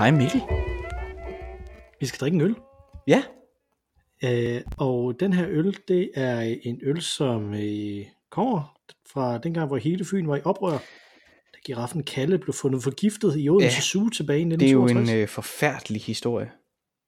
Hej 0.00 0.10
Mikkel. 0.10 0.40
Vi 2.00 2.06
skal 2.06 2.18
drikke 2.20 2.34
en 2.34 2.40
øl. 2.40 2.54
Ja, 3.06 3.22
Øh, 4.24 4.62
og 4.78 5.20
den 5.20 5.32
her 5.32 5.46
øl, 5.48 5.76
det 5.88 6.10
er 6.14 6.40
en 6.62 6.80
øl, 6.82 7.02
som 7.02 7.54
øh, 7.54 8.06
kommer 8.30 8.78
fra 9.12 9.38
dengang, 9.38 9.66
hvor 9.66 9.76
hele 9.76 10.04
Fyn 10.04 10.28
var 10.28 10.36
i 10.36 10.40
oprør. 10.44 10.78
Da 11.52 11.58
giraffen 11.64 12.02
Kalle 12.04 12.38
blev 12.38 12.52
fundet 12.52 12.82
forgiftet 12.82 13.34
i 13.38 13.48
Odense 13.48 13.76
Ja. 13.76 13.80
Zoo 13.80 14.08
tilbage 14.08 14.40
i 14.40 14.44
det 14.44 14.62
er 14.62 14.70
jo 14.70 14.84
1962. 14.84 15.10
en 15.10 15.22
øh, 15.22 15.28
forfærdelig 15.28 16.02
historie. 16.02 16.50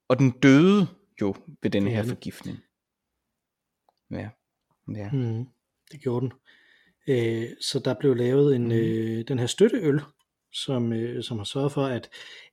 Og 0.08 0.18
den 0.18 0.30
døde 0.30 0.86
jo 1.20 1.34
ved 1.62 1.70
den 1.70 1.86
er 1.86 1.90
her 1.90 2.04
forgiftning. 2.04 2.58
Ja. 4.10 4.28
ja. 4.96 5.10
Mm, 5.12 5.44
det 5.92 6.00
gjorde 6.02 6.20
den. 6.26 6.32
Øh, 7.08 7.48
så 7.60 7.78
der 7.78 7.94
blev 8.00 8.14
lavet 8.16 8.56
en, 8.56 8.62
Mhm. 8.62 8.72
øh, 8.72 9.24
den 9.28 9.38
her 9.38 9.46
støtteøl, 9.46 10.00
som, 10.52 10.92
øh, 10.92 11.22
som 11.22 11.38
har 11.38 11.44
sørget 11.44 11.72
for, 11.72 11.84
at, 11.86 12.08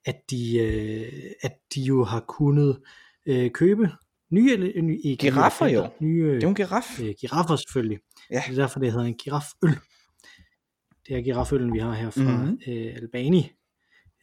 at, 0.05 0.15
de, 0.29 0.57
øh, 0.59 1.11
at 1.41 1.51
de 1.75 1.81
jo 1.81 2.03
har 2.03 2.19
kunnet 2.19 2.79
øh, 3.25 3.51
købe 3.51 3.89
nye, 4.31 4.53
ele- 4.57 4.81
nye 4.81 5.15
Giraffer 5.19 5.67
jo. 5.67 5.87
nye 5.99 6.27
Det 6.27 6.35
er 6.37 6.41
jo 6.41 6.49
en 6.49 6.55
giraf. 6.55 6.99
øh, 7.03 7.15
giraffer 7.21 7.55
selvfølgelig. 7.55 7.99
Ja. 8.31 8.43
Det 8.47 8.51
er 8.57 8.61
derfor, 8.61 8.79
det 8.79 8.91
hedder 8.91 9.05
en 9.05 9.13
giraføl. 9.17 9.69
Det 11.07 11.17
er 11.17 11.21
giraføllen, 11.21 11.73
vi 11.73 11.79
har 11.79 11.93
her 11.93 12.09
fra 12.09 12.21
Mhm. 12.21 12.31
mm-hmm. 12.41 12.59
øh, 12.73 12.95
Albani, 12.95 13.51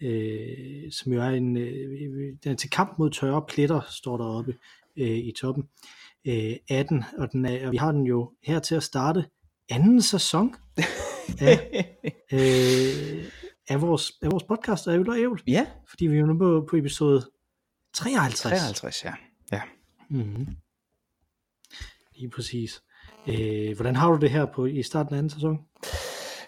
øh, 0.02 0.92
som 0.92 1.12
jo 1.12 1.20
er 1.20 1.28
en, 1.28 1.56
øh, 1.56 2.36
den 2.44 2.52
er 2.52 2.56
til 2.56 2.70
kamp 2.70 2.98
mod 2.98 3.10
tørre 3.10 3.42
pletter, 3.48 3.80
står 3.90 4.16
der 4.16 4.24
oppe 4.24 4.54
øh, 4.96 5.16
i 5.18 5.32
toppen 5.40 5.64
øh, 6.26 6.56
af 6.70 6.84
den, 6.88 7.04
og, 7.18 7.32
den 7.32 7.44
er, 7.44 7.66
og 7.66 7.72
vi 7.72 7.76
har 7.76 7.92
den 7.92 8.02
jo 8.06 8.32
her 8.44 8.58
til 8.58 8.74
at 8.74 8.82
starte 8.82 9.24
anden 9.70 10.02
sæson 10.02 10.54
af, 11.40 11.86
øh, 12.32 13.24
af, 13.68 13.80
vores, 13.80 14.12
af 14.22 14.30
vores 14.30 14.44
podcast 14.44 14.86
af 14.86 14.92
Øl 14.92 15.10
og 15.10 15.18
Ævl, 15.18 15.42
ja, 15.46 15.66
fordi 15.88 16.06
vi 16.06 16.16
er 16.16 16.20
jo 16.20 16.26
nu 16.26 16.38
på, 16.38 16.66
på 16.70 16.76
episode 16.76 17.30
53. 17.94 18.58
53, 18.58 19.04
ja. 19.04 19.12
ja. 19.52 19.62
Mm-hmm. 20.10 20.46
Lige 22.14 22.30
præcis. 22.30 22.82
Øh, 23.28 23.76
hvordan 23.76 23.96
har 23.96 24.10
du 24.10 24.18
det 24.20 24.30
her 24.30 24.46
på 24.46 24.66
i 24.66 24.82
starten 24.82 25.14
af 25.14 25.18
anden 25.18 25.30
sæson? 25.30 25.58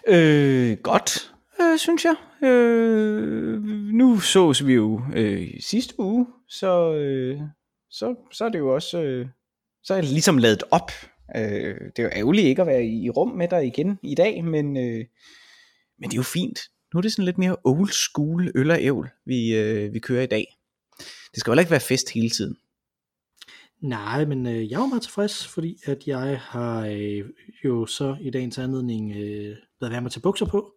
Øh, 0.07 0.77
godt, 0.77 1.33
øh, 1.61 1.77
synes 1.77 2.05
jeg. 2.05 2.15
Øh, 2.49 3.61
nu 3.93 4.19
sås 4.19 4.65
vi 4.65 4.73
jo 4.73 5.01
øh, 5.15 5.47
sidste 5.59 5.99
uge, 5.99 6.27
så, 6.47 6.93
øh, 6.93 7.41
så, 7.89 8.15
så 8.31 8.45
er 8.45 8.49
det 8.49 8.59
jo 8.59 8.73
også, 8.75 9.01
øh, 9.01 9.27
så 9.83 9.93
er 9.93 10.01
det 10.01 10.09
ligesom 10.09 10.37
lavet 10.37 10.63
op. 10.71 10.91
Øh, 11.35 11.75
det 11.95 11.99
er 11.99 12.03
jo 12.03 12.09
ærgerligt 12.13 12.47
ikke 12.47 12.61
at 12.61 12.67
være 12.67 12.83
i, 12.83 13.05
i 13.05 13.09
rum 13.09 13.29
med 13.29 13.47
dig 13.47 13.65
igen 13.65 13.99
i 14.03 14.15
dag, 14.15 14.43
men, 14.43 14.77
øh, 14.77 15.05
men 15.99 16.09
det 16.09 16.13
er 16.13 16.19
jo 16.19 16.23
fint. 16.23 16.59
Nu 16.93 16.97
er 16.97 17.01
det 17.01 17.11
sådan 17.11 17.25
lidt 17.25 17.37
mere 17.37 17.55
old 17.63 17.89
school 17.89 18.51
øl 18.55 18.71
og 18.71 18.77
ævl, 18.81 19.09
vi, 19.25 19.55
øh, 19.55 19.93
vi 19.93 19.99
kører 19.99 20.23
i 20.23 20.27
dag. 20.27 20.45
Det 21.31 21.39
skal 21.39 21.51
jo 21.53 21.59
ikke 21.59 21.71
være 21.71 21.79
fest 21.79 22.09
hele 22.13 22.29
tiden. 22.29 22.55
Nej, 23.81 24.25
men 24.25 24.45
øh, 24.47 24.69
jeg 24.71 24.75
er 24.75 24.79
jo 24.81 24.85
meget 24.85 25.01
tilfreds, 25.01 25.47
fordi 25.47 25.77
at 25.85 26.07
jeg 26.07 26.39
har 26.41 26.85
øh, 26.87 27.25
jo 27.65 27.85
så 27.85 28.17
i 28.21 28.29
dagens 28.31 28.57
anledning 28.57 29.11
øh, 29.11 29.55
været 29.81 29.91
være 29.91 30.01
med 30.01 30.11
til 30.11 30.19
bukser 30.19 30.45
på. 30.45 30.73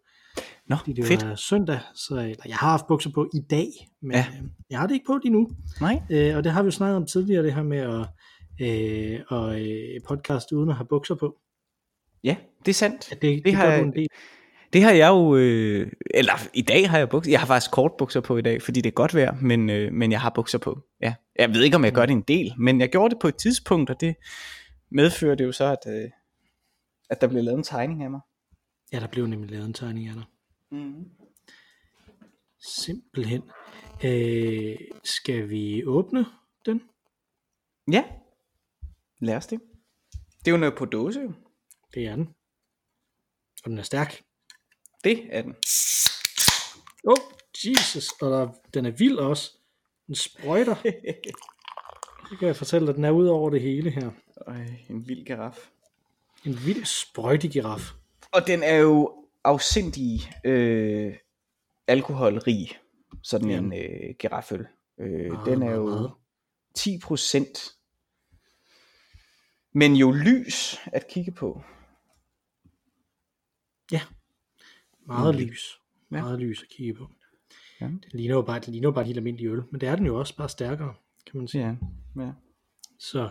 Nå, 0.67 0.77
Fordi 0.77 0.93
det 0.93 1.05
fedt. 1.06 1.27
var 1.27 1.34
søndag, 1.34 1.81
så 1.95 2.15
eller, 2.15 2.43
jeg 2.47 2.56
har 2.56 2.71
haft 2.71 2.87
bukser 2.89 3.11
på 3.15 3.31
i 3.34 3.41
dag, 3.51 3.67
men 4.03 4.12
Ja. 4.12 4.27
øh, 4.39 4.45
jeg 4.71 4.78
har 4.78 4.87
det 4.87 4.95
ikke 4.95 5.06
på 5.06 5.19
lige 5.22 5.33
nu. 5.33 5.49
Nej, 5.81 6.03
Øh, 6.11 6.37
og 6.37 6.45
det 6.45 6.53
har 6.53 6.62
vi 6.62 6.67
jo 6.67 6.71
snakket 6.71 6.97
om 6.97 7.06
tidligere, 7.06 7.43
det 7.43 7.55
her 7.55 7.62
med 7.62 7.78
at 7.78 8.06
øh, 8.61 9.21
og, 9.28 9.61
øh, 9.61 10.01
podcast 10.09 10.53
uden 10.53 10.71
at 10.71 10.77
have 10.77 10.87
bukser 10.89 11.15
på. 11.15 11.37
ja, 12.25 12.37
det 12.65 12.69
er 12.71 12.75
sandt. 12.75 13.12
At 13.12 13.22
det, 13.22 13.37
det, 13.37 13.45
det 13.45 13.55
har 13.55 13.67
gør 13.71 13.78
du 13.78 13.84
en 13.84 13.93
del. 13.93 14.06
Det 14.72 14.83
har 14.83 14.93
jeg 14.93 15.09
jo, 15.09 15.37
øh, 15.37 15.93
eller 16.15 16.33
i 16.55 16.62
dag 16.62 16.91
har 16.91 16.99
jeg 16.99 17.09
bukser, 17.09 17.31
jeg 17.31 17.41
har 17.41 17.47
faktisk 17.47 17.71
kort 17.71 17.93
bukser 17.99 18.21
på 18.21 18.37
i 18.37 18.43
dag, 18.43 18.62
fordi 18.62 18.81
det 18.81 18.91
er 18.91 18.94
godt 18.94 19.15
vejr, 19.15 19.34
men, 19.41 19.71
øh, 19.71 19.93
men 19.93 20.12
jeg 20.12 20.21
har 20.21 20.31
bukser 20.31 20.59
på, 20.59 20.81
ja. 21.00 21.15
Jeg 21.38 21.55
ved 21.55 21.62
ikke, 21.62 21.77
om 21.77 21.84
jeg 21.84 21.93
gør 21.93 22.06
det 22.06 22.12
en 22.12 22.22
del, 22.22 22.55
men 22.59 22.81
jeg 22.81 22.88
gjorde 22.88 23.15
det 23.15 23.21
på 23.21 23.28
et 23.28 23.37
tidspunkt, 23.37 23.91
og 23.91 24.00
det 24.00 24.16
medfører 24.91 25.34
det 25.34 25.44
jo 25.44 25.53
så, 25.53 25.65
at, 25.65 25.94
øh, 25.94 26.10
at 27.10 27.21
der 27.21 27.28
blev 27.28 27.44
lavet 27.44 27.59
en 27.59 27.65
tegning 27.65 28.03
af 28.03 28.10
mig. 28.10 28.21
Ja, 28.93 29.00
der 29.00 29.06
blev 29.06 29.27
nemlig 29.27 29.50
lavet 29.50 29.66
en 29.66 29.75
tegning 29.75 30.09
af 30.09 30.15
dig. 30.15 30.25
Mm. 30.71 31.04
Simpelthen. 32.60 33.43
Øh, 34.04 34.77
skal 35.04 35.50
vi 35.50 35.84
åbne 35.84 36.27
den? 36.66 36.83
Ja, 37.93 38.04
lad 39.21 39.37
os 39.37 39.47
det. 39.47 39.60
Det 40.12 40.49
er 40.49 40.53
jo 40.53 40.56
noget 40.56 40.75
på 40.78 40.84
dåse. 40.84 41.21
Det 41.94 42.06
er 42.06 42.16
den. 42.16 42.28
Og 43.65 43.71
den 43.71 43.78
er 43.78 43.83
stærk. 43.83 44.22
Det 45.05 45.29
er 45.31 45.43
den. 45.43 45.57
Oh, 47.05 47.17
Jesus. 47.65 48.09
Og 48.21 48.31
der, 48.31 48.49
den 48.75 48.87
er 48.87 48.91
vild 48.91 49.17
også. 49.17 49.53
Den 50.07 50.15
sprøjter. 50.15 50.75
Det 52.31 52.39
kan 52.39 52.49
jeg 52.49 52.57
fortælle 52.57 52.87
dig, 52.87 52.95
den 52.95 53.05
er 53.05 53.11
ud 53.11 53.27
over 53.27 53.51
det 53.51 53.61
hele 53.61 53.91
her. 53.91 54.11
Øj, 54.47 54.57
en 54.91 55.09
vild 55.09 55.27
giraf. 55.27 55.71
En 56.45 56.67
vild 56.67 56.85
sprøjtegiraf. 56.85 57.93
Og 58.33 58.47
den 58.47 58.63
er 58.63 58.77
jo 58.77 59.27
afsindig 59.45 60.21
øh, 60.45 61.17
alkoholrig, 61.87 62.79
sådan 63.23 63.51
en 63.51 63.73
øh, 63.73 64.15
giraføl. 64.19 64.67
Øh, 64.99 65.31
den 65.47 65.63
er 65.63 65.71
jo 65.71 65.84
meget. 65.84 66.13
10 66.75 66.99
procent. 66.99 67.75
Men 69.73 69.97
jo 69.97 70.11
lys 70.11 70.81
at 70.87 71.09
kigge 71.09 71.33
på. 71.33 71.63
Meget 75.07 75.35
Mm. 75.35 75.41
lys. 75.41 75.79
Ja. 76.13 76.21
Meget 76.23 76.39
lys 76.39 76.63
at 76.63 76.69
kigge 76.69 76.95
på. 76.95 77.07
Ja. 77.81 77.87
Den 77.87 78.01
ligner 78.13 78.35
jo 78.35 78.43
bare, 78.43 78.61
den 78.61 78.73
ligner 78.73 78.89
jo 78.89 78.93
bare 78.93 79.03
en 79.03 79.07
helt 79.07 79.17
almindelig 79.19 79.47
øl. 79.49 79.63
Men 79.71 79.81
det 79.81 79.89
er 79.89 79.97
den 79.97 80.07
jo 80.07 80.19
også 80.19 80.37
bare 80.37 80.49
stærkere, 80.49 80.95
kan 81.31 81.39
man 81.41 81.49
sige. 81.49 81.65
Ja, 82.17 82.23
ja. 82.23 82.31
Så 82.99 83.31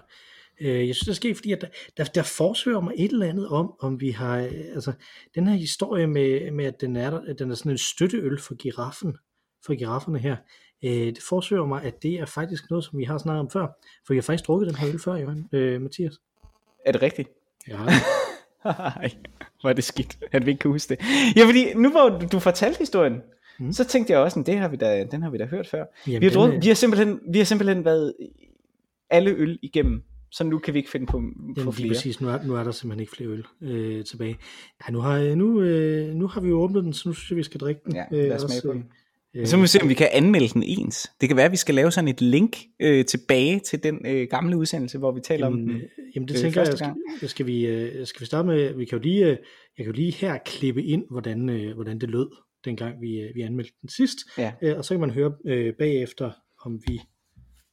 øh, 0.62 0.88
jeg 0.88 0.96
synes, 0.96 1.06
det 1.06 1.10
er 1.10 1.14
sket, 1.14 1.36
fordi 1.36 1.52
at 1.52 1.62
der, 1.62 1.68
der, 1.98 2.04
der 2.04 2.24
forsøger 2.24 2.80
mig 2.80 2.94
et 2.98 3.12
eller 3.12 3.26
andet 3.28 3.48
om, 3.48 3.74
om 3.80 4.02
vi 4.02 4.12
har, 4.12 4.38
øh, 4.38 4.52
altså 4.52 4.94
den 5.36 5.48
her 5.48 5.56
historie 5.56 6.08
med, 6.08 6.52
med 6.52 6.66
at 6.66 6.82
den 6.82 6.96
er, 6.96 7.12
at 7.20 7.40
den 7.40 7.52
er 7.52 7.56
sådan 7.56 7.72
en 7.72 7.78
støtteøl 7.78 8.40
for 8.42 8.56
giraffen, 8.56 9.18
for 9.66 9.76
girafferne 9.76 10.20
her, 10.20 10.36
øh, 10.84 10.92
det 10.92 11.20
forsøger 11.30 11.66
mig, 11.66 11.84
at 11.84 12.04
det 12.04 12.14
er 12.14 12.26
faktisk 12.26 12.70
noget, 12.70 12.86
som 12.86 13.00
vi 13.00 13.04
har 13.04 13.18
snakket 13.18 13.40
om 13.40 13.50
før, 13.50 13.68
for 14.08 14.14
vi 14.14 14.18
har 14.18 14.22
faktisk 14.22 14.48
drukket 14.48 14.68
den 14.68 14.76
her 14.76 14.90
øl 14.90 15.00
før, 15.00 15.16
Johan, 15.16 15.50
øh, 15.52 15.82
Mathias. 15.82 16.14
Er 16.86 16.92
det 16.92 17.02
rigtigt? 17.02 17.30
Ja, 17.68 17.78
Ej, 19.02 19.12
hvor 19.62 19.70
er 19.70 19.74
det 19.74 19.84
skidt, 19.84 20.18
at 20.32 20.46
vi 20.46 20.52
ikke 20.52 20.62
kan 20.62 20.72
huske 20.72 20.96
det. 20.96 21.06
Ja, 21.36 21.46
fordi 21.46 21.74
nu 21.74 21.92
hvor 21.92 22.10
du, 22.32 22.40
fortalte 22.40 22.80
historien, 22.80 23.22
Mm. 23.60 23.74
så 23.74 23.84
tænkte 23.84 24.14
jeg 24.14 24.20
også, 24.22 24.40
at 24.40 24.46
det 24.46 24.58
har 24.58 24.68
vi 24.68 24.76
da, 24.76 25.04
den 25.12 25.22
har 25.22 25.30
vi 25.30 25.38
da 25.38 25.46
hørt 25.46 25.68
før. 25.68 25.86
Jamen, 26.08 26.22
vi, 26.22 26.26
har 26.26 26.34
drukket, 26.34 26.56
øh, 26.56 26.64
vi, 26.64 26.68
har 26.68 26.74
simpelthen, 26.76 27.20
vi 27.32 27.38
har 27.38 27.46
simpelthen 27.46 27.86
været 27.86 28.14
alle 29.10 29.32
øl 29.32 29.60
igennem, 29.62 30.04
så 30.32 30.44
nu 30.44 30.58
kan 30.60 30.74
vi 30.74 30.80
ikke 30.80 30.90
finde 30.92 31.06
på, 31.06 31.12
på 31.12 31.18
Jamen, 31.18 31.56
lige 31.56 31.72
flere. 31.74 31.90
præcis, 31.90 32.22
nu 32.22 32.30
er, 32.30 32.40
nu 32.46 32.56
er 32.56 32.64
der 32.64 32.72
simpelthen 32.72 33.00
ikke 33.00 33.12
flere 33.16 33.30
øl 33.30 33.46
øh, 33.62 34.06
tilbage. 34.06 34.38
Nej, 34.82 34.92
nu 34.92 35.00
har, 35.00 35.36
nu, 35.36 35.62
øh, 35.62 36.16
nu 36.16 36.28
har 36.28 36.42
vi 36.42 36.50
jo 36.50 36.60
åbnet 36.62 36.84
den, 36.84 36.94
så 36.94 37.10
nu 37.10 37.14
synes 37.14 37.30
jeg, 37.32 37.38
vi 37.38 37.44
skal 37.44 37.60
drikke 37.60 37.82
den. 37.86 37.96
Ja, 37.96 38.06
lad 38.12 38.32
os 38.36 38.42
smage 38.42 38.62
på 38.66 38.74
den. 38.74 38.86
Øh, 39.36 39.48
Så 39.48 39.58
må 39.58 39.62
vi 39.62 39.68
se, 39.68 39.82
om 39.82 39.90
vi 39.90 39.94
kan 39.94 40.10
anmelde 40.12 40.48
den 40.48 40.64
ens. 40.64 41.12
Det 41.22 41.30
kan 41.30 41.36
være, 41.36 41.46
at 41.46 41.52
vi 41.52 41.58
skal 41.58 41.76
lave 41.76 41.92
sådan 41.92 42.08
et 42.08 42.22
link 42.22 42.58
øh, 42.80 43.06
tilbage 43.06 43.60
til 43.60 43.84
den 43.84 44.00
øh, 44.08 44.28
gamle 44.30 44.58
udsendelse, 44.58 44.98
hvor 44.98 45.12
vi 45.12 45.20
taler 45.22 45.46
Jamen, 45.46 45.62
om 45.64 45.68
den. 45.70 45.82
jamen 46.16 46.28
det 46.28 46.36
øh, 46.36 46.42
tænker 46.42 46.62
jeg, 46.62 46.78
skal, 47.20 47.30
skal, 47.30 47.46
vi, 47.46 47.66
øh, 47.66 48.08
skal 48.08 48.22
vi 48.22 48.26
starte 48.26 48.48
med, 48.48 48.74
vi 48.74 48.86
kan 48.86 48.98
jo 48.98 49.02
lige, 49.04 49.24
øh, 49.26 49.30
jeg 49.30 49.38
kan 49.78 49.86
jo 49.86 49.92
lige 49.92 50.12
her 50.12 50.38
klippe 50.46 50.84
ind, 50.84 51.04
hvordan, 51.12 51.50
øh, 51.50 51.74
hvordan 51.76 52.00
det 52.00 52.10
lød, 52.10 52.28
dengang 52.66 53.02
vi, 53.02 53.20
øh, 53.20 53.36
vi 53.36 53.42
anmeldte 53.42 53.74
den 53.82 53.90
sidst, 53.90 54.18
Ja. 54.38 54.52
øh, 54.62 54.78
og 54.78 54.86
så 54.86 54.94
kan 54.94 55.02
man 55.02 55.10
høre 55.12 55.34
øh, 55.48 55.74
bagefter, 55.80 56.32
om 56.66 56.82
vi, 56.88 57.00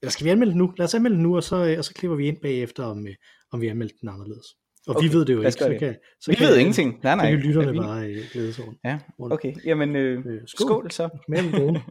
eller 0.02 0.10
skal 0.10 0.25
vi 0.25 0.31
anmelde 0.31 0.50
den 0.52 0.58
nu? 0.58 0.72
Lad 0.78 0.84
os 0.84 0.94
anmelde 0.94 1.14
den 1.16 1.22
nu, 1.22 1.37
og 1.37 1.43
så, 1.43 1.66
øh, 1.66 1.78
og 1.78 1.84
så 1.84 1.94
klipper 1.94 2.16
vi 2.16 2.28
ind 2.28 2.37
bagefter, 2.43 2.84
om, 2.84 3.06
øh, 3.06 3.14
om 3.52 3.60
vi 3.60 3.66
anmeldte 3.66 3.96
den 4.00 4.08
anderledes. 4.08 4.46
Og 4.88 4.96
okay, 4.96 5.08
vi 5.08 5.12
ved 5.12 5.25
det 5.25 5.32
jo 5.32 5.38
ikke, 5.38 5.52
så 5.52 5.69
det. 5.69 5.79
kan, 5.79 5.96
så 6.20 6.31
Vi 6.31 6.37
kan, 6.37 6.46
ved 6.46 6.56
ingenting. 6.58 7.00
Nej, 7.02 7.17
nej. 7.17 7.25
Så 7.25 7.31
kan 7.37 7.46
lytterne 7.46 7.73
vi- 7.73 7.79
bare 7.79 8.06
øh, 8.06 8.25
glæde 8.32 8.52
sig 8.52 8.64
over 8.64 8.73
den. 8.73 8.81
Ja, 8.85 8.99
okay. 9.19 9.55
Jamen, 9.64 9.96
øh, 9.96 10.26
Øh, 10.26 10.40
skål. 10.46 10.67
skål. 10.69 10.90
så. 10.90 11.08
End 11.38 11.52
brune. 11.52 11.82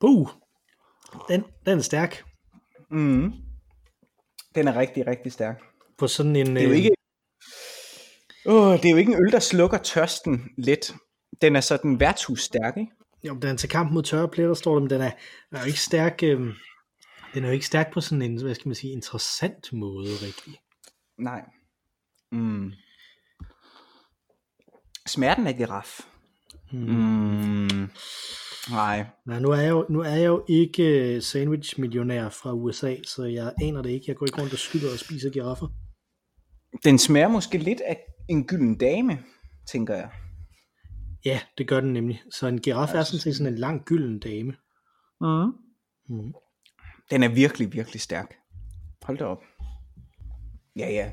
Buh! 0.00 0.28
Den, 1.28 1.44
den 1.66 1.78
er 1.78 1.82
stærk. 1.82 2.24
Mm. 2.90 3.32
Den 4.54 4.68
er 4.68 4.76
rigtig, 4.76 5.06
rigtig 5.06 5.32
stærk. 5.32 5.60
På 5.98 6.06
sådan 6.06 6.36
en... 6.36 6.46
Det 6.56 6.58
er 6.58 6.66
jo 6.66 6.70
øh, 6.70 6.76
ikke, 6.76 6.90
oh, 8.46 8.72
det 8.76 8.84
er 8.84 8.90
jo 8.90 8.96
ikke 8.96 9.12
en 9.12 9.24
øl, 9.26 9.32
der 9.32 9.38
slukker 9.38 9.78
tørsten 9.78 10.50
let. 10.58 10.94
Den 11.42 11.56
er 11.56 11.60
sådan 11.60 12.00
værtshusstærk, 12.00 12.76
ikke? 12.76 12.92
Jo, 13.24 13.34
den 13.34 13.50
er 13.50 13.56
til 13.56 13.68
kamp 13.68 13.92
mod 13.92 14.02
tørre 14.02 14.28
pletter, 14.28 14.54
står 14.54 14.72
der, 14.74 14.80
men 14.80 14.90
den 14.90 15.00
er, 15.00 15.10
den 15.50 15.56
er 15.56 15.60
jo 15.60 15.66
ikke 15.66 15.80
stærk, 15.80 16.22
øh, 16.22 16.40
den 17.34 17.44
er 17.44 17.48
jo 17.48 17.52
ikke 17.52 17.66
stærk 17.66 17.92
på 17.92 18.00
sådan 18.00 18.22
en, 18.22 18.42
hvad 18.42 18.54
skal 18.54 18.68
man 18.68 18.74
sige, 18.74 18.92
interessant 18.92 19.72
måde, 19.72 20.08
rigtig. 20.08 20.60
Nej. 21.18 21.42
Mm. 22.32 22.72
Smager 25.06 25.34
den 25.34 25.46
af 25.46 25.54
giraf? 25.54 26.00
Mm. 26.72 26.78
Mm. 26.78 27.90
Nej. 28.70 29.06
Nej, 29.26 29.40
nu 29.40 29.48
er, 29.50 29.56
jeg 29.56 29.70
jo, 29.70 29.86
nu 29.90 30.00
er 30.00 30.14
jeg 30.14 30.26
jo 30.26 30.44
ikke 30.48 31.14
øh, 31.14 31.22
sandwich-millionær 31.22 32.28
fra 32.28 32.52
USA, 32.52 32.96
så 33.06 33.24
jeg 33.24 33.52
aner 33.62 33.82
det 33.82 33.90
ikke. 33.90 34.04
Jeg 34.08 34.16
går 34.16 34.26
ikke 34.26 34.40
rundt 34.40 34.52
og 34.52 34.58
skyder 34.58 34.92
og 34.92 34.98
spiser 34.98 35.30
giraffer. 35.30 35.68
Den 36.84 36.98
smager 36.98 37.28
måske 37.28 37.58
lidt 37.58 37.80
af, 37.80 37.98
en 38.28 38.46
gylden 38.46 38.78
dame, 38.78 39.18
tænker 39.72 39.94
jeg. 39.94 40.10
Ja, 41.24 41.40
det 41.58 41.68
gør 41.68 41.80
den 41.80 41.92
nemlig. 41.92 42.22
Så 42.30 42.46
en 42.46 42.60
giraf 42.60 42.94
er 42.94 43.02
sådan 43.02 43.20
set 43.20 43.36
sådan 43.36 43.52
en 43.52 43.58
lang 43.58 43.84
gylden 43.84 44.18
dame. 44.18 44.56
Mm. 45.20 45.52
Mm. 46.08 46.32
Den 47.12 47.22
er 47.22 47.28
virkelig, 47.28 47.72
virkelig 47.72 48.00
stærk. 48.00 48.34
Hold 49.02 49.18
da 49.18 49.24
op. 49.24 49.42
Ja, 50.76 50.90
ja. 50.90 51.12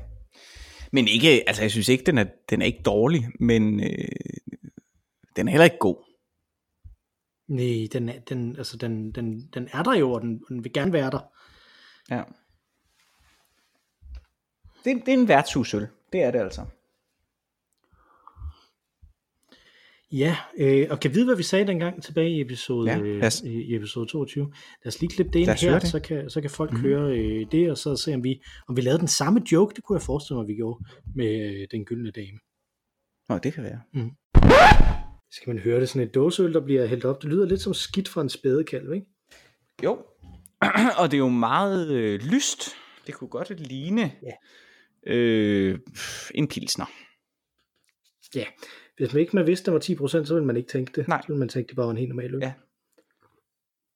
Men 0.92 1.08
ikke, 1.08 1.44
altså 1.46 1.62
jeg 1.62 1.70
synes 1.70 1.88
ikke, 1.88 2.04
den 2.04 2.18
er, 2.18 2.24
den 2.50 2.62
er 2.62 2.66
ikke 2.66 2.82
dårlig, 2.82 3.28
men 3.40 3.80
øh, 3.80 4.08
den 5.36 5.48
er 5.48 5.50
heller 5.50 5.64
ikke 5.64 5.78
god. 5.78 5.96
Nej, 7.48 7.88
den, 7.92 8.08
er, 8.08 8.20
den, 8.20 8.56
altså 8.56 8.76
den, 8.76 9.12
den, 9.12 9.48
den 9.54 9.68
er 9.72 9.82
der 9.82 9.94
jo, 9.94 10.12
og 10.12 10.20
den, 10.20 10.44
den 10.48 10.64
vil 10.64 10.72
gerne 10.72 10.92
være 10.92 11.10
der. 11.10 11.20
Ja. 12.10 12.22
Det, 14.84 15.06
det 15.06 15.14
er 15.14 15.18
en 15.18 15.28
værtshusøl. 15.28 15.88
Det 16.12 16.22
er 16.22 16.30
det 16.30 16.38
altså. 16.38 16.66
Ja, 20.12 20.36
øh, 20.58 20.86
og 20.90 21.00
kan 21.00 21.14
vide, 21.14 21.24
hvad 21.24 21.36
vi 21.36 21.42
sagde 21.42 21.66
dengang 21.66 22.02
tilbage 22.02 22.30
i 22.30 22.40
episode, 22.40 22.90
Ja, 22.92 23.26
os- 23.26 23.42
øh, 23.46 23.50
i 23.52 23.76
episode 23.76 24.06
22. 24.06 24.44
Lad 24.44 24.86
os 24.86 25.00
lige 25.00 25.10
klippe 25.10 25.32
det 25.32 25.38
ind 25.40 25.48
her, 25.70 25.78
det. 25.78 25.88
så 25.88 26.00
kan, 26.00 26.30
så 26.30 26.40
kan 26.40 26.50
folk 26.50 26.72
mm. 26.72 26.80
høre 26.80 27.18
øh, 27.18 27.46
det, 27.52 27.70
og 27.70 27.78
så 27.78 27.96
se, 27.96 28.14
om 28.14 28.24
vi, 28.24 28.42
om 28.68 28.76
vi 28.76 28.80
lavede 28.80 28.98
den 28.98 29.08
samme 29.08 29.42
joke. 29.52 29.74
Det 29.74 29.84
kunne 29.84 29.96
jeg 29.98 30.02
forestille 30.02 30.38
mig, 30.38 30.48
vi 30.48 30.54
gjorde 30.54 30.84
med 31.14 31.50
øh, 31.60 31.68
den 31.70 31.84
gyldne 31.84 32.10
dame. 32.10 32.38
Nå, 33.28 33.38
det 33.38 33.52
kan 33.52 33.64
være. 33.64 33.80
Skal 35.32 35.54
man 35.54 35.58
høre 35.62 35.80
det 35.80 35.88
sådan 35.88 36.08
et 36.08 36.14
dåseøl, 36.14 36.52
der 36.54 36.64
bliver 36.64 36.86
hældt 36.86 37.04
op? 37.04 37.22
Det 37.22 37.30
lyder 37.30 37.46
lidt 37.46 37.60
som 37.60 37.74
skidt 37.74 38.08
fra 38.08 38.20
en 38.22 38.28
spædekalv, 38.28 38.92
ikke? 38.94 39.06
Jo. 39.84 39.98
og 41.00 41.10
det 41.10 41.14
er 41.14 41.18
jo 41.18 41.28
meget 41.28 41.90
øh, 41.90 42.20
lyst. 42.20 42.68
Det 43.06 43.14
kunne 43.14 43.28
godt 43.30 43.60
ligne 43.60 44.12
Ja. 44.22 45.12
øh, 45.12 45.78
en 46.34 46.48
pilsner. 46.48 46.84
Ja, 48.34 48.44
hvis 49.00 49.12
man 49.12 49.20
ikke 49.20 49.36
man 49.36 49.46
vidste, 49.46 49.66
der 49.66 49.72
var 49.72 50.06
10%, 50.18 50.24
så 50.24 50.34
ville 50.34 50.46
man 50.46 50.56
ikke 50.56 50.68
tænke 50.68 50.92
det. 50.96 51.08
Nej. 51.08 51.20
Så 51.22 51.28
ville 51.28 51.38
man 51.38 51.48
tænke, 51.48 51.68
det 51.68 51.76
bare 51.76 51.86
var 51.86 51.90
en 51.90 51.96
helt 51.96 52.08
normal 52.08 52.34
øl. 52.34 52.40
Ja. 52.42 52.52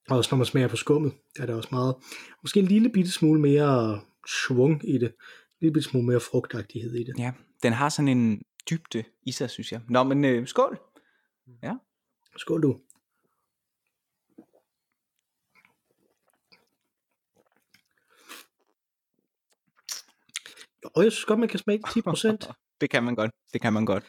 Og 0.09 0.17
også 0.17 0.29
når 0.33 0.37
man 0.37 0.47
smager 0.47 0.69
på 0.69 0.77
skummet, 0.77 1.13
der 1.37 1.43
er 1.43 1.47
der 1.47 1.55
også 1.55 1.69
meget, 1.73 1.95
måske 2.43 2.61
en 2.61 2.67
lille 2.67 2.89
bitte 2.89 3.11
smule 3.11 3.41
mere 3.41 4.01
svung 4.47 4.89
i 4.89 4.99
det. 4.99 5.09
En 5.09 5.15
lille 5.61 5.73
bitte 5.73 5.89
smule 5.89 6.07
mere 6.07 6.21
frugtagtighed 6.21 6.95
i 6.95 7.05
det. 7.05 7.15
Ja, 7.19 7.33
den 7.63 7.73
har 7.73 7.89
sådan 7.89 8.09
en 8.09 8.43
dybde 8.71 9.05
i 9.23 9.33
sig, 9.33 9.51
synes 9.51 9.73
jeg. 9.73 9.81
Nå, 9.89 10.03
men 10.03 10.25
øh, 10.25 10.47
skål. 10.47 10.79
Skål 12.37 12.63
du. 12.63 12.81
Og 20.95 21.05
jeg 21.05 21.13
synes 21.13 21.25
godt, 21.25 21.41
man 21.41 21.49
kan 21.49 21.59
smage 21.59 21.81
10%, 21.89 22.53
Det 22.85 22.91
kan 22.91 23.03
man 23.03 23.15
godt. 23.15 23.31
Det 23.53 23.61
kan 23.61 23.73
man 23.73 23.85
godt. 23.85 24.05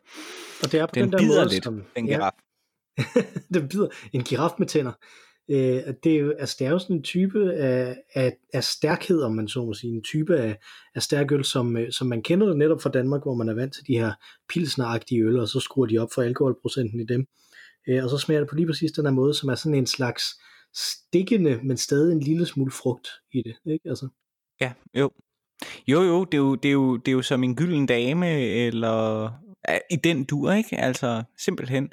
og 0.64 0.72
det 0.72 0.80
er 0.80 0.86
på 0.86 0.92
Den 0.96 1.04
den, 1.04 1.12
der 1.12 1.18
bider 1.18 1.42
måde, 1.42 1.54
lidt, 1.54 1.64
som, 1.64 1.84
den 1.96 2.08
ja, 2.08 2.14
giraf. 2.14 2.32
den 3.54 3.70
bider 3.70 3.88
en 4.14 4.24
giraf 4.24 4.52
med 4.60 4.68
tænder. 4.68 4.92
Øh, 5.50 5.94
det, 6.04 6.16
er 6.16 6.20
jo, 6.20 6.34
altså, 6.40 6.56
det 6.60 6.68
er 6.68 6.72
jo 6.72 6.80
sådan 6.80 6.96
en 6.96 7.04
type 7.04 7.54
af, 7.54 7.98
af, 8.14 8.38
af 8.54 8.64
stærkhed, 8.64 9.22
om 9.22 9.36
man 9.36 9.48
så 9.48 9.66
må 9.66 9.74
sige, 9.74 9.94
en 9.94 10.04
type 10.04 10.38
af, 10.38 10.58
af 10.96 11.04
stærk 11.04 11.32
øl, 11.32 11.44
som, 11.44 11.78
øh, 11.78 11.92
som 11.92 12.08
man 12.08 12.24
kender 12.24 12.48
det 12.48 12.58
netop 12.58 12.82
fra 12.82 12.90
Danmark, 12.90 13.24
hvor 13.24 13.36
man 13.36 13.50
er 13.50 13.54
vant 13.54 13.74
til 13.74 13.88
de 13.88 13.98
her 13.98 14.14
pilsneragtige 14.50 15.24
øl, 15.24 15.40
og 15.40 15.48
så 15.48 15.60
skruer 15.60 15.86
de 15.86 15.98
op 15.98 16.10
for 16.16 16.22
alkoholprocenten 16.22 17.00
i 17.00 17.06
dem. 17.06 17.26
Øh, 17.88 18.04
og 18.04 18.10
så 18.10 18.18
smager 18.18 18.40
det 18.40 18.50
på 18.50 18.56
lige 18.56 18.68
præcis 18.68 18.92
den 18.92 19.06
her 19.06 19.14
måde, 19.14 19.34
som 19.34 19.50
er 19.50 19.56
sådan 19.56 19.78
en 19.78 19.88
slags 19.88 20.24
stikkende, 20.74 21.60
men 21.64 21.78
stadig 21.78 22.12
en 22.12 22.20
lille 22.20 22.46
smule 22.46 22.72
frugt 22.72 23.08
i 23.34 23.42
det. 23.46 23.56
Ikke? 23.66 23.90
Altså, 23.90 24.08
Ja, 24.62 24.74
jo. 24.94 25.12
Jo, 25.88 26.02
jo, 26.02 26.24
det 26.24 26.34
er 26.34 26.38
jo, 26.38 26.56
det 26.56 26.70
er 26.70 26.74
jo, 26.74 26.98
det 26.98 27.08
er 27.08 27.12
jo 27.14 27.22
som 27.22 27.44
en 27.44 27.56
gylden 27.56 27.86
dame, 27.86 28.42
eller 28.42 29.30
i 29.92 29.96
den 29.96 30.24
dur, 30.24 30.52
ikke? 30.52 30.78
Altså, 30.78 31.24
simpelthen. 31.38 31.90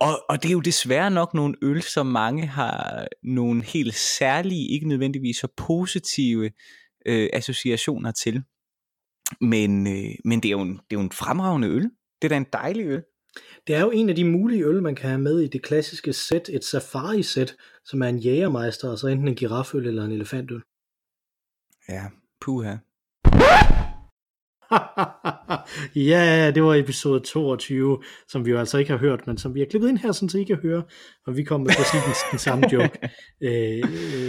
Og, 0.00 0.24
og 0.28 0.42
det 0.42 0.48
er 0.48 0.52
jo 0.52 0.60
desværre 0.60 1.10
nok 1.10 1.34
nogle 1.34 1.54
øl, 1.62 1.82
som 1.82 2.06
mange 2.06 2.46
har 2.46 3.06
nogle 3.22 3.64
helt 3.64 3.94
særlige, 3.94 4.68
ikke 4.68 4.88
nødvendigvis 4.88 5.36
så 5.36 5.48
positive 5.56 6.50
øh, 7.06 7.28
associationer 7.32 8.12
til. 8.12 8.42
Men, 9.40 9.86
øh, 9.86 10.14
men 10.24 10.40
det, 10.40 10.48
er 10.48 10.52
jo 10.52 10.60
en, 10.60 10.72
det 10.72 10.96
er 10.96 10.96
jo 10.96 11.00
en 11.00 11.12
fremragende 11.12 11.68
øl. 11.68 11.82
Det 12.22 12.24
er 12.24 12.28
da 12.28 12.36
en 12.36 12.46
dejlig 12.52 12.86
øl. 12.86 13.02
Det 13.66 13.74
er 13.74 13.80
jo 13.80 13.90
en 13.90 14.08
af 14.08 14.16
de 14.16 14.24
mulige 14.24 14.64
øl, 14.64 14.82
man 14.82 14.94
kan 14.94 15.08
have 15.08 15.20
med 15.20 15.40
i 15.40 15.48
det 15.48 15.62
klassiske 15.62 16.12
sæt, 16.12 16.48
et 16.48 16.64
safari-sæt, 16.64 17.56
som 17.84 18.02
er 18.02 18.06
en 18.06 18.18
jægermeister, 18.18 18.90
og 18.90 18.98
så 18.98 19.06
enten 19.06 19.28
en 19.28 19.34
giraføl 19.34 19.86
eller 19.86 20.04
en 20.04 20.12
elefantøl. 20.12 20.62
Ja, 21.88 22.06
puha. 22.40 22.74
ja, 26.10 26.50
det 26.50 26.62
var 26.62 26.74
episode 26.74 27.20
22, 27.20 28.02
som 28.28 28.46
vi 28.46 28.50
jo 28.50 28.58
altså 28.58 28.78
ikke 28.78 28.90
har 28.90 28.98
hørt, 28.98 29.26
men 29.26 29.38
som 29.38 29.54
vi 29.54 29.60
har 29.60 29.66
klippet 29.66 29.88
ind 29.88 29.98
her, 29.98 30.12
sådan 30.12 30.28
så 30.28 30.38
I 30.38 30.44
kan 30.44 30.56
høre, 30.56 30.82
og 31.26 31.36
vi 31.36 31.44
kommer 31.44 31.66
med 31.66 31.74
præcis 31.76 32.02
den, 32.04 32.14
den 32.30 32.38
samme 32.38 32.72
joke 32.72 32.98
øh, 33.46 33.82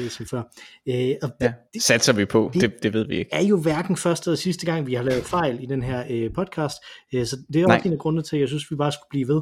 øh, 0.04 0.10
som 0.10 0.26
før. 0.26 0.44
Øh, 0.88 1.16
og 1.22 1.30
Ja, 1.42 1.54
satser 1.80 2.14
vi 2.14 2.26
på. 2.26 2.52
Det, 2.54 2.84
det 2.84 2.94
ved 2.94 3.08
vi 3.08 3.18
ikke. 3.18 3.34
er 3.34 3.44
jo 3.44 3.58
hverken 3.62 3.98
første 3.98 4.30
eller 4.30 4.38
sidste 4.38 4.66
gang, 4.66 4.88
vi 4.88 4.94
har 4.94 5.04
lavet 5.04 5.24
fejl 5.24 5.64
i 5.64 5.66
den 5.66 5.84
her 5.84 6.04
øh, 6.10 6.34
podcast, 6.34 6.78
øh, 7.14 7.26
så 7.26 7.38
det 7.54 7.62
er 7.62 7.68
Nej. 7.68 7.76
også 7.76 7.88
en 7.88 7.94
af 7.94 8.00
grundene 8.00 8.24
til, 8.24 8.36
at 8.36 8.40
jeg 8.40 8.48
synes, 8.48 8.72
vi 8.72 8.76
bare 8.76 8.92
skulle 8.92 9.10
blive 9.10 9.28
ved 9.28 9.42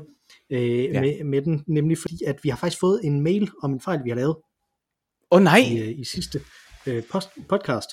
øh, 0.49 0.83
ja. 0.83 1.01
med, 1.01 1.23
med 1.23 1.41
den, 1.41 1.63
nemlig 1.67 1.97
fordi, 1.97 2.17
at 2.27 2.39
vi 2.43 2.49
har 2.49 2.57
faktisk 2.57 2.79
fået 2.79 2.99
en 3.03 3.21
mail 3.21 3.49
om 3.63 3.73
en 3.73 3.81
fejl, 3.81 3.99
vi 4.03 4.09
har 4.09 4.15
lavet 4.15 4.35
Åh 5.31 5.37
oh, 5.37 5.43
nej! 5.43 5.57
i, 5.57 5.79
øh, 5.79 5.99
i 5.99 6.03
sidste 6.03 6.41
øh, 6.87 7.03
post, 7.11 7.29
podcast. 7.49 7.89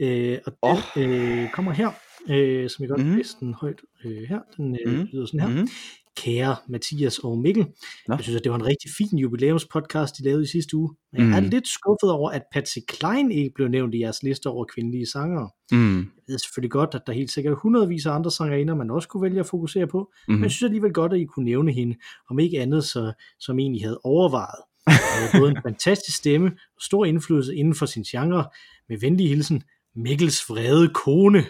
Øh, 0.00 0.38
og 0.46 0.76
den 0.94 1.10
øh, 1.10 1.50
kommer 1.50 1.72
her, 1.72 1.90
øh, 2.30 2.70
som 2.70 2.82
jeg 2.82 2.88
godt 2.88 3.06
mm. 3.06 3.16
læse 3.16 3.36
den 3.40 3.54
højt 3.54 3.80
øh, 4.04 4.22
her. 4.28 4.40
Den 4.56 4.78
øh, 4.86 4.92
mm. 4.98 5.08
lyder 5.12 5.26
sådan 5.26 5.40
her. 5.40 5.48
Mm-hmm. 5.48 5.68
Kære 6.16 6.56
Mathias 6.68 7.18
og 7.18 7.38
Mikkel, 7.38 7.66
Nå. 8.08 8.14
jeg 8.14 8.24
synes, 8.24 8.36
at 8.36 8.44
det 8.44 8.52
var 8.52 8.58
en 8.58 8.66
rigtig 8.66 8.90
fin 8.98 9.18
jubilæumspodcast, 9.18 10.18
de 10.18 10.24
lavede 10.24 10.42
i 10.42 10.46
sidste 10.46 10.76
uge. 10.76 10.94
Men 11.12 11.30
jeg 11.30 11.36
er 11.36 11.40
Mm. 11.40 11.48
lidt 11.48 11.68
skuffet 11.68 12.10
over, 12.10 12.30
at 12.30 12.42
Patsy 12.52 12.78
Klein 12.88 13.30
ikke 13.30 13.50
blev 13.54 13.68
nævnt 13.68 13.94
i 13.94 14.00
jeres 14.00 14.22
liste 14.22 14.46
over 14.46 14.64
kvindelige 14.64 15.06
sangere. 15.06 15.50
Mm. 15.72 15.98
Jeg 15.98 16.04
ved 16.26 16.38
selvfølgelig 16.38 16.70
godt, 16.70 16.94
at 16.94 17.02
der 17.06 17.12
helt 17.12 17.30
sikkert 17.30 17.52
er 17.52 17.56
hundredvis 17.56 18.06
af 18.06 18.12
andre 18.12 18.30
sangerinder, 18.30 18.74
man 18.74 18.90
også 18.90 19.08
kunne 19.08 19.22
vælge 19.22 19.40
at 19.40 19.46
fokusere 19.46 19.86
på, 19.86 19.98
mm. 19.98 20.32
Mm. 20.32 20.38
men 20.38 20.42
jeg 20.42 20.50
synes 20.50 20.68
alligevel 20.68 20.92
godt, 20.92 21.12
at 21.12 21.18
I 21.20 21.24
kunne 21.24 21.44
nævne 21.44 21.72
hende, 21.72 21.96
om 22.30 22.38
ikke 22.38 22.60
andet, 22.60 22.84
så, 22.84 23.12
som 23.40 23.58
egentlig 23.58 23.82
havde 23.82 24.00
overvejet. 24.04 24.62
Hun 24.86 24.94
havde 24.94 25.40
både 25.40 25.50
en 25.50 25.62
fantastisk 25.62 26.18
stemme 26.18 26.46
og 26.46 26.82
stor 26.82 27.04
indflydelse 27.04 27.54
inden 27.56 27.74
for 27.74 27.86
sin 27.86 28.02
genre. 28.02 28.44
Med 28.88 28.98
venlig 29.00 29.28
hilsen, 29.28 29.62
Mikkels 30.02 30.50
vrede 30.50 30.88
kone. 30.88 31.44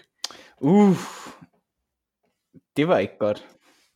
Uh, 0.60 0.96
det 2.76 2.88
var 2.88 2.98
ikke 2.98 3.18
godt. 3.18 3.46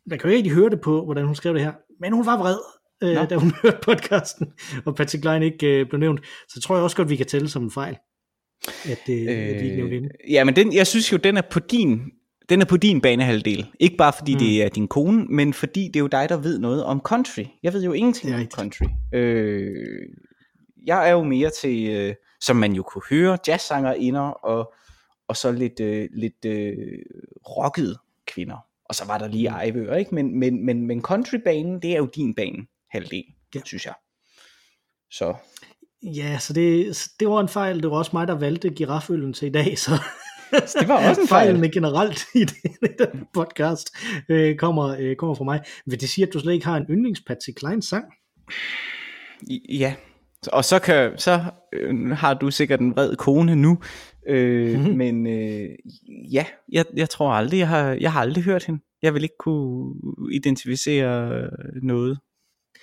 Man 0.07 0.19
kan 0.19 0.31
jo 0.31 0.37
ikke 0.37 0.51
høre 0.51 0.71
det 0.71 0.81
på, 0.81 1.05
hvordan 1.05 1.27
hun 1.27 1.35
skrev 1.35 1.55
det 1.55 1.63
her, 1.63 1.73
men 2.01 2.13
hun 2.13 2.27
var 2.27 2.39
vred, 2.39 2.59
Nå. 3.01 3.09
øh, 3.09 3.31
da 3.31 3.37
hun 3.37 3.53
hørte 3.63 3.79
podcasten, 3.83 4.53
og 4.85 4.95
Patsy 4.97 5.17
Klein 5.17 5.43
ikke 5.43 5.67
øh, 5.67 5.89
blev 5.89 6.01
nævnt. 6.01 6.21
Så 6.49 6.61
tror 6.61 6.75
jeg 6.75 6.85
også 6.85 6.97
godt, 6.97 7.11
vi 7.11 7.17
kan 7.17 7.27
tælle 7.27 7.49
som 7.49 7.63
en 7.63 7.71
fejl, 7.71 7.97
at, 8.85 9.09
øh, 9.09 9.17
at 9.17 9.61
vi 9.61 9.65
ikke 9.65 9.77
nævnte 9.77 9.95
hende. 9.95 10.09
ja, 10.31 10.45
men 10.45 10.57
den, 10.57 10.75
jeg 10.75 10.87
synes 10.87 11.13
jo, 11.13 11.17
den 11.17 11.37
er 11.37 11.43
på 11.51 11.59
din, 11.59 12.01
den 12.49 12.61
er 12.61 12.65
på 12.65 12.77
din 12.77 13.01
banehalvdel. 13.01 13.67
Ikke 13.81 13.97
bare 13.97 14.13
fordi 14.13 14.33
mm. 14.33 14.39
det 14.39 14.63
er 14.63 14.69
din 14.69 14.89
kone, 14.89 15.25
men 15.25 15.53
fordi 15.53 15.87
det 15.87 15.97
er 15.97 16.01
jo 16.01 16.07
dig, 16.07 16.29
der 16.29 16.37
ved 16.37 16.59
noget 16.59 16.85
om 16.85 17.01
country. 17.01 17.45
Jeg 17.63 17.73
ved 17.73 17.85
jo 17.85 17.93
ingenting 17.93 18.35
om 18.35 18.47
country. 18.47 18.85
Øh, 19.15 19.77
jeg 20.87 21.09
er 21.09 21.13
jo 21.13 21.23
mere 21.25 21.51
til, 21.61 21.89
øh, 21.91 22.15
som 22.41 22.57
man 22.57 22.73
jo 22.73 22.83
kunne 22.83 23.03
høre, 23.11 23.39
jazzsangerinder 23.49 24.21
og, 24.21 24.75
og 25.29 25.37
så 25.37 25.53
lidt, 25.53 25.81
øh, 25.81 26.09
lidt 26.13 26.45
øh, 26.45 26.99
rockede 27.49 27.99
kvinder. 28.27 28.57
Og 28.85 28.95
så 28.95 29.05
var 29.07 29.19
der 29.19 29.29
lige 29.29 29.49
Mm. 29.51 29.55
Ejvøer, 29.57 29.97
ikke? 29.97 30.15
Men, 30.15 30.39
men, 30.39 30.67
men, 30.67 30.87
men 30.87 31.03
countrybanen, 31.03 31.83
det 31.83 31.93
er 31.93 31.97
jo 31.99 32.09
din 32.15 32.35
bane 32.35 32.67
halvdel, 32.91 33.25
Ja. 33.55 33.61
synes 33.65 33.87
jeg. 33.87 33.95
Så 35.11 35.35
Ja, 36.03 36.39
så 36.39 36.53
det, 36.53 36.97
det 37.21 37.29
var 37.29 37.41
en 37.41 37.49
fejl. 37.49 37.83
Det 37.83 37.91
var 37.91 37.97
også 37.97 38.11
mig, 38.15 38.29
der 38.29 38.35
valgte 38.39 38.71
giraføllen 38.71 39.33
til 39.33 39.49
i 39.49 39.51
dag, 39.51 39.79
så 39.79 39.91
det 40.81 40.89
var 40.89 41.09
også 41.09 41.21
en 41.21 41.29
fejl. 41.29 41.47
fejlene 41.47 41.71
generelt 41.73 42.25
i 42.35 42.45
den, 42.45 42.89
den 42.99 43.27
podcast 43.35 43.91
øh, 44.29 44.57
kommer, 44.57 44.97
øh, 44.99 45.17
kommer 45.17 45.35
fra 45.35 45.45
mig. 45.45 45.61
Vil 45.87 46.01
det 46.01 46.09
sige, 46.09 46.27
at 46.27 46.33
du 46.33 46.39
slet 46.41 46.53
ikke 46.53 46.67
har 46.67 46.77
en 46.77 46.87
yndlings 46.91 47.21
Patsy 47.27 47.51
Klein 47.57 47.83
sang? 47.83 48.05
Ja, 49.69 49.95
og 50.53 50.65
så, 50.65 50.79
kan, 50.79 51.19
så 51.19 51.41
øh, 51.73 52.11
har 52.11 52.35
du 52.35 52.51
sikkert 52.51 52.81
en 52.81 52.91
vred 52.95 53.17
kone 53.17 53.57
nu, 53.57 53.79
øh, 54.29 54.79
Mhm. 54.81 54.97
men 54.97 55.27
øh, 55.27 55.69
ja, 56.33 56.47
jeg, 56.73 56.85
jeg 56.97 57.11
tror 57.11 57.31
aldrig, 57.33 57.59
jeg 57.59 57.69
har, 57.69 57.93
jeg 58.01 58.13
har 58.13 58.21
aldrig 58.21 58.45
hørt 58.45 58.65
hende. 58.65 58.81
Jeg 59.03 59.15
vil 59.15 59.23
ikke 59.23 59.35
kunne 59.39 59.95
identificere 60.33 61.51
noget 61.83 62.19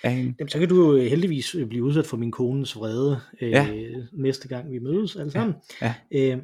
af 0.03 0.11
hende. 0.13 0.33
Jamen, 0.39 0.49
så 0.49 0.59
kan 0.59 0.69
du 0.69 0.95
heldigvis 0.97 1.55
øh, 1.55 1.67
blive 1.67 1.83
udsat 1.83 2.05
for 2.05 2.17
min 2.17 2.31
kones 2.31 2.75
vrede 2.75 3.19
øh, 3.41 3.49
Ja. 3.51 3.67
næste 4.13 4.47
gang 4.47 4.71
vi 4.71 4.79
mødes 4.79 5.15
alle 5.15 5.31
sammen. 5.31 5.55
ja. 5.81 5.93
Øh, 6.11 6.37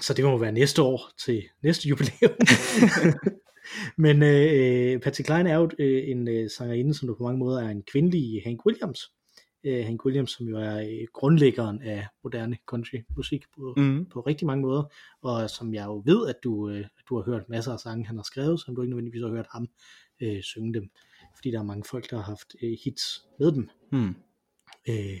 så 0.00 0.14
det 0.14 0.24
må 0.24 0.38
være 0.38 0.52
næste 0.52 0.82
år 0.82 1.10
til 1.24 1.42
næste 1.62 1.88
jubilæum. 1.88 2.32
Men 4.04 4.22
øh, 4.22 5.00
Patsy 5.00 5.22
Klein 5.22 5.46
er 5.46 5.54
jo 5.56 5.70
øh, 5.78 6.02
en 6.08 6.28
øh, 6.28 6.50
sangerinde, 6.50 6.94
som 6.94 7.08
du 7.08 7.14
på 7.14 7.22
mange 7.24 7.38
måder 7.38 7.62
er 7.64 7.68
en 7.70 7.82
kvindelig 7.92 8.42
Hank 8.44 8.66
Williams. 8.66 9.00
Øh, 9.64 9.84
Hank 9.84 10.04
Williams, 10.04 10.30
som 10.30 10.46
jo 10.48 10.56
er 10.56 10.76
øh, 10.78 11.06
grundlæggeren 11.12 11.82
af 11.82 12.06
moderne 12.24 12.58
country 12.66 12.96
musik 13.16 13.44
på, 13.56 13.74
Mm. 13.76 14.06
på 14.06 14.20
rigtig 14.20 14.46
mange 14.46 14.62
måder, 14.62 14.84
og 15.22 15.50
som 15.50 15.74
jeg 15.74 15.86
jo 15.86 16.02
ved, 16.04 16.28
at 16.28 16.36
du, 16.44 16.70
øh, 16.70 16.84
du 17.08 17.16
har 17.16 17.22
hørt 17.22 17.48
masser 17.48 17.72
af 17.72 17.80
sange, 17.80 18.06
han 18.06 18.16
har 18.16 18.22
skrevet, 18.22 18.60
som 18.60 18.74
du 18.74 18.82
ikke 18.82 18.90
nødvendigvis 18.90 19.22
har 19.22 19.28
hørt 19.28 19.46
ham 19.50 19.68
øh, 20.20 20.42
synge 20.42 20.74
dem, 20.74 20.90
fordi 21.36 21.50
der 21.50 21.58
er 21.58 21.62
mange 21.62 21.84
folk, 21.84 22.10
der 22.10 22.16
har 22.16 22.24
haft 22.24 22.54
øh, 22.62 22.76
hits 22.84 23.26
med 23.38 23.52
dem. 23.52 23.68
Mm. 23.92 24.14
Øh, 24.88 25.20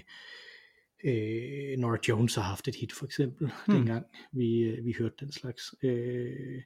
øh, 1.04 1.78
Nora 1.78 1.98
Jones 2.08 2.34
har 2.34 2.42
haft 2.42 2.68
et 2.68 2.74
hit 2.76 2.92
for 2.92 3.04
eksempel, 3.04 3.50
hmm. 3.66 3.76
dengang 3.76 4.06
vi, 4.32 4.58
øh, 4.58 4.84
vi 4.84 4.94
hørte 4.98 5.14
den 5.20 5.32
slags. 5.32 5.74
Øh, 5.82 6.62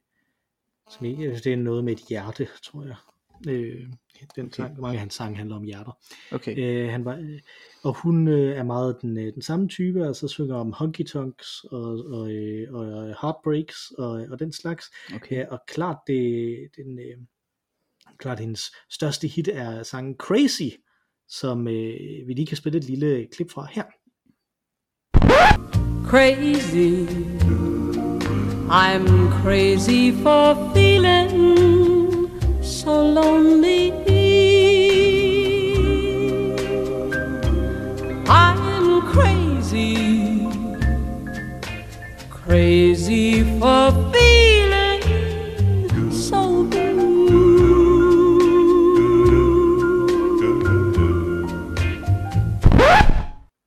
som 0.90 1.06
ikke, 1.06 1.24
altså, 1.24 1.44
det 1.44 1.52
er 1.52 1.56
noget 1.56 1.84
med 1.84 1.92
et 1.92 2.04
hjerte, 2.08 2.48
tror 2.62 2.82
jeg. 2.84 2.96
Øh, 3.48 3.80
den 4.36 4.46
Okay. 4.46 4.50
sang, 4.56 4.80
mange 4.80 4.94
af 4.94 5.00
hans 5.00 5.14
sange 5.14 5.36
handler 5.36 5.56
om 5.56 5.62
hjerter. 5.62 5.98
Okay. 6.32 6.58
Øh, 6.58 6.90
han 6.90 7.04
var, 7.04 7.16
øh, 7.16 7.40
og 7.82 7.96
hun 8.02 8.28
øh, 8.28 8.56
er 8.56 8.62
meget 8.62 8.96
den, 9.02 9.18
øh, 9.18 9.34
den 9.34 9.42
samme 9.42 9.68
type, 9.68 10.06
altså 10.06 10.28
synger 10.28 10.56
om 10.56 10.72
honky 10.72 11.04
tonks 11.04 11.64
og, 11.64 12.04
og, 12.06 12.32
øh, 12.32 12.74
og 12.74 13.06
heartbreaks 13.06 13.90
og, 13.98 14.10
og 14.30 14.38
den 14.38 14.52
slags. 14.52 14.84
okay. 15.14 15.36
Ja, 15.36 15.46
og 15.50 15.58
klart, 15.68 15.96
det, 16.06 16.56
den, 16.76 16.98
øh, 16.98 17.16
klart 18.18 18.40
hendes 18.40 18.72
største 18.90 19.28
hit 19.28 19.48
er 19.48 19.82
sangen 19.82 20.16
Crazy, 20.18 20.76
som 21.28 21.68
øh, 21.68 22.28
vi 22.28 22.32
lige 22.34 22.46
kan 22.46 22.56
spille 22.56 22.78
et 22.78 22.84
lille 22.84 23.26
klip 23.32 23.50
fra 23.50 23.68
her. 23.72 23.84
crazy. 26.08 27.06
I'm 28.68 29.30
crazy 29.42 30.12
for 30.22 30.72
feeling 30.74 30.95
so 32.86 33.02
lonely. 33.02 34.05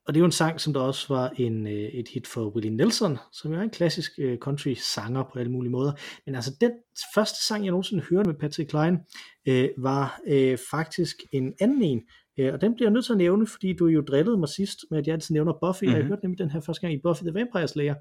Og 0.09 0.13
det 0.13 0.19
er 0.19 0.21
jo 0.21 0.25
en 0.25 0.31
sang, 0.31 0.61
som 0.61 0.73
der 0.73 0.79
også 0.79 1.13
var 1.13 1.29
en, 1.37 1.67
øh, 1.67 1.73
et 1.73 2.07
hit 2.07 2.27
for 2.27 2.49
Willie 2.49 2.75
Nelson, 2.75 3.17
som 3.31 3.51
jo 3.51 3.57
er 3.57 3.61
en 3.61 3.69
klassisk 3.69 4.11
øh, 4.17 4.37
country 4.37 4.73
sanger 4.73 5.23
på 5.23 5.39
alle 5.39 5.51
mulige 5.51 5.71
måder. 5.71 5.91
Men 6.25 6.35
altså 6.35 6.51
den 6.61 6.71
første 7.15 7.45
sang, 7.45 7.65
jeg 7.65 7.71
nogensinde 7.71 8.03
hørte 8.09 8.29
med 8.29 8.39
Patrick 8.39 8.69
Klein, 8.69 8.97
øh, 9.47 9.69
var 9.77 10.19
øh, 10.27 10.57
faktisk 10.71 11.15
en 11.31 11.53
anden 11.61 11.81
en. 11.81 12.01
Øh, 12.39 12.53
og 12.53 12.61
den 12.61 12.75
bliver 12.75 12.87
jeg 12.87 12.93
nødt 12.93 13.05
til 13.05 13.13
at 13.13 13.17
nævne, 13.17 13.47
fordi 13.47 13.73
du 13.73 13.87
jo 13.87 14.01
drillede 14.01 14.37
mig 14.37 14.49
sidst 14.49 14.77
med, 14.91 14.99
at 14.99 15.07
jeg 15.07 15.13
altid 15.13 15.33
nævner 15.33 15.53
Buffy, 15.61 15.83
mm-hmm. 15.83 15.93
og 15.93 15.99
jeg 15.99 16.07
hørte 16.07 16.21
nemlig 16.23 16.39
den 16.39 16.51
her 16.51 16.61
første 16.61 16.81
gang 16.81 16.93
i 16.93 17.01
Buffy 17.03 17.23
the 17.23 17.33
Vampire 17.33 17.67
Slayer. 17.67 17.95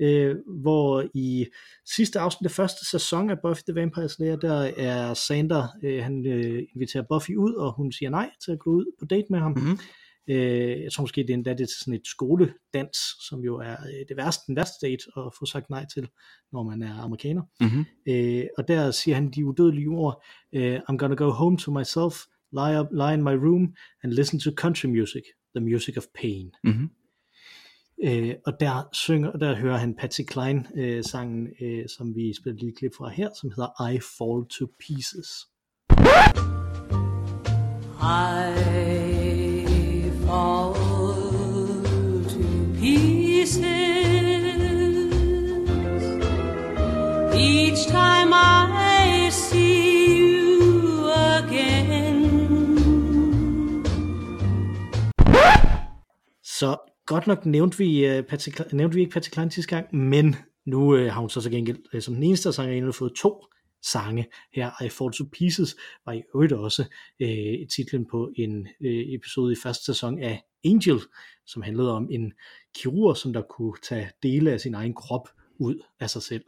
Øh, 0.00 0.36
hvor 0.62 1.04
i 1.14 1.46
sidste 1.94 2.20
afsnit 2.20 2.46
af 2.46 2.50
første 2.50 2.90
sæson 2.90 3.30
af 3.30 3.36
Buffy 3.42 3.62
the 3.68 3.80
Vampire 3.80 4.08
Slayer, 4.08 4.36
der 4.36 4.72
er 4.76 5.14
Sander, 5.14 5.68
øh, 5.84 6.02
han 6.02 6.26
øh, 6.26 6.62
inviterer 6.74 7.04
Buffy 7.08 7.30
ud, 7.36 7.54
og 7.54 7.72
hun 7.72 7.92
siger 7.92 8.10
nej 8.10 8.30
til 8.44 8.52
at 8.52 8.58
gå 8.58 8.70
ud 8.70 8.84
på 8.98 9.04
date 9.04 9.26
med 9.30 9.38
ham. 9.38 9.52
Mhm. 9.52 9.78
Øh, 10.28 10.82
jeg 10.82 10.92
tror 10.92 11.02
måske, 11.02 11.22
det 11.22 11.30
er 11.30 11.34
endda 11.34 11.50
det 11.50 11.60
er 11.60 11.72
sådan 11.80 11.94
et 11.94 12.06
skoledans, 12.06 12.98
som 13.28 13.40
jo 13.40 13.56
er 13.56 13.72
øh, 13.72 14.06
det 14.08 14.16
værste, 14.16 14.42
den 14.46 14.56
værste 14.56 14.86
date 14.86 15.04
at 15.16 15.32
få 15.38 15.46
sagt 15.46 15.70
nej 15.70 15.86
til, 15.94 16.08
når 16.52 16.62
man 16.62 16.82
er 16.82 16.94
amerikaner. 16.94 17.42
Mhm. 17.60 17.84
Øh, 18.08 18.46
og 18.58 18.68
der 18.68 18.90
siger 18.90 19.14
han 19.14 19.30
de 19.30 19.46
udødelige 19.46 19.88
ord, 19.88 20.24
øh, 20.52 20.80
I'm 20.90 20.96
gonna 20.96 21.14
go 21.14 21.30
home 21.30 21.58
to 21.58 21.78
myself, 21.78 22.14
lie, 22.52 22.80
up, 22.80 22.86
lie 22.92 23.14
in 23.14 23.22
my 23.22 23.36
room, 23.46 23.74
and 24.02 24.12
listen 24.12 24.40
to 24.40 24.50
country 24.50 24.86
music, 24.86 25.22
the 25.56 25.64
music 25.64 25.96
of 25.96 26.04
pain. 26.14 26.52
Mhm. 26.64 26.90
Øh, 28.04 28.34
og 28.46 28.52
der 28.60 28.88
synger, 28.92 29.32
der 29.32 29.56
hører 29.56 29.76
han 29.76 29.94
Patsy 29.94 30.20
Klein 30.28 30.66
øh, 30.76 31.04
sangen, 31.04 31.48
øh, 31.60 31.84
som 31.96 32.14
vi 32.14 32.34
spiller 32.34 32.54
et 32.54 32.60
lille 32.60 32.76
klip 32.76 32.92
fra 32.96 33.08
her, 33.08 33.28
som 33.40 33.50
hedder 33.50 33.90
I 33.90 33.98
Fall 34.18 34.48
to 34.58 34.66
Pieces. 34.80 35.28
I 38.00 39.43
godt 57.14 57.26
nok 57.26 57.46
nævnte 57.46 57.78
vi, 57.78 58.22
Patsy, 58.28 58.48
Kle- 58.48 58.76
nævnte 58.76 58.94
vi 58.94 59.00
ikke 59.00 59.12
Patsy 59.12 59.30
Klein 59.30 59.50
sidste 59.50 59.76
gang, 59.76 59.96
men 59.96 60.36
nu 60.66 60.94
uh, 60.94 61.00
har 61.00 61.20
hun 61.20 61.30
så 61.30 61.40
til 61.40 61.50
gengæld 61.50 61.78
uh, 61.94 62.00
som 62.00 62.14
den 62.14 62.22
eneste 62.22 62.52
sanger 62.52 62.92
fået 62.92 63.12
to 63.16 63.44
sange 63.82 64.26
her. 64.54 64.82
I 64.84 64.88
Fall 64.88 65.12
to 65.12 65.24
Pieces 65.32 65.76
var 66.06 66.12
i 66.12 66.22
øvrigt 66.34 66.52
også 66.52 66.82
uh, 67.24 67.68
titlen 67.74 68.06
på 68.10 68.30
en 68.36 68.60
uh, 68.60 69.14
episode 69.14 69.52
i 69.52 69.56
første 69.62 69.84
sæson 69.84 70.18
af 70.18 70.42
Angel, 70.64 70.98
som 71.46 71.62
handlede 71.62 71.92
om 71.92 72.08
en 72.10 72.32
kirurg, 72.76 73.16
som 73.16 73.32
der 73.32 73.42
kunne 73.50 73.74
tage 73.82 74.10
dele 74.22 74.52
af 74.52 74.60
sin 74.60 74.74
egen 74.74 74.94
krop 74.94 75.28
ud 75.58 75.82
af 76.00 76.10
sig 76.10 76.22
selv, 76.22 76.44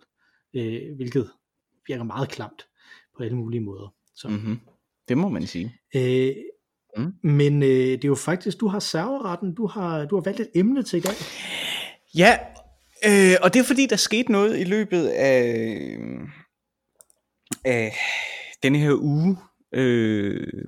uh, 0.58 0.96
hvilket 0.96 1.30
virker 1.88 2.04
meget 2.04 2.28
klamt 2.28 2.66
på 3.16 3.23
alle 3.23 3.37
mulige 3.37 3.61
måder. 3.61 3.94
Så, 4.16 4.28
Mhm. 4.28 4.58
Det 5.08 5.18
må 5.18 5.28
man 5.28 5.46
sige. 5.46 5.75
øh, 5.96 6.35
Mm. 6.97 7.12
Men 7.23 7.62
øh, 7.62 7.69
det 7.69 8.05
er 8.05 8.09
jo 8.09 8.15
faktisk, 8.15 8.61
du 8.61 8.69
har 8.69 8.79
serveretten, 8.79 9.55
du 9.55 9.67
har, 9.67 10.05
du 10.05 10.17
har 10.17 10.23
valgt 10.23 10.41
et 10.41 10.50
emne 10.55 10.83
til 10.83 10.97
i 10.97 11.00
dag. 11.00 11.15
Ja, 12.15 12.38
øh, 13.07 13.37
og 13.43 13.55
det 13.55 13.61
er 13.61 13.65
fordi, 13.65 13.87
der 13.87 13.97
skete 13.97 14.33
noget 14.33 14.61
i 14.61 14.65
løbet 14.65 15.07
af, 15.07 15.99
af 17.65 17.97
denne 18.62 18.79
her 18.79 18.93
uge, 18.93 19.37
øh, 19.75 20.65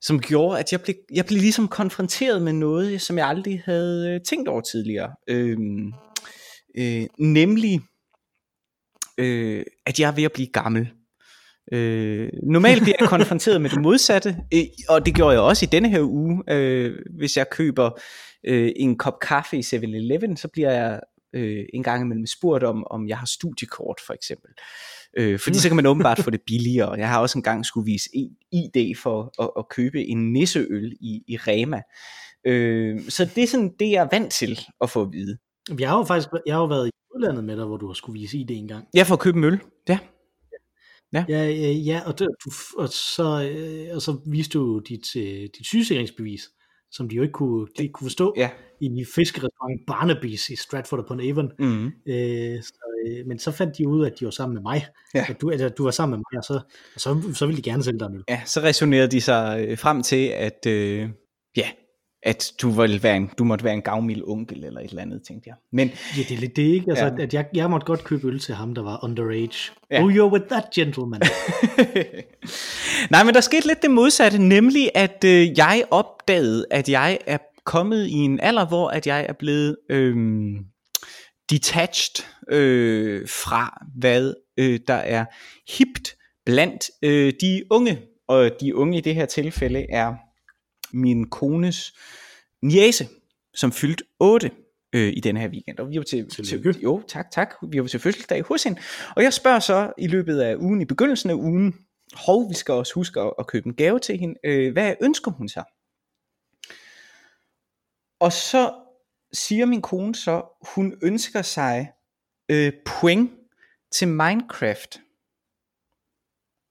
som 0.00 0.20
gjorde, 0.20 0.58
at 0.58 0.72
jeg 0.72 0.80
blev, 0.80 0.94
jeg 1.14 1.26
blev 1.26 1.40
ligesom 1.40 1.68
konfronteret 1.68 2.42
med 2.42 2.52
noget, 2.52 3.00
som 3.02 3.18
jeg 3.18 3.28
aldrig 3.28 3.62
havde 3.64 4.14
øh, 4.14 4.20
tænkt 4.20 4.48
over 4.48 4.60
tidligere. 4.60 5.14
Øh, 5.28 5.58
øh, 6.78 7.06
nemlig, 7.18 7.80
øh, 9.18 9.64
at 9.86 10.00
jeg 10.00 10.08
er 10.08 10.14
ved 10.14 10.24
at 10.24 10.32
blive 10.32 10.48
gammel. 10.48 10.88
Øh, 11.72 12.28
normalt 12.42 12.82
bliver 12.82 12.96
jeg 13.00 13.08
konfronteret 13.08 13.60
med 13.60 13.70
det 13.70 13.80
modsatte, 13.80 14.36
øh, 14.54 14.60
og 14.88 15.06
det 15.06 15.14
gjorde 15.14 15.32
jeg 15.32 15.40
også 15.40 15.64
i 15.64 15.68
denne 15.72 15.88
her 15.88 16.00
uge. 16.02 16.42
Øh, 16.50 16.94
hvis 17.18 17.36
jeg 17.36 17.50
køber 17.50 17.90
øh, 18.46 18.72
en 18.76 18.98
kop 18.98 19.20
kaffe 19.20 19.56
i 19.56 19.60
7-Eleven, 19.60 20.36
så 20.36 20.48
bliver 20.48 20.70
jeg 20.70 21.00
øh, 21.34 21.64
en 21.74 21.82
gang 21.82 22.02
imellem 22.02 22.26
spurgt 22.26 22.64
om, 22.64 22.86
om 22.90 23.08
jeg 23.08 23.18
har 23.18 23.26
studiekort 23.26 24.00
for 24.06 24.12
eksempel. 24.12 24.50
Øh, 25.18 25.38
fordi 25.38 25.58
så 25.58 25.68
kan 25.68 25.76
man 25.76 25.86
åbenbart 25.86 26.18
få 26.18 26.30
det 26.30 26.40
billigere. 26.46 26.92
Jeg 26.92 27.08
har 27.08 27.20
også 27.20 27.38
engang 27.38 27.66
skulle 27.66 27.84
vise 27.84 28.10
ID 28.52 28.96
for 29.02 29.42
at, 29.42 29.50
at 29.58 29.68
købe 29.68 30.04
en 30.04 30.32
nisseøl 30.32 30.92
i, 31.00 31.22
i 31.28 31.36
Rema. 31.36 31.82
Øh, 32.46 33.00
så 33.08 33.28
det 33.34 33.44
er 33.44 33.48
sådan 33.48 33.72
det, 33.80 33.90
jeg 33.90 34.02
er 34.04 34.08
vant 34.12 34.32
til 34.32 34.60
at 34.80 34.90
få 34.90 35.02
at 35.02 35.08
vide. 35.12 35.38
Jeg 35.78 35.88
har 35.88 35.98
jo 35.98 36.04
faktisk 36.04 36.28
jeg 36.46 36.54
har 36.54 36.60
jo 36.60 36.66
været 36.66 36.88
i 36.88 36.90
udlandet 37.14 37.44
med 37.44 37.56
dig, 37.56 37.64
hvor 37.64 37.76
du 37.76 37.86
har 37.86 37.94
skulle 37.94 38.20
vise 38.20 38.38
ID 38.38 38.50
en 38.50 38.68
gang. 38.68 38.88
Jeg 38.94 39.06
får 39.06 39.16
købe 39.16 39.38
en 39.38 39.44
øl. 39.44 39.60
Ja. 39.88 39.98
Ja, 41.28 41.44
ja, 41.44 41.70
ja 41.72 42.00
og, 42.06 42.18
det, 42.18 42.28
du, 42.44 42.50
og, 42.78 42.88
så, 42.88 43.50
øh, 43.52 43.94
og 43.94 44.02
så 44.02 44.18
viste 44.26 44.58
du 44.58 44.78
dit, 44.78 45.16
øh, 45.16 45.22
dit 45.24 45.66
sygesikringsbevis, 45.66 46.42
som 46.90 47.08
de 47.08 47.16
jo 47.16 47.22
ikke 47.22 47.32
kunne, 47.32 47.66
de 47.78 47.82
ikke 47.82 47.92
kunne 47.92 48.04
forstå 48.04 48.34
Ja. 48.36 48.50
i 48.80 49.04
fiskerestaurant 49.14 49.80
Barnaby's 49.90 50.52
i 50.52 50.56
Stratford 50.56 51.00
upon 51.00 51.20
Avon. 51.20 51.50
Mm. 51.58 51.86
Øh, 51.86 52.62
så, 52.62 52.74
øh, 53.06 53.26
men 53.26 53.38
så 53.38 53.50
fandt 53.50 53.78
de 53.78 53.88
ud 53.88 54.04
af, 54.04 54.10
at 54.10 54.20
de 54.20 54.24
var 54.24 54.30
sammen 54.30 54.54
med 54.54 54.62
mig. 54.62 54.86
Ja. 55.14 55.26
At 55.28 55.40
du, 55.40 55.50
at 55.50 55.78
du 55.78 55.84
var 55.84 55.90
sammen 55.90 56.18
med 56.18 56.24
mig, 56.32 56.38
og 56.38 56.44
så, 56.44 56.60
og 56.94 57.00
så, 57.00 57.34
så 57.34 57.46
ville 57.46 57.62
de 57.62 57.70
gerne 57.70 57.82
sælge 57.84 57.98
dig 57.98 58.06
en 58.06 58.14
øl. 58.14 58.24
Ja, 58.28 58.40
så 58.44 58.60
resonerede 58.60 59.08
de 59.10 59.20
sig 59.20 59.66
øh, 59.68 59.78
frem 59.78 60.02
til, 60.02 60.26
at 60.26 60.66
øh, 60.66 61.08
ja, 61.56 61.68
at 62.26 62.52
du, 62.62 62.70
ville 62.70 63.02
være 63.02 63.16
en, 63.16 63.30
du 63.38 63.44
måtte 63.44 63.64
være 63.64 63.74
en 63.74 63.82
gavmild 63.82 64.22
onkel 64.26 64.64
eller 64.64 64.80
et 64.80 64.90
eller 64.90 65.02
andet, 65.02 65.22
tænkte 65.28 65.48
jeg. 65.48 65.56
Men 65.72 65.88
Ja, 66.16 66.22
det 66.28 66.30
er 66.36 66.38
lidt 66.40 66.56
det, 66.56 66.62
ikke? 66.62 66.86
Altså, 66.90 67.04
Ja. 67.04 67.22
at 67.22 67.34
jeg, 67.34 67.46
jeg 67.54 67.70
måtte 67.70 67.84
godt 67.86 68.04
købe 68.04 68.26
øl 68.28 68.38
til 68.40 68.54
ham, 68.54 68.74
der 68.74 68.82
var 68.82 69.04
underage. 69.04 69.72
Ja. 69.90 70.02
Oh, 70.02 70.12
you're 70.14 70.32
with 70.32 70.44
that 70.46 70.64
gentleman. 70.74 71.20
Nej, 73.10 73.24
men 73.24 73.34
der 73.34 73.40
skete 73.40 73.66
lidt 73.66 73.82
det 73.82 73.90
modsatte, 73.90 74.38
nemlig 74.42 74.90
at 74.94 75.24
øh, 75.24 75.58
jeg 75.58 75.84
opdagede, 75.90 76.66
at 76.70 76.88
jeg 76.88 77.18
er 77.26 77.38
kommet 77.64 78.06
i 78.06 78.12
en 78.14 78.40
alder, 78.40 78.66
hvor 78.66 78.88
at 78.88 79.06
jeg 79.06 79.26
er 79.28 79.32
blevet 79.32 79.76
øh, 79.90 80.14
detached 81.50 82.24
øh, 82.50 83.28
fra, 83.28 83.84
hvad 83.98 84.34
øh, 84.58 84.80
der 84.88 84.94
er 84.94 85.24
hipt 85.78 86.14
blandt 86.46 86.84
øh, 87.02 87.32
de 87.40 87.62
unge. 87.70 87.98
Og 88.28 88.50
de 88.60 88.76
unge 88.76 88.98
i 88.98 89.00
det 89.00 89.14
her 89.14 89.26
tilfælde 89.26 89.86
er 89.90 90.14
min 90.92 91.30
kones 91.30 91.94
niece, 92.62 93.08
som 93.54 93.72
fyldte 93.72 94.04
8 94.20 94.50
øh, 94.92 95.12
i 95.16 95.20
den 95.20 95.36
her 95.36 95.48
weekend. 95.48 95.78
Og 95.78 95.90
vi 95.90 95.96
var 95.96 96.04
til, 96.04 96.28
Tillykke. 96.30 96.72
til, 96.72 96.82
jo, 96.82 97.02
tak, 97.08 97.30
tak. 97.30 97.54
Vi 97.68 97.80
var 97.80 97.86
til 97.86 98.00
fødselsdag 98.00 98.42
hos 98.42 98.62
hende. 98.62 98.80
Og 99.16 99.22
jeg 99.22 99.32
spørger 99.32 99.58
så 99.58 99.92
i 99.98 100.06
løbet 100.06 100.40
af 100.40 100.56
ugen, 100.56 100.80
i 100.80 100.84
begyndelsen 100.84 101.30
af 101.30 101.34
ugen, 101.34 101.74
hov, 102.14 102.48
vi 102.50 102.54
skal 102.54 102.74
også 102.74 102.94
huske 102.94 103.20
at, 103.20 103.32
at 103.38 103.46
købe 103.46 103.66
en 103.66 103.74
gave 103.74 103.98
til 103.98 104.18
hende. 104.18 104.34
Øh, 104.44 104.72
hvad 104.72 104.94
ønsker 105.02 105.30
hun 105.30 105.48
sig? 105.48 105.64
Og 108.20 108.32
så 108.32 108.74
siger 109.32 109.66
min 109.66 109.82
kone 109.82 110.14
så, 110.14 110.42
hun 110.74 110.98
ønsker 111.02 111.42
sig 111.42 111.92
øh, 112.48 112.72
point 112.86 113.30
til 113.92 114.08
Minecraft. 114.08 115.00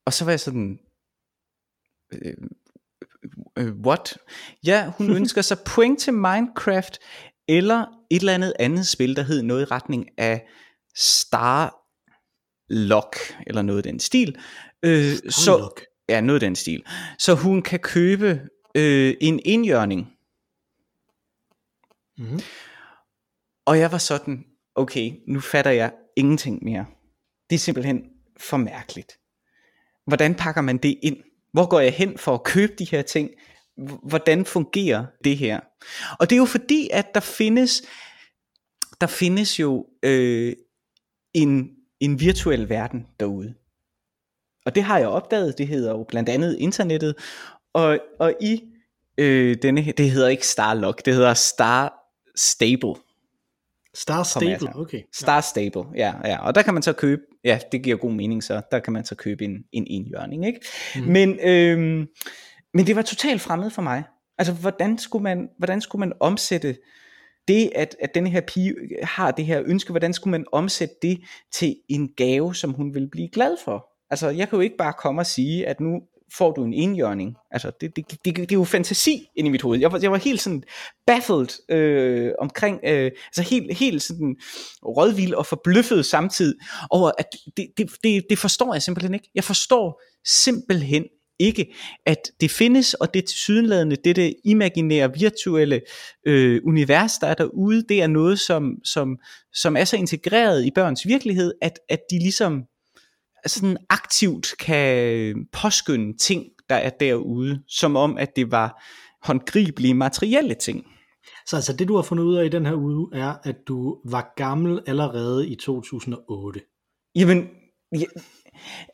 Og 0.05 0.13
så 0.13 0.25
var 0.25 0.31
jeg 0.31 0.39
sådan, 0.39 0.79
øh, 2.11 2.33
what? 3.85 4.17
Ja, 4.65 4.91
hun 4.97 5.09
ønsker 5.17 5.41
sig 5.41 5.57
point 5.65 5.99
til 5.99 6.13
Minecraft, 6.13 6.99
eller 7.47 7.85
et 8.11 8.19
eller 8.19 8.33
andet 8.33 8.53
andet 8.59 8.87
spil, 8.87 9.15
der 9.15 9.21
hed 9.21 9.43
noget 9.43 9.61
i 9.61 9.65
retning 9.65 10.05
af 10.17 10.47
Star 10.95 11.75
Lock, 12.69 13.15
eller 13.47 13.61
noget 13.61 13.85
i 13.85 13.89
den 13.89 13.99
stil. 13.99 14.35
Øh, 14.83 15.15
så, 15.29 15.69
ja, 16.09 16.21
noget 16.21 16.43
i 16.43 16.45
den 16.45 16.55
stil. 16.55 16.83
Så 17.19 17.33
hun 17.33 17.61
kan 17.61 17.79
købe 17.79 18.41
øh, 18.75 19.13
en 19.21 19.39
indjørning. 19.45 20.07
Mhm. 22.17 22.39
Og 23.65 23.79
jeg 23.79 23.91
var 23.91 23.97
sådan, 23.97 24.45
okay, 24.75 25.11
nu 25.27 25.39
fatter 25.39 25.71
jeg 25.71 25.93
ingenting 26.15 26.63
mere. 26.63 26.85
Det 27.49 27.55
er 27.55 27.59
simpelthen 27.59 28.03
for 28.39 28.57
mærkeligt. 28.57 29.11
Hvordan 30.07 30.35
pakker 30.35 30.61
man 30.61 30.77
det 30.77 30.99
ind? 31.03 31.17
Hvor 31.55 31.65
går 31.65 31.79
jeg 31.79 31.93
hen 31.93 32.17
for 32.17 32.33
at 32.33 32.43
købe 32.43 32.73
de 32.79 32.85
her 32.85 33.01
ting? 33.01 33.29
Hvordan 34.03 34.45
fungerer 34.45 35.05
det 35.23 35.37
her? 35.37 35.59
Og 36.19 36.29
det 36.29 36.35
er 36.35 36.37
jo 36.37 36.45
fordi, 36.45 36.89
at 36.93 37.05
der 37.13 37.19
findes, 37.19 37.83
der 39.01 39.07
findes 39.07 39.59
jo 39.59 39.85
øh, 40.03 40.53
en, 41.33 41.69
en 41.99 42.19
virtuel 42.19 42.69
verden 42.69 43.05
derude. 43.19 43.53
Og 44.65 44.75
det 44.75 44.83
har 44.83 44.97
jeg 44.97 45.07
opdaget, 45.07 45.57
det 45.57 45.67
hedder 45.67 45.91
jo 45.91 46.05
blandt 46.07 46.29
andet 46.29 46.57
internettet. 46.59 47.15
Og, 47.73 47.99
og 48.19 48.33
i 48.41 48.61
øh, 49.17 49.57
denne 49.61 49.91
det 49.91 50.11
hedder 50.11 50.27
ikke 50.27 50.47
Starlock, 50.47 51.05
det 51.05 51.13
hedder 51.13 51.33
Star 51.33 51.93
Stable. 52.35 52.95
Star 53.93 54.23
Stable, 54.23 54.75
okay. 54.75 55.01
Star 55.13 55.41
Stable, 55.41 55.83
ja, 55.95 56.13
ja. 56.25 56.45
Og 56.45 56.55
der 56.55 56.61
kan 56.61 56.73
man 56.73 56.83
så 56.83 56.93
købe, 56.93 57.21
ja, 57.45 57.59
det 57.71 57.83
giver 57.83 57.97
god 57.97 58.11
mening 58.11 58.43
så, 58.43 58.61
der 58.71 58.79
kan 58.79 58.93
man 58.93 59.05
så 59.05 59.15
købe 59.15 59.45
en, 59.45 59.63
en 59.71 59.87
enhjørning, 59.89 60.45
ikke? 60.47 60.59
Mm. 60.95 61.01
Men, 61.01 61.39
øhm, 61.43 62.07
men 62.73 62.87
det 62.87 62.95
var 62.95 63.01
totalt 63.01 63.41
fremmed 63.41 63.69
for 63.69 63.81
mig. 63.81 64.03
Altså, 64.37 64.53
hvordan 64.53 64.97
skulle 64.97 65.23
man, 65.23 65.49
hvordan 65.57 65.81
skulle 65.81 65.99
man 65.99 66.13
omsætte 66.19 66.77
det, 67.47 67.71
at, 67.75 67.95
at 67.99 68.15
denne 68.15 68.29
her 68.29 68.41
pige 68.41 68.75
har 69.03 69.31
det 69.31 69.45
her 69.45 69.63
ønske, 69.65 69.91
hvordan 69.91 70.13
skulle 70.13 70.31
man 70.31 70.45
omsætte 70.51 70.95
det 71.01 71.21
til 71.51 71.75
en 71.89 72.09
gave, 72.17 72.55
som 72.55 72.73
hun 72.73 72.93
vil 72.93 73.09
blive 73.09 73.29
glad 73.29 73.57
for? 73.65 73.87
Altså, 74.09 74.29
jeg 74.29 74.49
kan 74.49 74.57
jo 74.57 74.61
ikke 74.61 74.77
bare 74.77 74.93
komme 74.93 75.21
og 75.21 75.25
sige, 75.25 75.67
at 75.67 75.79
nu 75.79 76.01
får 76.37 76.51
du 76.51 76.63
en 76.63 76.73
indjørning. 76.73 77.35
Altså, 77.51 77.71
det, 77.81 77.95
det, 77.95 78.09
det, 78.25 78.35
det 78.35 78.51
er 78.51 78.55
jo 78.55 78.63
fantasi 78.63 79.27
ind 79.35 79.47
i 79.47 79.51
mit 79.51 79.61
hoved. 79.61 79.79
Jeg 79.79 79.91
var, 79.91 79.99
jeg 80.01 80.11
var 80.11 80.17
helt 80.17 80.41
sådan 80.41 80.63
baffled 81.07 81.75
øh, 81.75 82.31
omkring, 82.39 82.79
øh, 82.83 83.11
altså 83.27 83.41
helt, 83.41 83.77
helt 83.77 84.01
sådan 84.01 84.35
rådvild 84.85 85.33
og 85.33 85.45
forbløffet 85.45 86.05
samtidig 86.05 86.55
over, 86.89 87.11
at 87.17 87.25
det, 87.57 87.67
det, 87.77 87.91
det, 88.03 88.23
det 88.29 88.39
forstår 88.39 88.73
jeg 88.73 88.81
simpelthen 88.81 89.13
ikke. 89.13 89.29
Jeg 89.35 89.43
forstår 89.43 90.01
simpelthen 90.25 91.03
ikke, 91.39 91.73
at 92.05 92.31
det 92.41 92.51
findes, 92.51 92.93
og 92.93 93.13
det 93.13 93.25
til 93.25 93.37
sydenladende, 93.37 93.95
dette 93.95 94.47
imaginære, 94.47 95.13
virtuelle 95.13 95.81
øh, 96.27 96.61
univers, 96.65 97.17
der 97.17 97.27
er 97.27 97.33
derude, 97.33 97.83
det 97.89 98.01
er 98.01 98.07
noget, 98.07 98.39
som, 98.39 98.71
som, 98.83 99.17
som 99.53 99.77
er 99.77 99.83
så 99.83 99.97
integreret 99.97 100.65
i 100.65 100.71
børns 100.71 101.07
virkelighed, 101.07 101.53
at, 101.61 101.79
at 101.89 101.99
de 102.11 102.19
ligesom 102.19 102.63
sådan 103.45 103.77
aktivt 103.89 104.47
kan 104.59 105.47
påskynde 105.51 106.17
ting, 106.17 106.45
der 106.69 106.75
er 106.75 106.89
derude, 106.89 107.63
som 107.67 107.95
om, 107.95 108.17
at 108.17 108.35
det 108.35 108.51
var 108.51 108.83
håndgribelige 109.21 109.93
materielle 109.93 110.55
ting. 110.55 110.85
Så 111.45 111.55
altså 111.55 111.73
det 111.73 111.87
du 111.87 111.95
har 111.95 112.01
fundet 112.01 112.23
ud 112.23 112.35
af 112.35 112.45
i 112.45 112.49
den 112.49 112.65
her 112.65 112.75
uge, 112.75 113.09
er, 113.13 113.33
at 113.43 113.55
du 113.67 113.97
var 114.05 114.33
gammel 114.35 114.81
allerede 114.87 115.47
i 115.47 115.55
2008. 115.55 116.61
Jamen, 117.15 117.47
ja, 117.91 118.05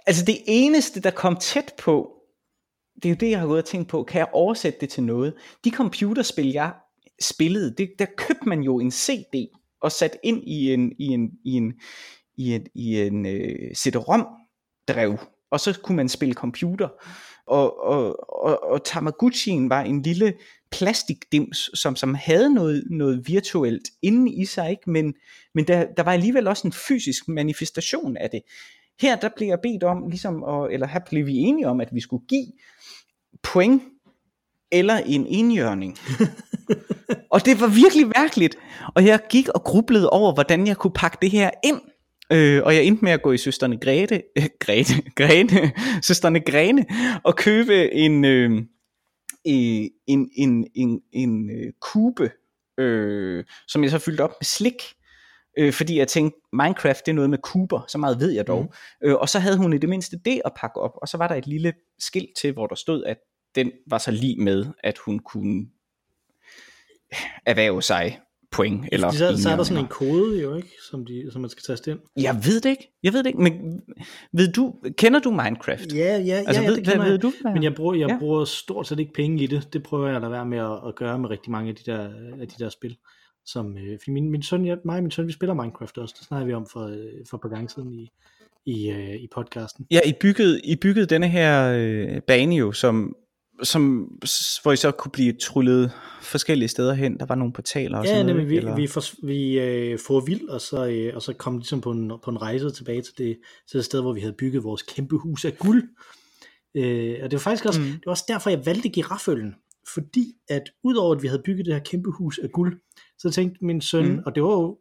altså 0.08 0.26
det 0.26 0.38
eneste, 0.48 1.02
der 1.02 1.12
kom 1.12 1.36
tæt 1.36 1.74
på, 1.80 2.12
det 2.96 3.06
er 3.06 3.10
jo 3.10 3.16
det, 3.20 3.30
jeg 3.30 3.40
har 3.40 3.48
gået 3.48 3.62
og 3.62 3.66
tænkt 3.66 3.90
på, 3.90 4.04
kan 4.04 4.20
jeg 4.20 4.28
oversætte 4.34 4.80
det 4.82 4.90
til 4.90 5.04
noget? 5.04 5.34
De 5.64 5.72
computerspil, 5.72 6.48
jeg 6.48 6.74
spillede, 7.22 7.76
det, 7.78 7.90
der 8.00 8.06
købte 8.18 8.50
man 8.50 8.62
jo 8.62 8.80
en 8.80 8.92
CD 8.92 9.48
og 9.82 9.92
sat 9.92 10.18
ind 10.24 10.44
i 10.48 10.74
en, 10.74 10.92
i 11.00 11.06
en, 11.06 11.30
i 11.46 11.52
en, 11.52 11.74
i 12.38 12.54
en, 12.54 12.68
i 12.76 13.02
en 13.02 13.26
uh, 13.26 13.72
CD-ROM 13.78 14.28
drev, 14.94 15.18
og 15.52 15.60
så 15.60 15.80
kunne 15.84 15.96
man 15.96 16.10
spille 16.10 16.34
computer. 16.34 16.88
Og, 17.48 17.84
og, 17.84 18.30
og, 18.44 18.64
og 18.64 18.84
Tamagotchien 18.86 19.70
var 19.70 19.82
en 19.82 20.02
lille 20.02 20.34
plastikdims, 20.72 21.70
som, 21.74 21.96
som 21.96 22.14
havde 22.14 22.54
noget, 22.54 22.84
noget 22.90 23.28
virtuelt 23.28 23.90
inde 24.02 24.32
i 24.32 24.46
sig, 24.46 24.70
ikke? 24.70 24.90
men, 24.90 25.14
men 25.56 25.68
der, 25.68 25.86
der 25.98 26.04
var 26.04 26.12
alligevel 26.12 26.48
også 26.48 26.68
en 26.68 26.74
fysisk 26.74 27.28
manifestation 27.28 28.18
af 28.18 28.30
det. 28.30 28.42
Her 29.02 29.16
der 29.16 29.30
blev 29.36 29.48
jeg 29.48 29.60
bedt 29.64 29.84
om, 29.84 30.08
ligesom, 30.08 30.44
at, 30.44 30.74
eller 30.74 30.88
her 30.88 31.00
blev 31.10 31.26
vi 31.26 31.36
enige 31.38 31.68
om, 31.68 31.82
at 31.82 31.90
vi 31.92 32.00
skulle 32.00 32.26
give 32.28 32.48
point 33.44 33.84
eller 34.72 34.98
en 34.98 35.26
enhjørning. 35.28 35.98
og 37.34 37.46
det 37.46 37.62
var 37.62 37.68
virkelig 37.68 38.08
mærkeligt. 38.18 38.58
Og 38.96 39.06
jeg 39.06 39.20
gik 39.30 39.50
og 39.50 39.64
grublede 39.64 40.10
over, 40.10 40.34
hvordan 40.34 40.68
jeg 40.68 40.78
kunne 40.78 40.94
pakke 40.94 41.18
det 41.22 41.32
her 41.32 41.50
ind. 41.64 41.82
Øh, 42.32 42.64
og 42.64 42.76
jeg 42.76 42.84
endte 42.84 43.06
med 43.06 43.12
at 43.12 43.22
gå 43.22 43.32
i 43.32 43.38
søsterne 43.38 43.78
Grete, 43.78 44.24
øh, 44.38 44.46
Grete, 44.60 44.94
Grene, 45.20 45.72
søsterne 46.02 46.40
Grene, 46.40 46.86
og 47.24 47.36
købe 47.36 47.94
en, 47.94 48.26
øh, 48.26 48.52
en, 49.46 49.92
en, 50.08 50.30
en, 50.36 50.68
en, 50.76 51.02
en 51.12 51.50
øh, 51.50 51.74
kube, 51.82 52.32
øh, 52.78 53.44
som 53.68 53.84
jeg 53.84 53.92
så 53.92 54.00
fyldte 54.00 54.22
op 54.22 54.30
med 54.40 54.46
slik. 54.46 54.84
Øh, 55.58 55.74
fordi 55.74 55.98
jeg 55.98 56.08
tænkte, 56.08 56.40
Minecraft 56.54 57.06
det 57.06 57.12
er 57.12 57.16
noget 57.16 57.30
med 57.30 57.38
kuber, 57.38 57.86
så 57.88 57.98
meget 57.98 58.20
ved 58.20 58.32
jeg 58.32 58.48
dog. 58.48 58.64
Mm. 58.64 59.10
Øh, 59.10 59.16
og 59.16 59.30
så 59.30 59.40
havde 59.40 59.58
hun 59.58 59.74
i 59.74 59.78
det 59.78 59.90
mindste 59.90 60.20
det 60.26 60.42
at 60.46 60.52
pakke 60.56 60.80
op, 60.80 60.92
og 61.02 61.08
så 61.08 61.18
var 61.18 61.28
der 61.28 61.36
et 61.36 61.48
lille 61.48 61.74
skilt 62.00 62.30
til, 62.42 62.54
hvor 62.54 62.68
der 62.68 62.76
stod, 62.76 63.04
at 63.04 63.18
den 63.56 63.72
var 63.88 63.98
så 63.98 64.12
lige 64.12 64.44
med, 64.44 64.66
at 64.84 64.98
hun 64.98 65.20
kunne 65.20 65.66
erhverve 67.46 67.82
sig 67.82 68.20
point. 68.52 68.86
Eller 68.92 69.12
så, 69.12 69.38
så 69.38 69.50
er 69.50 69.56
der 69.56 69.64
sådan 69.64 69.84
en 69.84 69.88
kode 69.90 70.42
jo, 70.42 70.56
ikke, 70.56 70.70
som, 70.92 71.06
de, 71.06 71.30
som 71.32 71.42
man 71.42 71.50
skal 71.50 71.64
taste 71.64 71.92
ind. 71.92 72.00
Jeg 72.18 72.36
ved 72.46 72.62
det 72.62 72.70
ikke. 72.70 72.92
Jeg 73.04 73.14
ved 73.14 73.20
det 73.24 73.28
ikke. 73.28 73.42
Men 73.42 73.82
ved 74.34 74.52
du, 74.54 74.74
kender 74.98 75.20
du 75.20 75.32
Minecraft? 75.32 75.94
Ja, 75.96 76.18
ja, 76.18 76.34
Altså, 76.48 76.62
ja, 76.62 76.68
ved- 76.68 76.76
det 76.76 76.86
kender 76.86 77.04
ved 77.04 77.12
jeg. 77.12 77.22
du, 77.22 77.32
hvad- 77.42 77.54
Men 77.54 77.64
jeg 77.64 77.76
bruger, 77.76 77.96
jeg 77.96 78.10
Ja. 78.10 78.18
bruger 78.20 78.46
stort 78.46 78.88
set 78.88 79.00
ikke 79.00 79.14
penge 79.14 79.44
i 79.44 79.48
det. 79.48 79.74
Det 79.74 79.84
prøver 79.84 80.08
jeg 80.08 80.16
at 80.16 80.22
lade 80.22 80.32
være 80.32 80.46
med 80.46 80.58
at, 80.58 80.72
at 80.88 80.96
gøre 80.96 81.20
med 81.20 81.30
rigtig 81.30 81.52
mange 81.52 81.70
af 81.70 81.76
de 81.76 81.92
der, 81.92 82.00
af 82.42 82.48
de 82.48 82.64
der 82.64 82.70
spil. 82.70 82.98
Som, 83.46 83.78
øh, 83.78 84.00
fordi 84.00 84.12
min, 84.12 84.30
min 84.32 84.44
søn, 84.44 84.66
jeg, 84.66 84.78
mig 84.86 84.96
og 84.98 85.04
min 85.04 85.12
søn, 85.12 85.28
vi 85.28 85.32
spiller 85.32 85.54
Minecraft 85.54 85.98
også. 85.98 86.16
Det 86.20 86.28
snakker 86.28 86.48
vi 86.48 86.54
om 86.54 86.66
for, 86.72 86.80
øh, 86.88 87.26
for 87.30 87.38
et 87.38 87.42
par 87.42 87.50
gange 87.50 87.70
siden 87.70 87.94
i, 87.94 88.10
i, 88.66 88.90
øh, 88.90 89.16
i 89.16 89.28
podcasten. 89.36 89.86
Ja, 89.92 90.00
I 90.06 90.14
byggede, 90.22 90.62
I 90.64 90.76
byggede 90.76 91.06
denne 91.06 91.28
her 91.28 91.74
øh, 91.78 92.22
bane 92.28 92.56
jo, 92.56 92.72
som, 92.72 93.16
som, 93.64 94.08
hvor 94.62 94.72
I 94.72 94.76
så 94.76 94.92
kunne 94.92 95.12
blive 95.12 95.34
tryllet 95.34 95.92
forskellige 96.22 96.70
steder 96.70 96.94
hen. 96.94 97.20
Der 97.20 97.26
var 97.26 97.36
nogle 97.36 97.54
portaler 97.54 97.98
og 97.98 98.06
Ja, 98.06 98.10
sådan 98.12 98.26
noget. 98.26 98.50
vi, 98.50 98.58
eller? 98.58 98.76
vi, 98.76 98.88
for, 98.88 99.26
vi 99.28 99.60
øh, 99.60 100.00
får 100.08 100.20
vild, 100.20 100.48
og 100.50 100.62
så, 100.62 100.86
øh, 100.88 101.16
og 101.16 101.22
så 101.22 101.34
kom 101.34 101.58
ligesom 101.58 101.82
på 101.82 101.92
en, 101.92 102.12
på 102.24 102.32
en 102.32 102.42
rejse 102.42 102.72
tilbage 102.72 103.02
til 103.02 103.14
det, 103.18 103.38
til 103.72 103.78
det 103.78 103.86
sted, 103.86 104.02
hvor 104.02 104.14
vi 104.14 104.20
havde 104.20 104.34
bygget 104.34 104.64
vores 104.64 104.82
kæmpe 104.82 105.18
hus 105.18 105.46
af 105.46 105.58
guld. 105.58 105.84
Øh, 106.76 107.16
og 107.24 107.32
det 107.32 107.34
var 107.38 107.40
faktisk 107.42 107.66
også, 107.66 107.80
Mm. 107.82 107.86
mm. 107.86 107.92
det 107.92 108.06
var 108.06 108.12
også 108.12 108.26
derfor, 108.28 108.50
jeg 108.50 108.66
valgte 108.66 108.90
giraffølgen. 108.90 109.56
Fordi 109.94 110.34
at 110.50 110.64
udover 110.84 111.16
at 111.16 111.22
vi 111.22 111.28
havde 111.28 111.42
bygget 111.46 111.66
det 111.66 111.74
her 111.74 111.82
kæmpe 111.82 112.12
hus 112.12 112.38
af 112.40 112.52
guld, 112.52 112.80
så 113.18 113.30
tænkte 113.32 113.66
min 113.66 113.82
søn, 113.82 114.06
Mm. 114.06 114.12
mm. 114.12 114.20
og 114.26 114.36
det 114.36 114.44
var 114.44 114.50
jo, 114.52 114.78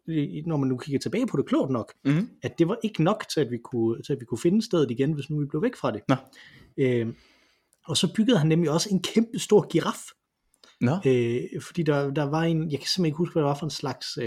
når 0.47 0.57
man 0.57 0.69
nu 0.69 0.77
kigger 0.77 0.99
tilbage 0.99 1.27
på 1.27 1.37
det 1.37 1.47
klogt 1.47 1.71
nok, 1.71 1.93
Mhm. 2.05 2.29
at 2.43 2.59
det 2.59 2.69
var 2.69 2.77
ikke 2.85 3.03
nok 3.03 3.25
til, 3.35 3.41
at 3.41 3.51
vi 3.51 3.59
kunne, 3.65 4.03
til 4.03 4.13
at 4.13 4.21
vi 4.21 4.25
kunne 4.25 4.39
finde 4.39 4.63
stedet 4.63 4.91
igen, 4.91 5.13
hvis 5.13 5.31
nu 5.31 5.39
vi 5.41 5.47
blev 5.47 5.63
væk 5.63 5.77
fra 5.77 5.91
det. 5.93 6.01
Nå. 6.09 6.15
Øh, 6.79 7.07
og 7.87 7.97
så 7.97 8.13
byggede 8.17 8.39
han 8.39 8.49
nemlig 8.49 8.71
også 8.71 8.89
en 8.93 9.03
kæmpe 9.03 9.39
stor 9.39 9.67
giraf. 9.73 9.99
Nå, 10.81 10.97
Øh, 11.07 11.41
fordi 11.63 11.83
der, 11.83 12.11
der 12.11 12.23
var 12.23 12.43
en, 12.43 12.71
jeg 12.71 12.79
kan 12.79 12.87
simpelthen 12.89 13.05
ikke 13.07 13.17
huske, 13.17 13.33
hvad 13.33 13.43
det 13.43 13.49
var 13.49 13.55
for 13.55 13.67
en 13.67 13.71
slags, 13.71 14.19
øh, 14.19 14.27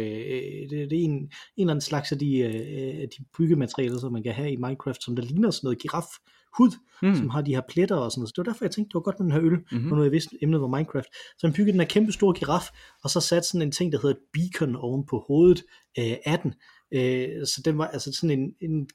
det, 0.69 0.89
det 0.91 0.99
er 0.99 1.03
en, 1.03 1.11
en 1.11 1.29
eller 1.57 1.71
anden 1.73 1.81
slags 1.81 2.11
af 2.11 2.19
de, 2.19 2.37
øh, 2.37 3.01
de 3.01 3.25
byggematerialer, 3.37 3.99
som 3.99 4.11
man 4.13 4.23
kan 4.23 4.33
have 4.33 4.51
i 4.51 4.55
Minecraft, 4.55 5.03
som 5.03 5.15
der 5.15 5.23
ligner 5.23 5.51
sådan 5.51 5.65
noget 5.67 5.79
girafhud, 5.79 6.71
Mm. 7.01 7.09
mm. 7.09 7.15
som 7.15 7.29
har 7.29 7.41
de 7.41 7.55
her 7.55 7.61
pletter 7.69 7.95
og 7.95 8.11
sådan 8.11 8.19
noget. 8.21 8.29
Så 8.29 8.33
det 8.35 8.45
var 8.47 8.51
derfor, 8.53 8.65
jeg 8.65 8.71
tænkte, 8.71 8.89
det 8.89 8.93
var 8.95 9.01
godt 9.01 9.19
med 9.19 9.25
den 9.25 9.31
her 9.33 9.41
øl, 9.41 9.51
Mhm. 9.51 9.65
mm-hmm. 9.71 9.89
når 9.97 10.03
jeg 10.03 10.11
vidste, 10.11 10.37
emnet 10.41 10.61
var 10.61 10.67
Minecraft. 10.67 11.07
Så 11.37 11.47
han 11.47 11.53
byggede 11.53 11.71
den 11.71 11.79
her 11.79 11.87
kæmpe 11.87 12.11
store 12.11 12.33
giraf, 12.39 12.65
og 13.03 13.09
så 13.09 13.19
satte 13.19 13.47
sådan 13.47 13.61
en 13.61 13.71
ting, 13.71 13.91
der 13.91 13.97
hedder 14.01 14.15
et 14.15 14.21
beacon 14.33 14.75
oven 14.75 15.05
på 15.05 15.23
hovedet 15.27 15.63
øh, 15.99 16.15
af 16.25 16.39
den. 16.39 16.53
Øh, 16.91 17.45
så 17.47 17.61
den 17.65 17.77
var 17.77 17.87
altså 17.87 18.11
sådan 18.13 18.39
en, 18.39 18.55
en 18.61 18.89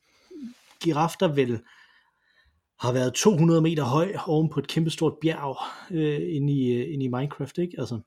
giraf, 0.81 1.13
der 1.21 1.29
vel 1.35 1.61
har 2.81 2.93
været 2.93 3.15
200 3.15 3.61
meter 3.61 3.85
høj 3.85 4.15
oven 4.27 4.49
på 4.49 4.61
et 4.61 4.69
kæmpestort 4.69 5.15
bjerg 5.21 5.57
øh, 5.91 6.37
inde, 6.37 6.53
i, 6.53 6.73
øh, 6.73 6.93
inde 6.95 7.05
i 7.05 7.09
Minecraft, 7.09 7.59
ikke? 7.59 7.77
Altså, 7.79 8.01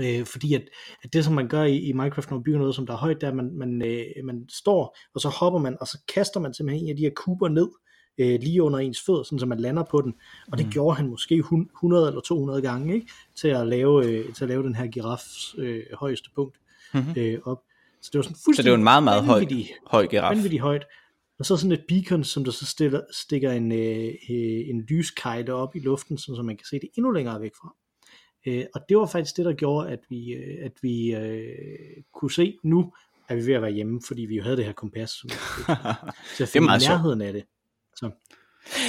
øh, 0.00 0.26
fordi 0.26 0.54
at, 0.54 0.62
at 1.02 1.12
det 1.12 1.24
som 1.24 1.34
man 1.34 1.48
gør 1.48 1.62
i, 1.62 1.78
i 1.78 1.92
Minecraft, 1.92 2.30
når 2.30 2.36
man 2.36 2.44
bygger 2.44 2.58
noget, 2.58 2.74
som 2.74 2.86
der 2.86 2.92
er 2.92 2.98
højt, 2.98 3.16
det 3.20 3.26
er, 3.26 3.30
at 3.30 3.36
man, 3.36 3.50
man, 3.58 3.82
øh, 3.84 4.24
man 4.24 4.46
står, 4.48 4.96
og 5.14 5.20
så 5.20 5.28
hopper 5.28 5.60
man, 5.60 5.76
og 5.80 5.86
så 5.86 5.98
kaster 6.14 6.40
man 6.40 6.54
simpelthen 6.54 6.84
en 6.84 6.90
af 6.90 6.96
de 6.96 7.02
her 7.02 7.10
kuber 7.16 7.48
ned 7.48 7.68
øh, 8.18 8.40
lige 8.40 8.62
under 8.62 8.78
ens 8.78 9.02
fødder, 9.06 9.22
sådan 9.22 9.38
så 9.38 9.46
man 9.46 9.60
lander 9.60 9.84
på 9.90 10.00
den. 10.00 10.14
Og 10.52 10.58
det 10.58 10.66
mm. 10.66 10.72
gjorde 10.72 10.96
han 10.96 11.08
måske 11.08 11.34
100 11.34 12.08
eller 12.08 12.20
200 12.20 12.62
gange, 12.62 12.94
ikke? 12.94 13.06
Til 13.34 13.48
at 13.48 13.66
lave, 13.66 14.06
øh, 14.06 14.34
til 14.34 14.44
at 14.44 14.48
lave 14.48 14.62
den 14.62 14.74
her 14.74 14.86
girafs 14.86 15.54
øh, 15.58 15.82
højeste 15.92 16.30
punkt 16.34 16.56
mm-hmm. 16.94 17.14
øh, 17.16 17.38
op. 17.44 17.58
Så 18.02 18.10
det 18.12 18.18
var 18.18 18.22
sådan 18.22 18.36
fuldstændig 18.44 18.56
Så 18.56 18.62
det 18.62 18.70
var 18.70 18.76
en 18.76 18.84
meget, 18.84 19.02
meget 19.02 19.24
høj, 19.24 19.38
vanvittig, 19.38 19.70
høj 19.86 20.06
giraf. 20.06 20.30
vanvittigt 20.30 20.62
højt. 20.62 20.84
Og 21.42 21.46
så 21.46 21.56
sådan 21.56 21.72
et 21.72 21.84
beacon, 21.88 22.24
som 22.24 22.44
der 22.44 22.50
så 22.52 22.66
stiller, 22.66 23.00
stikker 23.12 23.50
en, 23.52 23.72
øh, 23.72 24.04
øh, 24.30 24.68
en 24.68 24.80
lyskejle 24.80 25.54
op 25.54 25.76
i 25.76 25.78
luften, 25.78 26.18
så 26.18 26.34
så 26.36 26.42
man 26.42 26.56
kan 26.56 26.64
se 26.70 26.76
det 26.80 26.88
endnu 26.96 27.10
længere 27.10 27.40
væk 27.40 27.50
fra. 27.60 27.74
Øh, 28.46 28.64
og 28.74 28.80
det 28.88 28.96
var 28.96 29.06
faktisk 29.06 29.36
det, 29.36 29.44
der 29.44 29.52
gjorde, 29.52 29.90
at 29.90 29.98
vi, 30.10 30.32
øh, 30.32 30.64
at 30.64 30.72
vi 30.82 31.14
øh, 31.14 32.02
kunne 32.14 32.30
se 32.32 32.58
nu, 32.64 32.92
at 33.28 33.36
vi 33.36 33.46
ved 33.46 33.54
at 33.54 33.62
være 33.62 33.70
hjemme, 33.70 34.00
fordi 34.06 34.22
vi 34.22 34.36
jo 34.36 34.42
havde 34.42 34.56
det 34.56 34.64
her 34.64 34.72
kompas. 34.72 35.10
Som 35.10 35.30
så 36.36 36.44
Det 36.44 36.56
er 36.56 36.60
meget 36.60 36.82
i 36.82 36.84
sjovt. 36.84 36.96
nærheden 36.98 37.20
af 37.20 37.32
det. 37.32 37.44
Så, 37.96 38.10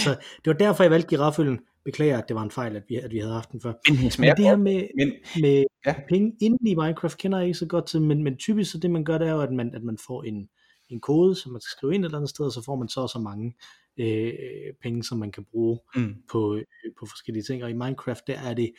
så 0.04 0.10
det 0.10 0.46
var 0.46 0.54
derfor, 0.54 0.84
jeg 0.84 0.92
valgte 0.92 1.10
giraffølgen. 1.10 1.60
Beklager, 1.86 2.18
at 2.18 2.24
det 2.28 2.36
var 2.36 2.44
en 2.44 2.52
fejl, 2.52 2.76
at 2.76 2.84
vi, 2.90 2.96
at 2.96 3.12
vi 3.12 3.18
havde 3.20 3.34
haft 3.34 3.52
den 3.52 3.62
før. 3.62 3.74
Men 3.90 3.98
den 3.98 4.12
Men 4.20 4.38
det 4.38 4.46
her 4.46 4.56
med, 4.58 4.88
Men 4.96 5.12
med 5.42 5.64
Ja. 5.86 5.96
penge 6.10 6.34
inden 6.42 6.68
i 6.68 6.76
Minecraft 6.76 7.18
kender 7.18 7.38
jeg 7.38 7.48
ikke 7.48 7.60
så 7.60 7.66
godt 7.66 7.88
til, 7.88 8.02
men, 8.02 8.24
men 8.24 8.38
typisk 8.38 8.72
så 8.72 8.78
det 8.78 8.92
man 8.92 9.04
gør, 9.04 9.18
det 9.18 9.28
er 9.28 9.32
jo, 9.32 9.42
at 9.42 9.52
man, 9.52 9.76
at 9.76 9.84
man 9.84 9.98
får 10.08 10.24
en, 10.24 10.50
en 10.94 11.00
kode, 11.00 11.36
som 11.36 11.52
man 11.52 11.62
skal 11.62 11.78
skrive 11.78 11.96
ind 11.96 12.04
et 12.04 12.08
eller 12.08 12.18
andet 12.18 12.30
sted, 12.30 12.46
og 12.46 12.52
så 12.52 12.62
får 12.64 12.76
man 12.76 12.88
så 12.90 13.02
og 13.02 13.10
så 13.10 13.20
mange 13.20 13.54
øh, 13.98 14.34
penge, 14.82 15.04
som 15.04 15.18
man 15.18 15.32
kan 15.32 15.46
bruge 15.52 15.80
Mm. 15.96 16.16
på, 16.32 16.56
øh, 16.56 16.64
på 17.00 17.06
forskellige 17.06 17.44
ting. 17.44 17.64
Og 17.64 17.70
i 17.70 17.74
Minecraft, 17.74 18.28
der 18.28 18.40
er 18.40 18.54
det 18.54 18.72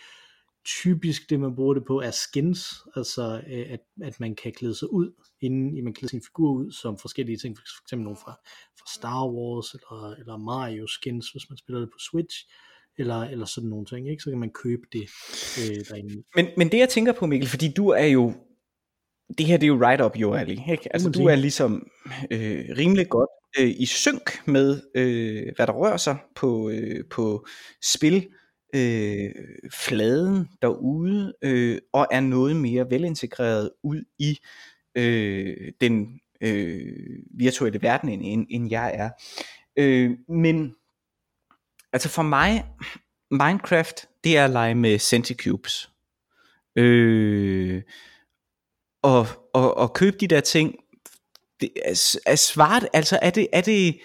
typisk 0.64 1.30
det, 1.30 1.40
man 1.40 1.54
bruger 1.54 1.74
det 1.74 1.84
på, 1.86 2.00
er 2.00 2.10
skins, 2.10 2.74
altså 2.96 3.42
øh, 3.50 3.66
at, 3.70 3.80
at 4.02 4.20
man 4.20 4.34
kan 4.34 4.52
klæde 4.52 4.74
sig 4.74 4.92
ud, 4.92 5.12
inden 5.40 5.84
man 5.84 5.94
klæder 5.94 6.08
sin 6.10 6.22
figur 6.22 6.52
ud, 6.52 6.72
som 6.72 6.98
forskellige 6.98 7.36
ting, 7.36 7.56
for 7.56 7.84
eksempel 7.84 8.04
nogle 8.04 8.16
fra, 8.16 8.32
fra 8.78 8.86
Star 8.94 9.26
Wars, 9.28 9.74
eller, 9.74 10.14
eller 10.18 10.36
Mario 10.36 10.86
skins, 10.86 11.30
hvis 11.30 11.50
man 11.50 11.56
spiller 11.56 11.80
det 11.80 11.90
på 11.90 11.98
Switch, 12.10 12.36
eller, 12.98 13.20
eller 13.22 13.46
sådan 13.46 13.70
nogle 13.70 13.86
ting, 13.86 14.10
ikke? 14.10 14.22
så 14.22 14.30
kan 14.30 14.38
man 14.38 14.50
købe 14.50 14.82
det 14.92 15.02
øh, 15.60 15.84
derinde. 15.88 16.22
Men, 16.34 16.46
men 16.56 16.72
det 16.72 16.78
jeg 16.78 16.88
tænker 16.88 17.12
på 17.12 17.26
Mikkel, 17.26 17.48
fordi 17.48 17.72
du 17.76 17.88
er 17.88 18.04
jo, 18.04 18.32
det 19.38 19.46
her 19.46 19.56
det 19.56 19.66
er 19.66 19.68
jo 19.68 19.86
right 19.86 20.00
up 20.00 20.16
your 20.16 20.36
alley, 20.36 20.58
ikke? 20.70 20.88
Altså 20.92 21.10
du 21.10 21.26
er 21.26 21.34
ligesom 21.34 21.86
øh, 22.30 22.64
rimelig 22.78 23.08
godt 23.08 23.30
øh, 23.58 23.74
i 23.78 23.86
synk 23.86 24.46
med, 24.46 24.80
øh, 24.94 25.52
hvad 25.56 25.66
der 25.66 25.72
rører 25.72 25.96
sig 25.96 26.16
på, 26.34 26.70
øh, 26.70 27.04
på 27.10 27.46
spil, 27.82 28.28
øh, 28.74 29.30
fladen 29.72 30.48
derude, 30.62 31.34
øh, 31.42 31.78
og 31.92 32.06
er 32.10 32.20
noget 32.20 32.56
mere 32.56 32.90
velintegreret 32.90 33.70
ud 33.82 34.04
i 34.18 34.38
øh, 34.94 35.72
den 35.80 36.20
øh, 36.40 37.18
virtuelle 37.30 37.82
verden, 37.82 38.08
end, 38.08 38.46
end 38.50 38.70
jeg 38.70 38.92
er. 38.94 39.10
Øh, 39.76 40.10
men 40.28 40.74
altså 41.92 42.08
for 42.08 42.22
mig, 42.22 42.64
Minecraft, 43.30 44.08
det 44.24 44.36
er 44.36 44.44
at 44.44 44.50
lege 44.50 44.74
med 44.74 44.98
Centicubes. 44.98 45.90
Øh, 46.76 47.82
og, 49.04 49.26
og, 49.54 49.76
og 49.76 49.92
købe 49.92 50.16
de 50.20 50.28
der 50.28 50.40
ting, 50.40 50.74
det 51.60 51.70
er, 51.84 52.16
er 52.26 52.36
svart, 52.36 52.86
altså 52.92 53.18
er 53.22 53.30
det, 53.30 53.48
er 53.52 53.60
det, 53.60 54.00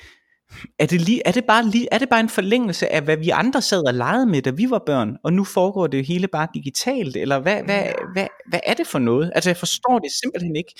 er 0.79 0.85
det, 0.85 1.01
lige, 1.01 1.21
er, 1.25 1.31
det 1.31 1.45
bare 1.45 1.65
lige, 1.65 1.87
er 1.91 1.97
det 1.97 2.09
bare 2.09 2.19
en 2.19 2.29
forlængelse 2.29 2.93
af, 2.93 3.01
hvad 3.01 3.17
vi 3.17 3.29
andre 3.29 3.61
sad 3.61 3.87
og 3.87 3.93
legede 3.93 4.25
med, 4.25 4.41
da 4.41 4.49
vi 4.49 4.69
var 4.69 4.83
børn, 4.85 5.17
og 5.23 5.33
nu 5.33 5.43
foregår 5.43 5.87
det 5.87 6.05
hele 6.05 6.27
bare 6.27 6.47
digitalt, 6.53 7.15
eller 7.15 7.39
hvad, 7.39 7.63
hvad, 7.63 7.83
hvad, 8.13 8.27
hvad 8.49 8.59
er 8.63 8.73
det 8.73 8.87
for 8.87 8.99
noget? 8.99 9.31
Altså 9.35 9.49
jeg 9.49 9.57
forstår 9.57 9.99
det 9.99 10.11
simpelthen 10.11 10.55
ikke. 10.55 10.73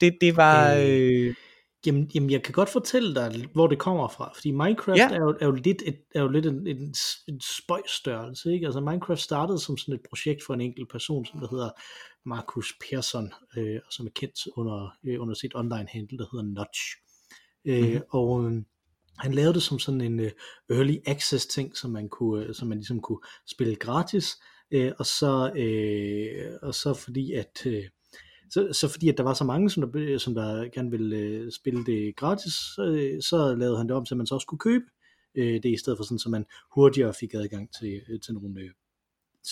Det, 0.00 0.16
det 0.20 0.36
var... 0.36 0.74
Øh, 0.78 1.34
Jamen, 1.86 2.10
jamen, 2.14 2.30
jeg 2.30 2.42
kan 2.42 2.52
godt 2.52 2.68
fortælle 2.68 3.14
dig, 3.14 3.46
hvor 3.52 3.66
det 3.66 3.78
kommer 3.78 4.08
fra, 4.08 4.32
fordi 4.34 4.50
Minecraft 4.50 4.98
ja. 4.98 5.08
er, 5.10 5.20
jo, 5.20 5.36
er 5.40 5.46
jo 5.46 5.52
lidt, 5.52 5.82
et, 5.86 5.96
er 6.14 6.22
jo 6.22 6.28
lidt 6.28 6.46
en, 6.46 6.66
en, 6.66 6.94
en 7.28 7.40
spøjstørrelse, 7.40 8.52
ikke? 8.52 8.66
Altså 8.66 8.80
Minecraft 8.80 9.20
startede 9.20 9.58
som 9.58 9.76
sådan 9.76 9.94
et 9.94 10.00
projekt 10.08 10.44
for 10.44 10.54
en 10.54 10.60
enkelt 10.60 10.90
person, 10.90 11.26
som 11.26 11.40
der 11.40 11.48
hedder 11.50 11.70
Markus 12.26 12.72
Persson, 12.80 13.32
øh, 13.56 13.80
og 13.86 13.92
som 13.92 14.06
er 14.06 14.10
kendt 14.10 14.38
under, 14.56 14.96
øh, 15.04 15.20
under 15.22 15.34
sit 15.34 15.54
online 15.54 15.86
handle, 15.88 16.18
der 16.18 16.26
hedder 16.32 16.44
Notch. 16.54 16.80
Øh, 17.64 17.80
Mhm. 17.80 17.86
mm-hmm. 17.86 18.02
Og 18.08 18.44
øh, 18.44 18.62
han 19.18 19.34
lavede 19.34 19.54
det 19.54 19.62
som 19.62 19.78
sådan 19.78 20.00
en 20.00 20.20
øh, 20.20 20.30
early 20.70 20.96
access 21.06 21.46
ting, 21.46 21.76
som 21.76 21.90
man 21.90 22.08
kunne, 22.08 22.46
øh, 22.46 22.54
som 22.54 22.68
man 22.68 22.78
ligesom 22.78 23.00
kunne 23.00 23.18
spille 23.50 23.76
gratis, 23.76 24.36
øh, 24.70 24.92
og 24.98 25.06
så 25.06 25.52
øh, 25.56 26.52
og 26.62 26.74
så 26.74 26.94
fordi 26.94 27.32
at 27.32 27.66
øh, 27.66 27.84
så, 28.50 28.68
så 28.72 28.88
fordi 28.88 29.08
at 29.08 29.16
der 29.18 29.22
var 29.24 29.34
så 29.34 29.44
mange, 29.44 29.70
som 29.70 29.92
der, 29.92 30.18
som 30.18 30.34
der 30.34 30.68
gerne 30.68 30.90
ville 30.90 31.16
øh, 31.16 31.52
spille 31.52 31.86
det 31.86 32.16
gratis, 32.16 32.52
så, 32.52 32.84
øh, 32.84 33.22
så 33.22 33.54
lavede 33.54 33.76
han 33.78 33.88
det 33.88 33.96
om, 33.96 34.06
så 34.06 34.14
man 34.14 34.26
så 34.26 34.34
også 34.34 34.46
kunne 34.46 34.58
købe 34.58 34.84
øh, 35.34 35.62
det, 35.62 35.64
i 35.64 35.76
stedet 35.76 35.96
for 35.96 36.04
sådan, 36.04 36.18
så 36.18 36.28
man 36.28 36.44
hurtigere 36.74 37.14
fik 37.14 37.34
adgang 37.34 37.68
til, 37.80 38.00
øh, 38.10 38.20
til 38.20 38.34
nogle, 38.34 38.60
øh, 38.60 38.70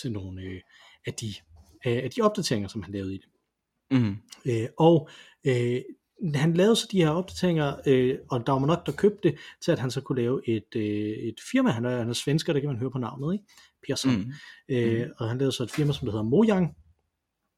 til 0.01 0.11
nogle 0.11 0.41
øh, 0.41 0.61
af, 1.07 1.13
de, 1.13 1.33
øh, 1.87 1.97
af 2.03 2.09
de 2.11 2.21
opdateringer, 2.21 2.67
som 2.67 2.83
han 2.83 2.93
lavede 2.93 3.15
i 3.15 3.17
det. 3.17 3.27
mm, 3.91 4.15
Øh, 4.45 4.67
og 4.77 5.09
øh, 5.47 5.81
han 6.35 6.53
lavede 6.53 6.75
så 6.75 6.87
de 6.91 6.97
her 6.97 7.09
opdateringer, 7.09 7.75
øh, 7.87 8.17
og 8.31 8.47
der 8.47 8.53
var 8.53 8.65
nok, 8.65 8.85
der 8.85 8.91
købte 8.91 9.29
det, 9.29 9.37
til 9.61 9.71
at 9.71 9.79
han 9.79 9.91
så 9.91 10.01
kunne 10.01 10.21
lave 10.21 10.49
et, 10.49 10.75
øh, 10.75 10.83
et 11.17 11.35
firma. 11.51 11.69
Han 11.71 11.85
er, 11.85 11.97
han 11.97 12.09
er 12.09 12.13
svensker, 12.13 12.53
det 12.53 12.61
kan 12.61 12.69
man 12.69 12.79
høre 12.79 12.91
på 12.91 12.97
navnet, 12.97 13.33
ikke? 13.33 13.45
Persson. 13.87 14.11
mm, 14.17 14.31
Øh, 14.69 15.07
og 15.17 15.29
han 15.29 15.37
lavede 15.37 15.51
så 15.51 15.63
et 15.63 15.71
firma, 15.71 15.93
som 15.93 16.05
der 16.05 16.11
hedder 16.11 16.23
Mojang, 16.29 16.75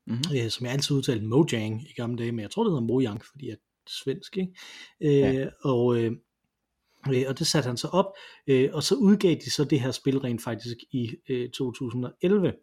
mm, 0.07 0.17
øh, 0.35 0.49
som 0.49 0.65
jeg 0.65 0.73
altid 0.73 0.95
udtalte 0.95 1.25
Mojang 1.25 1.81
i 1.89 1.93
gamle 1.93 2.17
dage, 2.17 2.31
men 2.31 2.39
jeg 2.39 2.51
tror 2.51 2.63
det 2.63 2.71
hedder 2.71 2.87
Mojang, 2.87 3.25
fordi 3.25 3.47
jeg 3.47 3.53
er 3.53 3.57
svensk, 4.03 4.37
ikke? 4.37 4.53
Øh, 5.01 5.35
Ja. 5.35 5.47
og, 5.63 5.97
øh, 5.97 6.11
øh, 7.13 7.23
og 7.27 7.39
det 7.39 7.47
satte 7.47 7.67
han 7.67 7.77
så 7.77 7.87
op, 7.87 8.05
øh, 8.47 8.69
og 8.73 8.83
så 8.83 8.95
udgav 8.95 9.35
de 9.45 9.51
så 9.51 9.63
det 9.63 9.79
her 9.79 9.91
spil 9.91 10.17
rent 10.19 10.43
faktisk 10.43 10.77
i 10.91 11.11
øh, 11.29 11.49
2011, 11.49 12.53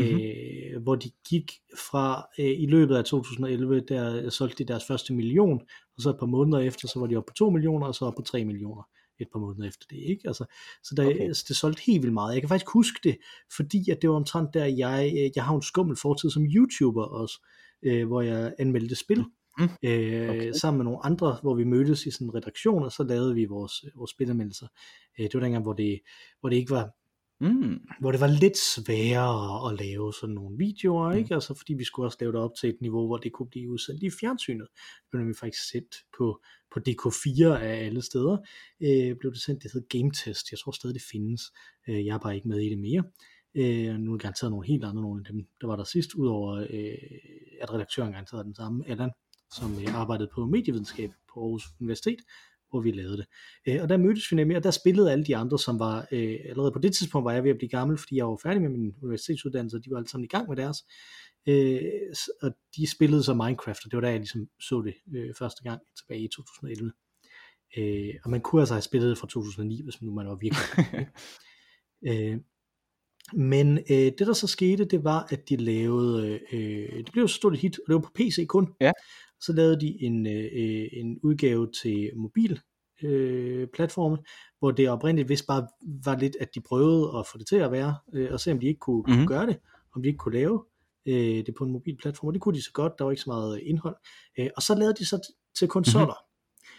Mhm. 0.00 0.20
øh, 0.20 0.82
hvor 0.82 0.94
de 0.94 1.10
gik 1.28 1.52
fra, 1.90 2.26
øh, 2.38 2.60
i 2.60 2.66
løbet 2.66 2.96
af 2.96 3.04
2011, 3.04 3.80
der 3.88 4.30
solgte 4.30 4.64
de 4.64 4.68
deres 4.68 4.84
første 4.86 5.12
million, 5.14 5.60
og 5.96 6.02
så 6.02 6.10
et 6.10 6.16
par 6.18 6.26
måneder 6.26 6.58
efter, 6.58 6.88
så 6.88 7.00
var 7.00 7.06
de 7.06 7.16
oppe 7.16 7.30
på 7.30 7.34
2 7.34 7.50
millioner, 7.50 7.86
og 7.86 7.94
så 7.94 8.04
oppe 8.04 8.16
på 8.22 8.26
3 8.26 8.44
millioner 8.44 8.82
et 9.20 9.28
par 9.32 9.38
måneder 9.40 9.68
efter 9.68 9.86
det, 9.90 9.96
ikke? 9.96 10.20
Altså, 10.28 10.44
så 10.82 10.94
der, 10.94 11.06
Okay. 11.06 11.20
altså, 11.20 11.44
det 11.48 11.56
solgte 11.56 11.82
helt 11.86 12.02
vildt 12.02 12.14
meget. 12.14 12.34
Jeg 12.34 12.42
kan 12.42 12.48
faktisk 12.48 12.70
huske 12.72 13.00
det, 13.04 13.16
fordi 13.56 13.90
at 13.90 14.02
det 14.02 14.10
var 14.10 14.16
omtrent 14.16 14.54
der, 14.54 14.64
jeg, 14.64 15.12
øh, 15.16 15.30
jeg 15.36 15.44
har 15.44 15.54
en 15.54 15.62
skummel 15.62 15.96
fortid 15.96 16.30
som 16.30 16.42
YouTuber 16.44 17.04
også, 17.04 17.46
øh, 17.82 18.06
hvor 18.06 18.20
jeg 18.22 18.54
anmeldte 18.58 18.94
spil, 18.96 19.24
Mm. 19.58 19.68
øh, 19.84 20.30
okay. 20.30 20.52
sammen 20.52 20.78
med 20.78 20.84
nogle 20.84 21.04
andre, 21.06 21.38
hvor 21.42 21.54
vi 21.54 21.64
mødtes 21.64 22.06
i 22.06 22.10
sådan 22.10 22.26
en 22.26 22.34
redaktion, 22.34 22.82
og 22.82 22.92
så 22.92 23.02
lavede 23.02 23.34
vi 23.34 23.44
vores, 23.44 23.72
vores 23.96 24.10
spilanmeldelser. 24.10 24.66
Øh, 25.18 25.24
det 25.24 25.34
var 25.34 25.40
dengang, 25.40 25.62
hvor 25.62 25.72
det, 25.72 26.00
hvor 26.40 26.48
det 26.48 26.56
ikke 26.56 26.70
var 26.70 26.90
mm, 27.40 27.80
hvor 28.00 28.10
det 28.12 28.20
var 28.20 28.26
lidt 28.26 28.56
sværere 28.58 29.70
at 29.70 29.78
lave 29.78 30.12
sådan 30.20 30.34
nogle 30.34 30.58
videoer, 30.58 31.12
Mm. 31.12 31.18
ikke? 31.18 31.34
Altså 31.34 31.54
fordi 31.54 31.74
vi 31.74 31.84
skulle 31.84 32.06
også 32.06 32.18
lave 32.20 32.32
det 32.32 32.40
op 32.40 32.50
til 32.60 32.68
et 32.70 32.76
niveau, 32.80 33.06
hvor 33.06 33.16
det 33.16 33.32
kunne 33.32 33.48
blive 33.50 33.70
udsendt 33.70 34.02
i 34.02 34.10
fjernsynet. 34.20 34.68
Det 34.74 35.06
blev 35.10 35.18
nemlig 35.20 35.36
faktisk 35.36 35.70
sendt 35.70 35.94
på, 36.18 36.40
på 36.72 36.80
DK4 36.88 37.44
af 37.44 37.84
alle 37.86 38.02
steder. 38.02 38.36
Øh, 38.80 39.16
blev 39.16 39.32
det 39.32 39.42
sendt, 39.42 39.62
det 39.62 39.72
hed 39.72 39.88
Game 39.88 40.10
Test. 40.12 40.50
Jeg 40.50 40.58
tror 40.58 40.72
stadig 40.72 40.94
det 40.94 41.02
findes. 41.12 41.42
Øh, 41.88 42.06
jeg 42.06 42.14
er 42.14 42.18
bare 42.18 42.34
ikke 42.36 42.48
med 42.48 42.60
i 42.60 42.68
det 42.70 42.78
mere. 42.78 43.02
Øh, 43.54 43.94
nu 43.98 44.10
er 44.12 44.16
det 44.16 44.22
garanteret 44.22 44.50
nogle 44.50 44.66
helt 44.66 44.84
andre, 44.84 45.02
nogle 45.02 45.20
af 45.26 45.32
dem, 45.32 45.46
der 45.60 45.66
var 45.66 45.76
der 45.76 45.84
sidst, 45.84 46.14
udover 46.14 46.66
øh, 46.70 46.94
at 47.60 47.72
redaktøren 47.74 48.12
garanteret 48.12 48.38
er 48.40 48.44
den 48.44 48.54
samme, 48.54 48.84
Allan, 48.88 49.10
som 49.52 49.72
øh, 49.78 49.94
arbejdede 49.94 50.30
på 50.34 50.46
medievidenskab 50.46 51.10
på 51.34 51.40
Aarhus 51.40 51.64
Universitet, 51.80 52.18
hvor 52.70 52.80
vi 52.80 52.90
lavede 52.90 53.16
det. 53.16 53.26
Øh, 53.68 53.82
og 53.82 53.88
der 53.88 53.96
mødtes 53.96 54.30
vi 54.30 54.36
nemlig, 54.36 54.56
og 54.56 54.64
der 54.64 54.70
spillede 54.70 55.12
alle 55.12 55.24
de 55.24 55.36
andre, 55.36 55.58
som 55.58 55.78
var, 55.78 56.06
øh, 56.12 56.38
allerede 56.48 56.72
på 56.72 56.78
det 56.78 56.94
tidspunkt 56.94 57.24
var 57.24 57.32
jeg 57.32 57.44
ved 57.44 57.50
at 57.50 57.56
blive 57.58 57.68
gammel, 57.68 57.98
fordi 57.98 58.16
jeg 58.16 58.26
var 58.26 58.40
færdig 58.42 58.62
med 58.62 58.70
min 58.70 58.94
universitetsuddannelse, 59.02 59.76
og 59.76 59.84
de 59.84 59.90
var 59.90 59.96
alle 59.96 60.08
sammen 60.08 60.24
i 60.24 60.28
gang 60.28 60.48
med 60.48 60.56
deres. 60.56 60.78
Øh, 61.48 61.80
og 62.42 62.50
de 62.76 62.90
spillede 62.90 63.22
så 63.22 63.34
Minecraft, 63.34 63.84
og 63.84 63.90
det 63.90 63.96
var 63.96 64.00
der, 64.00 64.08
jeg 64.08 64.18
ligesom 64.18 64.48
så 64.60 64.82
det 64.82 64.94
øh, 65.16 65.34
første 65.38 65.62
gang 65.62 65.80
tilbage 65.98 66.20
i 66.20 66.28
2011. 66.28 66.92
Øh, 67.78 68.14
og 68.24 68.30
man 68.30 68.40
kunne 68.40 68.62
altså 68.62 68.74
have 68.74 68.82
spillet 68.82 69.10
det 69.10 69.18
fra 69.18 69.26
2009, 69.26 69.82
hvis 69.82 70.02
nu 70.02 70.14
man 70.14 70.26
var 70.26 70.34
virkelig 70.34 71.08
øh, 72.08 72.38
men 73.32 73.78
øh, 73.78 74.12
det 74.18 74.18
der 74.18 74.32
så 74.32 74.46
skete, 74.46 74.84
det 74.84 75.04
var, 75.04 75.26
at 75.30 75.48
de 75.48 75.56
lavede, 75.56 76.40
øh, 76.52 76.96
det 76.96 77.12
blev 77.12 77.28
så 77.28 77.34
stort 77.34 77.52
et 77.52 77.60
hit, 77.60 77.78
og 77.78 77.84
det 77.86 77.94
var 77.94 78.00
på 78.00 78.12
PC 78.14 78.46
kun. 78.46 78.68
Ja. 78.80 78.92
Så 79.40 79.52
lavede 79.52 79.80
de 79.80 80.02
en, 80.02 80.26
øh, 80.26 80.88
en 80.92 81.18
udgave 81.22 81.70
til 81.82 82.10
mobil 82.16 82.60
øh, 83.02 83.68
platforme, 83.74 84.18
hvor 84.58 84.70
det 84.70 84.90
oprindeligt 84.90 85.28
vist 85.28 85.46
bare 85.46 85.68
var 86.04 86.16
lidt, 86.18 86.36
at 86.40 86.48
de 86.54 86.60
prøvede 86.60 87.18
at 87.18 87.26
få 87.32 87.38
det 87.38 87.46
til 87.46 87.56
at 87.56 87.72
være, 87.72 87.94
øh, 88.12 88.28
og 88.32 88.40
se 88.40 88.52
om 88.52 88.60
de 88.60 88.66
ikke 88.66 88.78
kunne, 88.80 89.02
Mhm. 89.06 89.14
kunne 89.16 89.26
gøre 89.26 89.46
det, 89.46 89.58
om 89.94 90.02
de 90.02 90.08
ikke 90.08 90.18
kunne 90.18 90.34
lave 90.34 90.64
øh, 91.06 91.46
det 91.46 91.54
på 91.58 91.64
en 91.64 91.72
mobil 91.72 91.96
platform, 91.96 92.28
og 92.28 92.34
det 92.34 92.42
kunne 92.42 92.56
de 92.58 92.62
så 92.64 92.72
godt, 92.72 92.92
der 92.98 93.04
var 93.04 93.10
ikke 93.10 93.22
så 93.22 93.30
meget 93.30 93.60
indhold. 93.62 93.96
Øh, 94.38 94.50
og 94.56 94.62
så 94.62 94.74
lavede 94.74 94.94
de 94.98 95.06
så 95.06 95.32
til 95.58 95.68
konsoller. 95.68 96.06
Mm-hmm. 96.06 96.70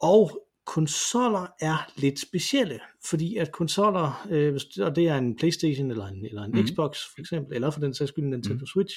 Og 0.00 0.46
konsoller 0.66 1.46
er 1.60 1.92
lidt 1.96 2.20
specielle, 2.20 2.80
fordi 3.10 3.36
at 3.36 3.52
konsoller, 3.52 4.26
øh, 4.30 4.50
hvis- 4.50 4.78
og 4.78 4.96
det 4.96 5.08
er 5.08 5.16
en 5.16 5.36
Playstation 5.36 5.90
eller 5.90 6.06
en, 6.06 6.24
eller 6.26 6.42
en 6.42 6.50
Mhm. 6.50 6.60
mm. 6.60 6.66
Xbox 6.66 6.98
for 7.14 7.20
eksempel, 7.20 7.54
eller 7.54 7.70
for 7.70 7.80
den 7.80 7.94
sags 7.94 8.08
skyld 8.08 8.24
en 8.24 8.30
Nintendo 8.30 8.60
mm. 8.60 8.66
Switch, 8.66 8.94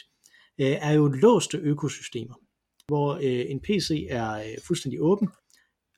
øh, 0.61 0.67
er 0.81 0.91
jo 0.91 1.07
låste 1.07 1.57
økosystemer, 1.57 2.35
hvor 2.87 3.13
øh, 3.13 3.45
en 3.51 3.59
PC 3.59 4.07
er 4.09 4.33
øh, 4.33 4.57
fuldstændig 4.67 5.01
åben, 5.01 5.29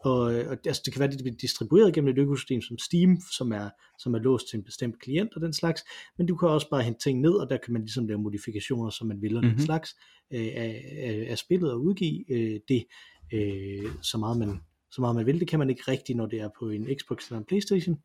og, 0.05 0.21
og 0.21 0.57
altså, 0.65 0.81
det 0.85 0.93
kan 0.93 0.99
være, 0.99 1.09
at 1.09 1.13
det 1.13 1.23
bliver 1.23 1.37
distribueret 1.37 1.93
gennem 1.93 2.11
et 2.13 2.17
økosystem 2.17 2.61
som 2.61 2.77
Steam, 2.77 3.17
som 3.37 3.51
er, 3.51 3.69
som 3.99 4.13
er 4.13 4.19
låst 4.19 4.49
til 4.49 4.57
en 4.57 4.63
bestemt 4.63 4.99
klient 4.99 5.35
og 5.35 5.41
den 5.41 5.53
slags, 5.53 5.81
men 6.17 6.27
du 6.27 6.35
kan 6.35 6.49
også 6.49 6.69
bare 6.69 6.83
hente 6.83 6.99
ting 6.99 7.21
ned, 7.21 7.33
og 7.33 7.49
der 7.49 7.57
kan 7.57 7.73
man 7.73 7.81
ligesom 7.81 8.07
lave 8.07 8.19
modifikationer, 8.21 8.89
som 8.89 9.07
man 9.07 9.21
vil, 9.21 9.37
og 9.37 9.43
mm-hmm. 9.43 9.55
den 9.55 9.61
Mhm. 9.61 9.65
slags 9.65 9.95
øh, 10.33 10.51
af, 10.55 10.85
af, 10.97 11.27
af 11.29 11.37
spillet 11.37 11.71
og 11.71 11.81
udgive 11.81 12.31
øh, 12.31 12.59
det 12.67 12.85
øh, 13.33 13.91
så, 14.01 14.17
meget 14.17 14.37
man, 14.37 14.61
så 14.91 15.01
meget 15.01 15.15
man 15.15 15.25
vil. 15.25 15.39
Det 15.39 15.47
kan 15.47 15.59
man 15.59 15.69
ikke 15.69 15.83
rigtigt, 15.87 16.17
når 16.17 16.25
det 16.25 16.39
er 16.41 16.49
på 16.59 16.69
en 16.69 16.87
Xbox 16.99 17.27
eller 17.27 17.39
en 17.39 17.45
Playstation. 17.45 17.97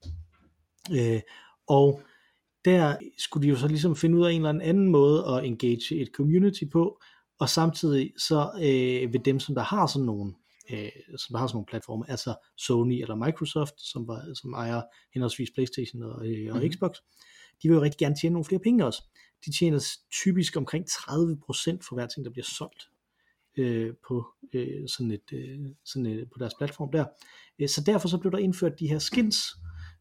Øh, 0.92 1.20
og 1.68 2.02
der 2.64 2.96
skulle 3.18 3.44
de 3.46 3.50
jo 3.50 3.56
så 3.56 3.68
ligesom 3.68 3.96
finde 3.96 4.18
ud 4.18 4.26
af 4.26 4.32
en 4.32 4.46
eller 4.46 4.64
anden 4.64 4.88
måde 4.88 5.24
at 5.28 5.44
engage 5.44 6.00
et 6.00 6.08
community 6.14 6.64
på, 6.72 7.00
og 7.40 7.48
samtidig 7.48 8.12
så 8.18 8.50
øh, 8.56 9.12
ved 9.12 9.20
dem, 9.24 9.40
som 9.40 9.54
der 9.54 9.62
har 9.62 9.86
sådan 9.86 10.06
nogle 10.06 10.34
øh, 10.72 10.88
som 11.16 11.32
der 11.32 11.38
har 11.38 11.46
sådan 11.46 11.56
nogle 11.56 11.66
platforme, 11.66 12.10
altså 12.10 12.34
Sony 12.56 13.02
eller 13.02 13.14
Microsoft, 13.14 13.74
som, 13.76 14.08
var, 14.08 14.34
som 14.34 14.52
ejer 14.52 14.82
henholdsvis 15.14 15.50
Playstation 15.54 16.02
og, 16.02 16.26
øh, 16.26 16.54
og 16.54 16.60
Mhm. 16.60 16.72
Xbox, 16.72 16.90
de 17.62 17.68
vil 17.68 17.74
jo 17.74 17.82
rigtig 17.82 17.98
gerne 17.98 18.16
tjene 18.20 18.32
nogle 18.32 18.44
flere 18.44 18.60
penge 18.60 18.86
også. 18.86 19.02
De 19.46 19.52
tjener 19.58 19.80
typisk 20.12 20.56
omkring 20.56 20.84
30% 20.84 21.88
for 21.88 21.94
hver 21.94 22.06
ting, 22.06 22.24
der 22.24 22.30
bliver 22.30 22.44
solgt 22.44 22.82
øh, 23.58 23.94
på 24.08 24.26
øh, 24.52 24.88
sådan 24.88 25.10
et, 25.10 25.32
øh, 25.32 25.58
sådan 25.84 26.06
et, 26.06 26.28
på 26.32 26.38
deres 26.38 26.54
platform 26.58 26.90
der. 26.92 27.04
Øh, 27.58 27.68
så 27.68 27.82
derfor 27.86 28.08
så 28.08 28.18
blev 28.18 28.32
der 28.32 28.38
indført 28.38 28.78
de 28.80 28.88
her 28.88 28.98
skins, 28.98 29.36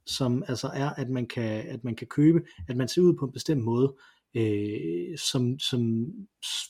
som 0.10 0.44
altså 0.48 0.68
er, 0.74 0.90
at 0.90 1.10
man 1.10 1.28
kan, 1.28 1.68
at 1.68 1.84
man 1.84 1.96
kan 1.96 2.08
købe, 2.08 2.40
at 2.68 2.78
man 2.78 2.88
ser 2.88 3.02
ud 3.02 3.14
på 3.20 3.26
en 3.26 3.32
bestemt 3.32 3.64
måde, 3.64 3.96
øh, 4.36 5.18
som, 5.18 5.60
som 5.60 6.06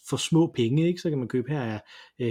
for 0.10 0.18
små 0.18 0.52
penge, 0.56 0.88
ikke? 0.88 1.02
så 1.02 1.10
kan 1.10 1.20
man 1.20 1.28
købe 1.28 1.52
her 1.52 1.62
er 1.62 1.80
øh, 2.22 2.28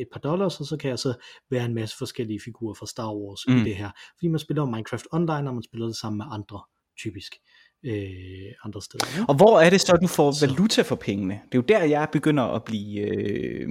et 0.00 0.06
par 0.12 0.20
dollars, 0.20 0.60
og 0.60 0.66
så 0.66 0.76
kan 0.76 0.90
jeg 0.90 0.98
så 0.98 1.14
være 1.50 1.64
en 1.64 1.74
masse 1.74 1.96
forskellige 1.98 2.40
figurer 2.44 2.74
fra 2.74 2.86
Star 2.86 3.14
Wars 3.14 3.40
mm. 3.48 3.56
I 3.56 3.64
det 3.64 3.76
her. 3.76 3.90
Fordi 4.18 4.28
man 4.28 4.38
spiller 4.38 4.64
Minecraft 4.64 5.06
Online, 5.12 5.50
og 5.50 5.54
man 5.54 5.62
spiller 5.62 5.86
det 5.86 5.96
sammen 5.96 6.18
med 6.18 6.26
andre, 6.30 6.60
typisk, 6.98 7.32
øh, 7.86 8.52
andre 8.64 8.82
steder. 8.82 9.18
Ikke? 9.18 9.28
Og 9.28 9.36
hvor 9.36 9.60
er 9.60 9.70
det 9.70 9.80
så, 9.80 9.98
du 10.02 10.06
får 10.06 10.32
Så- 10.32 10.46
valuta 10.46 10.82
for 10.82 10.96
pengene? 10.96 11.34
Det 11.34 11.54
er 11.54 11.58
jo 11.58 11.64
der, 11.68 11.84
jeg 11.84 12.08
begynder 12.12 12.42
at 12.42 12.64
blive 12.64 13.00
øh, 13.00 13.68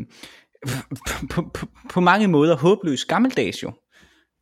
på, 1.32 1.42
på, 1.54 1.66
på 1.90 2.00
mange 2.00 2.28
måder 2.28 2.58
håbløs 2.58 3.06
gammeldags 3.06 3.64
jo. 3.64 3.72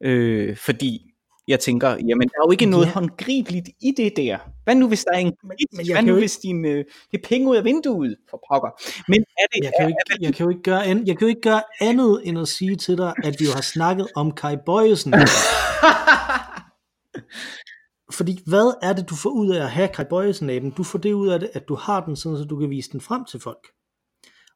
Øh, 0.03 0.57
fordi 0.57 1.08
jeg 1.49 1.59
tænker, 1.59 1.89
jamen 1.89 2.27
der 2.27 2.35
er 2.41 2.45
jo 2.47 2.51
ikke 2.51 2.65
noget 2.65 2.85
Ja. 2.85 2.91
håndgribeligt 2.91 3.69
i 3.81 3.91
det 3.97 4.13
der. 4.17 4.37
Hvad 4.63 4.75
nu 4.75 4.87
hvis 4.87 5.03
der 5.03 5.11
er 5.13 5.17
en 5.19 5.33
men 5.43 5.57
Hvad 5.91 6.03
nu 6.03 6.13
jo 6.13 6.19
hvis 6.19 6.37
din, 6.37 6.65
øh, 6.65 6.85
det 7.11 7.17
er 7.23 7.27
penge 7.27 7.49
ud 7.49 7.55
af 7.55 7.63
vinduet 7.63 8.15
for 8.29 8.43
pokker? 8.51 8.69
Men 9.11 9.21
er 9.37 9.45
det, 9.53 9.63
Jeg 9.63 9.71
kan, 9.79 9.85
jo 9.89 9.95
er, 9.95 9.99
ikke, 10.13 10.25
jeg, 10.25 10.33
kan 10.35 10.43
jo 10.43 10.49
ikke 10.49 10.63
gøre 10.63 10.85
an, 10.85 11.07
jeg 11.07 11.17
kan 11.17 11.25
jo 11.25 11.29
ikke 11.29 11.41
gøre 11.41 11.61
andet 11.81 12.21
end 12.23 12.39
at 12.39 12.47
sige 12.47 12.75
til 12.75 12.97
dig, 12.97 13.13
at 13.23 13.35
vi 13.39 13.45
jo 13.45 13.51
har 13.55 13.61
snakket 13.61 14.07
om 14.15 14.31
Kai 14.31 14.55
Bøjesen. 14.65 15.13
Fordi 18.17 18.39
hvad 18.47 18.77
er 18.81 18.93
det, 18.93 19.09
du 19.09 19.15
får 19.15 19.29
ud 19.29 19.49
af 19.55 19.63
at 19.63 19.69
have 19.71 19.87
Kai 19.87 20.05
Bøjesen-aben? 20.05 20.71
Du 20.71 20.83
får 20.83 20.99
det 20.99 21.13
ud 21.13 21.27
af 21.27 21.39
det, 21.39 21.49
at 21.53 21.67
du 21.67 21.75
har 21.75 22.05
den, 22.05 22.15
sådan, 22.15 22.37
så 22.37 22.43
du 22.43 22.59
kan 22.59 22.69
vise 22.69 22.91
den 22.91 23.01
frem 23.01 23.25
til 23.25 23.39
folk. 23.39 23.67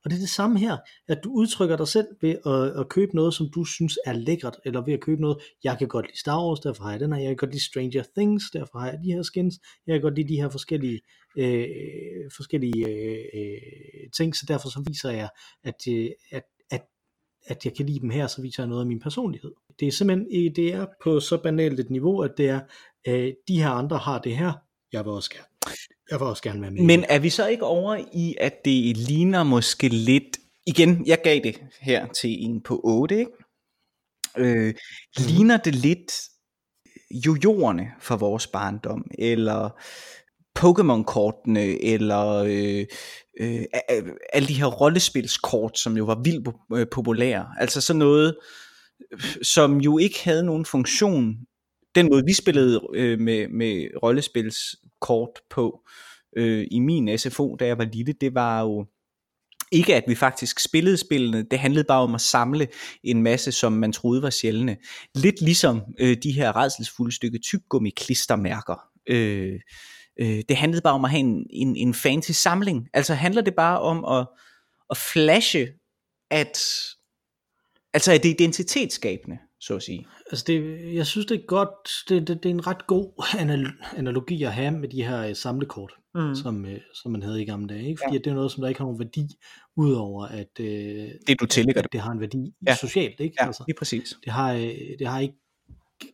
Og 0.04 0.10
det 0.10 0.16
er 0.16 0.20
det 0.20 0.30
samme 0.30 0.60
her, 0.60 0.78
at 1.08 1.20
du 1.24 1.32
udtrykker 1.32 1.78
dig 1.78 1.88
selv 1.88 2.08
ved 2.22 2.36
at, 2.46 2.80
at 2.80 2.90
købe 2.90 3.16
noget, 3.16 3.34
som 3.34 3.50
du 3.56 3.66
synes 3.66 4.00
er 4.06 4.14
lækkert, 4.14 4.60
eller 4.66 4.86
ved 4.86 4.94
at 4.94 5.02
købe 5.02 5.22
noget, 5.22 5.38
jeg 5.64 5.78
kan 5.80 5.88
godt 5.88 6.06
lide 6.06 6.20
Star 6.20 6.48
Wars, 6.48 6.60
derfor 6.60 6.84
har 6.84 6.92
jeg 6.92 7.00
den 7.00 7.14
her, 7.14 7.20
jeg 7.20 7.30
kan 7.30 7.38
godt 7.38 7.52
lide 7.52 7.64
Stranger 7.64 8.04
Things, 8.18 8.44
derfor 8.54 8.80
har 8.80 8.90
jeg 8.90 9.00
de 9.04 9.14
her 9.14 9.24
skins, 9.24 9.60
jeg 9.88 9.96
kan 9.96 10.02
godt 10.02 10.16
lide 10.16 10.30
de 10.34 10.42
her 10.42 10.50
forskellige, 10.50 11.02
øh, 11.38 11.68
forskellige 12.36 12.88
øh, 12.88 13.26
øh 13.34 14.10
ting, 14.18 14.36
så 14.36 14.46
derfor 14.48 14.70
så 14.70 14.84
viser 14.88 15.10
jeg, 15.12 15.30
at, 15.64 15.88
øh, 15.90 16.10
at, 16.32 16.44
at, 16.72 16.86
at 17.46 17.66
jeg 17.66 17.74
kan 17.74 17.86
lide 17.86 18.00
dem 18.00 18.10
her, 18.10 18.28
så 18.28 18.42
viser 18.42 18.64
jeg 18.64 18.70
noget 18.70 18.82
af 18.82 18.88
min 18.88 19.00
personlighed. 19.00 19.52
Det 19.80 19.88
er 19.88 19.92
simpelthen, 19.92 20.56
det 20.56 20.74
er 20.74 20.86
på 21.04 21.20
så 21.20 21.38
banalt 21.44 21.80
et 21.80 21.90
niveau, 21.90 22.22
at 22.22 22.32
det 22.38 22.50
er, 22.50 22.60
øh, 23.08 23.34
de 23.48 23.62
her 23.62 23.70
andre 23.70 23.98
har 23.98 24.20
det 24.20 24.38
her, 24.38 24.54
jeg 24.94 25.06
vil 25.06 25.12
også 25.12 25.30
gerne. 25.30 25.76
Jeg 26.12 26.20
vil 26.20 26.28
også 26.28 26.44
gerne 26.44 26.62
være 26.62 26.72
med. 26.72 26.82
Men 26.84 27.06
er 27.10 27.20
vi 27.20 27.30
så 27.30 27.48
ikke 27.48 27.66
over 27.66 27.96
i, 28.14 28.36
at 28.40 28.66
det 28.66 28.98
ligner 28.98 29.44
måske 29.44 29.88
lidt... 29.88 30.38
Igen, 30.66 31.08
jeg 31.08 31.20
gav 31.24 31.40
det 31.44 31.62
her 31.82 32.08
til 32.08 32.44
en 32.44 32.62
på 32.62 32.82
8, 32.84 33.20
ikke? 33.20 33.32
Øh, 34.38 34.74
ligner 35.18 35.58
det 35.58 35.76
lidt 35.76 36.14
jojoerne 37.26 37.88
fra 38.00 38.16
vores 38.16 38.48
barndom, 38.48 39.06
eller 39.20 39.70
Pokémon-kortene, 40.60 41.84
eller 41.84 42.36
øh, 42.36 42.86
øh, 43.40 43.66
alle 44.34 44.48
de 44.48 44.54
her 44.54 44.66
rollespilskort, 44.66 45.80
som 45.80 45.98
jo 45.98 46.06
var 46.06 46.22
vildt 46.24 46.50
øh, 46.74 46.88
populære. 46.92 47.48
Altså 47.58 47.82
sådan 47.82 48.00
noget, 48.00 48.38
som 49.42 49.82
jo 49.82 49.98
ikke 49.98 50.24
havde 50.24 50.44
nogen 50.44 50.66
funktion. 50.66 51.36
Den 51.96 52.10
måde, 52.10 52.26
vi 52.26 52.34
spillede 52.34 52.82
øh, 52.94 53.20
med, 53.20 53.48
med 53.48 53.88
kort 55.04 55.30
på 55.50 55.80
øh, 56.38 56.68
i 56.72 56.80
min 56.80 57.18
SFO, 57.18 57.56
da 57.56 57.66
jeg 57.66 57.78
var 57.78 57.86
lille, 57.86 58.14
det 58.22 58.36
var 58.36 58.62
jo 58.62 58.86
ikke, 59.72 59.96
at 59.96 60.04
vi 60.08 60.16
faktisk 60.16 60.60
spillede 60.60 60.98
spillene, 60.98 61.44
det 61.52 61.60
handlede 61.60 61.84
bare 61.84 62.02
om 62.02 62.16
at 62.16 62.22
samle 62.22 62.68
en 63.04 63.24
masse, 63.24 63.52
som 63.52 63.74
man 63.74 63.92
troede 63.92 64.22
var 64.22 64.30
sjældne. 64.30 64.78
Lidt 65.16 65.42
ligesom 65.42 65.82
øh, 66.00 66.18
de 66.24 66.32
her 66.32 66.56
redselsfulde 66.56 67.16
stykke 67.16 67.40
tyggegummi 67.40 67.90
klistermærker. 67.90 68.76
Øh, 69.10 69.60
øh, 70.20 70.44
det 70.50 70.58
handlede 70.58 70.82
bare 70.82 70.94
om 70.94 71.06
at 71.06 71.12
have 71.12 71.20
en, 71.20 71.48
en, 71.50 71.76
en 71.76 71.94
fancy 71.94 72.32
samling. 72.32 72.88
Altså 72.94 73.14
handler 73.14 73.42
det 73.42 73.56
bare 73.56 73.80
om 73.80 74.06
at, 74.06 74.28
at 74.90 74.98
flashe, 74.98 75.68
at, 76.32 76.60
altså 77.94 78.14
at 78.14 78.24
det 78.24 78.30
er 78.30 78.36
identitetsskabende, 78.36 79.38
så 79.66 79.76
at 79.76 79.84
sige. 79.84 80.06
Altså 80.32 80.44
det, 80.48 80.80
jeg 80.96 81.06
synes 81.08 81.26
det 81.26 81.36
er 81.42 81.46
godt, 81.48 81.90
det, 82.10 82.28
det, 82.28 82.44
det 82.44 82.50
er 82.50 82.54
en 82.54 82.68
ret 82.68 82.88
god 82.88 83.24
anal- 83.24 83.98
analogi 83.98 84.44
at 84.44 84.54
have 84.54 84.72
med 84.72 84.90
de 84.90 85.04
her 85.04 85.28
øh, 85.28 85.36
samlekort, 85.36 85.94
Mm. 86.16 86.36
som, 86.36 86.66
øh, 86.66 86.80
som 86.94 87.12
man 87.12 87.22
havde 87.24 87.42
i 87.42 87.46
gamle 87.46 87.68
dage. 87.68 87.88
Ikke? 87.88 88.02
Fordi 88.06 88.16
ja. 88.16 88.22
det 88.24 88.28
er 88.28 88.34
noget, 88.34 88.52
som 88.52 88.62
der 88.62 88.68
ikke 88.68 88.80
har 88.80 88.86
nogen 88.86 89.00
værdi, 89.00 89.28
udover 89.78 90.26
at, 90.26 90.60
øh, 90.60 91.10
Det 91.28 91.40
du 91.40 91.46
tillægger 91.46 91.82
at 91.82 91.84
det. 91.84 91.94
det 91.94 92.02
har 92.02 92.12
en 92.12 92.20
værdi 92.20 92.54
Ja. 92.68 92.76
socialt. 92.76 93.20
Ikke? 93.20 93.36
Ja, 93.42 93.46
Altså, 93.46 93.64
lige 93.68 93.76
præcis. 93.80 94.14
det, 94.24 94.34
har, 94.34 94.54
øh, 94.54 94.74
det 95.00 95.08
har 95.08 95.20
ikke 95.20 95.36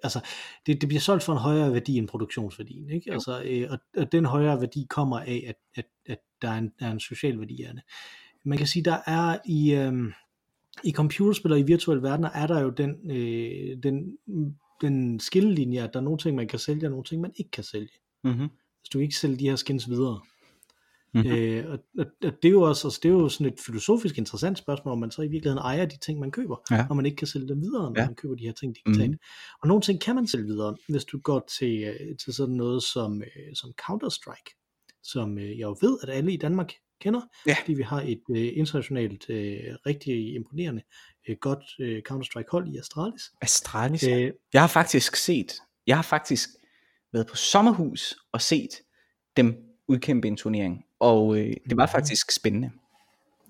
altså, 0.04 0.20
det, 0.66 0.82
det 0.82 0.90
bliver 0.90 1.02
solgt 1.02 1.24
for 1.24 1.34
en 1.34 1.40
højere 1.40 1.74
værdi 1.74 1.98
end 1.98 2.08
produktionsværdien, 2.08 2.90
ikke? 2.90 3.04
Jo. 3.08 3.14
Altså, 3.14 3.42
øh, 3.46 3.68
og, 3.72 3.80
og 3.98 4.12
den 4.12 4.26
højere 4.26 4.62
værdi 4.62 4.86
kommer 4.90 5.20
af, 5.20 5.44
at, 5.48 5.56
at, 5.76 5.86
at 6.06 6.18
der, 6.42 6.50
er 6.50 6.58
en, 6.58 6.72
der 6.80 6.86
er 6.88 6.92
en 6.92 7.00
social 7.00 7.40
værdi 7.40 7.64
af 7.64 7.74
det. 7.74 7.84
Man 8.46 8.58
kan 8.58 8.68
sige, 8.68 8.84
der 8.86 8.98
er 9.08 9.38
i, 9.46 9.74
øh, 9.74 9.94
i 10.84 10.92
computerspil 10.92 11.52
og 11.52 11.60
i 11.60 11.64
virtuelle 11.64 12.04
verdener, 12.04 12.30
er 12.30 12.48
der 12.48 12.60
jo 12.60 12.70
den, 12.70 13.12
øh, 13.12 13.78
den, 13.84 14.18
den 14.82 15.20
skillelinje, 15.20 15.84
at 15.84 15.90
der 15.94 16.00
er 16.00 16.04
nogle 16.04 16.18
ting, 16.20 16.36
man 16.36 16.48
kan 16.48 16.60
sælge, 16.60 16.88
og 16.88 16.92
nogle 16.92 17.04
ting, 17.04 17.22
man 17.22 17.32
ikke 17.36 17.52
kan 17.52 17.64
sælge. 17.64 17.90
Mm-hmm. 18.24 18.48
Hvis 18.82 18.90
du 18.94 19.00
ikke 19.00 19.16
sælge 19.16 19.38
de 19.38 19.50
her 19.50 19.56
skins 19.56 19.90
videre. 19.90 20.20
Mhm. 21.14 21.28
Øh, 21.28 21.72
og, 21.72 21.80
og, 21.98 22.06
og 22.24 22.32
det 22.42 22.46
er 22.46 22.52
jo 22.52 22.62
også 22.62 22.88
altså, 22.88 23.00
det 23.04 23.10
er 23.10 23.14
jo 23.14 23.30
sådan 23.30 23.54
et 23.54 23.60
filosofisk 23.66 24.18
interessant 24.18 24.58
spørgsmål, 24.58 24.92
om 24.92 25.00
man 25.00 25.12
så 25.12 25.22
i 25.22 25.28
virkeligheden 25.28 25.58
ejer 25.64 25.86
de 25.86 25.98
ting, 25.98 26.20
man 26.20 26.32
køber, 26.32 26.56
Ja. 26.72 26.86
og 26.90 26.96
man 26.96 27.06
ikke 27.06 27.16
kan 27.16 27.28
sælge 27.28 27.48
dem 27.48 27.62
videre, 27.62 27.92
når 27.92 28.02
Ja. 28.02 28.06
man 28.06 28.16
køber 28.16 28.36
de 28.36 28.44
her 28.44 28.52
ting 28.52 28.76
digitalt. 28.76 29.12
Mhm. 29.12 29.20
Og 29.62 29.68
nogle 29.68 29.82
ting 29.82 30.02
kan 30.02 30.16
man 30.16 30.28
sælge 30.28 30.46
videre, 30.46 30.76
hvis 30.90 31.06
du 31.06 31.20
går 31.20 31.50
til, 31.60 31.84
øh, 31.84 32.18
til 32.18 32.34
sådan 32.34 32.56
noget 32.56 32.84
som, 32.84 33.22
øh, 33.22 33.56
som 33.56 33.74
Counter-Strike, 33.82 35.00
som 35.04 35.38
øh, 35.38 35.50
jeg 35.50 35.60
jo 35.60 35.78
ved, 35.82 35.98
at 36.04 36.10
alle 36.10 36.34
i 36.34 36.38
Danmark 36.38 36.74
kender, 37.00 37.22
Ja. 37.48 37.56
fordi 37.62 37.74
vi 37.74 37.84
har 37.84 38.02
et 38.02 38.22
øh, 38.30 38.52
internationalt, 38.56 39.30
øh, 39.30 39.58
rigtig 39.86 40.36
imponerende, 40.36 40.82
øh, 41.30 41.36
godt 41.42 41.64
øh, 41.80 42.02
Counter-Strike 42.12 42.50
hold 42.52 42.74
i 42.74 42.78
Astralis. 42.78 43.22
Astralis. 43.42 44.04
Øh, 44.04 44.22
Øh, 44.26 44.32
Jeg 44.54 44.62
har 44.62 44.68
faktisk 44.68 45.16
set, 45.16 45.54
jeg 45.88 45.98
har 45.98 46.04
faktisk 46.04 46.50
været 47.14 47.28
på 47.28 47.36
sommerhus 47.36 48.16
og 48.32 48.42
set 48.42 48.70
dem 49.38 49.56
udkæmpe 49.88 50.28
en 50.28 50.38
turnering, 50.38 50.86
og 51.00 51.38
øh, 51.38 51.54
det 51.70 51.78
var 51.78 51.86
Mhm. 51.86 51.92
faktisk 51.92 52.32
spændende. 52.32 52.72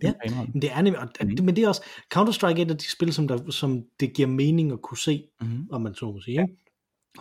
Ja. 0.03 0.13
men 0.53 0.61
det 0.61 0.71
er 0.71 0.81
nemlig, 0.81 1.01
Mhm. 1.21 1.45
men 1.45 1.55
det 1.55 1.63
er 1.63 1.67
også, 1.67 1.81
Counter-Strike 2.15 2.59
er 2.59 2.65
et 2.65 2.71
af 2.71 2.77
de 2.77 2.91
spil, 2.91 3.13
som, 3.13 3.27
der, 3.27 3.51
som 3.51 3.85
det 3.99 4.13
giver 4.13 4.27
mening 4.27 4.71
at 4.71 4.81
kunne 4.81 4.97
se, 4.97 5.23
Mhm. 5.41 5.67
om 5.71 5.81
man 5.81 5.95
så 5.95 6.05
må 6.05 6.21
sige. 6.21 6.41
Ikke? 6.41 6.57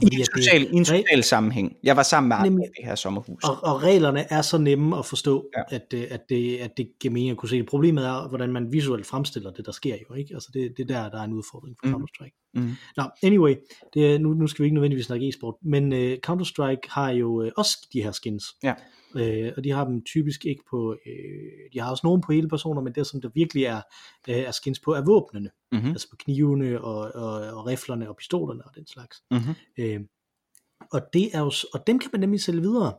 I 0.02 0.04
en, 0.04 0.06
at 0.06 0.12
det- 0.18 0.26
social, 0.44 0.62
I 0.62 0.76
en 0.76 0.84
social 0.84 1.24
sammenhæng. 1.24 1.76
Jeg 1.82 1.96
var 1.96 2.02
sammen 2.02 2.28
med 2.28 2.36
andre 2.36 2.50
Nemlig. 2.50 2.64
i 2.66 2.68
det 2.80 2.84
her 2.88 2.94
sommerhus. 2.94 3.44
og, 3.44 3.56
og 3.62 3.82
reglerne 3.82 4.32
er 4.32 4.42
så 4.42 4.58
nemme 4.58 4.98
at 4.98 5.06
forstå, 5.06 5.46
Ja. 5.56 5.76
at, 5.76 5.86
øh, 5.94 6.04
at, 6.10 6.20
det, 6.28 6.56
at 6.56 6.70
det 6.76 6.88
giver 7.00 7.12
mening 7.12 7.30
at 7.30 7.36
kunne 7.36 7.48
se 7.48 7.56
det. 7.58 7.66
Problemet 7.66 8.04
er, 8.06 8.28
hvordan 8.28 8.52
man 8.52 8.72
visuelt 8.72 9.06
fremstiller 9.06 9.50
det, 9.50 9.66
der 9.66 9.72
sker 9.72 9.96
jo. 10.08 10.14
ikke. 10.14 10.34
Altså 10.34 10.50
det, 10.54 10.74
det 10.76 10.90
er 10.90 11.02
der, 11.02 11.10
der 11.10 11.18
er 11.20 11.24
en 11.24 11.32
udfordring 11.32 11.76
for 11.82 11.86
Mhm. 11.88 11.94
Counter-Strike. 11.94 12.47
Mhm. 12.54 12.70
Nå, 12.96 13.04
anyway, 13.22 13.54
det, 13.94 14.14
er- 14.14 14.18
nu, 14.18 14.34
nu 14.34 14.46
skal 14.46 14.62
vi 14.62 14.66
ikke 14.66 14.74
nødvendigvis 14.74 15.06
snakke 15.06 15.28
e-sport, 15.28 15.54
men 15.62 15.92
uh, 15.92 16.12
Counter-Strike 16.26 16.88
har 16.90 17.10
jo 17.10 17.42
uh, 17.42 17.48
også 17.56 17.88
de 17.92 18.02
her 18.02 18.12
skins. 18.12 18.44
Ja. 18.62 18.74
Øh, 19.16 19.52
og 19.56 19.64
de 19.64 19.70
har 19.70 19.84
dem 19.84 20.04
typisk 20.04 20.44
ikke 20.46 20.62
på, 20.70 20.96
øh, 21.06 21.70
de 21.72 21.80
har 21.80 21.90
også 21.90 22.00
nogen 22.06 22.20
på 22.20 22.32
hele 22.32 22.48
personer, 22.48 22.82
men 22.82 22.92
det 22.94 23.06
som 23.06 23.20
der 23.20 23.28
virkelig 23.34 23.64
er, 23.64 23.80
øh, 24.28 24.36
er 24.36 24.50
skins 24.50 24.80
på, 24.80 24.92
er 24.92 25.04
våbnene. 25.04 25.50
Mhm. 25.72 25.86
Altså 25.90 26.10
på 26.10 26.16
knivene 26.16 26.80
og, 26.80 26.98
og, 27.14 27.32
og 27.32 27.66
riflerne 27.66 28.08
og 28.08 28.16
pistolerne 28.16 28.64
og 28.64 28.70
den 28.74 28.86
slags. 28.86 29.16
Mhm. 29.30 29.54
Øh, 29.78 30.00
og, 30.92 31.00
det 31.12 31.30
er 31.34 31.40
jo, 31.40 31.52
og 31.74 31.86
dem 31.86 31.98
kan 31.98 32.10
man 32.12 32.20
nemlig 32.20 32.40
sælge 32.40 32.60
videre. 32.60 32.94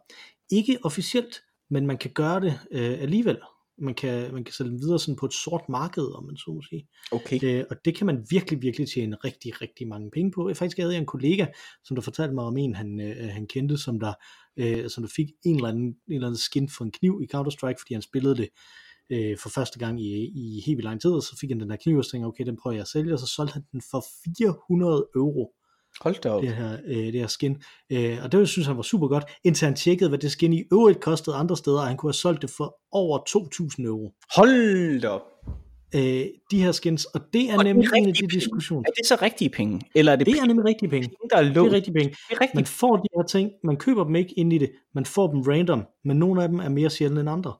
Ikke 0.51 0.77
officielt, 0.83 1.41
men 1.69 1.87
man 1.87 1.97
kan 1.97 2.11
gøre 2.11 2.39
det 2.41 2.59
øh, 2.71 3.01
alligevel. 3.01 3.37
Man 3.81 3.93
kan, 3.93 4.33
man 4.33 4.43
kan 4.43 4.53
sælge 4.53 4.71
dem 4.71 4.79
videre 4.81 4.99
sådan 4.99 5.15
på 5.15 5.25
et 5.25 5.33
sort 5.33 5.69
marked, 5.69 6.15
om 6.15 6.25
man 6.25 6.37
så 6.37 6.51
må 6.51 6.61
sige. 6.69 6.87
Okay. 7.11 7.39
Øh, 7.43 7.63
og 7.69 7.75
det 7.85 7.95
kan 7.95 8.05
man 8.05 8.25
virkelig, 8.29 8.61
virkelig 8.61 8.87
tjene 8.89 9.15
rigtig, 9.15 9.61
rigtig 9.61 9.87
mange 9.87 10.11
penge 10.11 10.31
på. 10.31 10.47
Jeg 10.47 10.57
faktisk 10.57 10.77
havde 10.77 10.93
jeg 10.93 10.99
en 10.99 11.05
kollega, 11.05 11.45
som 11.83 11.95
der 11.95 12.01
fortalte 12.01 12.35
mig 12.35 12.43
om 12.43 12.57
en, 12.57 12.75
han, 12.75 12.99
øh, 13.01 13.29
han 13.29 13.47
kendte, 13.47 13.77
som 13.77 13.99
der, 13.99 14.13
øh, 14.57 14.89
som 14.89 15.03
der 15.03 15.11
fik 15.15 15.27
en 15.45 15.55
eller, 15.55 15.69
anden, 15.69 15.85
en 15.85 15.95
eller 16.07 16.27
anden 16.27 16.37
skin 16.37 16.69
for 16.69 16.83
en 16.83 16.91
kniv 16.91 17.21
i 17.23 17.35
Counter-Strike, 17.35 17.79
fordi 17.79 17.93
han 17.93 18.01
spillede 18.01 18.35
det 18.35 18.49
øh, 19.09 19.37
for 19.37 19.49
første 19.49 19.79
gang 19.79 20.01
i, 20.01 20.31
i 20.35 20.61
helt 20.65 20.83
lang 20.83 21.01
tid, 21.01 21.11
og 21.11 21.23
så 21.23 21.37
fik 21.41 21.49
han 21.49 21.59
den 21.59 21.69
der 21.69 21.75
kniv, 21.75 21.97
og 21.97 22.05
så 22.05 22.11
tænkte 22.11 22.27
okay, 22.27 22.45
den 22.45 22.57
prøver 22.61 22.73
jeg 22.73 22.81
at 22.81 22.87
sælge, 22.87 23.13
og 23.13 23.19
så 23.19 23.27
solgte 23.27 23.53
han 23.53 23.63
den 23.71 23.81
for 23.91 24.05
400 24.37 25.07
euro, 25.15 25.53
Hold 26.01 26.21
da 26.21 26.29
op. 26.29 26.41
det 26.43 26.53
her, 26.55 26.77
øh, 26.87 26.95
det 26.97 27.13
her 27.13 27.27
skin. 27.27 27.61
Øh, 27.91 28.17
og 28.23 28.31
det 28.31 28.49
synes 28.49 28.67
han 28.67 28.75
var 28.77 28.81
super 28.83 29.07
godt, 29.07 29.23
indtil 29.43 29.65
han 29.65 29.75
tjekkede, 29.75 30.09
hvad 30.09 30.19
det 30.19 30.31
skin 30.31 30.53
i 30.53 30.63
øvrigt 30.73 30.99
kostede 30.99 31.35
andre 31.35 31.57
steder, 31.57 31.79
og 31.79 31.87
han 31.87 31.97
kunne 31.97 32.07
have 32.09 32.13
solgt 32.13 32.41
det 32.41 32.49
for 32.49 32.75
over 32.91 33.17
2.000 33.29 33.85
euro. 33.85 34.11
Hold 34.35 35.01
da 35.01 35.07
op. 35.09 35.21
Øh, 35.95 36.25
de 36.51 36.61
her 36.63 36.71
skins, 36.71 37.05
og 37.05 37.21
det 37.33 37.49
er 37.49 37.53
Og 37.57 37.65
det 37.65 37.75
nemlig 37.75 37.85
en 37.87 37.93
af 37.93 37.97
rigtige 37.97 38.13
de 38.13 38.19
penge. 38.27 38.35
diskussioner. 38.39 38.83
Er 38.87 38.91
det 38.97 39.05
så 39.07 39.17
rigtige 39.21 39.49
penge? 39.49 39.81
Eller 39.95 40.11
er 40.11 40.15
det, 40.15 40.25
Det 40.25 40.31
er 40.31 40.35
penge, 40.35 40.47
nemlig 40.47 40.65
rigtige 40.65 40.89
penge. 40.89 41.09
der 41.29 41.37
er 41.37 41.43
Det 41.43 41.55
lånt? 41.55 41.71
er 41.71 41.75
rigtige 41.75 41.93
penge. 41.93 42.09
Det 42.09 42.17
er 42.35 42.41
rigtigt. 42.41 42.55
Man 42.55 42.65
får 42.65 42.95
de 42.95 43.07
her 43.17 43.23
ting, 43.23 43.51
man 43.63 43.77
køber 43.77 44.03
dem 44.03 44.15
ikke 44.15 44.33
ind 44.37 44.53
i 44.53 44.57
det, 44.57 44.71
man 44.95 45.05
får 45.05 45.27
dem 45.31 45.41
random, 45.41 45.83
men 46.05 46.17
nogle 46.17 46.43
af 46.43 46.49
dem 46.49 46.59
er 46.59 46.69
mere 46.69 46.89
sjældne 46.89 47.19
end 47.19 47.29
andre. 47.29 47.53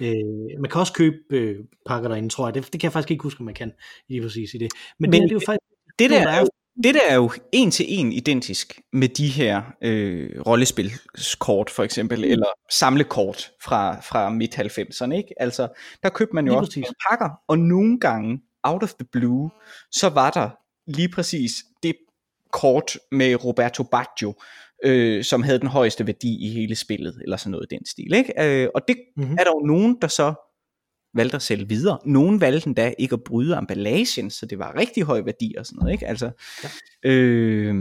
Øh, 0.00 0.14
man 0.60 0.70
kan 0.70 0.80
også 0.80 0.92
købe 0.92 1.16
øh, 1.30 1.56
pakker 1.86 2.08
derinde, 2.08 2.28
tror 2.28 2.46
jeg. 2.46 2.54
Det, 2.54 2.62
det 2.72 2.80
kan 2.80 2.86
jeg 2.88 2.92
faktisk 2.92 3.10
ikke 3.10 3.22
huske, 3.22 3.40
om 3.40 3.44
man 3.44 3.54
kan 3.54 3.72
lige 4.08 4.22
præcis 4.22 4.54
i 4.54 4.58
det. 4.58 4.68
Men, 4.98 5.10
Men 5.10 5.12
det, 5.12 5.18
er, 5.18 5.22
det 5.22 5.30
er 5.30 5.34
jo 5.34 5.40
faktisk 5.46 5.70
det 5.98 6.10
der 6.10 6.22
der 6.22 6.30
er 6.30 6.40
jo 6.40 6.46
det 6.84 6.94
der 6.94 7.00
er 7.08 7.14
jo 7.14 7.30
en 7.52 7.70
til 7.70 7.86
en 7.88 8.12
identisk 8.12 8.80
med 8.92 9.08
de 9.08 9.28
her 9.28 9.62
øh, 9.82 10.30
rollespilskort 10.46 11.70
for 11.70 11.82
eksempel, 11.82 12.18
mm. 12.18 12.24
eller 12.24 12.46
samlekort 12.72 13.50
fra, 13.62 14.00
fra 14.00 14.30
midt-90'erne, 14.30 15.12
ikke? 15.14 15.34
Altså, 15.42 15.68
der 16.02 16.08
købte 16.08 16.34
man 16.34 16.46
jo 16.46 16.52
Lige 16.52 16.58
også 16.60 16.70
præcis. 16.70 16.94
pakker, 17.10 17.30
og 17.48 17.58
nogle 17.58 18.00
gange, 18.00 18.40
out 18.62 18.82
of 18.82 18.92
the 18.94 19.06
blue, 19.12 19.50
så 19.92 20.08
var 20.08 20.30
der 20.30 20.50
lige 20.90 21.08
præcis 21.08 21.50
det 21.82 21.94
kort 22.52 22.98
med 23.12 23.44
Roberto 23.44 23.82
Baggio, 23.82 24.34
øh, 24.84 25.24
som 25.24 25.42
havde 25.42 25.58
den 25.58 25.68
højeste 25.68 26.06
værdi 26.06 26.46
i 26.46 26.48
hele 26.52 26.74
spillet, 26.76 27.20
eller 27.22 27.36
sådan 27.36 27.50
noget 27.50 27.66
i 27.72 27.74
den 27.74 27.86
stil, 27.86 28.14
ikke? 28.14 28.62
Øh, 28.62 28.68
og 28.74 28.80
det 28.88 28.96
Mhm. 29.16 29.32
er 29.32 29.44
der 29.44 29.50
jo 29.50 29.66
nogen, 29.66 29.98
der 30.02 30.08
så 30.08 30.34
valgte 31.14 31.36
at 31.36 31.42
sælge 31.42 31.68
videre. 31.68 31.98
Nogen 32.04 32.40
valgte 32.40 32.66
endda 32.66 32.94
ikke 32.98 33.12
at 33.12 33.24
bryde 33.24 33.58
emballagen, 33.58 34.30
så 34.30 34.46
det 34.46 34.58
var 34.58 34.76
rigtig 34.76 35.02
høj 35.02 35.20
værdi 35.20 35.54
og 35.58 35.66
sådan 35.66 35.78
noget, 35.78 35.92
ikke? 35.92 36.06
Altså, 36.06 36.30
Ja. 37.04 37.10
øh, 37.10 37.74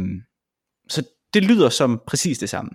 så 0.89 1.03
det 1.33 1.43
lyder 1.43 1.69
som 1.69 2.01
præcis 2.07 2.37
det 2.37 2.49
samme. 2.49 2.71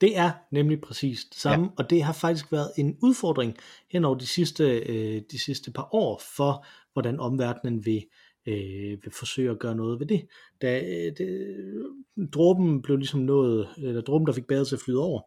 Det 0.00 0.16
er 0.18 0.30
nemlig 0.52 0.80
præcis 0.80 1.24
det 1.24 1.40
samme, 1.40 1.64
ja. 1.66 1.70
og 1.78 1.90
det 1.90 2.02
har 2.02 2.12
faktisk 2.12 2.52
været 2.52 2.72
en 2.78 2.96
udfordring 3.02 3.56
hen 3.90 4.04
over 4.04 4.18
de 4.18 4.26
sidste, 4.26 4.78
øh, 4.78 5.22
de 5.30 5.38
sidste 5.38 5.70
par 5.72 5.88
år 5.94 6.22
for, 6.36 6.66
hvordan 6.92 7.20
omverdenen 7.20 7.86
vil, 7.86 8.04
øh, 8.46 8.98
vil 9.04 9.12
forsøge 9.18 9.50
at 9.50 9.58
gøre 9.58 9.74
noget 9.74 10.00
ved 10.00 10.06
det. 10.06 10.26
Da 10.62 10.80
øh, 10.80 11.12
det, 11.18 11.56
dråben 12.34 12.82
blev 12.82 12.96
ligesom 12.96 13.20
noget, 13.20 13.68
eller 13.76 14.00
dråben, 14.00 14.26
der 14.26 14.32
fik 14.32 14.46
badet 14.46 14.68
til 14.68 14.76
at 14.76 14.80
flyde 14.84 14.98
over, 14.98 15.20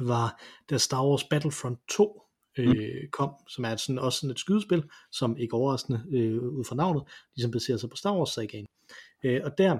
var 0.00 0.42
da 0.70 0.78
Star 0.78 1.06
Wars 1.08 1.24
Battlefront 1.24 1.78
2 1.88 2.22
øh, 2.56 3.08
kom, 3.12 3.30
som 3.48 3.64
er 3.64 3.76
sådan, 3.76 3.98
også 3.98 4.20
sådan 4.20 4.30
et 4.30 4.38
skydespil, 4.38 4.82
som 5.12 5.36
ikke 5.36 5.54
overraskende 5.54 6.04
øh, 6.10 6.42
ud 6.42 6.64
fra 6.64 6.76
navnet, 6.76 7.02
ligesom 7.36 7.50
baserer 7.50 7.78
sig 7.78 7.90
på 7.90 7.96
Star 7.96 8.16
Wars 8.16 8.30
sagaen. 8.30 8.66
Øh, 9.24 9.40
og 9.44 9.58
der 9.58 9.78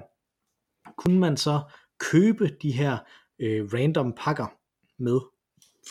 kunne 0.97 1.19
man 1.19 1.37
så 1.37 1.61
købe 1.99 2.47
de 2.61 2.71
her 2.71 2.97
øh, 3.39 3.65
random 3.73 4.13
pakker 4.17 4.47
med 4.97 5.19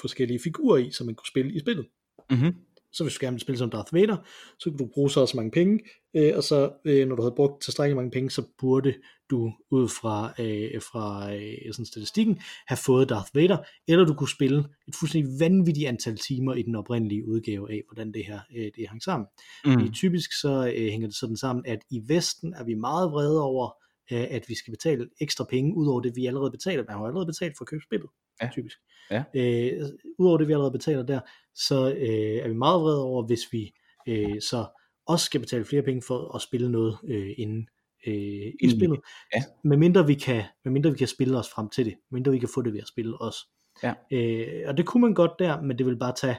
forskellige 0.00 0.40
figurer 0.44 0.76
i, 0.76 0.90
som 0.90 1.06
man 1.06 1.14
kunne 1.14 1.26
spille 1.26 1.54
i 1.54 1.60
spillet. 1.60 1.88
Mm-hmm. 2.30 2.54
Så 2.92 3.04
hvis 3.04 3.14
du 3.14 3.18
gerne 3.20 3.34
vil 3.34 3.40
spille 3.40 3.58
som 3.58 3.70
Darth 3.70 3.94
Vader, 3.94 4.16
så 4.58 4.70
kunne 4.70 4.78
du 4.78 4.88
bruge 4.94 5.10
så 5.10 5.20
også 5.20 5.36
mange 5.36 5.50
penge, 5.50 5.80
øh, 6.16 6.32
og 6.36 6.42
så 6.42 6.72
øh, 6.84 7.08
når 7.08 7.16
du 7.16 7.22
havde 7.22 7.34
brugt 7.36 7.62
tilstrækkeligt 7.62 7.96
mange 7.96 8.10
penge, 8.10 8.30
så 8.30 8.42
burde 8.58 8.94
du 9.30 9.52
ud 9.70 9.88
fra, 9.88 10.32
øh, 10.38 10.82
fra 10.82 11.34
øh, 11.34 11.72
sådan 11.72 11.86
statistikken 11.86 12.40
have 12.66 12.78
fået 12.86 13.08
Darth 13.08 13.30
Vader, 13.34 13.58
eller 13.88 14.04
du 14.04 14.14
kunne 14.14 14.28
spille 14.28 14.58
et 14.88 14.94
fuldstændig 15.00 15.40
vanvittigt 15.40 15.88
antal 15.88 16.16
timer 16.16 16.54
i 16.54 16.62
den 16.62 16.74
oprindelige 16.74 17.28
udgave 17.28 17.72
af, 17.72 17.82
hvordan 17.88 18.12
det 18.12 18.24
her 18.24 18.40
øh, 18.56 18.70
det 18.76 18.88
hang 18.88 19.02
sammen. 19.02 19.26
Mm. 19.64 19.92
Typisk 19.92 20.40
så 20.40 20.72
øh, 20.76 20.90
hænger 20.90 21.08
det 21.08 21.16
sådan 21.16 21.36
sammen, 21.36 21.66
at 21.66 21.78
i 21.90 22.00
Vesten 22.06 22.54
er 22.54 22.64
vi 22.64 22.74
meget 22.74 23.10
vrede 23.12 23.42
over, 23.42 23.70
øh, 24.12 24.26
at 24.30 24.44
vi 24.48 24.54
skal 24.54 24.70
betale 24.70 25.08
ekstra 25.20 25.44
penge, 25.50 25.76
ud 25.76 25.86
over 25.86 26.00
det 26.00 26.16
vi 26.16 26.26
allerede 26.26 26.50
betaler. 26.50 26.84
Man 26.88 26.96
har 26.96 27.04
allerede 27.04 27.26
betalt 27.26 27.54
for 27.56 27.64
at 27.64 27.68
købe 27.68 27.82
spillet, 27.82 28.10
Ja. 28.42 28.48
typisk. 28.52 28.78
Ja. 29.10 29.24
Øh, 29.34 29.88
Udover 30.18 30.38
det 30.38 30.48
vi 30.48 30.52
allerede 30.52 30.72
betaler 30.72 31.02
der, 31.02 31.20
så 31.54 31.94
øh, 31.96 32.44
er 32.44 32.48
vi 32.48 32.54
meget 32.54 32.80
vrede 32.80 33.02
over, 33.02 33.26
hvis 33.26 33.52
vi 33.52 33.72
øh, 34.08 34.40
så 34.40 34.66
også 35.06 35.24
skal 35.24 35.40
betale 35.40 35.64
flere 35.64 35.82
penge 35.82 36.02
for 36.06 36.34
at 36.34 36.42
spille 36.42 36.70
noget 36.72 36.98
øh, 37.08 37.30
inden 37.38 37.68
øh, 38.06 38.52
i 38.62 38.70
spillet. 38.70 39.00
ja. 39.34 39.42
Medmindre 39.64 40.06
vi, 40.06 40.14
kan, 40.14 40.44
medmindre 40.64 40.90
vi 40.90 40.98
kan 40.98 41.08
spille 41.08 41.38
os 41.38 41.48
frem 41.48 41.68
til 41.68 41.84
det. 41.86 41.94
Medmindre 42.10 42.32
vi 42.32 42.38
kan 42.38 42.48
få 42.54 42.62
det 42.62 42.72
ved 42.72 42.80
at 42.80 42.88
spille 42.88 43.20
os. 43.20 43.36
Ja. 43.82 43.94
Øh, 44.12 44.64
og 44.68 44.76
det 44.76 44.86
kunne 44.86 45.00
man 45.00 45.14
godt 45.14 45.32
der, 45.38 45.62
men 45.62 45.78
det 45.78 45.86
vil 45.86 45.98
bare 45.98 46.14
tage 46.16 46.38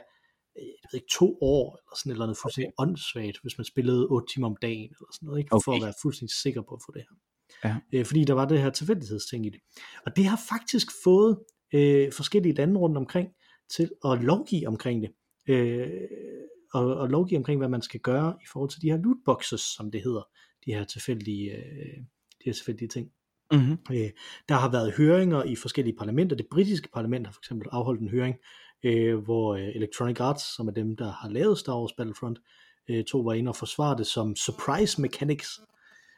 øh, 0.58 0.66
jeg 0.66 0.88
ved 0.92 1.00
ikke, 1.00 1.12
to 1.12 1.38
år, 1.40 1.76
eller 1.76 1.96
sådan 1.96 2.10
et 2.10 2.14
eller 2.14 2.24
andet 2.24 2.38
fuldstændig 2.42 2.72
okay. 2.78 2.88
åndssvagt, 2.88 3.38
hvis 3.42 3.58
man 3.58 3.64
spillede 3.64 4.06
8 4.06 4.34
timer 4.34 4.46
om 4.46 4.56
dagen, 4.62 4.90
eller 4.90 5.12
sådan 5.12 5.26
noget, 5.26 5.38
ikke? 5.38 5.50
for 5.50 5.72
Okay. 5.72 5.78
at 5.80 5.84
være 5.84 5.94
fuldstændig 6.02 6.34
sikker 6.34 6.62
på 6.68 6.74
at 6.74 6.82
få 6.86 6.92
det 6.92 7.02
her. 7.08 7.16
Ja. 7.64 7.76
Øh, 7.98 8.06
fordi 8.06 8.24
der 8.24 8.34
var 8.34 8.44
det 8.44 8.62
her 8.62 8.70
tilfældighedsting 8.70 9.46
i 9.46 9.50
det. 9.50 9.60
Og 10.06 10.16
det 10.16 10.24
har 10.24 10.40
faktisk 10.48 10.88
fået 11.04 11.38
øh, 11.74 12.12
forskellige 12.12 12.54
lande 12.54 12.80
rundt 12.80 12.96
omkring 12.96 13.28
til 13.70 13.90
at 14.04 14.22
lovgive 14.22 14.68
omkring 14.68 15.02
det. 15.02 15.10
Øh, 15.48 15.90
og, 16.74 16.96
og 16.96 17.08
lovgive 17.08 17.38
omkring, 17.38 17.58
hvad 17.58 17.68
man 17.68 17.82
skal 17.82 18.00
gøre 18.00 18.38
i 18.42 18.46
forhold 18.52 18.70
til 18.70 18.82
de 18.82 18.90
her 18.90 18.98
lootboxes, 18.98 19.60
som 19.60 19.90
det 19.90 20.02
hedder, 20.02 20.28
de 20.66 20.74
her 20.74 20.84
tilfældige, 20.84 21.56
øh, 21.56 21.96
de 22.38 22.44
her 22.44 22.52
tilfældige 22.52 22.88
ting. 22.88 23.10
Mm-hmm. 23.52 23.78
Øh, 23.92 24.10
der 24.48 24.54
har 24.54 24.70
været 24.70 24.94
høringer 24.96 25.42
i 25.42 25.56
forskellige 25.56 25.96
parlamenter. 25.96 26.36
Det 26.36 26.46
britiske 26.50 26.88
parlament 26.94 27.26
har 27.26 27.32
for 27.32 27.40
eksempel 27.40 27.68
afholdt 27.72 28.00
en 28.00 28.08
høring, 28.08 28.36
øh, 28.82 29.18
hvor 29.18 29.54
øh, 29.54 29.68
Electronic 29.68 30.20
Arts, 30.20 30.56
som 30.56 30.68
er 30.68 30.72
dem, 30.72 30.96
der 30.96 31.12
har 31.12 31.28
lavet 31.28 31.58
Star 31.58 31.80
Wars 31.80 31.92
Battlefront, 31.92 32.38
øh, 32.88 33.04
to 33.04 33.18
var 33.18 33.32
inde 33.32 33.48
og 33.48 33.56
forsvare 33.56 33.96
det 33.96 34.06
som 34.06 34.36
surprise 34.36 35.00
mechanics. 35.00 35.60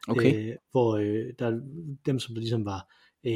Okay. 0.08 0.50
Øh, 0.50 0.56
hvor 0.70 0.96
øh, 0.96 1.32
der, 1.38 1.60
dem, 2.06 2.18
som 2.18 2.34
ligesom 2.34 2.64
var 2.64 2.94
øh, 3.26 3.32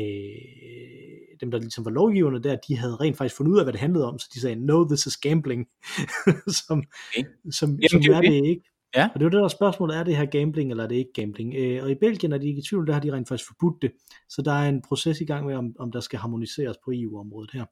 dem, 1.41 1.51
der 1.51 1.59
ligesom 1.59 1.85
var 1.85 1.91
lovgiverne 1.91 2.43
der, 2.43 2.57
de 2.69 2.77
havde 2.77 2.97
rent 2.97 3.17
faktisk 3.17 3.37
fundet 3.37 3.53
ud 3.53 3.59
af, 3.59 3.65
hvad 3.65 3.73
det 3.73 3.81
handlede 3.81 4.09
om, 4.09 4.19
så 4.19 4.31
de 4.35 4.41
sagde, 4.41 4.67
no, 4.67 4.89
this 4.89 5.07
is 5.07 5.17
gambling, 5.17 5.67
som, 6.67 6.85
Okay. 7.17 7.29
som, 7.51 7.71
Jamen, 7.71 7.89
som 7.91 8.01
det 8.01 8.11
er 8.11 8.17
er 8.17 8.21
det 8.21 8.47
ikke. 8.47 8.63
Ja. 8.97 9.09
Og 9.15 9.21
det 9.21 9.25
var 9.25 9.31
det 9.31 9.41
der 9.41 9.49
spørgsmål, 9.49 9.91
er 9.91 10.03
det 10.05 10.17
her 10.17 10.25
gambling, 10.25 10.71
eller 10.71 10.85
er 10.85 10.89
det 10.89 10.97
ikke 10.97 11.13
gambling? 11.15 11.55
Øh, 11.55 11.85
og 11.85 11.91
i 11.91 11.95
Belgien 11.95 12.33
er 12.33 12.39
de 12.39 12.47
ikke 12.49 12.59
i 12.59 12.63
tvivl, 12.63 12.87
der 12.87 12.93
har 12.93 13.01
de 13.01 13.13
rent 13.13 13.29
faktisk 13.29 13.49
forbudt 13.49 13.83
det. 13.83 13.93
Så 14.29 14.43
der 14.43 14.53
er 14.53 14.69
en 14.69 14.83
proces 14.89 15.21
i 15.21 15.25
gang 15.25 15.47
med, 15.47 15.55
om, 15.55 15.77
om 15.79 15.93
der 15.93 16.01
skal 16.01 16.19
harmoniseres 16.19 16.77
på 16.85 16.91
EU-området 16.95 17.51
her. 17.53 17.65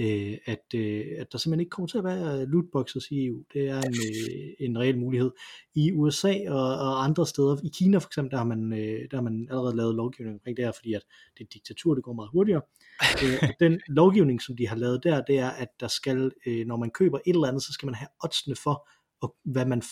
Øh, 0.00 0.38
at, 0.46 0.64
øh, 0.74 1.06
at 1.18 1.32
der 1.32 1.38
simpelthen 1.38 1.60
ikke 1.60 1.70
kommer 1.70 1.86
til 1.86 1.98
at 1.98 2.04
være 2.04 2.46
lootboxes 2.46 3.10
i 3.10 3.26
EU. 3.26 3.42
Det 3.52 3.68
er 3.68 3.80
en, 3.80 3.94
øh, 3.94 4.66
en 4.66 4.78
reel 4.78 4.98
mulighed. 4.98 5.30
I 5.74 5.92
USA 5.92 6.34
og, 6.48 6.64
og 6.64 7.04
andre 7.04 7.26
steder, 7.26 7.56
i 7.64 7.70
Kina 7.78 7.98
for 7.98 8.08
eksempel, 8.08 8.30
der 8.30 8.36
har 8.36 8.44
man, 8.44 8.72
øh, 8.72 9.10
der 9.10 9.16
har 9.16 9.22
man 9.22 9.46
allerede 9.50 9.76
lavet 9.76 9.94
lovgivning 9.94 10.34
omkring 10.34 10.56
det 10.56 10.64
her, 10.64 10.72
fordi 10.72 10.94
at 10.94 11.02
det 11.34 11.40
er 11.40 11.44
et 11.44 11.52
diktatur, 11.52 11.94
det 11.94 12.04
går 12.04 12.12
meget 12.12 12.30
hurtigere. 12.30 12.62
øh, 13.24 13.38
og 13.42 13.54
den 13.60 13.80
lovgivning, 13.88 14.42
som 14.42 14.56
de 14.56 14.68
har 14.68 14.76
lavet 14.76 15.04
der, 15.04 15.22
det 15.22 15.38
er, 15.38 15.50
at 15.50 15.68
der 15.80 15.88
skal, 15.88 16.32
øh, 16.46 16.66
når 16.66 16.76
man 16.76 16.90
køber 16.90 17.18
et 17.26 17.34
eller 17.34 17.48
andet, 17.48 17.62
så 17.62 17.72
skal 17.72 17.86
man 17.86 17.94
have 17.94 18.08
oddsene 18.24 18.56
for, 18.56 18.88
og 19.22 19.36
hvad 19.44 19.66
man 19.66 19.82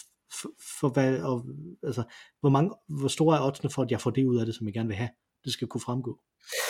for, 0.40 0.48
for 0.80 0.88
hvad, 0.88 1.22
og, 1.22 1.46
altså, 1.82 2.02
hvor, 2.40 2.50
mange, 2.50 2.70
hvor 2.88 3.08
store 3.08 3.36
er 3.36 3.46
oddsene 3.46 3.70
for, 3.70 3.82
at 3.82 3.90
jeg 3.90 4.00
får 4.00 4.10
det 4.10 4.24
ud 4.24 4.38
af 4.38 4.46
det, 4.46 4.54
som 4.54 4.66
jeg 4.66 4.74
gerne 4.74 4.88
vil 4.88 4.96
have. 4.96 5.10
Det 5.44 5.52
skal 5.52 5.68
kunne 5.68 5.80
fremgå. 5.80 6.20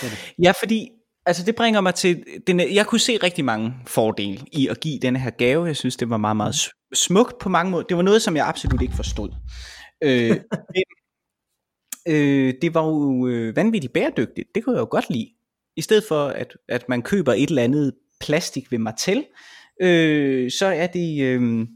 Ja, 0.03 0.09
det. 0.09 0.35
Ja, 0.45 0.53
fordi 0.61 0.89
altså 1.27 1.45
det 1.45 1.55
bringer 1.55 1.81
mig 1.81 1.95
til, 1.95 2.25
den, 2.47 2.61
jeg 2.75 2.87
kunne 2.87 2.99
se 3.01 3.17
rigtig 3.17 3.45
mange 3.45 3.75
fordele 3.87 4.39
i 4.53 4.69
at 4.69 4.81
give 4.81 4.99
denne 4.99 5.19
her 5.19 5.31
gave. 5.31 5.67
Jeg 5.67 5.77
synes, 5.77 5.97
det 5.97 6.11
var 6.11 6.17
meget, 6.17 6.37
meget 6.37 6.55
smukt 6.95 7.39
på 7.39 7.49
mange 7.49 7.71
måder. 7.71 7.85
Det 7.85 7.97
var 7.97 8.03
noget, 8.03 8.23
som 8.23 8.37
jeg 8.37 8.47
absolut 8.49 8.83
ikke 8.83 8.95
forstod. 8.97 9.29
Øh, 10.05 10.31
men, 10.75 10.85
øh, 12.09 12.55
det 12.63 12.75
var 12.75 12.87
jo 12.87 13.27
øh, 13.27 13.57
vanvittigt 13.57 13.93
bæredygtigt. 13.93 14.49
Det 14.55 14.65
kunne 14.65 14.75
jeg 14.75 14.81
jo 14.81 14.89
godt 14.91 15.11
lide. 15.11 15.29
I 15.77 15.83
stedet 15.83 16.05
for, 16.09 16.27
at, 16.27 16.57
at 16.69 16.89
man 16.89 17.03
køber 17.03 17.33
et 17.33 17.49
eller 17.49 17.63
andet 17.63 17.93
plastik 18.21 18.73
ved 18.73 18.79
Martel, 18.79 19.25
øh, 19.83 20.51
så 20.51 20.67
er 20.67 20.87
det 20.87 21.23
øh, 21.23 21.67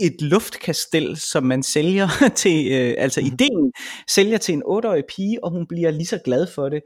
et 0.00 0.22
luftkastel, 0.22 1.16
som 1.16 1.42
man 1.44 1.62
sælger 1.62 2.08
til, 2.36 2.72
øh, 2.72 2.94
altså 2.98 3.20
Mhm. 3.20 3.30
ideen 3.32 3.72
sælger 4.08 4.38
til 4.38 4.52
en 4.54 4.62
8-årig 4.62 5.04
pige, 5.16 5.44
og 5.44 5.50
hun 5.50 5.66
bliver 5.66 5.90
lige 5.90 6.06
så 6.06 6.18
glad 6.24 6.46
for 6.54 6.68
det, 6.68 6.82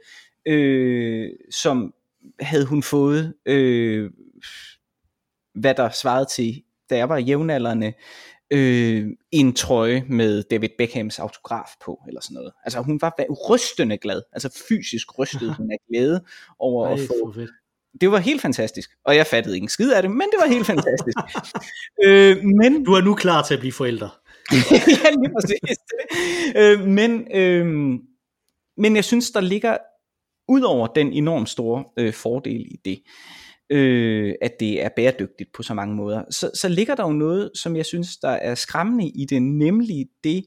øh, 0.46 1.30
som 1.50 1.94
havde 2.40 2.66
hun 2.66 2.82
fået, 2.82 3.34
øh, 3.46 4.10
hvad 5.54 5.74
der 5.74 5.90
svarede 5.90 6.26
til, 6.36 6.62
da 6.90 6.96
jeg 6.96 7.08
var 7.08 7.18
jævnaldrende, 7.18 7.92
øh, 8.50 9.06
en 9.32 9.54
trøje 9.54 10.04
med 10.08 10.42
David 10.42 10.68
Beckhams 10.78 11.18
autograf 11.18 11.68
på, 11.84 12.00
eller 12.08 12.20
sådan 12.20 12.34
noget. 12.34 12.52
Altså 12.64 12.80
hun 12.80 12.98
var 13.00 13.14
va- 13.20 13.50
rystende 13.50 13.98
glad, 13.98 14.22
altså 14.32 14.64
fysisk 14.68 15.18
rystede 15.18 15.54
hun 15.56 15.70
af 15.72 15.76
glæde 15.90 16.24
over 16.58 16.86
Ej, 16.86 16.92
at 16.92 16.98
få 17.08 17.32
fedt. 17.32 17.50
det 18.00 18.10
var 18.10 18.18
helt 18.18 18.40
fantastisk. 18.42 18.90
Og 19.04 19.16
jeg 19.16 19.26
fattede 19.26 19.54
ikke 19.56 19.64
en 19.64 19.68
skid 19.68 19.92
af 19.92 20.02
det, 20.02 20.10
men 20.10 20.20
det 20.20 20.38
var 20.40 20.46
helt 20.46 20.66
fantastisk. 20.66 21.18
øh, 22.06 22.36
men 22.44 22.84
Du 22.84 22.92
er 22.92 23.00
nu 23.00 23.14
klar 23.14 23.42
til 23.42 23.54
at 23.54 23.60
blive 23.60 23.72
forældre. 23.72 24.10
ja, 25.04 25.10
lige 25.10 25.32
præcis. 25.40 25.78
Øh, 26.56 26.80
men, 26.88 27.36
øh, 27.36 27.66
men 28.76 28.96
jeg 28.96 29.04
synes, 29.04 29.30
der 29.30 29.40
ligger, 29.40 29.76
Udover 30.48 30.86
den 30.86 31.12
enormt 31.12 31.48
store 31.48 31.84
øh, 31.96 32.12
fordel 32.12 32.60
i 32.60 32.76
det, 32.84 33.02
øh, 33.70 34.34
at 34.42 34.52
det 34.60 34.84
er 34.84 34.88
bæredygtigt 34.96 35.52
på 35.52 35.62
så 35.62 35.74
mange 35.74 35.94
måder, 35.94 36.24
så, 36.30 36.50
så 36.54 36.68
ligger 36.68 36.94
der 36.94 37.02
jo 37.02 37.12
noget, 37.12 37.50
som 37.54 37.76
jeg 37.76 37.86
synes, 37.86 38.16
der 38.16 38.28
er 38.28 38.54
skræmmende 38.54 39.08
i 39.08 39.26
det, 39.30 39.42
nemlig 39.42 40.06
det, 40.24 40.44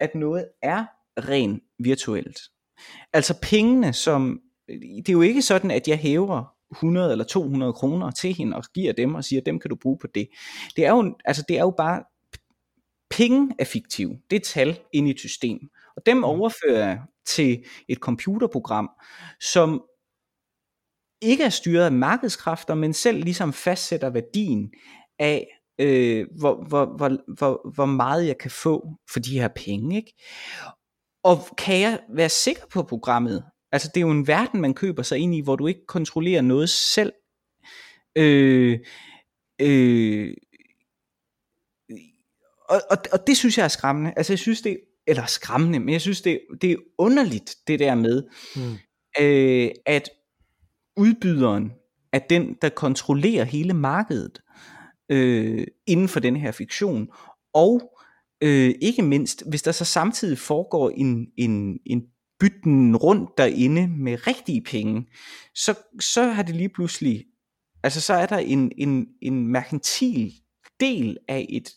at 0.00 0.14
noget 0.14 0.48
er 0.62 0.84
rent 1.18 1.62
virtuelt. 1.78 2.38
Altså 3.12 3.34
pengene, 3.42 3.92
som, 3.92 4.40
øh, 4.70 4.76
det 4.80 5.08
er 5.08 5.12
jo 5.12 5.22
ikke 5.22 5.42
sådan, 5.42 5.70
at 5.70 5.88
jeg 5.88 5.98
hæver 5.98 6.44
100 6.72 7.12
eller 7.12 7.24
200 7.24 7.72
kroner 7.72 8.10
til 8.10 8.34
hende 8.34 8.56
og 8.56 8.64
giver 8.74 8.92
dem 8.92 9.14
og 9.14 9.24
siger, 9.24 9.40
dem 9.40 9.60
kan 9.60 9.68
du 9.68 9.76
bruge 9.76 9.98
på 10.00 10.06
det. 10.14 10.28
Det 10.76 10.86
er 10.86 10.90
jo, 10.90 11.14
altså 11.24 11.44
det 11.48 11.56
er 11.56 11.62
jo 11.62 11.74
bare 11.76 12.02
penge 13.10 13.54
er 13.58 13.64
fiktive. 13.64 14.18
Det 14.30 14.36
er 14.36 14.40
tal 14.40 14.78
ind 14.92 15.08
i 15.08 15.10
et 15.10 15.18
system. 15.18 15.58
Og 15.98 16.06
dem 16.06 16.24
overfører 16.24 16.86
jeg 16.86 17.00
til 17.26 17.64
et 17.88 17.98
computerprogram, 17.98 18.90
som 19.40 19.82
ikke 21.20 21.44
er 21.44 21.48
styret 21.48 21.84
af 21.84 21.92
markedskræfter, 21.92 22.74
men 22.74 22.92
selv 22.92 23.24
ligesom 23.24 23.52
fastsætter 23.52 24.10
værdien 24.10 24.72
af, 25.18 25.46
øh, 25.78 26.26
hvor, 26.38 26.64
hvor, 26.68 26.96
hvor, 26.96 27.34
hvor, 27.38 27.70
hvor 27.74 27.86
meget 27.86 28.26
jeg 28.26 28.38
kan 28.38 28.50
få 28.50 28.88
for 29.10 29.20
de 29.20 29.40
her 29.40 29.48
penge. 29.48 29.96
Ikke? 29.96 30.14
Og 31.22 31.38
kan 31.58 31.80
jeg 31.80 32.00
være 32.14 32.28
sikker 32.28 32.66
på 32.72 32.82
programmet? 32.82 33.44
Altså 33.72 33.90
det 33.94 33.96
er 33.96 34.06
jo 34.06 34.10
en 34.10 34.26
verden, 34.26 34.60
man 34.60 34.74
køber 34.74 35.02
sig 35.02 35.18
ind 35.18 35.34
i, 35.34 35.40
hvor 35.40 35.56
du 35.56 35.66
ikke 35.66 35.86
kontrollerer 35.86 36.42
noget 36.42 36.70
selv. 36.70 37.12
Øh, 38.16 38.78
øh, 39.60 40.34
og, 42.68 42.80
og, 42.90 42.96
og 43.12 43.26
det 43.26 43.36
synes 43.36 43.58
jeg 43.58 43.64
er 43.64 43.68
skræmmende. 43.68 44.12
Altså 44.16 44.32
jeg 44.32 44.38
synes 44.38 44.62
det, 44.62 44.78
eller 45.08 45.26
skræmmende, 45.26 45.80
men 45.80 45.88
jeg 45.88 46.00
synes 46.00 46.20
det, 46.20 46.40
det 46.62 46.72
er 46.72 46.76
underligt 46.98 47.56
det 47.66 47.78
der 47.78 47.94
med, 47.94 48.22
Mm. 48.56 48.76
øh, 49.20 49.70
at 49.86 50.10
udbyderen 50.96 51.72
er 52.12 52.18
den, 52.18 52.56
der 52.62 52.68
kontrollerer 52.68 53.44
hele 53.44 53.74
markedet 53.74 54.38
øh, 55.08 55.66
inden 55.86 56.08
for 56.08 56.20
den 56.20 56.36
her 56.36 56.52
fiktion. 56.52 57.08
Og 57.54 57.98
øh, 58.42 58.74
ikke 58.82 59.02
mindst, 59.02 59.42
hvis 59.48 59.62
der 59.62 59.72
så 59.72 59.84
samtidig 59.84 60.38
foregår 60.38 60.90
en, 60.90 61.26
en, 61.36 61.78
en 61.86 62.02
bytten 62.40 62.96
rundt 62.96 63.30
derinde 63.38 63.88
med 63.88 64.26
rigtige 64.26 64.60
penge, 64.62 65.06
så, 65.54 65.74
så 66.00 66.22
har 66.22 66.42
det 66.42 66.54
lige 66.56 66.68
pludselig, 66.68 67.24
altså 67.82 68.00
så 68.00 68.14
er 68.14 68.26
der 68.26 68.38
en, 68.38 68.72
en, 68.78 69.06
en 69.22 69.46
merkantil 69.48 70.32
del 70.80 71.16
af 71.28 71.46
et 71.48 71.70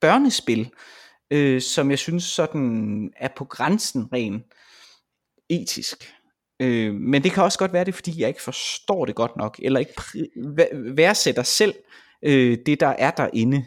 børnespil, 0.00 0.70
øh, 1.30 1.60
som 1.60 1.90
jeg 1.90 1.98
synes 1.98 2.24
sådan 2.24 3.10
er 3.16 3.28
på 3.36 3.44
grænsen 3.44 4.12
ren 4.12 4.44
etisk. 5.48 6.14
Øh, 6.60 6.94
men 6.94 7.24
det 7.24 7.32
kan 7.32 7.42
også 7.42 7.58
godt 7.58 7.72
være 7.72 7.84
det, 7.84 7.94
fordi 7.94 8.20
jeg 8.20 8.28
ikke 8.28 8.42
forstår 8.42 9.04
det 9.04 9.14
godt 9.14 9.36
nok, 9.36 9.60
eller 9.62 9.80
ikke 9.80 9.92
værdsætter 10.96 11.42
selv 11.42 11.74
øh, 12.22 12.58
det, 12.66 12.80
der 12.80 12.86
er 12.86 13.10
derinde, 13.10 13.66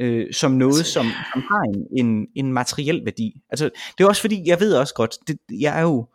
øh, 0.00 0.32
som 0.32 0.52
noget, 0.52 0.86
som, 0.86 1.06
som 1.32 1.42
har 1.42 1.62
en, 1.74 2.06
en, 2.06 2.26
en 2.34 2.52
materiel 2.52 3.04
værdi. 3.04 3.40
Altså, 3.50 3.70
det 3.98 4.04
er 4.04 4.08
også 4.08 4.20
fordi, 4.20 4.42
jeg 4.46 4.60
ved 4.60 4.74
også 4.74 4.94
godt, 4.94 5.16
det, 5.26 5.38
jeg 5.50 5.78
er 5.78 5.82
jo 5.82 6.08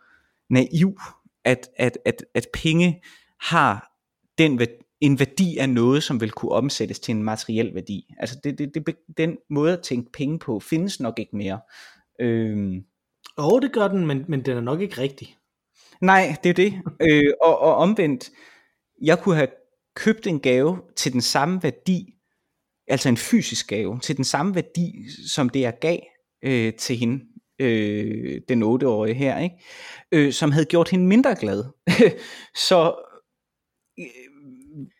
naiv, 0.50 1.00
at, 1.44 1.68
at, 1.76 1.98
at, 2.04 2.24
at 2.34 2.46
penge 2.52 3.02
har 3.40 3.90
den 4.38 4.58
værdi, 4.58 4.83
en 5.04 5.18
værdi 5.18 5.56
af 5.58 5.68
noget, 5.68 6.02
som 6.02 6.20
vil 6.20 6.30
kunne 6.30 6.52
omsættes 6.52 7.00
til 7.00 7.12
en 7.12 7.22
materiel 7.22 7.74
værdi. 7.74 8.14
Altså 8.18 8.40
det, 8.44 8.58
det, 8.58 8.74
det, 8.74 8.96
den 9.16 9.36
måde 9.50 9.72
at 9.72 9.82
tænke 9.82 10.12
penge 10.12 10.38
på, 10.38 10.60
findes 10.60 11.00
nok 11.00 11.18
ikke 11.18 11.36
mere. 11.36 11.60
Øhm, 12.20 12.84
Og 13.36 13.62
det 13.62 13.72
gør 13.72 13.88
den, 13.88 14.06
men, 14.06 14.24
men 14.28 14.44
den 14.44 14.56
er 14.56 14.60
nok 14.60 14.80
ikke 14.80 15.00
rigtig. 15.00 15.36
nej, 16.00 16.36
det 16.42 16.50
er 16.50 16.54
det. 16.54 16.74
øh, 17.10 17.32
og, 17.42 17.58
og 17.58 17.74
omvendt, 17.76 18.30
jeg 19.02 19.18
kunne 19.18 19.36
have 19.36 19.48
købt 19.96 20.26
en 20.26 20.40
gave 20.40 20.78
til 20.96 21.12
den 21.12 21.20
samme 21.20 21.62
værdi, 21.62 22.14
altså 22.88 23.08
en 23.08 23.16
fysisk 23.16 23.68
gave, 23.68 24.00
til 24.00 24.16
den 24.16 24.24
samme 24.24 24.54
værdi, 24.54 24.92
som 25.28 25.48
det 25.48 25.60
jeg 25.60 25.78
gav 25.80 25.98
øh, 26.44 26.74
til 26.74 26.96
hende, 26.96 27.24
øh, 27.58 28.40
den 28.48 28.62
8-årige 28.62 29.14
her, 29.14 29.38
ikke? 29.38 29.56
Øh, 30.12 30.32
som 30.32 30.52
havde 30.52 30.66
gjort 30.66 30.90
hende 30.90 31.06
mindre 31.06 31.34
glad. 31.40 31.64
Så 32.68 32.94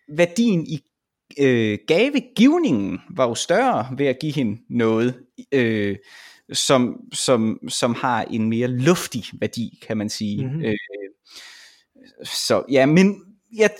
værdien 0.09 0.67
i 0.67 0.81
øh, 1.39 1.79
gavegivningen 1.87 3.01
var 3.11 3.29
jo 3.29 3.35
større 3.35 3.89
ved 3.99 4.07
at 4.07 4.19
give 4.21 4.33
hende 4.33 4.61
noget, 4.71 5.15
øh, 5.53 5.97
som, 6.53 6.97
som, 7.13 7.59
som 7.69 7.95
har 7.95 8.23
en 8.23 8.49
mere 8.49 8.69
luftig 8.69 9.25
værdi, 9.41 9.79
kan 9.87 9.97
man 9.97 10.09
sige. 10.09 10.47
Mhm. 10.47 10.55
Mm-hmm. 10.55 10.65
Øh, 10.65 10.75
så 12.25 12.65
ja, 12.71 12.87
men 12.87 13.21
jeg, 13.57 13.71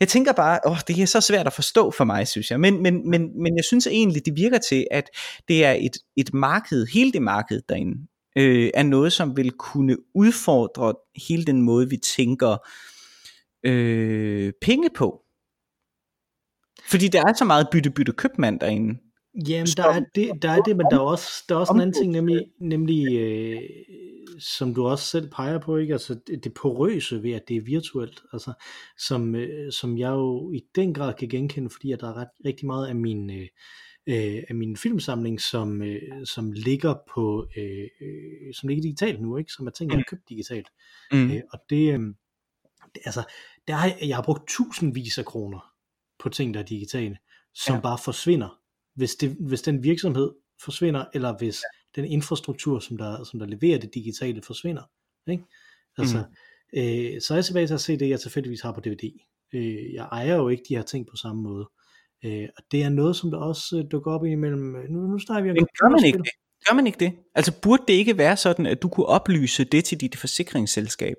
jeg 0.00 0.08
tænker 0.08 0.32
bare, 0.32 0.58
åh, 0.66 0.76
det 0.88 0.98
er 0.98 1.06
så 1.06 1.20
svært 1.20 1.46
at 1.46 1.52
forstå 1.52 1.90
for 1.90 2.04
mig, 2.04 2.28
synes 2.28 2.50
jeg. 2.50 2.60
Men, 2.60 2.82
men, 2.82 3.10
men, 3.10 3.42
men 3.42 3.56
jeg 3.56 3.64
synes 3.64 3.86
egentlig, 3.86 4.26
det 4.26 4.36
virker 4.36 4.58
til, 4.58 4.86
at 4.90 5.10
det 5.48 5.64
er 5.64 5.72
et, 5.72 5.96
et 6.16 6.34
marked, 6.34 6.86
hele 6.86 7.12
det 7.12 7.22
marked 7.22 7.62
derinde, 7.68 8.06
øh, 8.36 8.70
er 8.74 8.82
noget, 8.82 9.12
som 9.12 9.36
vil 9.36 9.50
kunne 9.50 9.96
udfordre 10.14 10.94
hele 11.28 11.44
den 11.44 11.62
måde, 11.62 11.90
vi 11.90 11.96
tænker 11.96 12.56
øh, 13.64 14.52
penge 14.60 14.90
på. 14.94 15.22
Fordi 16.90 17.08
der 17.08 17.22
er 17.28 17.32
så 17.32 17.44
meget 17.44 17.68
bytte-bytte 17.72 18.12
købmand 18.12 18.60
derinde. 18.60 18.98
Jamen, 19.48 19.66
der 19.76 19.84
er 19.84 20.00
det, 20.14 20.42
der 20.42 20.50
er 20.50 20.60
det 20.60 20.76
men 20.76 20.86
der 20.90 20.96
er 20.96 21.00
også, 21.00 21.44
der 21.48 21.54
er 21.54 21.58
også 21.58 21.72
en 21.72 21.80
anden 21.80 21.94
ting, 21.94 22.12
nemlig, 22.12 22.46
nemlig 22.60 23.18
øh, 23.18 23.60
som 24.38 24.74
du 24.74 24.86
også 24.86 25.04
selv 25.04 25.30
peger 25.30 25.58
på, 25.58 25.76
ikke? 25.76 25.92
Altså, 25.92 26.14
det, 26.26 26.44
det 26.44 26.54
porøse 26.54 27.22
ved, 27.22 27.32
at 27.32 27.42
det 27.48 27.56
er 27.56 27.60
virtuelt, 27.60 28.22
altså, 28.32 28.52
som, 28.98 29.34
øh, 29.34 29.72
som 29.72 29.98
jeg 29.98 30.10
jo 30.10 30.52
i 30.52 30.60
den 30.74 30.94
grad 30.94 31.14
kan 31.14 31.28
genkende, 31.28 31.70
fordi 31.70 31.92
at 31.92 32.00
der 32.00 32.08
er 32.08 32.16
ret, 32.16 32.28
rigtig 32.44 32.66
meget 32.66 32.86
af 32.86 32.94
min, 32.94 33.30
øh, 33.30 33.48
øh, 34.06 34.42
af 34.48 34.54
min 34.54 34.76
filmsamling, 34.76 35.40
som, 35.40 35.82
øh, 35.82 36.26
som 36.26 36.52
ligger 36.52 36.94
på, 37.14 37.46
øh, 37.56 37.88
øh, 38.00 38.54
som 38.54 38.68
ligger 38.68 38.82
digitalt 38.82 39.22
nu, 39.22 39.36
ikke? 39.36 39.52
som 39.52 39.66
er 39.66 39.70
ting, 39.70 39.90
jeg 39.90 39.98
har 39.98 40.04
købt 40.08 40.28
digitalt. 40.28 40.68
Mm. 41.12 41.30
Øh, 41.30 41.40
og 41.52 41.58
det, 41.70 41.94
øh, 41.94 42.00
altså, 43.04 43.22
der 43.68 43.74
har, 43.74 43.92
jeg 44.02 44.16
har 44.16 44.22
brugt 44.22 44.48
tusindvis 44.48 45.18
af 45.18 45.24
kroner 45.24 45.71
på 46.22 46.28
ting, 46.28 46.54
der 46.54 46.60
er 46.60 46.64
digitale, 46.64 47.18
som 47.54 47.74
Ja. 47.74 47.80
bare 47.80 47.98
forsvinder, 48.04 48.58
hvis, 48.94 49.14
det, 49.14 49.36
hvis 49.40 49.62
den 49.62 49.82
virksomhed 49.82 50.30
forsvinder, 50.64 51.04
eller 51.14 51.38
hvis 51.38 51.62
ja. 51.96 52.02
den 52.02 52.10
infrastruktur, 52.10 52.78
som 52.78 52.96
der, 52.96 53.24
som 53.24 53.38
der 53.38 53.46
leverer 53.46 53.78
det 53.78 53.94
digitale, 53.94 54.42
forsvinder. 54.42 54.82
Ikke? 55.30 55.44
Altså, 55.98 56.18
mm. 56.18 56.78
øh, 56.78 57.20
så 57.20 57.34
er 57.34 57.36
jeg 57.36 57.44
tilbage 57.44 57.66
til 57.66 57.74
at 57.74 57.80
se 57.80 57.98
det, 57.98 58.08
jeg 58.08 58.20
tilfældigvis 58.20 58.60
har 58.60 58.72
på 58.72 58.80
DVD. 58.80 59.10
Øh, 59.54 59.94
jeg 59.94 60.08
ejer 60.12 60.34
jo 60.34 60.48
ikke 60.48 60.64
de 60.68 60.76
her 60.76 60.82
ting 60.82 61.06
på 61.06 61.16
samme 61.16 61.42
måde. 61.42 61.68
Øh, 62.24 62.48
og 62.56 62.62
det 62.72 62.82
er 62.82 62.88
noget, 62.88 63.16
som 63.16 63.30
der 63.30 63.38
også 63.38 63.78
øh, 63.78 63.90
dukker 63.90 64.12
op 64.12 64.24
imellem. 64.24 64.76
Nu, 64.88 65.00
nu 65.00 65.18
snakker 65.18 65.42
vi 65.42 65.50
om 65.50 65.54
Men 65.54 65.66
gør 65.80 65.88
man 65.88 66.04
ikke 66.04 66.18
det? 66.18 66.28
Gør 66.68 66.74
man 66.74 66.86
ikke 66.86 66.98
det? 66.98 67.12
Altså 67.34 67.60
burde 67.62 67.82
det 67.88 67.92
ikke 67.92 68.18
være 68.18 68.36
sådan, 68.36 68.66
at 68.66 68.82
du 68.82 68.88
kunne 68.88 69.06
oplyse 69.06 69.64
det 69.64 69.84
til 69.84 70.00
dit 70.00 70.16
forsikringsselskab, 70.16 71.16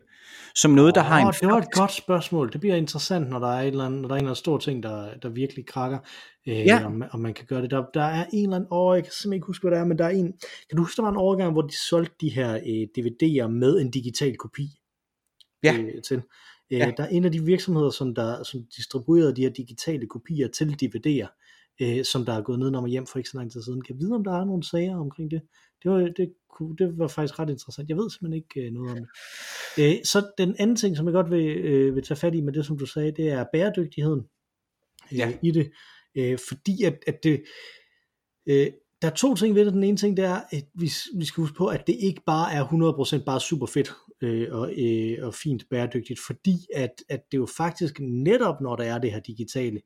som 0.55 0.71
noget, 0.71 0.95
der 0.95 1.01
har 1.01 1.19
en 1.19 1.27
Åh, 1.27 1.33
det 1.41 1.47
var 1.49 1.57
et 1.57 1.71
godt 1.71 1.91
spørgsmål. 1.93 2.51
Det 2.53 2.59
bliver 2.59 2.75
interessant, 2.75 3.29
når 3.29 3.39
der 3.39 3.47
er, 3.47 3.61
et 3.61 3.67
eller 3.67 3.85
andet, 3.85 4.01
når 4.01 4.07
der 4.07 4.15
er 4.15 4.19
en 4.19 4.23
eller 4.23 4.29
anden 4.29 4.35
stor 4.35 4.57
ting, 4.57 4.83
der, 4.83 5.17
der 5.17 5.29
virkelig 5.29 5.65
krakker, 5.65 5.99
øh, 6.47 6.55
Ja. 6.55 6.85
om, 6.85 7.03
om 7.11 7.19
man 7.19 7.33
kan 7.33 7.45
gøre 7.45 7.61
det. 7.61 7.71
Der, 7.71 7.85
der 7.93 8.01
er 8.03 8.25
en 8.33 8.43
eller 8.43 8.55
anden 8.55 8.67
år, 8.71 8.93
jeg 8.93 9.03
kan 9.03 9.11
simpelthen 9.11 9.33
ikke 9.33 9.47
huske, 9.47 9.63
hvad 9.63 9.71
det 9.71 9.79
er, 9.81 9.85
men 9.85 9.97
der 9.97 10.05
er 10.05 10.09
en, 10.09 10.25
kan 10.69 10.77
du 10.77 10.81
huske, 10.81 10.95
der 10.97 11.01
var 11.01 11.09
en 11.11 11.17
overgang, 11.17 11.51
hvor 11.51 11.61
de 11.61 11.77
solgte 11.89 12.15
de 12.21 12.29
her 12.29 12.53
øh, 12.53 12.87
DVD'er 12.97 13.47
med 13.47 13.79
en 13.81 13.91
digital 13.91 14.37
kopi 14.37 14.69
Ja. 15.63 15.77
øh, 15.77 16.01
til? 16.07 16.17
Øh, 16.17 16.23
Ja. 16.79 16.91
Der 16.97 17.03
er 17.03 17.07
en 17.07 17.25
af 17.25 17.31
de 17.31 17.43
virksomheder, 17.45 17.89
som, 17.89 18.15
der, 18.15 18.43
som 18.43 18.59
distribuerede 18.77 19.35
de 19.35 19.41
her 19.41 19.49
digitale 19.49 20.07
kopier 20.07 20.47
til 20.47 20.65
DVD'er, 20.83 21.27
øh, 21.81 22.05
som 22.05 22.25
der 22.25 22.33
er 22.33 22.41
gået 22.41 22.59
ned 22.59 22.75
og 22.75 22.87
hjem 22.87 23.05
for 23.07 23.17
ikke 23.19 23.29
så 23.29 23.37
lang 23.37 23.51
tid 23.51 23.61
siden. 23.63 23.81
Kan 23.81 23.95
jeg 23.95 24.01
vide, 24.01 24.15
om 24.15 24.23
der 24.23 24.39
er 24.41 24.45
nogle 24.45 24.63
sager 24.63 24.97
omkring 24.97 25.31
det? 25.31 25.41
Det 25.83 25.91
var, 25.91 25.97
det, 25.97 26.33
kunne, 26.53 26.75
det 26.77 26.97
var 26.97 27.07
faktisk 27.07 27.39
ret 27.39 27.49
interessant. 27.49 27.89
Jeg 27.89 27.97
ved 27.97 28.09
simpelthen 28.09 28.33
ikke 28.43 28.67
øh, 28.67 28.73
noget 28.73 28.91
om 28.91 28.97
det. 28.97 29.07
Øh, 29.83 30.05
så 30.05 30.31
den 30.37 30.55
anden 30.59 30.75
ting, 30.75 30.97
som 30.97 31.05
jeg 31.05 31.13
godt 31.13 31.31
vil, 31.31 31.45
øh, 31.57 31.95
vil 31.95 32.03
tage 32.03 32.17
fat 32.17 32.35
i 32.35 32.41
med 32.41 32.53
det, 32.53 32.65
som 32.65 32.77
du 32.77 32.85
sagde, 32.85 33.11
det 33.11 33.29
er 33.29 33.45
bæredygtigheden 33.53 34.19
øh, 35.11 35.17
Ja. 35.17 35.33
i 35.43 35.51
det. 35.51 35.71
Øh, 36.15 36.37
fordi 36.49 36.83
at, 36.83 36.97
at 37.07 37.23
det, 37.23 37.43
øh, 38.45 38.67
der 39.01 39.09
er 39.09 39.15
to 39.15 39.35
ting 39.35 39.55
ved 39.55 39.65
det. 39.65 39.73
Den 39.73 39.83
ene 39.83 39.97
ting, 39.97 40.17
det 40.17 40.25
er, 40.25 40.41
at 40.51 40.63
vi, 40.73 40.91
vi 41.15 41.25
skal 41.25 41.41
huske 41.41 41.57
på, 41.57 41.67
at 41.67 41.87
det 41.87 41.95
ikke 41.99 42.21
bare 42.25 42.53
er 42.53 43.17
100% 43.19 43.23
bare 43.23 43.41
super 43.41 43.65
fedt 43.65 43.91
øh, 44.21 44.47
og, 44.51 44.73
øh, 44.77 45.17
og 45.27 45.33
fint 45.33 45.63
bæredygtigt, 45.69 46.19
fordi 46.27 46.57
at, 46.75 47.03
at 47.09 47.21
det 47.31 47.37
jo 47.37 47.47
faktisk 47.57 47.99
netop, 47.99 48.61
når 48.61 48.75
der 48.75 48.83
er 48.83 48.99
det 48.99 49.11
her 49.11 49.19
digitale, 49.19 49.81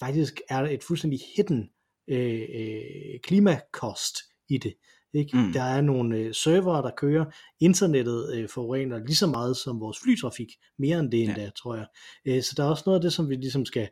faktisk 0.00 0.40
er 0.48 0.60
et 0.60 0.84
fuldstændig 0.84 1.20
hidden 1.36 1.70
øh, 2.08 2.40
øh, 2.54 3.20
klimakost 3.22 4.16
i 4.48 4.58
det. 4.58 4.74
Ikke? 5.14 5.36
Mm. 5.36 5.52
Der 5.52 5.62
er 5.62 5.80
nogle 5.80 6.16
øh, 6.16 6.34
servere, 6.34 6.82
der 6.82 6.90
kører. 6.96 7.24
Internettet 7.60 8.34
øh, 8.34 8.48
forurener 8.48 8.98
lige 8.98 9.16
så 9.16 9.26
meget 9.26 9.56
som 9.56 9.80
vores 9.80 9.98
flytrafik. 10.04 10.48
Mere 10.78 10.98
end 10.98 11.10
det 11.10 11.22
endda, 11.22 11.42
ja. 11.42 11.50
tror 11.50 11.74
jeg. 11.74 11.86
Øh, 12.26 12.42
så 12.42 12.54
der 12.56 12.64
er 12.64 12.68
også 12.68 12.82
noget 12.86 12.98
af 12.98 13.02
det, 13.02 13.12
som 13.12 13.28
vi 13.28 13.34
ligesom 13.34 13.64
skal, 13.64 13.88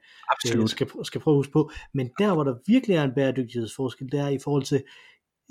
øh, 0.56 0.68
skal, 0.68 0.88
skal 1.04 1.20
prøve 1.20 1.34
at 1.34 1.38
huske 1.38 1.52
på. 1.52 1.70
Men 1.94 2.10
der, 2.18 2.34
hvor 2.34 2.44
der 2.44 2.54
virkelig 2.66 2.96
er 2.96 3.04
en 3.04 3.14
bæredygtighedsforskel, 3.14 4.12
det 4.12 4.20
er 4.20 4.28
i 4.28 4.38
forhold 4.44 4.62
til, 4.62 4.82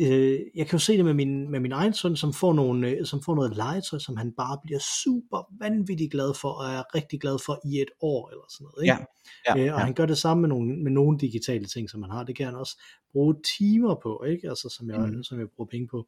øh, 0.02 0.40
jeg 0.56 0.68
kan 0.68 0.72
jo 0.72 0.80
se 0.80 0.98
det 0.98 1.06
med 1.06 1.14
min, 1.14 1.52
med 1.52 1.60
min 1.60 1.72
egen 1.72 1.94
søn, 1.94 2.16
som 2.16 2.34
får, 2.34 2.54
nogle, 2.54 2.90
øh, 2.90 3.06
som 3.06 3.22
får 3.22 3.36
noget 3.36 3.56
legetøj, 3.56 4.00
som 4.00 4.18
han 4.18 4.32
bare 4.32 4.60
bliver 4.64 4.80
super 5.04 5.54
vanvittigt 5.60 6.12
glad 6.12 6.34
for, 6.34 6.50
og 6.50 6.66
er 6.66 6.96
rigtig 6.96 7.22
glad 7.22 7.38
for 7.46 7.60
i 7.66 7.82
et 7.82 7.90
år, 8.02 8.30
eller 8.30 8.44
sådan 8.50 8.66
noget. 8.66 8.84
Ikke? 8.84 9.08
Ja, 9.48 9.56
ja, 9.56 9.66
øh, 9.66 9.74
og 9.74 9.80
ja. 9.80 9.86
han 9.86 9.94
gør 9.94 10.06
det 10.06 10.18
samme 10.18 10.42
med 10.42 10.50
nogle, 10.50 10.84
med 10.84 10.92
nogle 10.92 11.18
digitale 11.20 11.66
ting, 11.66 11.90
som 11.90 12.04
han 12.04 12.12
har. 12.12 12.24
Det 12.24 12.36
kan 12.36 12.46
han 12.46 12.56
også 12.56 12.82
bruge 13.12 13.36
timer 13.58 13.96
på, 14.04 14.24
ikke? 14.28 14.50
Altså, 14.50 14.76
som 14.78 14.90
jeg, 14.90 15.00
mm. 15.00 15.24
som 15.24 15.40
jeg 15.40 15.48
bruger 15.56 15.70
penge 15.70 15.88
på, 15.88 16.08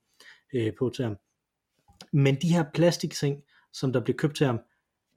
øh, 0.54 0.72
på 0.80 0.90
til 0.96 1.06
ham. 1.06 1.16
Men 2.14 2.38
de 2.42 2.48
her 2.48 2.66
plastikting, 2.74 3.44
som 3.74 3.94
der 3.94 4.00
bliver 4.00 4.18
købt 4.18 4.36
til 4.36 4.46
ham, 4.46 4.60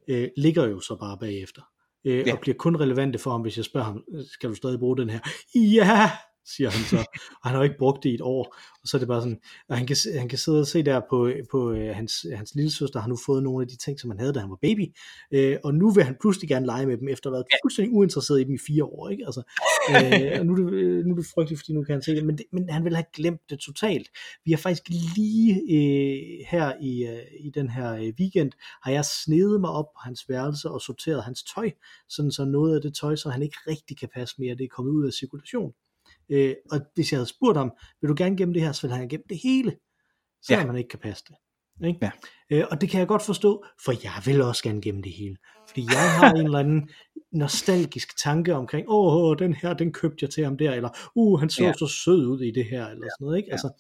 øh, 0.09 0.29
ligger 0.37 0.67
jo 0.67 0.81
så 0.81 0.97
bare 0.97 1.19
bagefter. 1.19 1.63
Øh, 2.05 2.27
ja. 2.27 2.33
Og 2.33 2.41
bliver 2.41 2.57
kun 2.57 2.77
relevante 2.77 3.19
for 3.19 3.31
ham, 3.31 3.41
hvis 3.41 3.57
jeg 3.57 3.65
spørger 3.65 3.87
ham, 3.87 4.05
skal 4.33 4.51
du 4.51 4.55
stadig 4.55 4.79
bruge 4.79 4.97
den 4.97 5.11
her? 5.11 5.21
Ja, 5.55 6.11
siger 6.47 6.71
han 6.71 6.85
så. 6.85 6.97
Og 7.43 7.51
han 7.51 7.53
har 7.53 7.57
jo 7.57 7.63
ikke 7.63 7.79
brugt 7.79 8.03
det 8.03 8.11
i 8.11 8.15
et 8.15 8.21
år. 8.21 8.57
Og 8.83 8.89
så 8.89 8.97
er 8.97 8.99
det 8.99 9.09
bare 9.09 9.21
sådan, 9.21 9.41
og 9.69 9.77
han 9.77 9.87
kan, 9.87 9.97
han 10.19 10.29
kan 10.29 10.39
sidde 10.39 10.61
og 10.61 10.67
se 10.67 10.83
der 10.83 11.01
på, 11.11 11.31
på 11.51 11.73
øh, 11.73 11.95
hans, 11.95 12.27
hans 12.37 12.55
lille 12.55 12.71
søster 12.71 13.01
har 13.01 13.09
nu 13.09 13.19
fået 13.27 13.43
nogle 13.43 13.63
af 13.63 13.69
de 13.69 13.77
ting, 13.77 14.01
som 14.01 14.11
han 14.11 14.21
havde, 14.21 14.33
da 14.33 14.41
han 14.41 14.51
var 14.51 14.59
baby. 14.63 14.95
Øh, 15.35 15.57
og 15.65 15.75
nu 15.75 15.91
vil 15.91 16.05
han 16.05 16.17
pludselig 16.21 16.49
gerne 16.49 16.67
lege 16.67 16.87
med 16.87 16.97
dem, 16.97 17.09
efter 17.09 17.31
at 17.31 17.37
have 17.37 17.45
været 17.51 17.61
fuldstændig 17.65 17.93
uinteresseret 17.93 18.41
i 18.41 18.45
dem 18.45 18.55
i 18.55 18.59
fire 18.67 18.85
år. 18.85 19.09
Ikke? 19.09 19.27
Altså, 19.27 19.43
øh, 19.91 20.41
og 20.41 20.47
nu 20.47 20.53
er, 20.53 20.57
det, 20.57 20.73
øh, 20.73 21.05
nu 21.05 21.13
er 21.13 21.17
det 21.17 21.27
frygteligt, 21.35 21.61
fordi 21.61 21.73
nu 21.73 21.83
kan 21.85 21.93
han 21.93 22.03
se 22.03 22.15
det. 22.15 22.25
Men, 22.25 22.39
det, 22.39 22.47
men 22.53 22.69
han 22.69 22.85
vil 22.85 22.95
have 22.95 23.05
glemt 23.15 23.41
det 23.51 23.59
totalt. 23.59 24.09
Vi 24.45 24.51
har 24.53 24.59
faktisk 24.59 24.89
lige 25.17 25.53
øh, 25.55 26.47
her 26.51 26.73
i, 26.81 27.07
øh, 27.07 27.47
i 27.47 27.51
den 27.51 27.69
her 27.71 27.93
øh, 27.93 28.13
weekend, 28.21 28.53
har 28.83 28.93
jeg 28.93 29.05
snedet 29.05 29.61
mig 29.61 29.71
op 29.71 29.85
på 29.85 30.01
hans 30.05 30.29
værelse 30.29 30.71
og 30.71 30.81
sorteret 30.81 31.25
hans 31.25 31.43
tøj, 31.55 31.71
sådan 32.09 32.33
så 32.33 32.45
noget 32.45 32.77
af 32.77 32.83
det 32.83 32.95
tøj, 32.95 33.17
så 33.17 33.31
han 33.31 33.43
ikke 33.43 33.57
rigtig 33.67 33.99
kan 33.99 34.09
passe 34.15 34.35
mere, 34.39 34.55
det 34.55 34.65
er 34.65 34.69
kommet 34.77 34.93
ud 34.93 35.07
af 35.07 35.13
cirkulation. 35.13 35.73
Øh, 36.31 36.55
og 36.73 36.81
hvis 36.95 37.13
jeg 37.13 37.19
havde 37.19 37.27
spurgt 37.29 37.59
ham, 37.59 37.73
vil 38.01 38.09
du 38.09 38.15
gerne 38.19 38.37
gemme 38.37 38.55
det 38.55 38.63
her, 38.63 38.73
så 38.73 38.83
ville 38.83 38.95
han 38.95 39.01
have 39.03 39.09
gemt 39.09 39.29
det 39.29 39.39
hele, 39.43 39.77
selvom 40.47 40.61
Ja. 40.61 40.61
ja. 40.61 40.67
han 40.67 40.77
ikke 40.77 40.89
kan 40.89 40.99
passe 40.99 41.25
det. 41.29 41.37
Ikke? 41.87 41.99
Ja. 42.03 42.11
Øh, 42.51 42.65
og 42.71 42.81
det 42.81 42.91
kan 42.91 42.99
jeg 43.01 43.09
godt 43.09 43.23
forstå, 43.23 43.65
for 43.85 43.93
jeg 44.05 44.23
vil 44.25 44.43
også 44.43 44.63
gerne 44.63 44.81
gemme 44.81 45.03
det 45.03 45.13
hele. 45.13 45.37
Fordi 45.69 45.83
jeg 45.83 46.11
har 46.19 46.31
en 46.31 46.45
eller 46.45 46.59
anden 46.59 46.91
nostalgisk 47.33 48.23
tanke 48.23 48.55
omkring, 48.55 48.89
åh, 48.89 49.15
oh, 49.17 49.37
den 49.39 49.55
her, 49.55 49.75
den 49.75 49.93
købte 49.93 50.17
jeg 50.23 50.31
til 50.31 50.45
ham 50.45 50.57
der, 50.59 50.73
eller 50.73 51.11
uh, 51.15 51.41
han 51.41 51.51
så 51.51 51.63
Ja. 51.63 51.69
ja. 51.69 51.73
så 51.79 51.87
sød 51.87 52.27
ud 52.27 52.41
i 52.41 52.51
det 52.51 52.65
her, 52.65 52.87
eller 52.87 53.09
sådan 53.19 53.25
noget. 53.25 53.37
Ikke? 53.37 53.47
Ja. 53.47 53.53
Altså, 53.53 53.71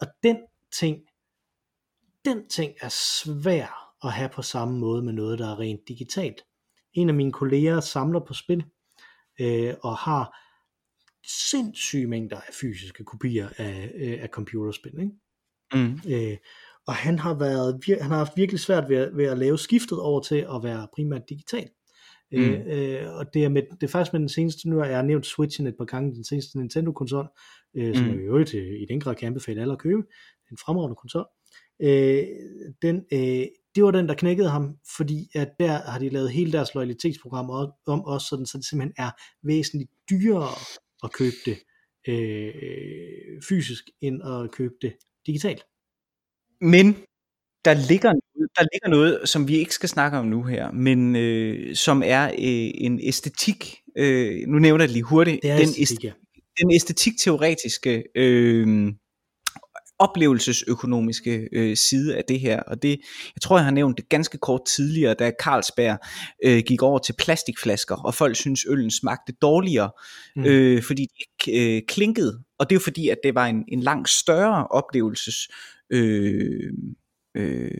og 0.00 0.06
den 0.22 0.36
ting, 0.78 0.98
den 2.24 2.48
ting 2.48 2.72
er 2.80 2.88
svær 2.88 3.94
at 4.04 4.12
have 4.12 4.28
på 4.28 4.42
samme 4.42 4.78
måde 4.78 5.02
med 5.02 5.12
noget, 5.12 5.38
der 5.38 5.52
er 5.52 5.58
rent 5.58 5.80
digitalt. 5.88 6.44
En 6.94 7.08
af 7.08 7.14
mine 7.14 7.32
kolleger 7.32 7.80
samler 7.80 8.20
på 8.20 8.34
spil, 8.34 8.64
øh, 9.40 9.74
og 9.82 9.96
har 9.96 10.38
sindssyge 11.26 12.06
mængder 12.06 12.36
af 12.36 12.52
fysiske 12.60 13.04
kopier 13.04 13.48
af, 13.56 13.90
øh, 13.94 14.18
af 14.22 14.28
computerspil. 14.28 14.92
Ikke? 15.00 15.12
Mm. 15.74 16.00
Øh, 16.08 16.36
og 16.86 16.94
han 16.94 17.18
har, 17.18 17.34
været, 17.34 17.80
han 18.00 18.10
har 18.10 18.16
haft 18.16 18.32
virkelig 18.36 18.60
svært 18.60 18.88
ved, 18.88 18.96
at- 18.96 19.16
ved 19.16 19.24
at 19.24 19.38
lave 19.38 19.58
skiftet 19.58 19.98
over 20.00 20.20
til 20.20 20.36
at 20.36 20.60
være 20.62 20.88
primært 20.94 21.22
digital. 21.28 21.68
Mm. 22.32 22.38
Mm. 22.38 22.44
Øh, 22.44 23.02
øh, 23.02 23.12
og 23.14 23.34
det 23.34 23.44
er, 23.44 23.48
med, 23.48 23.62
det 23.80 23.82
er 23.82 23.88
faktisk 23.90 24.12
med 24.12 24.20
den 24.20 24.28
seneste, 24.28 24.68
nu 24.68 24.78
har 24.78 24.84
jeg 24.86 25.02
nævnt 25.02 25.26
Switchen 25.26 25.66
et 25.66 25.74
par 25.78 25.84
gange, 25.84 26.14
den 26.14 26.24
seneste 26.24 26.58
Nintendo-konsol, 26.58 27.26
øh, 27.76 27.96
som 27.96 28.04
Mm. 28.04 28.10
jeg 28.10 28.20
i 28.20 28.22
øvrigt 28.24 28.54
øh, 28.54 28.80
i 28.82 28.86
den 28.88 29.00
grad 29.00 29.14
kan 29.14 29.26
anbefale 29.26 29.60
alle 29.60 29.72
at 29.72 29.78
købe, 29.78 30.02
en 30.50 30.56
fremragende 30.58 30.96
konsol. 30.96 31.26
Øh, 31.82 32.24
den, 32.82 33.04
øh, 33.12 33.46
det 33.74 33.84
var 33.84 33.90
den, 33.90 34.08
der 34.08 34.14
knækkede 34.14 34.48
ham, 34.48 34.76
fordi 34.96 35.28
at 35.34 35.48
der 35.60 35.72
har 35.90 35.98
de 35.98 36.08
lavet 36.08 36.30
hele 36.30 36.52
deres 36.52 36.74
loyalitetsprogram 36.74 37.50
om, 37.50 37.72
om 37.86 38.04
også, 38.04 38.26
sådan, 38.26 38.46
så 38.46 38.58
det 38.58 38.66
simpelthen 38.66 38.94
er 38.98 39.10
væsentligt 39.46 39.90
dyrere 40.10 40.54
at 41.04 41.12
købe 41.12 41.36
det 41.46 41.58
øh, 42.08 43.42
fysisk, 43.48 43.84
end 44.00 44.22
at 44.22 44.50
købe 44.50 44.74
det 44.82 44.92
digitalt. 45.26 45.64
Men 46.60 46.96
der 47.64 47.74
ligger, 47.88 48.12
noget- 48.12 48.50
der 48.58 48.66
ligger 48.72 48.88
noget, 48.88 49.28
som 49.28 49.48
vi 49.48 49.56
ikke 49.56 49.74
skal 49.74 49.88
snakke 49.88 50.18
om 50.18 50.26
nu 50.26 50.42
her, 50.42 50.70
men 50.72 51.16
øh, 51.16 51.74
som 51.76 52.02
er 52.04 52.24
øh, 52.28 52.70
en 52.86 53.00
æstetik. 53.02 53.76
Øh, 53.96 54.48
nu 54.48 54.58
nævner 54.58 54.82
jeg 54.82 54.88
det 54.88 54.92
lige 54.94 55.02
hurtigt. 55.02 55.42
Det 55.42 55.50
er 55.50 55.56
den, 55.56 55.68
æstetik, 55.68 56.04
ja. 56.04 56.12
den 56.60 56.70
æstetik-teoretiske 56.74 58.04
øh, 58.14 58.92
oplevelsesøkonomiske 59.98 61.48
øh, 61.52 61.76
side 61.76 62.16
af 62.16 62.24
det 62.28 62.40
her. 62.40 62.60
Og 62.60 62.82
det, 62.82 62.90
jeg 63.34 63.42
tror, 63.42 63.56
jeg 63.56 63.64
har 63.64 63.72
nævnt 63.72 63.96
det 63.96 64.08
ganske 64.08 64.38
kort 64.38 64.60
tidligere, 64.64 65.14
da 65.14 65.32
Carlsberg 65.42 65.98
øh, 66.44 66.62
gik 66.66 66.82
over 66.82 66.98
til 66.98 67.14
plastikflasker, 67.18 67.96
og 67.96 68.14
folk 68.14 68.36
synes 68.36 68.66
øllen 68.68 68.90
smagte 68.90 69.32
dårligere, 69.32 69.90
mm. 70.36 70.44
Øh, 70.44 70.82
fordi 70.82 71.02
de 71.02 71.24
ikke 71.48 71.76
øh, 71.76 71.82
klinkede. 71.88 72.42
Og 72.58 72.70
det 72.70 72.74
er 72.74 72.78
jo 72.78 72.84
fordi, 72.84 73.08
at 73.08 73.18
det 73.24 73.34
var 73.34 73.46
en, 73.46 73.64
en 73.68 73.80
langt 73.80 74.08
større 74.08 74.66
oplevelses... 74.66 75.48
Øh, 75.90 76.72
øh, 77.36 77.70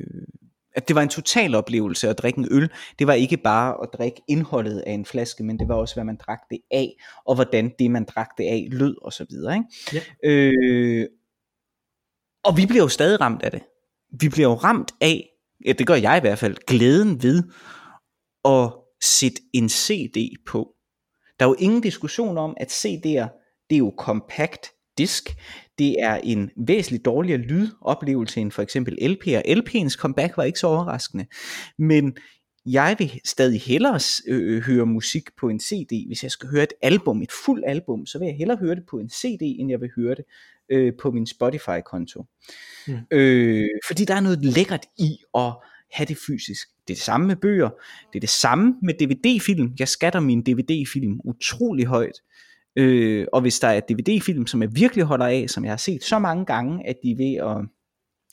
at 0.75 0.89
det 0.89 0.97
var 0.97 1.03
en 1.03 1.09
total 1.09 1.55
oplevelse 1.55 2.09
at 2.09 2.19
drikke 2.19 2.39
en 2.39 2.49
øl. 2.51 2.71
Det 2.99 3.07
var 3.07 3.13
ikke 3.13 3.37
bare 3.37 3.77
at 3.83 3.89
drikke 3.99 4.23
indholdet 4.29 4.79
af 4.87 4.93
en 4.93 5.05
flaske, 5.05 5.45
men 5.45 5.59
det 5.59 5.69
var 5.69 5.75
også, 5.75 5.95
hvad 5.95 6.05
man 6.05 6.17
drak 6.27 6.39
det 6.51 6.59
af, 6.71 6.97
og 7.27 7.35
hvordan 7.35 7.73
det, 7.79 7.91
man 7.91 8.05
drak 8.05 8.29
det 8.39 8.45
af, 8.45 8.69
lød 8.71 8.97
og 9.03 9.13
så 9.13 9.27
videre. 9.31 9.55
Ikke? 9.55 10.03
Ja. 10.25 10.31
Øh, 10.31 11.07
og 12.45 12.57
vi 12.57 12.67
bliver 12.67 12.83
jo 12.83 12.89
stadig 12.89 13.21
ramt 13.21 13.43
af 13.43 13.51
det. 13.51 13.63
Vi 14.21 14.29
bliver 14.29 14.49
jo 14.49 14.55
ramt 14.55 14.93
af, 15.01 15.29
ja, 15.67 15.73
det 15.73 15.87
gør 15.87 15.95
jeg 15.95 16.17
i 16.17 16.21
hvert 16.21 16.39
fald, 16.39 16.57
glæden 16.67 17.23
ved 17.23 17.43
at 18.45 18.73
sætte 19.03 19.43
en 19.53 19.69
CD 19.69 20.45
på. 20.47 20.69
Der 21.39 21.47
er 21.47 21.51
jo 21.51 21.57
ingen 21.59 21.81
diskussion 21.81 22.39
om, 22.39 22.57
at 22.57 22.73
CD'er, 22.73 23.29
det 23.71 23.77
er 23.77 23.79
jo 23.79 23.95
compact 23.99 24.71
disk. 24.99 25.37
Det 25.79 25.97
er 25.99 26.15
en 26.15 26.51
væsentligt 26.67 27.05
dårligere 27.05 27.39
lydoplevelse 27.41 28.41
end 28.41 28.53
for 28.53 28.63
eksempel 28.63 28.95
LP'er. 29.01 29.43
LP'ens 29.59 29.97
comeback 29.97 30.37
var 30.37 30.45
ikke 30.45 30.59
så 30.59 30.67
overraskende. 30.67 31.27
Men 31.79 32.17
jeg 32.67 32.97
vil 32.99 33.21
stadig 33.25 33.61
hellere 33.61 34.01
øh, 34.29 34.63
høre 34.63 34.87
musik 34.87 35.29
på 35.41 35.49
en 35.49 35.61
CD. 35.61 36.07
Hvis 36.07 36.23
jeg 36.23 36.31
skal 36.31 36.49
høre 36.49 36.63
et 36.63 36.73
album, 36.83 37.23
et 37.23 37.33
fuldt 37.45 37.65
album, 37.67 38.07
så 38.07 38.19
vil 38.19 38.27
jeg 38.27 38.37
hellere 38.37 38.57
høre 38.57 38.75
det 38.75 38.85
på 38.91 38.99
en 38.99 39.11
CD, 39.11 39.41
end 39.41 39.71
jeg 39.71 39.81
vil 39.81 39.91
høre 39.97 40.15
det 40.15 40.25
øh, 40.69 40.93
på 41.01 41.11
min 41.11 41.27
Spotify-konto. 41.27 42.27
Mm. 42.89 42.99
Øh, 43.11 43.69
fordi 43.87 44.05
der 44.05 44.15
er 44.15 44.21
noget 44.21 44.45
lækkert 44.45 44.87
i 44.99 45.19
at 45.35 45.53
have 45.93 46.07
det 46.07 46.19
fysisk. 46.27 46.69
Det 46.89 46.93
er 46.93 46.97
det 46.97 47.03
samme 47.03 47.27
med 47.27 47.37
bøger. 47.37 47.71
Det 48.13 48.19
er 48.19 48.21
det 48.21 48.29
samme 48.29 48.75
med 48.83 48.95
DVD-film. 48.95 49.73
Jeg 49.79 49.89
skatter 49.89 50.21
min 50.21 50.43
DVD-film 50.43 51.21
utrolig 51.25 51.87
højt. 51.87 52.21
Øh, 52.77 53.27
og 53.33 53.41
hvis 53.41 53.61
der 53.61 53.69
er 53.69 53.81
DVD-film, 53.81 54.47
som 54.47 54.63
jeg 54.63 54.77
virkelig 54.77 55.05
holder 55.05 55.27
af, 55.27 55.45
som 55.49 55.65
jeg 55.65 55.73
har 55.73 55.77
set 55.77 56.05
så 56.05 56.19
mange 56.19 56.45
gange, 56.45 56.89
at 56.89 56.97
de 57.03 57.11
er 57.11 57.17
ved 57.17 57.61
at, 57.61 57.69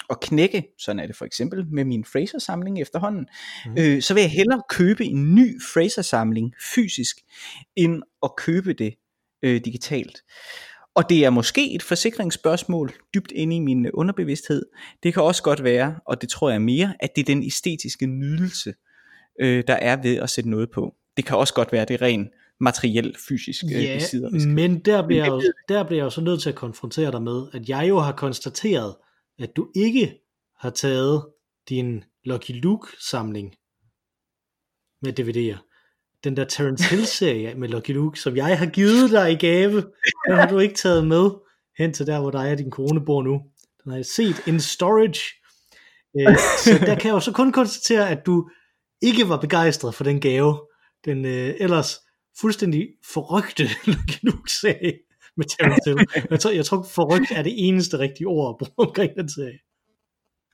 at 0.10 0.20
knække, 0.20 0.68
sådan 0.80 0.99
er 0.99 1.07
det 1.07 1.16
for 1.16 1.26
eksempel 1.26 1.66
med 1.72 1.86
min 1.86 2.05
Fraser-samling 2.05 2.82
efterhånden, 2.82 3.26
mm. 3.66 3.76
øh, 3.80 4.01
så 4.01 4.14
vil 4.14 4.22
jeg 4.22 4.32
hellere 4.32 4.62
købe 4.70 5.05
en 5.05 5.36
ny 5.36 5.62
Fraser-samling 5.74 6.53
fysisk, 6.76 7.18
end 7.76 8.01
at 8.24 8.32
købe 8.38 8.74
det 8.74 8.93
øh, 9.43 9.62
digitalt. 9.66 10.24
Og 10.95 11.10
det 11.10 11.26
er 11.26 11.30
måske 11.30 11.76
et 11.76 11.84
forsikringsspørgsmål 11.84 12.93
dybt 13.14 13.32
inde 13.32 13.55
i 13.55 13.60
min 13.60 13.91
underbevidsthed. 13.91 14.66
Det 15.03 15.14
kan 15.14 15.24
også 15.24 15.43
godt 15.43 15.64
være, 15.64 15.95
og 16.05 16.22
det 16.22 16.30
tror 16.30 16.49
jeg 16.49 16.62
mere, 16.62 16.93
at 16.99 17.16
det 17.16 17.22
er 17.22 17.26
den 17.26 17.43
æstetiske 17.43 18.05
nydelse, 18.07 18.74
øh, 19.41 19.64
der 19.68 19.74
er 19.74 20.01
ved 20.01 20.16
at 20.16 20.30
sætte 20.30 20.49
noget 20.49 20.72
på. 20.72 20.95
Det 21.18 21.26
kan 21.26 21.38
også 21.38 21.53
godt 21.53 21.72
være, 21.72 21.86
det 21.86 21.93
er 21.93 22.01
ren 22.01 22.30
materiel, 22.60 23.16
fysisk 23.28 23.64
øh, 23.64 23.84
Ja, 23.84 23.95
besidderisk. 23.97 24.47
men 24.47 24.80
der 24.80 25.07
bliver, 25.07 25.24
jeg 25.24 25.32
jo, 25.32 25.41
der 25.70 25.84
bliver 25.84 25.99
jeg 25.99 26.05
jo 26.05 26.10
så 26.10 26.22
nødt 26.22 26.41
til 26.41 26.49
at 26.49 26.55
konfrontere 26.55 27.12
dig 27.12 27.22
med, 27.22 27.47
at 27.53 27.70
jeg 27.70 27.89
jo 27.89 27.99
har 27.99 28.12
konstateret, 28.12 28.95
at 29.39 29.55
du 29.55 29.71
ikke 29.75 30.19
har 30.57 30.69
taget 30.69 31.25
din 31.69 32.03
Lucky 32.23 32.51
Luke 32.51 32.87
samling 32.99 33.55
med 35.01 35.19
DVD'er. 35.19 35.65
Den 36.23 36.37
der 36.37 36.45
Terence 36.45 36.83
Hill 36.89 37.05
serie 37.05 37.55
med 37.55 37.69
Lucky 37.69 37.91
Luke, 37.91 38.19
som 38.19 38.35
jeg 38.35 38.59
har 38.59 38.65
givet 38.65 39.11
dig 39.11 39.31
i 39.31 39.35
gave, 39.35 39.81
den 40.27 40.35
har 40.35 40.47
du 40.47 40.59
ikke 40.59 40.75
taget 40.75 41.07
med 41.07 41.31
hen 41.77 41.93
til 41.93 42.07
der, 42.07 42.19
hvor 42.19 42.31
dig 42.31 42.51
og 42.51 42.57
din 42.57 42.71
kone 42.71 43.05
bor 43.05 43.23
nu. 43.23 43.41
Den 43.83 43.91
har 43.91 43.97
jeg 43.97 44.05
set 44.05 44.47
in 44.47 44.59
storage. 44.59 45.21
Øh, 46.19 46.37
så 46.63 46.85
der 46.85 46.95
kan 46.95 47.07
jeg 47.07 47.13
jo 47.13 47.19
så 47.19 47.31
kun 47.31 47.51
konstatere, 47.51 48.09
at 48.09 48.25
du 48.25 48.49
ikke 49.01 49.29
var 49.29 49.41
begejstret 49.41 49.95
for 49.95 50.03
den 50.03 50.21
gave, 50.21 50.61
den 51.05 51.25
øh, 51.25 51.55
ellers 51.59 51.99
fuldstændig 52.39 52.87
forrygte 53.13 53.63
Lucky 53.91 54.19
Luke-serie 54.21 55.09
med 55.39 55.45
Terence. 55.45 56.05
Jeg 56.31 56.39
tror, 56.39 56.51
jeg 56.51 56.65
tror 56.65 56.83
forrygt 56.83 57.31
er 57.31 57.43
det 57.43 57.53
eneste 57.67 57.99
rigtige 57.99 58.27
ord 58.27 58.47
at 58.49 58.57
bruge 58.57 58.87
omkring 58.87 59.11
den 59.15 59.29
serie. 59.29 59.59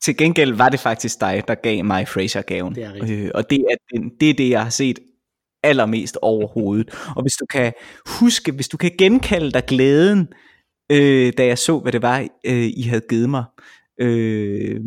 Til 0.04 0.18
gengæld 0.18 0.54
var 0.54 0.70
det 0.70 0.80
faktisk 0.80 1.22
dig, 1.22 1.44
der 1.48 1.56
gav 1.56 1.86
mig 1.86 2.08
Fraser-gaven. 2.08 2.76
Det 2.76 2.84
er 2.84 2.94
rigtigt. 2.94 3.20
Øh, 3.20 3.32
og 3.36 3.50
det 3.50 3.60
er, 3.72 3.76
den, 3.92 4.12
det 4.20 4.30
er 4.30 4.34
det, 4.34 4.50
jeg 4.50 4.64
har 4.64 4.70
set 4.70 5.00
allermest 5.64 6.18
overhovedet. 6.22 6.90
Og 7.16 7.22
hvis 7.22 7.34
du 7.34 7.46
kan 7.46 7.74
huske, 8.20 8.52
hvis 8.52 8.68
du 8.68 8.78
kan 8.78 8.92
genkalde 8.98 9.52
dig 9.52 9.64
glæden 9.66 10.28
øh, 10.92 11.34
da 11.38 11.46
jeg 11.46 11.58
så, 11.58 11.80
hvad 11.80 11.92
det 11.92 12.02
var, 12.02 12.28
øh, 12.46 12.70
I 12.78 12.82
havde 12.82 13.06
givet 13.10 13.30
mig, 13.30 13.44
øh, 14.02 14.82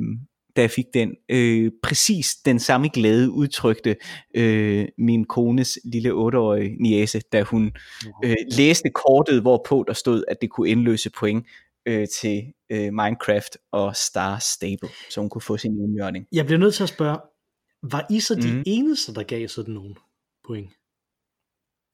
da 0.59 0.63
jeg 0.63 0.71
fik 0.71 0.85
den. 0.95 1.15
Øh, 1.29 1.73
præcis 1.83 2.35
den 2.45 2.59
samme 2.59 2.89
glæde 2.89 3.31
udtrykte 3.31 3.97
øh, 4.35 4.89
min 4.99 5.25
kones 5.25 5.79
lille 5.85 6.11
8-årige 6.11 6.77
niece, 6.83 7.21
da 7.33 7.43
hun 7.43 7.73
øh, 8.25 8.37
læste 8.53 8.91
kortet, 8.91 9.41
hvorpå 9.41 9.85
der 9.89 9.93
stod, 9.95 10.25
at 10.29 10.37
det 10.41 10.51
kunne 10.51 10.69
indløse 10.71 11.11
point 11.11 11.47
øh, 11.87 12.09
til 12.21 12.43
øh, 12.71 12.93
Minecraft 12.93 13.57
og 13.73 13.97
Star 13.97 14.39
Stable, 14.39 14.89
så 15.11 15.21
hun 15.21 15.31
kunne 15.31 15.43
få 15.43 15.57
sin 15.57 15.73
indjørning. 15.81 16.27
Jeg 16.33 16.47
bliver 16.47 16.59
nødt 16.59 16.75
til 16.75 16.83
at 16.83 16.89
spørge, 16.89 17.19
var 17.83 18.07
I 18.11 18.21
så 18.21 18.35
de 18.35 18.53
Mhm. 18.53 18.63
eneste, 18.67 19.15
der 19.15 19.23
gav 19.23 19.49
sådan 19.49 19.75
nogle 19.75 19.95
point 20.47 20.71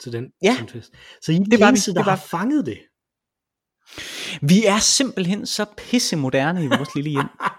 til 0.00 0.12
den 0.12 0.24
Ja. 0.42 0.56
fest? 0.72 0.92
Så 1.22 1.32
I 1.32 1.34
er 1.36 1.38
de 1.38 1.50
Det 1.50 1.60
var 1.60 1.66
vi. 1.66 1.68
eneste, 1.68 1.90
der 1.90 1.98
Det 2.00 2.06
var 2.06 2.16
har 2.16 2.26
fanget 2.30 2.66
det? 2.66 2.78
Vi 4.42 4.64
er 4.64 4.78
simpelthen 4.78 5.46
så 5.46 5.64
pisse 5.76 6.16
moderne 6.16 6.64
i 6.64 6.66
vores 6.66 6.94
lille 6.94 7.10
hjem. 7.10 7.24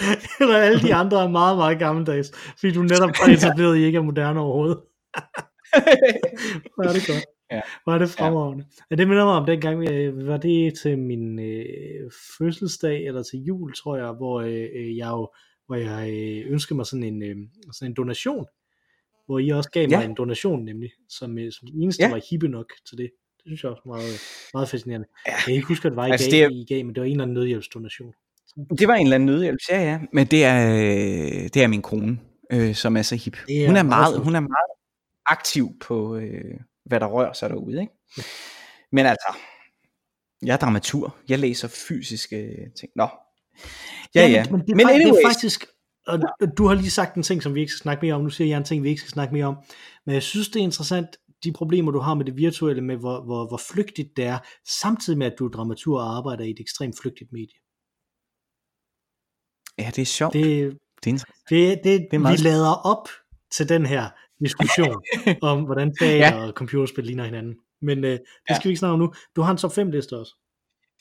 Eller 0.40 0.56
alle 0.56 0.80
de 0.80 0.94
andre 0.94 1.24
er 1.24 1.28
meget, 1.28 1.56
meget 1.56 1.78
gammeldags, 1.78 2.32
fordi 2.58 2.72
du 2.72 2.82
netop 2.82 3.10
har 3.16 3.32
etableret, 3.36 3.72
at 3.74 3.80
I 3.80 3.84
ikke 3.84 3.98
er 3.98 4.02
moderne 4.02 4.40
overhovedet. 4.40 4.78
Hvor 6.74 6.84
er 6.84 6.92
det 6.92 7.06
godt. 7.06 7.24
Ja. 7.52 7.60
Hvor 7.84 7.92
er 7.92 7.98
det 7.98 8.10
fremragende. 8.10 8.64
Ja. 8.90 8.96
det 8.96 9.08
minder 9.08 9.24
mig 9.24 9.34
om 9.34 9.46
dengang, 9.46 9.90
øh, 9.90 10.26
var 10.26 10.36
det 10.36 10.74
til 10.82 10.98
min 10.98 11.38
øh, 11.38 12.10
fødselsdag, 12.38 13.06
eller 13.06 13.22
til 13.22 13.38
jul, 13.44 13.74
tror 13.74 13.96
jeg, 13.96 14.12
hvor 14.12 14.40
øh, 14.40 14.68
øh, 14.74 14.96
jeg 14.96 15.08
jo, 15.10 15.28
hvor 15.66 15.76
jeg 15.76 16.10
øh, 16.10 16.52
ønskede 16.52 16.76
mig 16.76 16.86
sådan 16.86 17.02
en, 17.02 17.22
øh, 17.22 17.36
sådan 17.72 17.90
en 17.90 17.94
donation, 17.96 18.46
hvor 19.26 19.38
I 19.38 19.48
også 19.48 19.70
gav 19.70 19.88
mig 19.88 19.98
Ja. 19.98 20.04
en 20.04 20.14
donation 20.16 20.64
nemlig, 20.64 20.90
som, 21.08 21.38
øh, 21.38 21.52
som 21.52 21.68
de 21.68 21.72
eneste 21.82 22.02
Ja. 22.04 22.10
var 22.10 22.20
hippe 22.30 22.48
nok 22.48 22.72
til 22.88 22.98
det. 22.98 23.10
Det 23.36 23.42
synes 23.46 23.62
jeg 23.62 23.70
også 23.70 23.82
var 23.86 23.92
meget, 23.96 24.20
meget 24.54 24.68
fascinerende. 24.68 25.06
Ja. 25.26 25.32
Jeg 25.32 25.40
kan 25.44 25.54
ikke 25.54 25.68
huske, 25.68 25.82
hvad 25.82 25.90
det 25.90 25.96
var, 25.96 26.06
I, 26.06 26.10
Altså, 26.10 26.30
gav, 26.30 26.48
det 26.48 26.56
er- 26.56 26.60
I 26.60 26.64
gav, 26.74 26.84
men 26.84 26.94
det 26.94 27.00
var 27.00 27.06
en 27.06 27.10
eller 27.12 27.22
anden 27.24 27.34
nødhjælpsdonation. 27.34 28.12
Det 28.78 28.88
var 28.88 28.94
en 28.94 29.06
eller 29.06 29.14
anden 29.14 29.26
nødhjælp, 29.26 29.58
ja 29.70 29.82
ja, 29.82 30.00
men 30.12 30.26
det 30.26 30.44
er, 30.44 30.74
øh, 30.74 31.48
det 31.54 31.56
er 31.56 31.66
min 31.66 31.82
kone, 31.82 32.18
øh, 32.52 32.74
som 32.74 32.96
er 32.96 33.02
så 33.02 33.16
hip. 33.16 33.36
Er 33.36 33.66
hun, 33.66 33.76
er 33.76 33.82
meget 33.82 34.20
hun 34.20 34.34
er 34.34 34.40
meget 34.40 34.70
aktiv 35.26 35.68
på, 35.80 36.16
øh, 36.16 36.54
hvad 36.84 37.00
der 37.00 37.06
rører 37.06 37.32
sig 37.32 37.50
derude. 37.50 37.80
Ikke? 37.80 37.92
Men 38.92 39.06
altså, 39.06 39.34
jeg 40.42 40.52
er 40.52 40.56
dramatur, 40.56 41.16
jeg 41.28 41.38
læser 41.38 41.68
fysiske 41.88 42.56
ting. 42.80 42.92
Nå, 42.96 43.08
ja 44.14 44.26
ja, 44.26 44.44
Men, 44.44 44.52
men, 44.52 44.60
det, 44.60 44.70
er, 44.70 44.76
men 44.76 44.88
anyways, 44.88 45.16
det 45.16 45.24
er 45.24 45.28
faktisk, 45.28 45.66
og 46.06 46.18
du 46.58 46.66
har 46.66 46.74
lige 46.74 46.90
sagt 46.90 47.14
en 47.14 47.22
ting, 47.22 47.42
som 47.42 47.54
vi 47.54 47.60
ikke 47.60 47.72
skal 47.72 47.82
snakke 47.82 48.06
mere 48.06 48.14
om, 48.14 48.22
nu 48.22 48.30
siger 48.30 48.48
jeg 48.48 48.56
en 48.56 48.64
ting, 48.64 48.82
vi 48.82 48.88
ikke 48.88 49.00
skal 49.00 49.10
snakke 49.10 49.34
mere 49.34 49.44
om, 49.44 49.56
men 50.06 50.14
jeg 50.14 50.22
synes, 50.22 50.48
det 50.48 50.60
er 50.60 50.64
interessant, 50.64 51.08
de 51.44 51.52
problemer, 51.52 51.92
du 51.92 51.98
har 51.98 52.14
med 52.14 52.24
det 52.24 52.36
virtuelle, 52.36 52.82
med 52.82 52.96
hvor, 52.96 53.24
hvor, 53.24 53.48
hvor 53.48 53.60
flygtigt 53.72 54.16
det 54.16 54.24
er, 54.24 54.38
samtidig 54.82 55.18
med, 55.18 55.26
at 55.26 55.34
du 55.38 55.46
er 55.46 55.50
dramatur 55.50 56.00
og 56.00 56.16
arbejder 56.16 56.44
i 56.44 56.50
et 56.50 56.60
ekstremt 56.60 56.94
flygtigt 57.02 57.32
medie. 57.32 57.58
Ja 59.80 59.90
det 59.96 60.02
er 60.02 60.06
sjovt. 60.06 60.32
Det, 60.32 60.76
det 61.04 61.12
er 61.12 61.18
det, 61.50 61.80
det, 61.84 61.84
det 61.84 62.08
er 62.12 62.18
meget- 62.18 62.38
vi 62.38 62.44
lader 62.48 62.72
op 62.86 63.08
til 63.52 63.68
den 63.68 63.86
her 63.86 64.04
diskussion 64.44 65.02
om, 65.42 65.62
hvordan 65.62 65.94
teater 66.00 66.16
ja. 66.36 66.46
og 66.46 66.52
computerspil 66.52 67.04
ligner 67.04 67.24
hinanden. 67.24 67.54
Men 67.82 68.04
øh, 68.04 68.10
det 68.10 68.20
Ja. 68.50 68.54
skal 68.54 68.68
vi 68.68 68.70
ikke 68.70 68.78
snakke 68.78 68.92
om 68.92 68.98
nu. 68.98 69.12
Du 69.36 69.42
har 69.42 69.50
en 69.50 69.56
top 69.56 69.72
5 69.74 69.90
liste 69.90 70.16
også. 70.18 70.32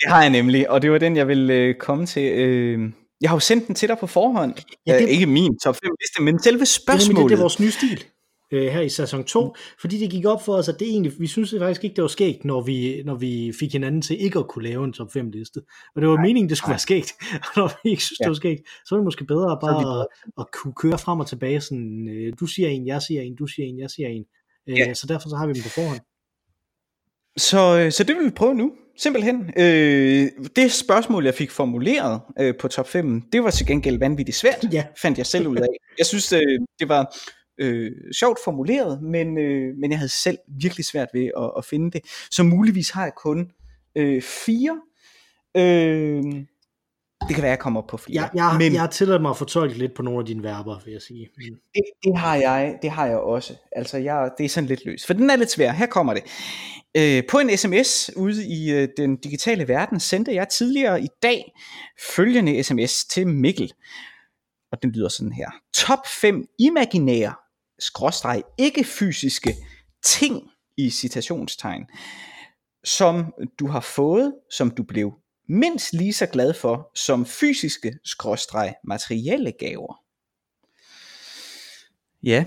Det 0.02 0.10
har 0.12 0.22
jeg 0.22 0.30
nemlig, 0.30 0.70
og 0.70 0.82
det 0.82 0.92
var 0.92 0.98
den, 0.98 1.16
jeg 1.16 1.28
ville 1.28 1.54
øh, 1.54 1.76
komme 1.76 2.06
til. 2.06 2.32
Øh, 2.32 2.80
jeg 3.22 3.30
har 3.30 3.36
jo 3.36 3.40
sendt 3.40 3.68
den 3.68 3.76
til 3.76 3.90
dig 3.90 3.98
på 3.98 4.08
forhånd. 4.08 4.54
Ja, 4.58 4.94
Ja, 4.94 5.00
det- 5.00 5.08
det... 5.08 5.14
Ikke 5.14 5.26
min 5.26 5.60
top 5.60 5.76
5 5.76 5.92
liste, 6.02 6.22
men 6.22 6.40
selve 6.40 6.58
Det 6.60 6.62
er, 6.62 6.66
spørgsmålet. 6.66 7.24
det, 7.24 7.30
det 7.30 7.36
er 7.36 7.42
vores 7.42 7.60
nye 7.60 7.72
stil 7.72 8.04
øh, 8.52 8.68
her 8.68 8.82
i 8.82 8.90
sæson 8.90 9.24
2, 9.24 9.56
fordi 9.82 9.98
det 10.00 10.10
gik 10.12 10.26
op 10.26 10.46
for 10.46 10.54
os, 10.54 10.70
at 10.70 10.80
det 10.80 10.88
egentlig, 10.88 11.14
vi 11.20 11.28
synes 11.28 11.50
det 11.50 11.60
faktisk 11.60 11.84
ikke, 11.84 11.96
det 11.96 12.02
var 12.02 12.08
skægt, 12.08 12.46
når 12.46 12.62
vi, 12.62 13.02
når 13.06 13.16
vi 13.16 13.54
fik 13.60 13.72
hinanden 13.74 14.02
til 14.02 14.22
ikke 14.24 14.40
at 14.40 14.48
kunne 14.48 14.64
lave 14.70 14.86
en 14.86 14.94
top 14.94 15.14
5 15.14 15.30
liste. 15.30 15.62
Og 15.96 16.02
det 16.02 16.10
var 16.10 16.18
meningen, 16.22 16.50
det 16.50 16.58
skulle 16.58 16.68
nej. 16.70 16.74
være 16.74 16.80
skægt, 16.80 17.14
og 17.46 17.50
når 17.56 17.72
vi 17.84 17.90
ikke 17.90 18.04
synes, 18.04 18.18
det 18.18 18.26
Ja. 18.26 18.30
var 18.30 18.36
skægt, 18.36 18.62
så 18.86 18.96
er 18.96 19.00
det 19.00 19.04
måske 19.06 19.26
bedre 19.26 19.56
vi 19.56 19.60
bare 19.62 20.02
at, 20.02 20.08
at 20.40 20.46
kunne 20.54 20.74
køre 20.74 20.98
frem 20.98 21.20
og 21.20 21.28
tilbage, 21.28 21.62
sådan, 21.62 22.08
øh, 22.10 22.34
du 22.40 22.46
siger 22.46 22.70
en, 22.70 22.88
jeg 22.88 23.02
siger 23.02 23.22
en, 23.22 23.36
du 23.36 23.48
siger 23.48 23.66
en, 23.68 23.80
jeg 23.80 23.90
siger 23.90 24.10
en. 24.10 24.24
Øh, 24.70 24.78
Ja. 24.78 24.94
Så 24.94 25.08
derfor 25.08 25.30
så 25.30 25.36
har 25.36 25.48
vi 25.48 25.54
dem 25.54 25.64
på 25.64 25.70
forhånd. 25.70 26.00
Så, 27.38 27.80
øh, 27.80 27.92
så 27.92 28.04
det 28.04 28.16
vil 28.16 28.26
vi 28.26 28.30
prøve 28.32 28.56
nu. 28.56 28.72
Simpelthen. 28.98 29.52
Øh, 29.58 30.28
det 30.56 30.72
spørgsmål, 30.72 31.26
jeg 31.26 31.34
fik 31.34 31.52
formuleret 31.52 32.22
øh, 32.40 32.54
på 32.60 32.68
top 32.68 32.88
5, 32.88 33.22
det 33.22 33.44
var 33.44 33.50
til 33.50 33.66
gengæld 33.68 34.00
vanvittigt 34.00 34.38
svært, 34.38 34.66
Ja. 34.74 34.86
fandt 35.02 35.18
jeg 35.18 35.26
selv 35.26 35.48
ud 35.48 35.58
af. 35.58 35.68
Jeg 35.98 36.06
synes, 36.06 36.34
øh, 36.34 36.60
det 36.80 36.90
var 36.90 37.16
øh, 37.60 37.92
sjovt 38.20 38.40
formuleret, 38.44 39.02
men, 39.02 39.38
øh, 39.38 39.76
men 39.78 39.92
jeg 39.92 40.00
havde 40.00 40.10
selv 40.10 40.38
virkelig 40.48 40.86
svært 40.86 41.10
ved 41.14 41.32
at, 41.38 41.52
at 41.58 41.66
finde 41.66 41.92
det. 41.92 42.02
Så 42.32 42.44
muligvis 42.44 42.90
har 42.90 43.04
jeg 43.04 43.14
kun 43.16 43.52
øh, 43.96 44.22
fire. 44.22 44.82
Øh, 45.58 46.24
det 47.28 47.36
kan 47.36 47.42
være, 47.42 47.52
jeg 47.52 47.60
kommer 47.60 47.82
op 47.82 47.88
på 47.88 47.98
flere. 47.98 48.22
Jeg, 48.22 48.30
jeg, 48.36 48.56
men 48.58 48.74
jeg 48.74 48.82
har 48.82 48.88
tilladt 48.88 49.22
mig 49.22 49.30
at 49.30 49.38
fortolke 49.38 49.78
lidt 49.78 49.94
på 49.94 50.02
nogle 50.02 50.20
af 50.20 50.26
dine 50.26 50.44
verber, 50.44 50.80
vil 50.86 50.92
jeg 50.92 51.02
sige. 51.02 51.30
Men, 51.38 51.54
det, 51.76 51.84
det, 52.04 52.18
har 52.18 52.36
jeg, 52.36 52.78
det 52.82 52.90
har 52.90 53.06
jeg 53.06 53.18
også. 53.18 53.54
Altså, 53.72 53.98
jeg, 53.98 54.30
det 54.38 54.46
er 54.46 54.50
sådan 54.50 54.68
lidt 54.68 54.86
løst. 54.86 55.08
For 55.08 55.14
den 55.14 55.30
er 55.30 55.36
lidt 55.36 55.52
svær. 55.52 55.72
Her 55.72 55.86
kommer 55.86 56.14
det. 56.14 56.24
Øh, 56.98 57.24
på 57.30 57.40
en 57.40 57.58
sms 57.58 58.12
ude 58.16 58.48
i 58.48 58.72
øh, 58.72 58.88
den 58.98 59.18
digitale 59.18 59.68
verden 59.68 60.00
sendte 60.00 60.34
jeg 60.34 60.50
tidligere 60.50 61.02
i 61.02 61.08
dag 61.24 61.54
følgende 62.16 62.64
sms 62.64 63.06
til 63.06 63.28
Mikkel. 63.28 63.74
Og 64.72 64.84
den 64.84 64.92
lyder 64.92 65.10
sådan 65.10 65.32
her. 65.32 65.50
Top 65.74 66.08
5 66.22 66.46
imaginære, 66.60 67.34
skråstreg 67.80 68.44
ikke 68.58 68.84
fysiske 68.84 69.56
ting 70.04 70.52
i 70.78 70.90
citationstegn, 70.90 71.86
som 72.84 73.34
du 73.60 73.68
har 73.68 73.80
fået, 73.80 74.36
som 74.52 74.72
du 74.72 74.84
blev 74.84 75.14
mindst 75.50 75.94
lige 75.94 76.14
så 76.14 76.26
glad 76.26 76.54
for, 76.54 76.92
som 76.96 77.26
fysiske, 77.26 78.00
skråstreg 78.04 78.76
materielle 78.84 79.52
gaver. 79.52 80.04
Ja, 82.24 82.46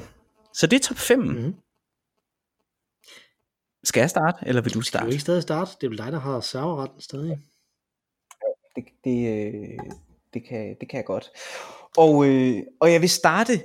så 0.54 0.66
det 0.66 0.76
er 0.76 0.80
top 0.80 0.96
5. 0.96 1.18
Mm. 1.18 1.26
Mhm. 1.26 1.54
Skal 3.84 4.00
jeg 4.00 4.10
starte, 4.10 4.38
eller 4.46 4.62
vil 4.62 4.74
du 4.74 4.78
du 4.78 4.84
starte? 4.84 5.10
ikke 5.10 5.20
stadig 5.20 5.42
starte. 5.42 5.70
Det 5.80 5.86
er 5.86 5.88
vel 5.88 5.98
dig, 5.98 6.12
der 6.12 6.18
har 6.18 6.40
serverretten 6.40 7.00
stadig. 7.00 7.38
Det, 8.76 8.84
det, 9.04 9.28
øh, 9.28 9.78
det, 10.34 10.44
kan, 10.44 10.76
det 10.80 10.88
kan 10.88 10.96
jeg 10.96 11.04
godt. 11.04 11.30
Og, 11.96 12.26
øh, 12.26 12.62
og 12.80 12.92
jeg 12.92 13.00
vil 13.00 13.10
starte 13.10 13.62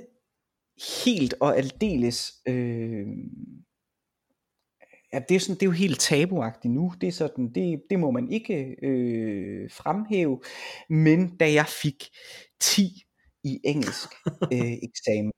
helt 1.04 1.34
og 1.40 1.56
aldeles... 1.56 2.32
Øh, 2.48 3.06
ja, 5.12 5.20
det, 5.28 5.34
er 5.34 5.40
sådan, 5.40 5.54
det 5.54 5.62
er 5.62 5.66
jo 5.66 5.72
helt 5.72 6.00
tabuagtigt 6.00 6.74
nu. 6.74 6.92
Det, 7.00 7.06
er 7.06 7.12
sådan, 7.12 7.52
det, 7.54 7.82
det 7.90 7.98
må 8.00 8.10
man 8.10 8.30
ikke 8.32 8.76
øh, 8.82 9.70
fremhæve. 9.70 10.40
Men 10.90 11.36
da 11.36 11.52
jeg 11.52 11.66
fik 11.66 12.04
10 12.60 13.02
i 13.44 13.60
engelsk 13.64 14.08
øh, 14.54 14.72
eksamen, 14.82 15.32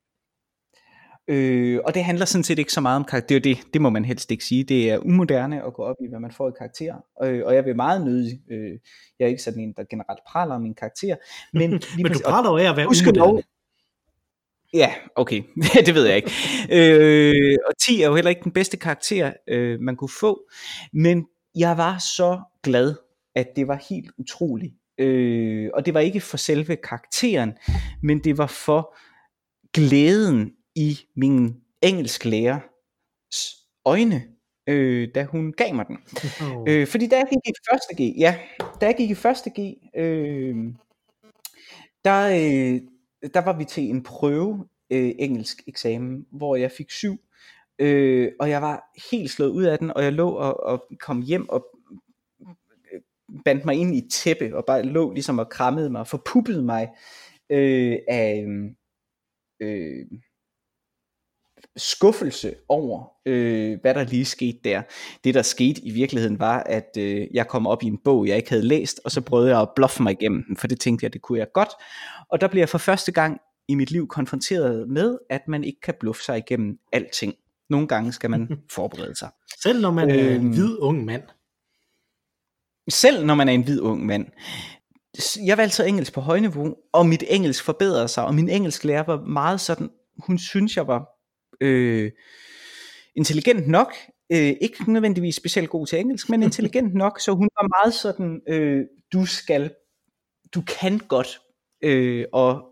Øh, 1.29 1.81
og 1.85 1.95
det 1.95 2.05
handler 2.05 2.25
sådan 2.25 2.45
set 2.45 2.59
ikke 2.59 2.73
så 2.73 2.81
meget 2.81 2.97
om 2.97 3.05
karakter. 3.05 3.39
Det 3.41 3.51
er 3.51 3.55
det, 3.55 3.73
det 3.73 3.81
må 3.81 3.91
man 3.91 4.05
helst 4.05 4.31
ikke 4.31 4.45
sige. 4.45 4.65
Det 4.65 4.91
er 4.91 4.99
umoderne 4.99 5.67
at 5.67 5.75
gå 5.75 5.83
op 5.83 5.97
i, 6.05 6.09
hvad 6.09 6.21
man 6.21 6.33
får 6.33 6.49
i 6.49 6.53
karakter. 6.59 6.95
Øh, 7.23 7.43
og 7.47 7.55
jeg 7.55 7.65
vil 7.65 7.77
meget 7.77 8.05
nødig, 8.05 8.41
øh, 8.51 8.79
jeg 9.19 9.25
er 9.25 9.29
ikke 9.29 9.43
sådan 9.43 9.61
en, 9.61 9.73
der 9.77 9.85
generelt 9.91 10.21
praler 10.29 10.55
om 10.55 10.63
min 10.63 10.75
karakter. 10.75 11.17
Men, 11.53 11.71
Men 11.71 11.81
du 11.81 12.09
præcis- 12.09 12.23
praler 12.25 12.51
jo 12.51 12.57
af 12.57 12.71
at 12.71 12.77
være 12.77 12.87
umoderne. 12.87 13.19
dog- 13.19 13.43
Ja, 14.75 14.95
okay. 15.17 15.43
det 15.87 15.95
ved 15.95 16.07
jeg 16.07 16.17
ikke. 16.17 16.31
Øh, 16.73 17.57
og 17.67 17.73
10 17.87 18.03
er 18.03 18.09
jo 18.09 18.15
heller 18.15 18.29
ikke 18.29 18.45
den 18.45 18.53
bedste 18.53 18.77
karakter, 18.77 19.33
øh, 19.49 19.81
man 19.81 19.97
kunne 19.97 20.11
få. 20.21 20.51
Men 20.93 21.27
jeg 21.57 21.77
var 21.77 21.99
så 21.99 22.41
glad, 22.63 22.95
at 23.35 23.47
det 23.57 23.69
var 23.69 23.85
helt 23.91 24.11
utroligt. 24.19 24.75
Øh, 24.99 25.71
og 25.75 25.87
det 25.87 25.95
var 25.95 26.01
ikke 26.01 26.21
for 26.21 26.37
selve 26.37 26.77
karakteren, 26.77 27.53
men 28.03 28.25
det 28.25 28.39
var 28.39 28.47
for 28.47 28.97
glæden 29.75 30.53
i 30.75 30.99
min 31.17 31.57
engelsklærers 31.83 33.57
øjne, 33.85 34.23
øh, 34.67 35.09
da 35.15 35.25
hun 35.25 35.53
gav 35.53 35.75
mig 35.75 35.87
den. 35.87 35.99
Åh. 36.43 36.65
Øh, 36.69 36.87
fordi 36.87 37.07
da 37.07 37.17
jeg 37.17 37.27
gik 37.31 37.39
i 37.47 37.53
første 37.71 37.95
G, 38.03 38.15
ja, 38.19 38.39
da 38.81 38.87
jeg 38.87 38.95
gik 38.97 39.11
i 39.11 39.15
første 39.15 39.51
G, 39.51 39.75
øh, 39.97 40.57
der, 42.05 42.29
øh, 42.29 42.81
der 43.35 43.45
var 43.45 43.59
vi 43.59 43.65
til 43.65 43.83
en 43.83 44.03
prøve 44.03 44.69
øh, 44.91 45.13
engelsk 45.19 45.63
eksamen, 45.67 46.27
hvor 46.31 46.57
jeg 46.57 46.71
fik 46.71 46.91
syv, 46.91 47.17
øh, 47.79 48.33
og 48.41 48.51
jeg 48.51 48.63
var 48.63 48.83
helt 49.11 49.31
slået 49.31 49.51
ud 49.51 49.65
af 49.65 49.79
den, 49.79 49.91
og 49.91 50.05
jeg 50.05 50.13
lå 50.13 50.31
og, 50.31 50.63
og 50.63 50.87
kom 51.01 51.23
hjem 51.23 51.49
og 51.49 51.67
øh, 52.93 53.01
bandt 53.45 53.65
mig 53.65 53.75
ind 53.75 53.95
i 53.95 53.99
et 53.99 54.11
tæppe, 54.11 54.57
og 54.57 54.65
bare 54.67 54.83
lå 54.83 55.13
ligesom 55.13 55.39
og 55.39 55.49
krammede 55.49 55.91
mig, 55.91 56.07
forpuppede 56.07 56.63
mig 56.63 56.89
øh, 57.51 57.99
af 58.09 58.47
øh, 59.61 60.07
skuffelse 61.81 62.55
over, 62.69 63.05
øh, 63.27 63.79
hvad 63.81 63.95
der 63.95 64.05
lige 64.05 64.25
skete 64.25 64.59
der. 64.65 64.83
Det 65.25 65.35
der 65.35 65.43
skete 65.43 65.81
i 65.85 65.91
virkeligheden 65.91 66.39
var, 66.39 66.63
at 66.67 66.97
øh, 66.99 67.27
jeg 67.35 67.49
kom 67.49 67.67
op 67.67 67.83
i 67.83 67.87
en 67.87 67.99
bog, 68.05 68.27
jeg 68.29 68.37
ikke 68.37 68.51
havde 68.51 68.67
læst, 68.67 69.01
og 69.05 69.11
så 69.11 69.21
prøvede 69.21 69.51
jeg 69.51 69.61
at 69.61 69.69
bluffe 69.77 70.03
mig 70.03 70.13
igennem 70.13 70.45
den, 70.49 70.57
for 70.57 70.67
det 70.67 70.81
tænkte 70.81 71.05
jeg, 71.05 71.13
det 71.13 71.23
kunne 71.23 71.39
jeg 71.39 71.47
godt. 71.55 71.69
Og 72.31 72.41
der 72.41 72.49
bliver 72.49 72.63
jeg 72.63 72.69
for 72.69 72.79
første 72.79 73.13
gang 73.13 73.41
i 73.69 73.75
mit 73.75 73.91
liv 73.91 74.09
konfronteret 74.09 74.89
med, 74.89 75.19
at 75.31 75.41
man 75.49 75.65
ikke 75.65 75.81
kan 75.81 75.95
bluffe 76.01 76.23
sig 76.23 76.39
igennem 76.39 76.79
alting. 76.93 77.35
Nogle 77.71 77.89
gange 77.89 78.13
skal 78.13 78.31
man 78.31 78.49
forberede 78.77 79.15
sig. 79.17 79.29
Selv 79.63 79.81
når 79.81 79.91
man 79.91 80.11
er 80.11 80.15
en 80.15 80.37
Øhm. 80.37 80.49
hvid 80.51 80.77
ung 80.79 81.05
mand. 81.05 81.23
selv 82.91 83.25
når 83.27 83.35
man 83.35 83.49
er 83.49 83.53
en 83.53 83.63
hvid 83.63 83.81
ung 83.81 84.07
mand, 84.07 84.27
jeg 85.47 85.57
valgte 85.59 85.77
så 85.77 85.85
engelsk 85.85 86.13
på 86.13 86.21
højniveau, 86.21 86.75
og 86.93 87.07
mit 87.07 87.25
engelsk 87.29 87.65
forbedrede 87.65 88.09
sig, 88.09 88.25
og 88.25 88.35
min 88.35 88.49
engelsk 88.49 88.85
lærer 88.85 89.03
var 89.03 89.21
meget 89.21 89.61
sådan, 89.61 89.91
hun 90.27 90.39
synes 90.39 90.77
jeg 90.77 90.87
var 90.87 91.09
øh, 91.61 92.11
intelligent 93.17 93.69
nok, 93.69 93.95
øh, 94.33 94.55
ikke 94.61 94.93
nødvendigvis 94.93 95.37
specielt 95.37 95.71
god 95.71 95.87
til 95.87 95.99
engelsk, 95.99 96.29
men 96.29 96.43
intelligent 96.43 96.95
nok, 96.95 97.21
så 97.21 97.33
hun 97.33 97.49
var 97.61 97.69
meget 97.83 97.95
sådan, 97.95 98.41
øh, 98.49 98.85
du 99.13 99.27
skal, 99.27 99.71
du 100.55 100.63
kan 100.81 100.99
godt, 100.99 101.41
øh, 101.83 102.25
og 102.33 102.63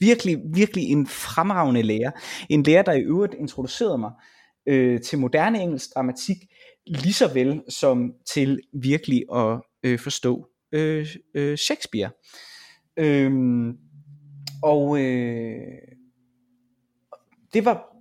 virkelig, 0.00 0.38
virkelig 0.54 0.84
en 0.84 1.06
fremragende 1.06 1.82
lærer. 1.82 2.10
En 2.50 2.62
lærer, 2.62 2.82
der 2.82 2.92
i 2.92 3.00
øvrigt 3.00 3.34
introducerede 3.34 3.98
mig 3.98 4.10
øh, 4.68 5.00
til 5.00 5.18
moderne 5.18 5.62
engelsk 5.62 5.94
dramatik, 5.94 6.36
lige 6.86 7.12
så 7.12 7.32
vel 7.34 7.62
som 7.68 8.12
til 8.26 8.60
virkelig 8.72 9.24
at 9.34 9.60
øh, 9.82 9.98
forstå 9.98 10.48
øh, 10.72 11.06
øh, 11.34 11.56
Shakespeare. 11.56 12.10
Øhm, 12.96 13.72
og 14.62 15.00
øh, 15.00 15.62
det 17.52 17.64
var 17.64 17.93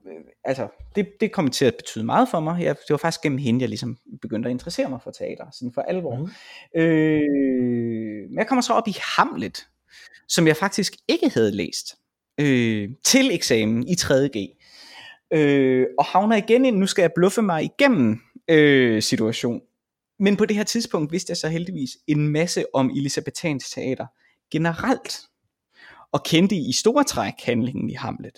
altså 0.43 0.67
det, 0.95 1.07
det 1.19 1.31
kom 1.31 1.49
til 1.49 1.65
at 1.65 1.75
betyde 1.75 2.03
meget 2.03 2.29
for 2.29 2.39
mig. 2.39 2.63
Jeg, 2.63 2.75
det 2.75 2.89
var 2.89 2.97
faktisk 2.97 3.21
gennem 3.21 3.37
hende, 3.37 3.61
jeg 3.61 3.69
ligesom 3.69 3.97
begyndte 4.21 4.49
at 4.49 4.51
interessere 4.51 4.89
mig 4.89 5.01
for 5.01 5.11
teater, 5.11 5.45
sådan 5.51 5.73
for 5.73 5.81
alvor. 5.81 6.15
Mm. 6.17 6.29
Øh, 6.81 8.29
men 8.29 8.37
jeg 8.37 8.47
kommer 8.47 8.61
så 8.61 8.73
op 8.73 8.87
i 8.87 8.95
Hamlet, 9.17 9.67
som 10.27 10.47
jeg 10.47 10.57
faktisk 10.57 10.93
ikke 11.07 11.29
havde 11.29 11.51
læst 11.51 11.95
øh, 12.39 12.89
til 13.03 13.33
eksamen 13.33 13.87
i 13.87 13.93
3.G. 13.93 14.49
Øh, 15.33 15.87
og 15.97 16.05
havner 16.05 16.35
igen 16.35 16.65
ind, 16.65 16.77
nu 16.77 16.87
skal 16.87 17.01
jeg 17.01 17.11
bluffe 17.15 17.41
mig 17.41 17.63
igennem 17.63 18.21
øh, 18.49 19.01
situation. 19.01 19.61
Men 20.19 20.37
på 20.37 20.45
det 20.45 20.55
her 20.55 20.63
tidspunkt 20.63 21.11
vidste 21.11 21.31
jeg 21.31 21.37
så 21.37 21.47
heldigvis 21.47 21.97
en 22.07 22.27
masse 22.27 22.65
om 22.73 22.89
Elisabethans 22.89 23.69
teater 23.69 24.05
generelt, 24.51 25.21
og 26.11 26.23
kendte 26.23 26.55
i 26.55 26.71
store 26.71 27.03
træk 27.03 27.33
handlingen 27.43 27.89
i 27.89 27.93
Hamlet. 27.93 28.37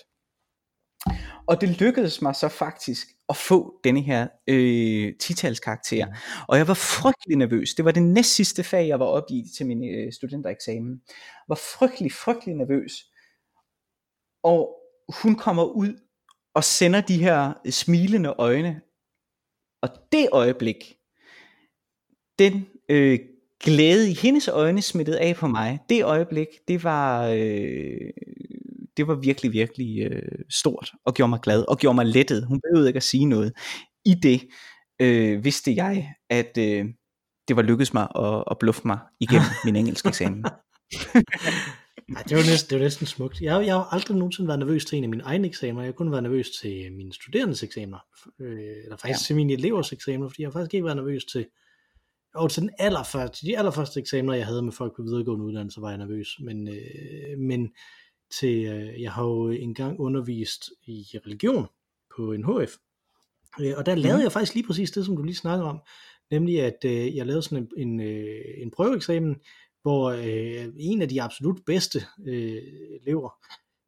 Og 1.47 1.62
det 1.62 1.70
lykkedes 1.70 2.22
mig 2.22 2.36
så 2.36 2.49
faktisk 2.49 3.08
at 3.30 3.36
få 3.36 3.80
denne 3.84 4.01
her 4.01 4.28
øh, 4.47 5.14
titalskarakter. 5.20 6.08
Og 6.47 6.58
jeg 6.58 6.68
var 6.68 6.74
frygtelig 6.74 7.38
nervøs. 7.38 7.74
Det 7.74 7.86
var 7.86 7.91
det 7.91 8.03
næst 8.03 8.36
sidste 8.36 8.64
fag, 8.64 8.88
jeg 8.88 8.99
var 8.99 9.06
oppe 9.06 9.34
i 9.34 9.43
til 9.58 9.66
min 9.66 9.95
øh, 9.95 10.14
studentereksamen. 10.14 11.01
Jeg 11.08 11.49
var 11.49 11.56
frygtelig, 11.56 12.12
frygtelig 12.12 12.56
nervøs. 12.56 12.91
Og 14.43 14.76
hun 15.22 15.36
kommer 15.36 15.64
ud 15.64 15.99
og 16.53 16.64
sender 16.64 17.01
de 17.01 17.18
her 17.18 17.53
øh, 17.66 17.72
smilende 17.72 18.34
øjne. 18.38 18.82
Og 19.82 19.89
det 20.12 20.30
øjeblik, 20.32 20.97
den 22.39 22.68
øh, 22.89 23.20
glæde 23.64 24.12
i 24.12 24.14
hendes 24.14 24.47
øjne 24.47 24.82
smittede 24.82 25.20
af 25.20 25.36
på 25.36 25.47
mig. 25.47 25.80
Det 25.89 26.03
øjeblik, 26.03 26.47
det 26.68 26.84
var, 26.84 27.28
øh, 27.28 28.10
det 28.98 29.08
var 29.08 29.16
virkelig, 29.16 29.52
virkelig 29.52 30.12
øh, 30.12 30.39
stort 30.50 30.91
og 31.06 31.14
gjorde 31.14 31.30
mig 31.30 31.39
glad 31.39 31.66
og 31.68 31.78
gjorde 31.78 31.96
mig 31.96 32.06
lettet. 32.06 32.46
Hun 32.48 32.62
behøvede 32.62 32.89
ikke 32.89 32.98
at 32.98 33.04
sige 33.04 33.26
noget. 33.26 33.54
I 34.06 34.14
det 34.14 34.41
øh, 35.02 35.43
vidste 35.43 35.76
jeg, 35.76 36.14
at 36.30 36.58
øh, 36.58 36.86
det 37.48 37.56
var 37.56 37.62
lykkedes 37.62 37.93
mig 37.93 38.08
at, 38.16 38.43
at 38.52 38.58
bluffe 38.60 38.82
mig 38.86 39.00
igennem 39.20 39.48
min 39.66 39.76
engelske 39.76 40.08
eksamen. 40.10 40.46
Ej, 42.16 42.24
det 42.24 42.38
var 42.38 42.52
næsten, 42.52 42.70
det 42.70 42.80
var 42.80 42.84
næsten 42.84 43.08
smukt. 43.08 43.41
Jeg, 43.41 43.66
jeg 43.66 43.74
har 43.74 43.93
aldrig 43.93 44.18
nogensinde 44.18 44.48
været 44.48 44.60
nervøs 44.60 44.86
til 44.86 44.98
en 44.98 45.04
af 45.04 45.10
mine 45.10 45.24
egne 45.24 45.48
eksamener. 45.48 45.82
Jeg 45.82 45.88
har 45.88 45.93
kun 45.93 46.12
været 46.12 46.24
nervøs 46.24 46.50
til 46.62 46.93
mine 46.93 47.14
studerendes 47.14 47.64
eksamener. 47.64 48.00
Øh, 48.41 48.76
eller 48.84 48.98
faktisk 48.98 49.22
ja. 49.22 49.26
til 49.26 49.36
mine 49.36 49.54
elevers 49.54 49.91
eksamener, 49.91 50.30
fordi 50.30 50.41
jeg 50.41 50.48
har 50.48 50.52
faktisk 50.52 50.74
ikke 50.74 50.86
været 50.86 50.98
nervøs 50.98 51.26
til 51.26 51.46
og 52.36 52.52
til 52.52 52.62
den 52.62 52.70
allerførste, 52.80 53.46
de 53.46 53.58
allerførste 53.58 54.00
eksamener, 54.00 54.34
jeg 54.34 54.46
havde 54.46 54.62
med 54.62 54.72
folk 54.72 54.96
på 54.96 55.02
videregående 55.04 55.46
uddannelser, 55.46 55.82
var 55.82 55.89
jeg 55.89 55.98
nervøs. 55.98 56.28
Men, 56.39 56.68
øh, 56.68 57.38
men 57.39 57.70
til, 58.39 58.65
øh, 58.65 59.01
jeg 59.01 59.11
har 59.11 59.23
jo 59.23 59.49
engang 59.49 59.99
undervist 59.99 60.69
i 60.88 61.05
religion 61.26 61.67
på 62.17 62.32
en 62.32 62.43
HF. 62.43 62.71
Øh, 63.61 63.73
og 63.78 63.86
der 63.86 63.95
lavede 63.95 64.17
Mhm. 64.17 64.23
jeg 64.23 64.32
faktisk 64.32 64.53
lige 64.53 64.67
præcis 64.67 64.91
det, 64.91 65.05
som 65.05 65.15
du 65.17 65.23
lige 65.23 65.36
snakker 65.36 65.65
om. 65.65 65.80
Nemlig 66.32 66.61
at 66.61 66.78
øh, 66.86 67.15
jeg 67.15 67.26
lavede 67.26 67.41
sådan 67.43 67.57
en, 67.78 67.88
en, 67.88 67.99
øh, 67.99 68.41
en 68.57 68.71
prøveeksamen, 68.71 69.36
hvor 69.82 70.09
øh, 70.11 70.67
en 70.80 71.01
af 71.01 71.09
de 71.09 71.21
absolut 71.21 71.59
bedste 71.65 71.99
øh, 72.28 72.61
elever, 73.01 73.30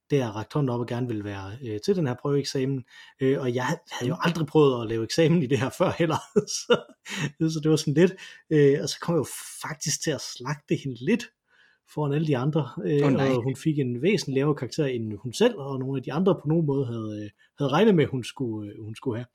der 0.10 0.28
rakte 0.32 0.54
hånden 0.54 0.70
op 0.70 0.80
og 0.80 0.88
gerne 0.88 1.08
ville 1.08 1.24
være 1.24 1.58
øh, 1.66 1.80
til 1.86 1.96
den 1.96 2.08
her 2.08 2.16
prøveeksamen. 2.22 2.84
Øh, 3.22 3.40
og 3.42 3.56
jeg 3.56 3.66
havde 3.92 4.10
jo 4.10 4.16
aldrig 4.20 4.48
prøvet 4.48 4.82
at 4.82 4.88
lave 4.88 5.04
eksamen 5.04 5.44
i 5.44 5.48
det 5.48 5.60
her 5.60 5.70
før 5.80 5.92
heller, 6.00 6.18
så, 6.36 6.94
så 7.54 7.60
det 7.64 7.72
var 7.72 7.78
sådan 7.78 7.94
lidt. 7.94 8.14
Øh, 8.50 8.80
og 8.84 8.90
så 8.90 9.00
kom 9.02 9.16
jeg 9.16 9.20
jo 9.20 9.28
faktisk 9.62 10.04
til 10.04 10.12
at 10.12 10.22
slagte 10.22 10.76
hende 10.76 11.06
lidt 11.06 11.26
foran 11.94 12.14
alle 12.14 12.28
de 12.28 12.38
andre, 12.38 12.70
øh, 12.86 13.00
nej. 13.00 13.30
og 13.30 13.44
hun 13.44 13.56
fik 13.56 13.80
en 13.80 14.02
væsentlig 14.02 14.36
lavere 14.36 14.56
karakter 14.56 14.86
end 14.86 15.14
hun 15.24 15.34
selv, 15.34 15.58
og 15.58 15.80
nogle 15.80 15.98
af 15.98 16.04
de 16.04 16.14
andre 16.14 16.36
på 16.36 16.48
nogen 16.48 16.66
måde 16.66 16.86
havde, 16.86 17.22
øh, 17.24 17.30
havde 17.58 17.72
regnet 17.72 17.96
med, 17.96 18.06
hun 18.06 18.24
skulle, 18.24 18.72
øh, 18.72 18.84
hun 18.84 18.96
skulle 18.96 19.18
have. 19.18 19.26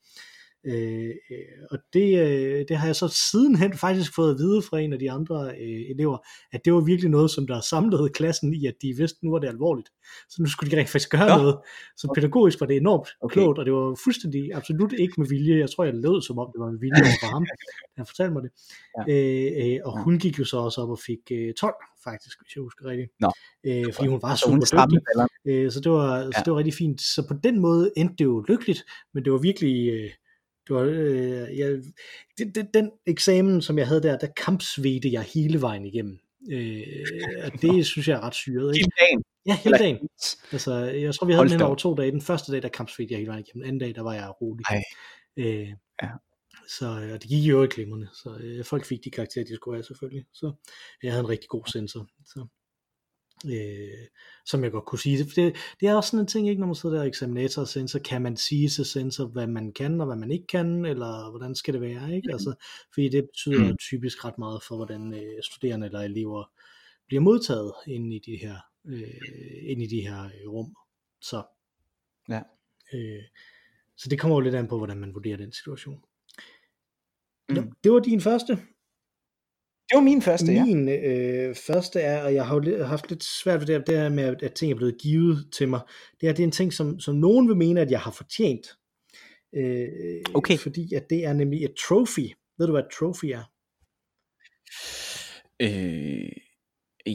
Øh, 0.65 1.09
øh, 1.31 1.37
og 1.71 1.77
det, 1.93 2.19
øh, 2.19 2.65
det 2.67 2.77
har 2.77 2.85
jeg 2.85 2.95
så 2.95 3.07
sidenhen 3.31 3.73
faktisk 3.73 4.15
fået 4.15 4.31
at 4.31 4.37
vide 4.37 4.61
fra 4.61 4.79
en 4.79 4.93
af 4.93 4.99
de 4.99 5.11
andre 5.11 5.51
øh, 5.61 5.81
elever, 5.89 6.17
at 6.51 6.65
det 6.65 6.73
var 6.73 6.79
virkelig 6.81 7.09
noget, 7.11 7.31
som 7.31 7.47
der 7.47 7.61
samlede 7.61 8.09
klassen 8.09 8.53
i, 8.53 8.65
at 8.67 8.73
de 8.81 8.93
vidste, 8.97 9.25
nu 9.25 9.31
var 9.31 9.39
det 9.39 9.47
alvorligt. 9.47 9.89
Så 10.29 10.41
nu 10.41 10.47
skulle 10.49 10.71
de 10.71 10.77
rent 10.77 10.89
faktisk 10.89 11.09
gøre 11.11 11.29
Nå. 11.29 11.37
noget. 11.37 11.57
Så 11.97 12.11
pædagogisk 12.15 12.59
var 12.59 12.67
det 12.67 12.77
enormt 12.77 13.07
Okay. 13.21 13.33
klogt, 13.33 13.59
og 13.59 13.65
det 13.65 13.73
var 13.73 13.97
fuldstændig 14.03 14.53
absolut 14.53 14.93
ikke 14.93 15.13
med 15.17 15.27
vilje. 15.27 15.59
Jeg 15.59 15.69
tror, 15.69 15.83
jeg 15.83 15.93
lød 15.93 16.21
som 16.21 16.39
om, 16.39 16.49
det 16.53 16.59
var 16.59 16.71
med 16.71 16.79
vilje 16.79 17.03
for 17.21 17.27
ham, 17.33 17.45
han 17.97 18.05
fortalte 18.05 18.33
mig 18.33 18.43
det. 18.43 18.51
Ja. 18.97 19.01
Øh, 19.13 19.73
øh, 19.73 19.79
og 19.85 19.97
Ja. 19.97 20.03
hun 20.03 20.19
gik 20.19 20.39
jo 20.39 20.45
så 20.45 20.57
også 20.57 20.81
op 20.81 20.89
og 20.89 20.99
fik 20.99 21.19
øh, 21.31 21.53
12, 21.53 21.73
faktisk, 22.03 22.37
hvis 22.41 22.55
jeg 22.55 22.61
husker 22.61 22.85
rigtigt. 22.85 23.11
Nå. 23.19 23.31
Øh, 23.67 23.93
fordi 23.93 24.07
hun 24.07 24.21
var 24.21 24.35
Så 24.35 24.49
hun 24.49 24.59
dygtig. 24.59 24.99
Øh, 25.45 25.71
så, 25.71 25.79
det 25.79 25.91
var, 25.91 26.17
ja. 26.17 26.23
så 26.23 26.31
Ja. 26.37 26.41
det 26.45 26.51
var 26.51 26.57
rigtig 26.57 26.73
fint. 26.73 27.01
Så 27.01 27.27
på 27.27 27.33
den 27.43 27.59
måde 27.59 27.91
endte 27.97 28.15
det 28.17 28.25
jo 28.25 28.45
lykkeligt, 28.47 28.83
men 29.13 29.25
det 29.25 29.31
var 29.33 29.39
virkelig... 29.39 29.89
Øh, 29.93 30.09
det 30.67 30.75
var, 30.75 30.81
øh, 30.81 31.57
jeg, 31.57 31.81
det, 32.37 32.55
det, 32.55 32.73
den 32.73 32.91
eksamen, 33.05 33.61
som 33.61 33.77
jeg 33.77 33.87
havde 33.87 34.03
der, 34.03 34.17
der 34.17 34.27
kampsvedte 34.37 35.11
jeg 35.11 35.21
hele 35.21 35.61
vejen 35.61 35.85
igennem. 35.85 36.19
Øh, 36.51 36.83
og 37.45 37.61
det 37.61 37.85
synes 37.91 38.07
jeg 38.07 38.15
er 38.15 38.21
ret 38.21 38.35
syret. 38.35 38.75
Ikke? 38.75 38.85
Hele 38.85 39.07
dagen. 39.07 39.23
Ja, 39.45 39.57
hele 39.63 39.77
dagen. 39.77 40.09
Altså, 40.51 40.73
jeg 40.75 41.15
tror, 41.15 41.27
vi 41.27 41.33
havde 41.33 41.39
Hold 41.39 41.49
den 41.49 41.61
over 41.61 41.75
to 41.75 41.95
dage. 41.95 42.11
Den 42.11 42.21
første 42.21 42.51
dag, 42.51 42.61
der 42.61 42.69
kampsvedte 42.69 43.11
jeg 43.11 43.17
hele 43.19 43.29
vejen 43.29 43.43
igennem. 43.47 43.61
Den 43.61 43.67
anden 43.67 43.79
dag, 43.79 43.95
der 43.95 44.01
var 44.01 44.13
jeg 44.13 44.41
rolig. 44.41 44.65
Ej. 44.69 44.81
Øh, 45.37 45.67
Ja. 46.03 46.09
Så 46.67 46.85
og 47.13 47.21
det 47.21 47.29
gik 47.29 47.49
jo 47.49 47.63
ikke 47.63 47.75
glimrende. 47.75 48.07
Så 48.13 48.37
øh, 48.39 48.65
folk 48.65 48.85
fik 48.85 49.03
de 49.03 49.09
karakterer, 49.09 49.45
de 49.45 49.55
skulle 49.55 49.77
have 49.77 49.83
selvfølgelig. 49.83 50.25
Så 50.33 50.53
jeg 51.03 51.11
havde 51.11 51.23
en 51.23 51.29
rigtig 51.29 51.49
god 51.49 51.63
sensor. 51.67 52.07
Så, 52.25 52.47
øh, 53.45 54.07
som 54.45 54.63
jeg 54.63 54.71
godt 54.71 54.85
kunne 54.85 54.99
sige. 54.99 55.17
Det, 55.17 55.55
det 55.79 55.87
er 55.87 55.95
også 55.95 56.09
sådan 56.09 56.19
en 56.19 56.27
ting, 56.27 56.49
ikke, 56.49 56.59
når 56.59 56.67
man 56.67 56.75
sidder 56.75 56.95
der 56.95 57.01
og 57.01 57.07
eksaminator 57.07 57.61
og 57.61 57.67
sensor, 57.67 57.99
kan 57.99 58.21
man 58.21 58.37
sige 58.37 58.69
til 58.69 58.85
sensor, 58.85 59.25
hvad 59.25 59.47
man 59.47 59.71
kan 59.73 59.99
og 60.01 60.07
hvad 60.07 60.15
man 60.15 60.31
ikke 60.31 60.47
kan, 60.47 60.85
eller 60.85 61.29
hvordan 61.29 61.55
skal 61.55 61.73
det 61.73 61.81
være, 61.81 62.15
ikke? 62.15 62.31
Altså, 62.31 62.53
fordi 62.93 63.09
det 63.09 63.23
betyder 63.23 63.69
Mm. 63.71 63.77
typisk 63.77 64.25
ret 64.25 64.37
meget 64.37 64.63
for, 64.63 64.75
hvordan 64.75 65.13
øh, 65.13 65.43
studerende 65.43 65.85
eller 65.87 65.99
elever 66.01 66.51
bliver 67.07 67.21
modtaget 67.21 67.73
inde 67.87 68.15
i 68.15 68.19
de 68.19 68.37
her, 68.37 68.55
øh, 68.85 69.69
inde 69.71 69.83
i 69.83 69.87
de 69.87 70.01
her 70.01 70.23
øh, 70.23 70.49
rum. 70.49 70.75
Så, 71.21 71.43
Ja. 72.29 72.41
øh, 72.93 73.23
så 73.97 74.09
det 74.09 74.19
kommer 74.19 74.35
jo 74.37 74.39
lidt 74.41 74.55
an 74.55 74.67
på, 74.67 74.77
hvordan 74.77 74.97
man 74.97 75.13
vurderer 75.13 75.37
den 75.37 75.51
situation. 75.51 76.03
Mm. 77.49 77.55
Nå, 77.55 77.63
det 77.83 77.91
var 77.91 77.99
din 77.99 78.21
første. 78.21 78.57
Det 79.93 79.97
var 79.97 80.03
min 80.03 80.21
første, 80.21 80.51
ja. 80.53 80.65
Min 80.65 80.89
øh, 80.89 81.55
første 81.55 81.99
er, 81.99 82.23
og 82.23 82.33
jeg 82.33 82.45
har 82.45 82.55
jo 82.55 82.83
haft 82.83 83.09
lidt 83.09 83.23
svært 83.23 83.59
ved 83.59 83.67
det, 83.67 83.87
det 83.87 83.97
her 83.97 84.09
med, 84.09 84.35
at 84.43 84.53
ting 84.53 84.71
er 84.71 84.75
blevet 84.75 84.97
givet 85.01 85.47
til 85.53 85.69
mig. 85.69 85.79
Det 86.21 86.29
er, 86.29 86.33
det 86.33 86.39
er 86.39 86.47
en 86.47 86.51
ting, 86.51 86.73
som, 86.73 86.99
som 86.99 87.15
nogen 87.15 87.47
vil 87.47 87.57
mene, 87.57 87.81
at 87.81 87.91
jeg 87.91 87.99
har 87.99 88.11
fortjent. 88.11 88.67
Øh, 89.55 89.87
Okay. 90.33 90.57
Fordi 90.57 90.93
at 90.93 91.09
det 91.09 91.25
er 91.25 91.33
nemlig 91.33 91.63
et 91.63 91.73
trophy. 91.87 92.29
Ved 92.57 92.67
du, 92.67 92.71
hvad 92.71 92.81
et 92.81 92.89
trophy 92.99 93.25
er? 93.25 93.43
Øh, 95.61 96.31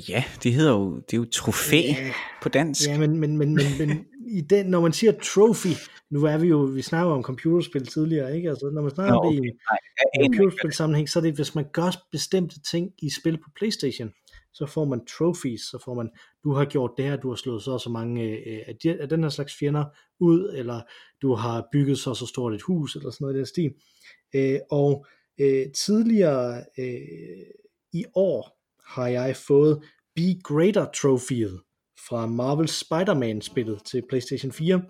ja, 0.09 0.25
det 0.43 0.53
hedder 0.53 0.73
jo, 0.73 0.97
det 0.97 1.13
er 1.13 1.17
jo 1.17 1.25
trofæ 1.33 1.77
Ja, 1.77 2.13
på 2.43 2.49
dansk. 2.49 2.89
ja 2.89 2.99
men, 2.99 3.17
men, 3.19 3.37
men, 3.37 3.55
men, 3.55 3.79
men 3.79 4.05
i 4.31 4.41
den, 4.41 4.67
når 4.67 4.81
man 4.81 4.93
siger 4.93 5.13
trophy, 5.13 5.75
nu 6.11 6.25
er 6.25 6.39
vi 6.39 6.49
jo, 6.49 6.59
vi 6.59 6.83
snakker 6.83 7.13
om 7.13 7.23
computerspil 7.23 7.87
tidligere, 7.87 8.37
ikke? 8.37 8.49
Altså, 8.49 8.71
når 8.75 8.83
man 8.83 8.91
snakker 8.91 9.15
Nå, 9.15 9.21
om 9.21 9.33
det 9.33 9.41
okay. 9.41 10.25
i 10.25 10.27
computerspil 10.27 10.73
sammenhæng, 10.73 11.09
så 11.09 11.19
er 11.19 11.23
det, 11.23 11.35
hvis 11.35 11.55
man 11.55 11.67
gør 11.73 11.91
bestemte 12.13 12.63
ting 12.71 12.93
i 13.03 13.11
spil 13.21 13.37
på 13.39 13.51
Playstation, 13.57 14.13
så 14.53 14.67
får 14.67 14.85
man 14.85 15.07
trophies, 15.07 15.61
så 15.61 15.79
får 15.85 15.95
man, 15.95 16.11
du 16.45 16.53
har 16.53 16.65
gjort 16.65 16.91
det 16.97 17.05
her, 17.05 17.17
du 17.17 17.29
har 17.29 17.37
slået 17.37 17.63
så 17.63 17.71
og 17.71 17.81
så 17.81 17.91
mange 17.91 18.23
øh, 18.23 18.61
af, 18.67 18.77
de, 18.83 19.01
af 19.01 19.09
den 19.09 19.23
her 19.23 19.31
slags 19.31 19.55
fjender 19.59 19.85
ud, 20.21 20.53
eller 20.55 20.81
du 21.23 21.35
har 21.35 21.69
bygget 21.73 21.99
så 21.99 22.11
og 22.11 22.17
så 22.17 22.27
stort 22.27 22.55
et 22.55 22.63
hus, 22.63 22.97
eller 22.97 23.11
sådan 23.11 23.25
noget 23.25 23.35
i 23.35 23.39
den 23.39 23.47
stil. 23.47 23.75
Øh, 24.35 24.59
og 24.71 25.07
øh, 25.41 25.67
tidligere 25.77 26.65
øh, 26.79 27.47
i 27.93 28.05
år 28.15 28.59
har 28.95 29.07
jeg 29.07 29.37
fået 29.37 29.83
Be 30.17 30.41
Greater 30.45 30.87
Trophyet 30.95 31.61
fra 32.09 32.27
Marvel 32.27 32.69
Spider-Man 32.69 33.43
spillet 33.43 33.83
til 33.85 34.03
PlayStation 34.09 34.53
4, 34.53 34.83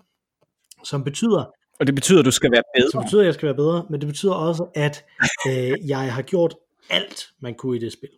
som 0.83 1.03
betyder, 1.03 1.45
Og 1.79 1.87
det 1.87 1.95
betyder, 1.95 2.19
at 2.19 2.25
du 2.25 2.31
skal 2.31 2.51
være 2.51 2.63
bedre. 2.77 3.03
betyder, 3.03 3.21
at 3.21 3.25
jeg 3.25 3.33
skal 3.33 3.45
være 3.45 3.55
bedre, 3.55 3.85
men 3.89 4.01
det 4.01 4.07
betyder 4.07 4.33
også, 4.33 4.67
at 4.75 5.05
øh, 5.47 5.89
jeg 5.89 6.13
har 6.13 6.21
gjort 6.21 6.55
alt, 6.89 7.29
man 7.41 7.55
kunne 7.55 7.77
i 7.77 7.79
det 7.79 7.93
spil. 7.93 8.09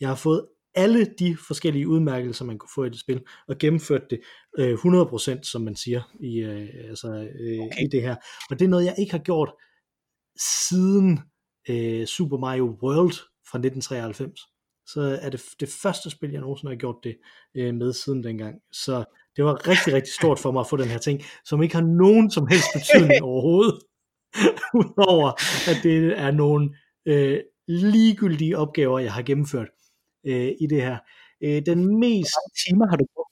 Jeg 0.00 0.08
har 0.08 0.16
fået 0.16 0.46
alle 0.74 1.04
de 1.18 1.36
forskellige 1.46 1.88
udmærkelser, 1.88 2.44
man 2.44 2.58
kunne 2.58 2.70
få 2.74 2.84
i 2.84 2.88
det 2.88 3.00
spil, 3.00 3.22
og 3.48 3.58
gennemført 3.58 4.02
det 4.10 4.20
øh, 4.58 4.74
100%, 4.74 5.42
som 5.42 5.62
man 5.62 5.76
siger, 5.76 6.02
i, 6.20 6.38
øh, 6.38 6.68
altså, 6.88 7.08
øh, 7.40 7.60
okay. 7.60 7.84
i 7.84 7.86
det 7.92 8.02
her. 8.02 8.16
Og 8.50 8.58
det 8.58 8.64
er 8.64 8.68
noget, 8.68 8.84
jeg 8.84 8.94
ikke 8.98 9.12
har 9.12 9.18
gjort 9.18 9.52
siden 10.68 11.20
øh, 11.68 12.06
Super 12.06 12.38
Mario 12.38 12.78
World 12.82 13.14
fra 13.50 13.58
1993. 13.58 14.40
Så 14.92 15.18
er 15.22 15.30
det 15.30 15.42
det 15.60 15.68
første 15.82 16.10
spil, 16.10 16.30
jeg 16.30 16.40
nogensinde 16.40 16.72
har 16.72 16.78
gjort 16.78 16.96
det 17.04 17.16
øh, 17.54 17.74
med 17.74 17.92
siden 17.92 18.24
dengang. 18.24 18.54
Så 18.72 19.04
det 19.36 19.44
var 19.44 19.68
rigtig, 19.68 19.92
rigtig 19.92 20.14
stort 20.14 20.38
for 20.38 20.50
mig 20.52 20.60
at 20.60 20.66
få 20.70 20.76
den 20.76 20.88
her 20.88 20.98
ting, 20.98 21.22
som 21.44 21.62
ikke 21.62 21.74
har 21.74 21.82
nogen 21.82 22.30
som 22.30 22.46
helst 22.46 22.66
betydning 22.74 23.22
overhovedet. 23.30 23.78
Udover 24.74 25.28
at 25.70 25.78
det 25.82 26.18
er 26.18 26.30
nogle 26.30 26.70
øh, 27.06 27.40
ligegyldige 27.68 28.58
opgaver, 28.58 28.98
jeg 28.98 29.12
har 29.12 29.22
gennemført 29.22 29.68
øh, 30.26 30.52
i 30.60 30.66
det 30.70 30.82
her. 30.82 30.98
Øh, 31.44 31.62
den 31.66 32.00
mest 32.00 32.34
timer 32.66 32.86
har 32.90 32.96
du 32.96 33.06
brugt? 33.14 33.27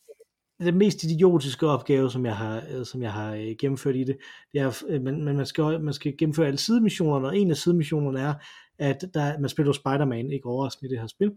Den 0.61 0.79
mest 0.79 1.05
idiotiske 1.05 1.67
opgave, 1.67 2.11
som 2.11 2.27
jeg 2.27 2.37
har, 2.37 2.63
øh, 2.71 2.87
som 2.87 3.03
jeg 3.03 3.13
har 3.13 3.35
øh, 3.35 3.55
gennemført 3.59 3.97
i 3.97 4.05
det, 4.05 4.17
det 4.53 4.61
er, 4.61 4.83
øh, 4.89 5.03
man, 5.03 5.25
man, 5.25 5.47
skal, 5.47 5.81
man 5.81 5.95
skal 5.95 6.17
gennemføre 6.17 6.47
alle 6.47 6.59
sidemissionerne, 6.59 7.27
og 7.27 7.39
en 7.39 7.51
af 7.51 7.57
sidemissionerne 7.57 8.21
er, 8.21 8.35
at 8.79 9.05
der, 9.15 9.39
man 9.39 9.49
spiller 9.49 9.73
Spider-Man, 9.73 10.33
ikke 10.33 10.49
overraskende 10.49 10.89
i 10.89 10.93
det 10.93 11.01
her 11.01 11.07
spil, 11.07 11.33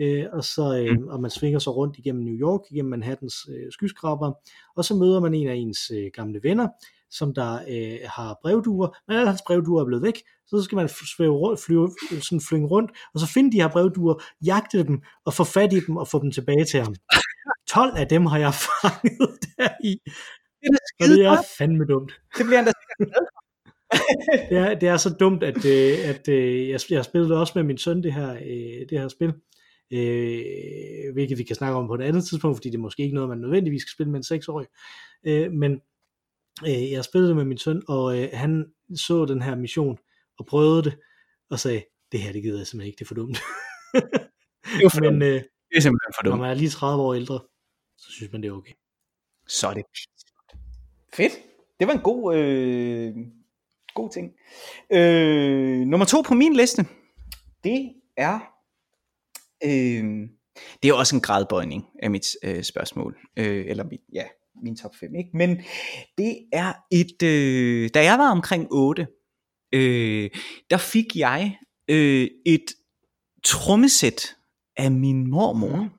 øh, 0.00 0.24
og, 0.32 0.44
så, 0.44 0.78
øh, 0.78 1.06
og 1.06 1.20
man 1.20 1.30
svinger 1.30 1.58
sig 1.58 1.76
rundt 1.76 1.98
igennem 1.98 2.24
New 2.24 2.34
York, 2.34 2.60
igennem 2.70 2.90
Manhattans 2.90 3.34
øh, 3.48 3.90
og 4.76 4.84
så 4.84 4.94
møder 4.94 5.20
man 5.20 5.34
en 5.34 5.48
af 5.48 5.54
ens 5.54 5.90
øh, 5.90 6.10
gamle 6.14 6.40
venner, 6.42 6.68
som 7.10 7.34
der 7.34 7.58
øh, 7.68 7.98
har 8.04 8.38
brevduer, 8.42 8.88
men 9.08 9.16
alle 9.16 9.28
hans 9.28 9.42
brevduer 9.46 9.80
er 9.80 9.86
blevet 9.86 10.02
væk, 10.02 10.22
så 10.46 10.62
skal 10.62 10.76
man 10.76 10.88
svæve 10.88 11.36
rundt, 11.36 11.60
flyve, 11.60 11.90
sådan 12.22 12.40
flyve 12.40 12.66
rundt, 12.66 12.90
og 13.14 13.20
så 13.20 13.26
finde 13.34 13.52
de 13.52 13.60
her 13.62 13.68
brevduer, 13.68 14.22
jagte 14.46 14.84
dem, 14.84 15.02
og 15.26 15.34
få 15.34 15.44
fat 15.44 15.72
i 15.72 15.80
dem, 15.80 15.96
og 15.96 16.08
få 16.08 16.22
dem 16.22 16.30
tilbage 16.30 16.64
til 16.64 16.80
ham. 16.80 16.94
12 17.76 17.96
af 17.96 18.06
dem 18.08 18.26
har 18.26 18.38
jeg 18.38 18.54
fanget 18.82 19.30
der 19.58 19.68
i, 19.84 19.92
Det 20.62 20.68
er 21.00 21.04
og 21.04 21.08
det 21.08 21.24
er 21.24 21.36
fandme 21.58 21.84
dumt. 21.84 22.12
Det 22.38 22.46
bliver 22.46 22.56
han 22.62 22.66
da 22.66 22.72
Det 24.50 24.58
er, 24.58 24.74
det 24.78 24.88
er 24.88 24.96
så 24.96 25.10
dumt, 25.20 25.42
at, 25.42 25.64
øh, 25.64 26.08
at 26.10 26.28
øh, 26.28 26.68
jeg, 26.68 26.80
jeg 26.90 27.04
spillede 27.04 27.40
også 27.40 27.52
med 27.56 27.62
min 27.62 27.78
søn 27.78 28.02
det 28.02 28.12
her, 28.12 28.32
øh, 28.32 28.88
det 28.90 29.00
her 29.00 29.08
spil, 29.08 29.28
øh, 29.92 31.12
hvilket 31.12 31.38
vi 31.38 31.42
kan 31.42 31.56
snakke 31.56 31.76
om 31.78 31.86
på 31.86 31.94
et 31.94 32.02
andet 32.02 32.24
tidspunkt, 32.24 32.56
fordi 32.56 32.68
det 32.70 32.74
er 32.76 32.82
måske 32.82 33.02
ikke 33.02 33.14
noget, 33.14 33.28
man 33.28 33.38
nødvendigvis 33.38 33.82
skal 33.82 33.92
spille 33.92 34.10
med 34.10 34.20
en 34.20 34.24
seksårig. 34.24 34.66
Øh, 35.26 35.52
men 35.52 35.72
øh, 36.68 36.90
jeg 36.92 37.04
spillede 37.04 37.28
det 37.28 37.36
med 37.36 37.44
min 37.44 37.58
søn, 37.58 37.82
og 37.88 38.18
øh, 38.18 38.28
han 38.32 38.66
så 38.96 39.24
den 39.24 39.42
her 39.42 39.54
mission, 39.54 39.98
og 40.38 40.46
prøvede 40.46 40.82
det, 40.82 40.98
og 41.50 41.58
sagde, 41.60 41.82
det 42.12 42.20
her 42.20 42.32
det 42.32 42.42
gider 42.42 42.58
jeg 42.58 42.66
simpelthen 42.66 42.86
ikke, 42.88 42.98
det 42.98 43.04
er 43.04 43.08
for 43.08 43.14
dumt. 43.14 43.38
Det 44.78 44.84
er 44.84 44.88
for 44.88 45.00
men 45.04 45.10
dumt. 45.12 45.22
øh, 45.22 45.34
Det 45.70 45.76
er 45.76 45.80
simpelthen 45.80 46.12
for 46.18 46.24
når 46.24 46.30
dumt. 46.30 46.40
man 46.40 46.50
er 46.50 46.54
lige 46.54 46.70
30 46.70 47.02
år 47.02 47.14
ældre, 47.14 47.40
så 48.06 48.12
synes 48.12 48.32
man 48.32 48.42
det 48.42 48.48
er 48.48 48.52
okay. 48.52 48.72
Så 49.46 49.68
er 49.68 49.74
det 49.74 49.84
fedt. 51.14 51.32
Det 51.80 51.86
var 51.86 51.92
en 51.92 52.00
god, 52.00 52.36
øh, 52.36 53.14
god 53.94 54.10
ting. 54.10 54.32
Øh, 54.92 55.80
nummer 55.80 56.06
to 56.06 56.22
på 56.22 56.34
min 56.34 56.56
liste, 56.56 56.86
det 57.64 57.92
er, 58.16 58.38
øh, 59.64 60.28
det 60.82 60.88
er 60.88 60.94
også 60.94 61.16
en 61.16 61.22
gradbøjning 61.22 61.84
af 62.02 62.10
mit 62.10 62.26
øh, 62.42 62.62
spørgsmål, 62.62 63.18
øh, 63.36 63.66
eller 63.66 63.84
mit, 63.84 64.00
ja, 64.12 64.24
min 64.62 64.76
top 64.76 64.96
5, 64.96 65.14
ikke? 65.14 65.30
men 65.34 65.62
det 66.18 66.48
er 66.52 66.72
et, 66.92 67.22
øh, 67.22 67.90
da 67.94 68.04
jeg 68.04 68.18
var 68.18 68.30
omkring 68.30 68.66
8, 68.70 69.06
øh, 69.72 70.30
der 70.70 70.76
fik 70.76 71.16
jeg 71.16 71.58
øh, 71.88 72.28
et 72.46 72.66
trommesæt 73.44 74.36
af 74.76 74.92
min 74.92 75.30
mormor. 75.30 75.76
Mm. 75.76 75.90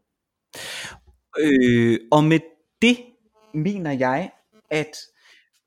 Øh, 1.39 1.99
og 2.11 2.23
med 2.23 2.39
det 2.81 2.97
mener 3.53 3.91
jeg, 3.91 4.31
at 4.71 4.97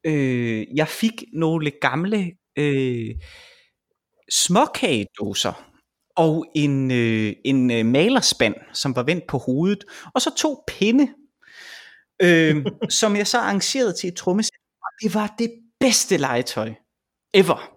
øh, 0.04 0.66
jeg 0.76 0.88
fik 0.88 1.24
nogle 1.32 1.70
gamle 1.70 2.32
øh, 2.58 3.14
småkagedåser 4.30 5.70
og 6.16 6.46
en, 6.54 6.90
øh, 6.90 7.32
en 7.44 7.70
øh, 7.70 7.86
malerspand, 7.86 8.54
som 8.72 8.96
var 8.96 9.02
vendt 9.02 9.26
på 9.28 9.38
hovedet, 9.38 9.84
og 10.14 10.22
så 10.22 10.34
to 10.36 10.64
pinde, 10.66 11.08
øh, 12.22 12.66
som 13.00 13.16
jeg 13.16 13.26
så 13.26 13.38
arrangerede 13.38 13.92
til 13.92 14.08
et 14.08 14.16
trommesæt. 14.16 14.60
Og 14.82 14.88
det 15.02 15.14
var 15.14 15.34
det 15.38 15.50
bedste 15.80 16.16
legetøj 16.16 16.72
ever. 17.34 17.76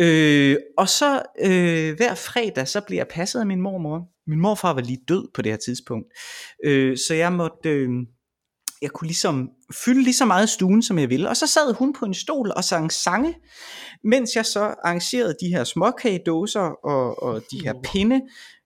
Øh, 0.00 0.56
og 0.78 0.88
så 0.88 1.22
øh, 1.40 1.96
hver 1.96 2.14
fredag, 2.14 2.68
så 2.68 2.80
blev 2.80 2.96
jeg 2.96 3.08
passet 3.08 3.40
af 3.40 3.46
min 3.46 3.60
mormor. 3.60 4.13
Min 4.26 4.40
morfar 4.40 4.72
var 4.72 4.80
lige 4.80 5.00
død 5.08 5.28
på 5.34 5.42
det 5.42 5.52
her 5.52 5.56
tidspunkt. 5.56 6.12
Øh, 6.64 6.96
så 6.96 7.14
jeg 7.14 7.32
måtte, 7.32 7.68
øh, 7.70 7.88
jeg 8.82 8.90
kunne 8.90 9.08
ligesom 9.08 9.50
fylde 9.84 10.02
lige 10.02 10.14
så 10.14 10.24
meget 10.24 10.48
stuen, 10.48 10.82
som 10.82 10.98
jeg 10.98 11.10
ville. 11.10 11.28
Og 11.28 11.36
så 11.36 11.46
sad 11.46 11.74
hun 11.74 11.92
på 11.92 12.04
en 12.04 12.14
stol 12.14 12.52
og 12.56 12.64
sang 12.64 12.92
sange, 12.92 13.34
mens 14.04 14.36
jeg 14.36 14.46
så 14.46 14.60
arrangerede 14.60 15.36
de 15.40 15.48
her 15.48 15.64
småkagedåser 15.64 16.60
og, 16.60 17.22
og 17.22 17.42
de 17.50 17.60
her 17.64 17.74
pinde 17.84 18.20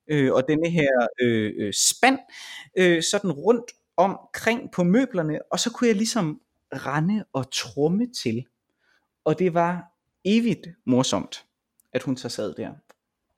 øh, 0.09 0.33
og 0.33 0.43
denne 0.47 0.69
her 0.69 1.07
øh, 1.21 1.53
øh, 1.57 1.73
spand 1.73 2.19
øh, 2.77 3.03
sådan 3.03 3.31
rundt 3.31 3.71
omkring 3.97 4.71
på 4.71 4.83
møblerne, 4.83 5.39
og 5.51 5.59
så 5.59 5.71
kunne 5.71 5.87
jeg 5.87 5.95
ligesom 5.95 6.39
rende 6.73 7.25
og 7.33 7.51
tromme 7.51 8.07
til. 8.23 8.45
Og 9.25 9.39
det 9.39 9.53
var 9.53 9.83
evigt 10.25 10.67
morsomt, 10.85 11.45
at 11.93 12.03
hun 12.03 12.17
så 12.17 12.29
sad 12.29 12.53
der. 12.53 12.71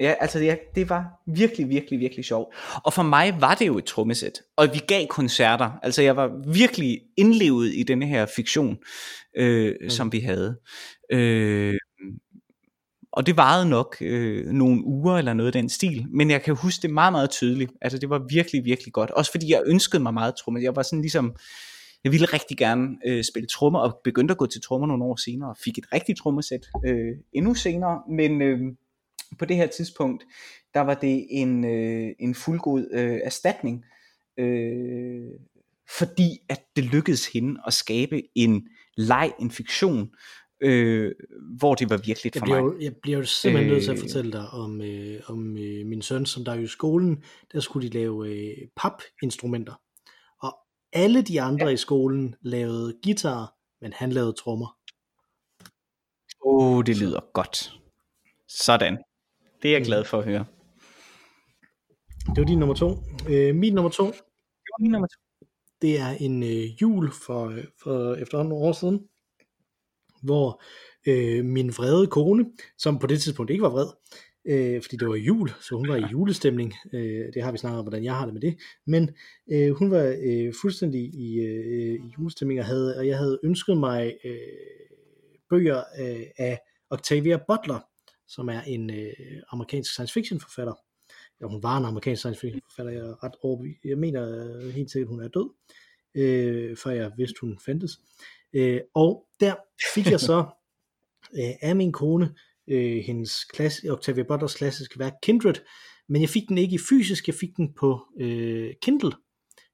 Ja, 0.02 0.14
altså 0.20 0.40
ja, 0.40 0.56
det 0.76 0.90
var 0.90 1.06
virkelig, 1.28 1.70
virkelig, 1.70 2.00
virkelig 2.00 2.26
sjovt. 2.26 2.56
Og 2.84 2.94
for 2.94 3.04
mig 3.04 3.36
var 3.40 3.56
det 3.56 3.68
jo 3.68 3.78
et 3.78 3.86
trommesæt, 3.86 4.42
og 4.58 4.68
vi 4.74 4.80
gav 4.88 5.08
koncerter. 5.08 5.72
Altså 5.84 6.02
jeg 6.02 6.16
var 6.16 6.52
virkelig 6.54 7.02
indlevet 7.18 7.74
i 7.74 7.84
denne 7.84 8.08
her 8.08 8.26
fiktion, 8.36 8.78
øh, 9.38 9.76
mm. 9.82 9.90
som 9.90 10.12
vi 10.12 10.20
havde. 10.20 10.60
Øh, 11.12 11.76
og 13.14 13.26
det 13.26 13.38
varede 13.38 13.70
nok 13.70 13.98
øh, 14.02 14.46
nogle 14.46 14.86
uger 14.86 15.18
eller 15.18 15.34
noget 15.34 15.48
af 15.48 15.54
den 15.54 15.70
stil, 15.70 16.06
men 16.10 16.32
jeg 16.32 16.42
kan 16.42 16.56
huske 16.56 16.82
det 16.82 16.90
meget, 16.94 17.14
meget 17.14 17.30
tydeligt. 17.30 17.72
Altså 17.82 17.98
det 17.98 18.10
var 18.10 18.26
virkelig, 18.30 18.66
virkelig 18.66 18.94
godt. 18.94 19.12
Også 19.12 19.32
fordi 19.32 19.52
jeg 19.52 19.62
ønskede 19.66 20.04
mig 20.04 20.14
meget 20.14 20.36
tromme. 20.36 20.64
Jeg 20.64 20.76
var 20.76 20.84
sådan 20.84 21.02
ligesom, 21.02 21.36
jeg 22.04 22.12
ville 22.12 22.26
rigtig 22.26 22.58
gerne 22.58 22.88
øh, 23.08 23.24
spille 23.24 23.48
trommer, 23.48 23.80
og 23.80 24.00
begyndte 24.04 24.32
at 24.32 24.38
gå 24.38 24.46
til 24.46 24.62
trommer 24.62 24.88
nogle 24.88 25.04
år 25.04 25.16
senere, 25.16 25.50
og 25.50 25.58
fik 25.64 25.78
et 25.78 25.86
rigtigt 25.94 26.18
trommesæt 26.18 26.68
øh, 26.86 27.16
endnu 27.34 27.54
senere, 27.54 28.02
men 28.10 28.42
øh, 28.42 28.60
på 29.40 29.46
det 29.46 29.56
her 29.56 29.68
tidspunkt, 29.68 30.24
der 30.74 30.80
var 30.80 30.94
det 30.94 31.28
en, 31.30 31.66
øh, 31.66 32.16
en 32.20 32.36
fuldgod 32.36 32.90
øh, 32.92 33.20
erstatning, 33.24 33.86
øh, 34.38 35.30
fordi 36.00 36.40
at 36.50 36.62
det 36.76 36.84
lykkedes 36.84 37.28
hende 37.28 37.62
at 37.68 37.74
skabe 37.74 38.22
en 38.36 38.68
leg, 38.98 39.32
en 39.40 39.52
fiktion, 39.52 40.10
øh, 40.62 41.12
hvor 41.58 41.76
det 41.76 41.90
var 41.90 41.98
virkeligt 41.98 42.36
Jeg 42.36 42.40
for 42.40 42.46
bliver, 42.46 42.64
mig. 42.74 42.82
jeg 42.84 42.96
bliver 43.02 43.18
jo 43.18 43.26
simpelthen 43.26 43.74
nødt 43.74 43.84
til 43.84 43.92
at 43.92 43.98
Øh. 43.98 44.02
fortælle 44.02 44.32
dig 44.32 44.50
om, 44.50 44.82
øh, 44.82 45.22
om 45.26 45.58
øh, 45.58 45.86
min 45.86 46.02
søn, 46.02 46.26
som 46.26 46.46
der 46.46 46.52
er 46.52 46.60
i 46.60 46.68
skolen, 46.68 47.24
der 47.54 47.60
skulle 47.60 47.90
de 47.90 47.94
lave 47.94 48.28
øh, 48.30 48.68
papinstrumenter. 48.76 49.74
Og 50.42 50.58
alle 50.94 51.22
de 51.22 51.42
andre 51.42 51.68
ja. 51.68 51.74
i 51.74 51.78
skolen 51.78 52.36
lavede 52.42 52.98
guitar, 53.04 53.56
men 53.82 53.94
han 53.94 54.12
lavede 54.12 54.34
trommer. 54.34 54.78
Åh, 56.46 56.78
oh, 56.78 56.84
det 56.86 56.98
lyder 56.98 57.20
godt. 57.34 57.74
Sådan. 58.48 58.98
Det 59.62 59.70
er 59.70 59.76
jeg 59.76 59.86
glad 59.86 60.04
for 60.04 60.18
at 60.18 60.26
høre. 60.26 60.46
Det 62.28 62.38
var 62.38 62.44
din 62.44 62.60
nummer 62.60 62.76
to. 62.76 62.98
Øh, 63.30 63.56
min 63.56 63.74
nummer 63.74 63.90
to, 63.90 64.06
Det 64.06 64.70
var 64.72 64.82
min 64.82 64.92
nummer 64.92 65.08
to. 65.08 65.20
det 65.82 66.00
er 66.00 66.10
en 66.10 66.44
øh, 66.44 66.82
jul 66.82 67.12
for, 67.26 67.46
øh, 67.48 67.64
for 67.84 68.16
efterhånden 68.16 68.50
nogle 68.50 68.66
år 68.66 68.72
siden, 68.72 69.08
hvor 70.24 70.64
øh, 71.08 71.46
min 71.46 71.68
vrede 71.70 72.08
kone, 72.08 72.46
som 72.78 73.00
på 73.00 73.08
det 73.08 73.22
tidspunkt 73.22 73.52
ikke 73.52 73.62
var 73.62 73.70
vred, 73.70 73.88
øh, 74.46 74.82
fordi 74.82 74.98
det 74.98 75.08
var 75.08 75.16
jul, 75.16 75.50
så 75.50 75.76
hun 75.76 75.88
var 75.88 75.96
i 75.96 76.06
julestemning, 76.14 76.74
øh, 76.94 77.34
det 77.34 77.44
har 77.44 77.52
vi 77.52 77.58
snakket 77.58 77.80
om, 77.80 77.86
hvordan 77.86 78.04
jeg 78.04 78.16
har 78.16 78.26
det 78.26 78.34
med 78.34 78.42
det, 78.42 78.58
men 78.88 79.10
øh, 79.52 79.72
hun 79.72 79.92
var 79.92 80.16
øh, 80.24 80.54
fuldstændig 80.62 81.02
i, 81.14 81.40
øh, 81.40 81.96
i 81.96 82.14
julestemning, 82.18 82.60
og, 82.60 82.66
havde, 82.66 82.98
og 82.98 83.08
jeg 83.08 83.18
havde 83.18 83.40
ønsket 83.44 83.78
mig 83.78 84.18
øh, 84.26 84.38
bøger 85.50 85.84
øh, 86.00 86.26
af 86.38 86.60
Octavia 86.90 87.38
Butler, 87.48 87.80
som 88.32 88.50
er 88.50 88.62
en 88.62 88.90
øh, 88.90 89.14
amerikansk 89.52 89.92
science 89.92 90.14
fiction 90.14 90.40
forfatter. 90.40 90.74
Ja, 91.42 91.46
hun 91.46 91.64
var 91.64 91.78
en 91.78 91.86
amerikansk 91.86 92.20
science 92.20 92.42
fiction 92.42 92.62
forfatter, 92.70 92.92
jeg 92.94 93.02
er 93.02 93.24
ret 93.24 93.36
overbevist. 93.42 93.80
Jeg 93.86 93.98
mener 93.98 94.56
øh, 94.58 94.70
helt 94.70 94.92
sikkert, 94.92 95.10
hun 95.10 95.24
er 95.24 95.28
død, 95.28 95.50
øh, 96.16 96.78
før 96.78 96.92
jeg 96.92 97.12
vidste, 97.18 97.42
hun 97.42 97.60
fandtes. 97.66 98.00
Øh, 98.54 98.82
og 98.94 99.26
der 99.40 99.56
fik 99.94 100.12
jeg 100.12 100.20
så 100.20 100.46
øh, 101.40 101.54
af 101.62 101.76
min 101.76 101.92
kone 101.92 102.36
øh, 102.68 102.98
hendes 102.98 103.44
klasse, 103.44 103.90
Octavia 103.90 104.24
Butlers 104.24 104.56
klassiske 104.56 105.00
værk 105.00 105.14
Kindred, 105.24 105.56
men 106.08 106.22
jeg 106.22 106.30
fik 106.30 106.50
den 106.50 106.58
ikke 106.58 106.76
i 106.76 106.80
fysisk, 106.90 107.28
jeg 107.28 107.36
fik 107.36 107.58
den 107.58 107.74
på 107.74 108.00
øh, 108.20 108.74
Kindle. 108.82 109.12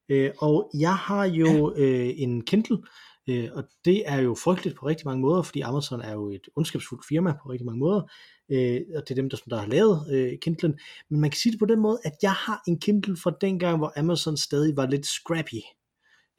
Øh, 0.10 0.32
og 0.38 0.72
jeg 0.80 0.96
har 0.96 1.26
jo 1.26 1.74
øh, 1.76 2.10
en 2.18 2.46
Kindle, 2.46 2.78
Øh, 3.30 3.50
og 3.54 3.64
det 3.86 4.04
er 4.06 4.22
jo 4.22 4.36
frygteligt 4.44 4.78
på 4.78 4.88
rigtig 4.88 5.08
mange 5.08 5.22
måder, 5.22 5.42
fordi 5.42 5.62
Amazon 5.62 6.02
er 6.02 6.14
jo 6.14 6.32
et 6.32 6.48
ondskabsfuldt 6.56 7.06
firma 7.10 7.34
på 7.44 7.50
rigtig 7.50 7.66
mange 7.66 7.80
måder, 7.80 8.02
øh, 8.52 8.82
og 8.96 9.04
det 9.04 9.12
er 9.12 9.16
dem, 9.16 9.30
der, 9.30 9.38
som 9.38 9.50
der 9.50 9.58
har 9.58 9.68
lavet 9.68 10.06
øh, 10.12 10.38
Kindlen. 10.42 10.80
Men 11.10 11.22
man 11.22 11.30
kan 11.30 11.38
sige 11.38 11.52
det 11.52 11.60
på 11.60 11.66
den 11.66 11.80
måde, 11.80 12.00
at 12.04 12.14
jeg 12.22 12.32
har 12.34 12.64
en 12.68 12.80
Kindle 12.80 13.18
fra 13.18 13.38
dengang, 13.42 13.78
hvor 13.78 13.94
Amazon 14.00 14.38
stadig 14.38 14.78
var 14.78 14.88
lidt 14.88 15.06
scrappy. 15.06 15.62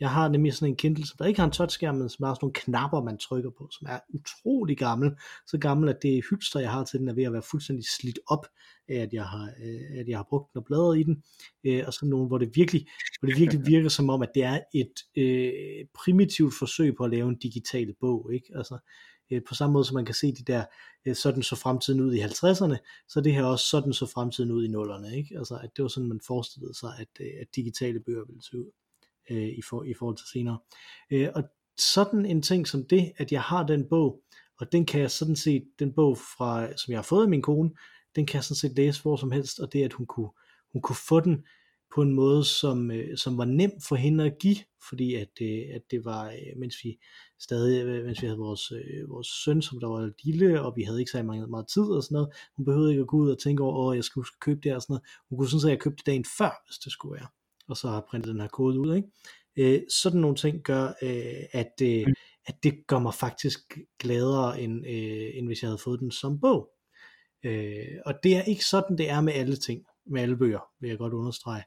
Jeg 0.01 0.11
har 0.11 0.29
nemlig 0.29 0.55
sådan 0.55 0.73
en 0.73 0.77
Kindle, 0.77 1.07
som 1.07 1.17
der 1.19 1.25
ikke 1.25 1.41
har 1.41 1.47
en 1.47 1.53
touchskærm, 1.53 1.95
men 1.95 2.09
som 2.09 2.25
har 2.25 2.35
sådan 2.35 2.45
nogle 2.45 2.55
knapper, 2.55 3.03
man 3.03 3.19
trykker 3.19 3.51
på, 3.51 3.69
som 3.79 3.87
er 3.91 3.99
utrolig 4.15 4.79
gammel. 4.79 5.11
Så 5.47 5.59
gammel, 5.59 5.89
at 5.89 6.03
det 6.03 6.25
hylster, 6.31 6.61
jeg 6.61 6.71
har 6.71 6.85
til 6.85 7.01
den, 7.01 7.09
er 7.09 7.13
ved 7.13 7.25
at 7.25 7.33
være 7.33 7.43
fuldstændig 7.51 7.85
slidt 7.99 8.19
op 8.27 8.47
af, 8.89 8.97
at 8.97 9.13
jeg 9.13 9.25
har, 9.25 9.45
øh, 9.45 10.01
at 10.01 10.09
jeg 10.09 10.19
har 10.19 10.27
brugt 10.29 10.53
den 10.53 10.59
og 10.59 10.65
bladret 10.65 10.99
i 10.99 11.03
den. 11.03 11.23
Øh, 11.65 11.85
og 11.87 11.93
så 11.95 12.07
nogle, 12.07 12.27
hvor 12.27 12.39
det 12.39 12.57
virkelig, 12.57 12.87
hvor 13.21 13.27
det 13.27 13.39
virkelig 13.39 13.67
virker 13.67 13.89
som 13.89 14.11
om, 14.11 14.23
at 14.23 14.31
det 14.35 14.43
er 14.43 14.61
et 14.75 14.95
øh, 15.17 15.87
primitivt 15.95 16.55
forsøg 16.59 16.97
på 16.97 17.05
at 17.05 17.11
lave 17.11 17.29
en 17.29 17.39
digital 17.39 17.95
bog. 18.01 18.31
Ikke? 18.33 18.47
Altså, 18.55 18.79
øh, 19.31 19.43
på 19.49 19.55
samme 19.55 19.73
måde 19.73 19.85
som 19.85 19.95
man 19.95 20.05
kan 20.05 20.15
se 20.15 20.33
de 20.33 20.45
der, 20.45 20.65
øh, 21.07 21.15
sådan 21.15 21.43
så 21.43 21.57
fremtiden 21.57 22.01
ud 22.01 22.15
i 22.15 22.21
50'erne, 22.21 22.77
så 23.09 23.21
det 23.21 23.35
her 23.35 23.45
også 23.45 23.67
sådan 23.67 23.93
så 23.93 24.07
fremtiden 24.07 24.51
ud 24.51 24.65
i 24.65 24.69
0'erne. 24.69 25.17
Ikke? 25.17 25.39
Altså, 25.39 25.55
at 25.55 25.71
det 25.77 25.83
var 25.83 25.89
sådan, 25.89 26.09
man 26.09 26.21
forestillede 26.27 26.75
sig, 26.75 26.91
at, 26.99 27.09
øh, 27.21 27.33
at 27.41 27.57
digitale 27.57 28.01
bøger 28.01 28.25
ville 28.25 28.43
se 28.43 28.59
ud 28.59 28.71
øh, 29.31 29.49
i, 29.49 29.61
for, 29.71 29.85
i 29.85 29.95
forhold 29.95 30.17
til 30.17 30.27
senere. 30.33 30.59
Øh, 31.11 31.29
og 31.35 31.43
sådan 31.79 32.27
en 32.27 32.43
ting 32.43 32.69
som 32.69 32.85
det, 32.91 33.13
at 33.17 33.33
jeg 33.33 33.43
har 33.43 33.67
den 33.67 33.89
bog, 33.91 34.23
og 34.61 34.73
den 34.73 34.87
kan 34.87 35.01
jeg 35.01 35.11
sådan 35.11 35.37
set, 35.37 35.65
den 35.79 35.93
bog 35.93 36.19
fra, 36.19 36.77
som 36.77 36.93
jeg 36.93 36.99
har 36.99 37.03
fået 37.03 37.23
af 37.23 37.29
min 37.29 37.43
kone, 37.43 37.71
den 38.17 38.27
kan 38.27 38.35
jeg 38.35 38.45
sådan 38.45 38.57
set 38.57 38.77
læse 38.77 39.03
hvor 39.03 39.17
som 39.17 39.33
helst, 39.33 39.61
og 39.61 39.73
det 39.73 39.85
at 39.85 39.93
hun 39.93 40.07
kunne, 40.07 40.31
hun 40.73 40.83
kunne 40.83 40.97
få 41.09 41.21
den 41.21 41.45
på 41.95 42.03
en 42.03 42.15
måde, 42.15 42.45
som, 42.45 42.91
øh, 42.91 43.17
som 43.17 43.39
var 43.39 43.45
nem 43.45 43.71
for 43.89 43.97
hende 43.97 44.25
at 44.25 44.39
give, 44.41 44.57
fordi 44.89 45.15
at, 45.15 45.29
øh, 45.43 45.63
at 45.75 45.83
det 45.91 46.05
var, 46.05 46.27
øh, 46.27 46.57
mens 46.57 46.77
vi 46.85 46.99
stadig, 47.41 47.85
øh, 47.85 48.05
mens 48.05 48.23
vi 48.23 48.27
havde 48.27 48.39
vores, 48.39 48.73
øh, 48.73 49.11
vores 49.11 49.27
søn, 49.45 49.63
som 49.63 49.81
der 49.81 49.87
var 49.87 50.11
lille, 50.25 50.63
og 50.63 50.73
vi 50.77 50.83
havde 50.83 51.01
ikke 51.01 51.11
så 51.11 51.23
meget, 51.23 51.51
meget 51.51 51.69
tid 51.69 51.83
og 51.83 52.03
sådan 52.03 52.15
noget, 52.15 52.29
hun 52.57 52.65
behøvede 52.65 52.91
ikke 52.91 53.01
at 53.01 53.07
gå 53.09 53.17
ud 53.17 53.31
og 53.31 53.39
tænke 53.39 53.63
over, 53.63 53.77
åh, 53.77 53.97
jeg 53.97 54.05
skulle 54.05 54.23
huske 54.23 54.37
at 54.37 54.41
købe 54.41 54.61
det 54.61 54.75
og 54.75 54.83
sådan 54.83 54.93
noget. 54.93 55.05
Hun 55.29 55.39
kunne 55.39 55.49
sådan 55.49 55.61
set 55.61 55.71
have 55.71 55.81
købt 55.81 55.99
det 55.99 56.07
dagen 56.07 56.25
før, 56.39 56.53
hvis 56.67 56.79
det 56.79 56.93
skulle 56.93 57.15
være 57.21 57.29
og 57.69 57.77
så 57.77 57.89
har 57.89 58.07
printet 58.11 58.33
den 58.33 58.41
her 58.41 58.49
kode 58.49 58.81
ud. 58.81 58.97
Ikke? 58.97 59.09
Øh, 59.57 59.83
sådan 59.89 60.21
nogle 60.21 60.37
ting 60.37 60.63
gør, 60.63 60.87
øh, 61.03 61.45
at, 61.53 61.73
øh, 61.83 62.07
at 62.47 62.55
det 62.63 62.87
gør 62.87 62.99
mig 62.99 63.15
faktisk 63.15 63.59
gladere, 63.99 64.61
end, 64.61 64.87
øh, 64.87 65.31
end 65.35 65.47
hvis 65.47 65.63
jeg 65.63 65.69
havde 65.69 65.79
fået 65.79 66.01
den 66.01 66.11
som 66.11 66.41
bog. 66.41 66.71
Øh, 67.45 67.97
og 68.07 68.15
det 68.23 68.37
er 68.37 68.43
ikke 68.43 68.65
sådan, 68.65 68.99
det 68.99 69.11
er 69.11 69.21
med 69.21 69.33
alle 69.33 69.57
ting, 69.57 69.85
med 70.07 70.23
alle 70.23 70.37
bøger, 70.37 70.61
vil 70.81 70.89
jeg 70.89 70.99
godt 70.99 71.13
understrege. 71.13 71.63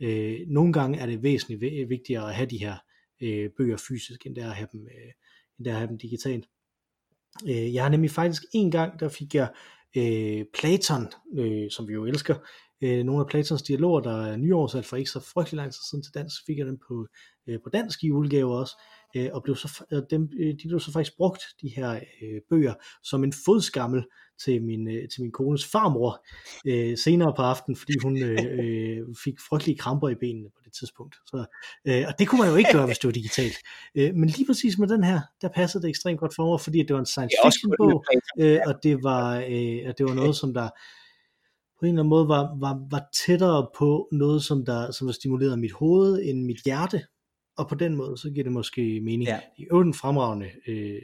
Øh, 0.00 0.40
nogle 0.48 0.72
gange 0.72 0.98
er 0.98 1.06
det 1.06 1.22
væsentligt 1.22 1.88
vigtigere 1.88 2.28
at 2.28 2.34
have 2.34 2.50
de 2.50 2.58
her 2.58 2.76
øh, 3.22 3.50
bøger 3.56 3.76
fysisk, 3.88 4.26
end 4.26 4.36
det 4.36 4.44
er 4.44 4.50
at 4.50 4.56
have 4.56 4.68
dem, 4.72 4.80
øh, 4.80 5.12
end 5.58 5.64
det 5.64 5.70
er 5.70 5.74
at 5.74 5.78
have 5.78 5.88
dem 5.88 5.98
digitalt. 5.98 6.48
Øh, 7.48 7.74
jeg 7.74 7.82
har 7.82 7.90
nemlig 7.90 8.10
faktisk 8.10 8.42
en 8.54 8.70
gang, 8.70 9.00
der 9.00 9.08
fik 9.08 9.34
jeg 9.34 9.48
øh, 9.96 10.44
Platon, 10.54 11.08
øh, 11.38 11.70
som 11.70 11.88
vi 11.88 11.92
jo 11.92 12.04
elsker, 12.06 12.34
øh, 12.84 13.04
nogle 13.04 13.20
af 13.20 13.26
Platons 13.26 13.62
dialoger, 13.62 14.00
der 14.00 14.26
er 14.26 14.36
nyoversat 14.36 14.84
for 14.84 14.96
ikke 14.96 15.10
så 15.10 15.20
frygtelig 15.20 15.56
lang 15.56 15.72
tid 15.72 15.80
siden 15.90 16.04
til 16.04 16.14
dansk, 16.14 16.46
fik 16.46 16.58
jeg 16.58 16.66
dem 16.66 16.78
på, 16.88 17.06
øh, 17.46 17.58
på 17.64 17.70
dansk 17.70 18.04
i 18.04 18.06
julegave 18.06 18.58
også, 18.58 18.74
øh, 19.16 19.28
og 19.32 19.42
blev 19.42 19.56
så, 19.56 19.84
øh, 19.92 20.02
dem, 20.10 20.28
øh, 20.40 20.54
de 20.62 20.68
blev 20.68 20.80
så 20.80 20.92
faktisk 20.92 21.16
brugt, 21.16 21.42
de 21.62 21.68
her 21.76 21.94
øh, 21.94 22.40
bøger, 22.50 22.74
som 23.02 23.24
en 23.24 23.32
fodskammel 23.44 24.04
til 24.44 24.62
min, 24.62 24.88
øh, 24.88 25.08
til 25.08 25.22
min 25.22 25.32
kones 25.32 25.64
farmor 25.64 26.24
øh, 26.66 26.98
senere 26.98 27.32
på 27.36 27.42
aftenen, 27.42 27.76
fordi 27.76 27.92
hun 28.02 28.22
øh, 28.22 28.38
øh, 28.60 28.98
fik 29.24 29.34
frygtelige 29.48 29.78
kramper 29.78 30.08
i 30.08 30.14
benene 30.14 30.48
på 30.56 30.60
det 30.64 30.72
tidspunkt. 30.72 31.16
Så, 31.26 31.44
øh, 31.88 32.04
og 32.08 32.14
det 32.18 32.28
kunne 32.28 32.40
man 32.40 32.50
jo 32.50 32.56
ikke 32.56 32.72
gøre, 32.72 32.86
hvis 32.86 32.98
det 32.98 33.08
var 33.08 33.12
digitalt. 33.12 33.56
Øh, 33.94 34.14
men 34.14 34.28
lige 34.28 34.46
præcis 34.46 34.78
med 34.78 34.88
den 34.88 35.04
her, 35.04 35.20
der 35.42 35.48
passede 35.48 35.82
det 35.82 35.88
ekstremt 35.88 36.20
godt 36.20 36.34
for 36.34 36.50
mig, 36.50 36.60
fordi 36.60 36.78
det 36.78 36.94
var 36.94 37.00
en 37.00 37.06
science 37.06 37.36
fiction 37.44 37.72
bog, 37.78 38.04
øh, 38.40 38.58
og 38.66 38.74
det 38.82 39.02
var, 39.02 39.36
øh, 39.36 39.80
og 39.88 39.98
det 39.98 40.06
var 40.06 40.14
noget, 40.14 40.36
som 40.36 40.54
der 40.54 40.68
på 41.80 41.86
en 41.86 41.88
eller 41.88 42.02
anden 42.02 42.08
måde 42.08 42.28
var, 42.28 42.56
var, 42.60 42.86
var 42.90 43.08
tættere 43.26 43.66
på 43.78 44.08
noget, 44.12 44.42
som 44.42 44.64
der 44.64 44.90
som 44.92 45.06
der 45.06 45.12
stimulerede 45.12 45.56
mit 45.56 45.72
hoved 45.72 46.22
end 46.22 46.44
mit 46.44 46.60
hjerte. 46.64 47.06
Og 47.56 47.68
på 47.68 47.74
den 47.74 47.96
måde, 47.96 48.18
så 48.18 48.30
giver 48.30 48.44
det 48.44 48.52
måske 48.52 49.00
mening. 49.00 49.22
Ja. 49.22 49.40
Det 49.56 49.62
er 49.62 49.66
jo 49.72 49.80
en 49.80 49.94
fremragende 49.94 50.50
øh, 50.66 51.02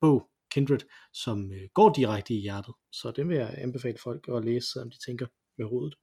bog, 0.00 0.28
Kindred, 0.50 0.78
som 1.12 1.52
øh, 1.52 1.68
går 1.74 1.92
direkte 1.92 2.34
i 2.34 2.40
hjertet. 2.40 2.74
Så 2.92 3.12
den 3.16 3.28
vil 3.28 3.36
jeg 3.36 3.54
anbefale 3.58 3.98
folk 4.02 4.28
at 4.28 4.44
læse, 4.44 4.82
om 4.82 4.90
de 4.90 4.96
tænker 5.06 5.26
med 5.58 5.66
hovedet. 5.66 5.94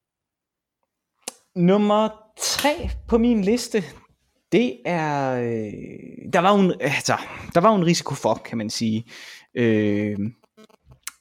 Nummer 1.55 2.09
tre 2.37 2.89
på 3.07 3.17
min 3.17 3.41
liste, 3.41 3.83
det 4.51 4.77
er, 4.85 5.33
øh, 5.41 6.31
der 6.33 6.39
var 6.39 6.57
jo 6.57 6.63
en, 6.63 6.73
altså, 6.81 7.17
der 7.53 7.59
var 7.59 7.75
en 7.75 7.85
risiko 7.85 8.15
for, 8.15 8.33
kan 8.45 8.57
man 8.57 8.69
sige, 8.69 9.05
øh, 9.53 10.19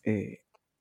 øh, 0.06 0.22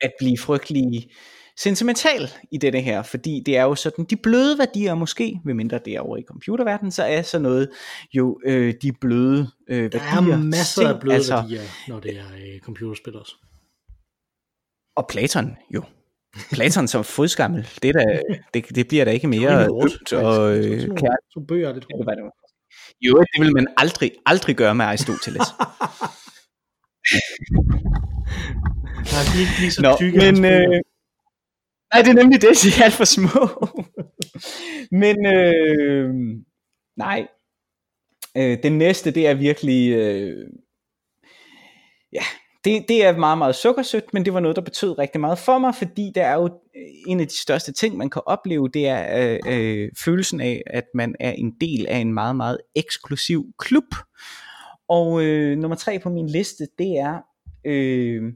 at 0.01 0.11
blive 0.19 0.37
frygtelig 0.37 1.09
sentimental 1.57 2.29
i 2.51 2.57
dette 2.57 2.79
her, 2.81 3.01
fordi 3.01 3.43
det 3.45 3.57
er 3.57 3.63
jo 3.63 3.75
sådan, 3.75 4.05
de 4.05 4.15
bløde 4.15 4.57
værdier 4.57 4.95
måske, 4.95 5.39
medmindre 5.45 5.79
det 5.85 5.93
er 5.93 5.99
over 5.99 6.17
i 6.17 6.23
computerverdenen, 6.27 6.91
så 6.91 7.03
er 7.03 7.21
sådan 7.21 7.41
noget 7.41 7.69
jo 8.13 8.39
øh, 8.45 8.73
de 8.81 8.91
bløde 9.01 9.51
øh, 9.69 9.81
værdier. 9.83 9.99
Der 9.99 10.33
er 10.33 10.37
masser 10.37 10.81
ting, 10.81 10.93
af 10.93 10.99
bløde 10.99 11.15
altså, 11.15 11.35
værdier, 11.35 11.61
når 11.87 11.99
det 11.99 12.17
er 12.17 12.25
øh, 12.35 12.59
computerspil 12.59 13.15
også. 13.15 13.35
Og 14.95 15.05
Platon 15.09 15.57
jo. 15.73 15.83
Platon 16.51 16.87
som 16.87 17.03
fodskammel, 17.03 17.67
det, 17.83 17.95
der, 17.95 18.21
det, 18.53 18.75
det 18.75 18.87
bliver 18.87 19.05
da 19.05 19.11
ikke 19.11 19.27
mere 19.27 19.67
ømt 19.83 20.13
og 20.13 20.57
øh, 20.57 20.79
kært. 20.79 21.19
Så 21.31 21.45
bøger, 21.47 21.73
det 21.73 21.83
tror 21.83 22.11
jeg. 22.11 22.31
Jo, 23.01 23.13
det 23.19 23.45
vil 23.45 23.53
man 23.53 23.67
aldrig, 23.77 24.11
aldrig 24.25 24.55
gøre 24.55 24.75
med 24.75 24.85
Aristoteles. 24.85 25.41
Nej, 29.13 29.23
de 29.29 29.35
er 29.37 29.39
ikke 29.39 29.59
lige 29.59 29.71
så 29.71 29.81
Nå, 29.81 29.95
tykke, 29.97 30.17
men, 30.17 30.45
øh, 30.45 30.81
Nej, 31.93 32.01
det 32.01 32.09
er 32.09 32.13
nemlig 32.13 32.41
det, 32.41 32.49
de 32.63 32.67
er 32.79 32.83
alt 32.83 32.93
for 32.93 33.05
små. 33.05 33.67
Men 35.01 35.25
øh, 35.25 36.13
nej, 36.97 37.27
øh, 38.37 38.57
det 38.63 38.71
næste, 38.71 39.11
det 39.11 39.27
er 39.27 39.33
virkelig, 39.33 39.91
øh, 39.91 40.47
ja, 42.13 42.23
det, 42.63 42.85
det 42.87 43.05
er 43.05 43.17
meget, 43.17 43.37
meget 43.37 43.55
sukkersødt, 43.55 44.13
men 44.13 44.25
det 44.25 44.33
var 44.33 44.39
noget, 44.39 44.55
der 44.55 44.61
betød 44.61 44.99
rigtig 44.99 45.21
meget 45.21 45.39
for 45.39 45.57
mig, 45.57 45.75
fordi 45.75 46.11
det 46.15 46.23
er 46.23 46.33
jo 46.33 46.45
øh, 46.45 46.83
en 47.07 47.19
af 47.19 47.27
de 47.27 47.41
største 47.41 47.71
ting, 47.71 47.97
man 47.97 48.09
kan 48.09 48.21
opleve, 48.25 48.69
det 48.69 48.87
er 48.87 49.17
øh, 49.19 49.39
øh, 49.47 49.89
følelsen 49.97 50.41
af, 50.41 50.63
at 50.67 50.85
man 50.93 51.15
er 51.19 51.31
en 51.31 51.51
del 51.61 51.87
af 51.87 51.97
en 51.97 52.13
meget, 52.13 52.35
meget 52.35 52.57
eksklusiv 52.75 53.45
klub. 53.59 53.95
Og 54.89 55.23
øh, 55.23 55.57
nummer 55.57 55.75
tre 55.75 55.99
på 55.99 56.09
min 56.09 56.29
liste, 56.29 56.67
det 56.77 56.99
er 56.99 57.21
øh, 57.65 58.33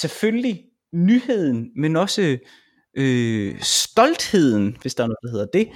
selvfølgelig 0.00 0.64
nyheden, 0.92 1.70
men 1.76 1.96
også 1.96 2.38
øh, 2.96 3.60
stoltheden, 3.60 4.76
hvis 4.80 4.94
der 4.94 5.04
er 5.04 5.08
noget, 5.08 5.18
der 5.22 5.30
hedder 5.30 5.46
det, 5.46 5.68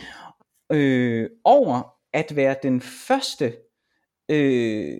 øh, 0.73 1.31
over 1.45 1.93
at 2.13 2.37
være 2.37 2.57
den 2.63 2.81
første, 2.81 3.57
øh, 4.31 4.99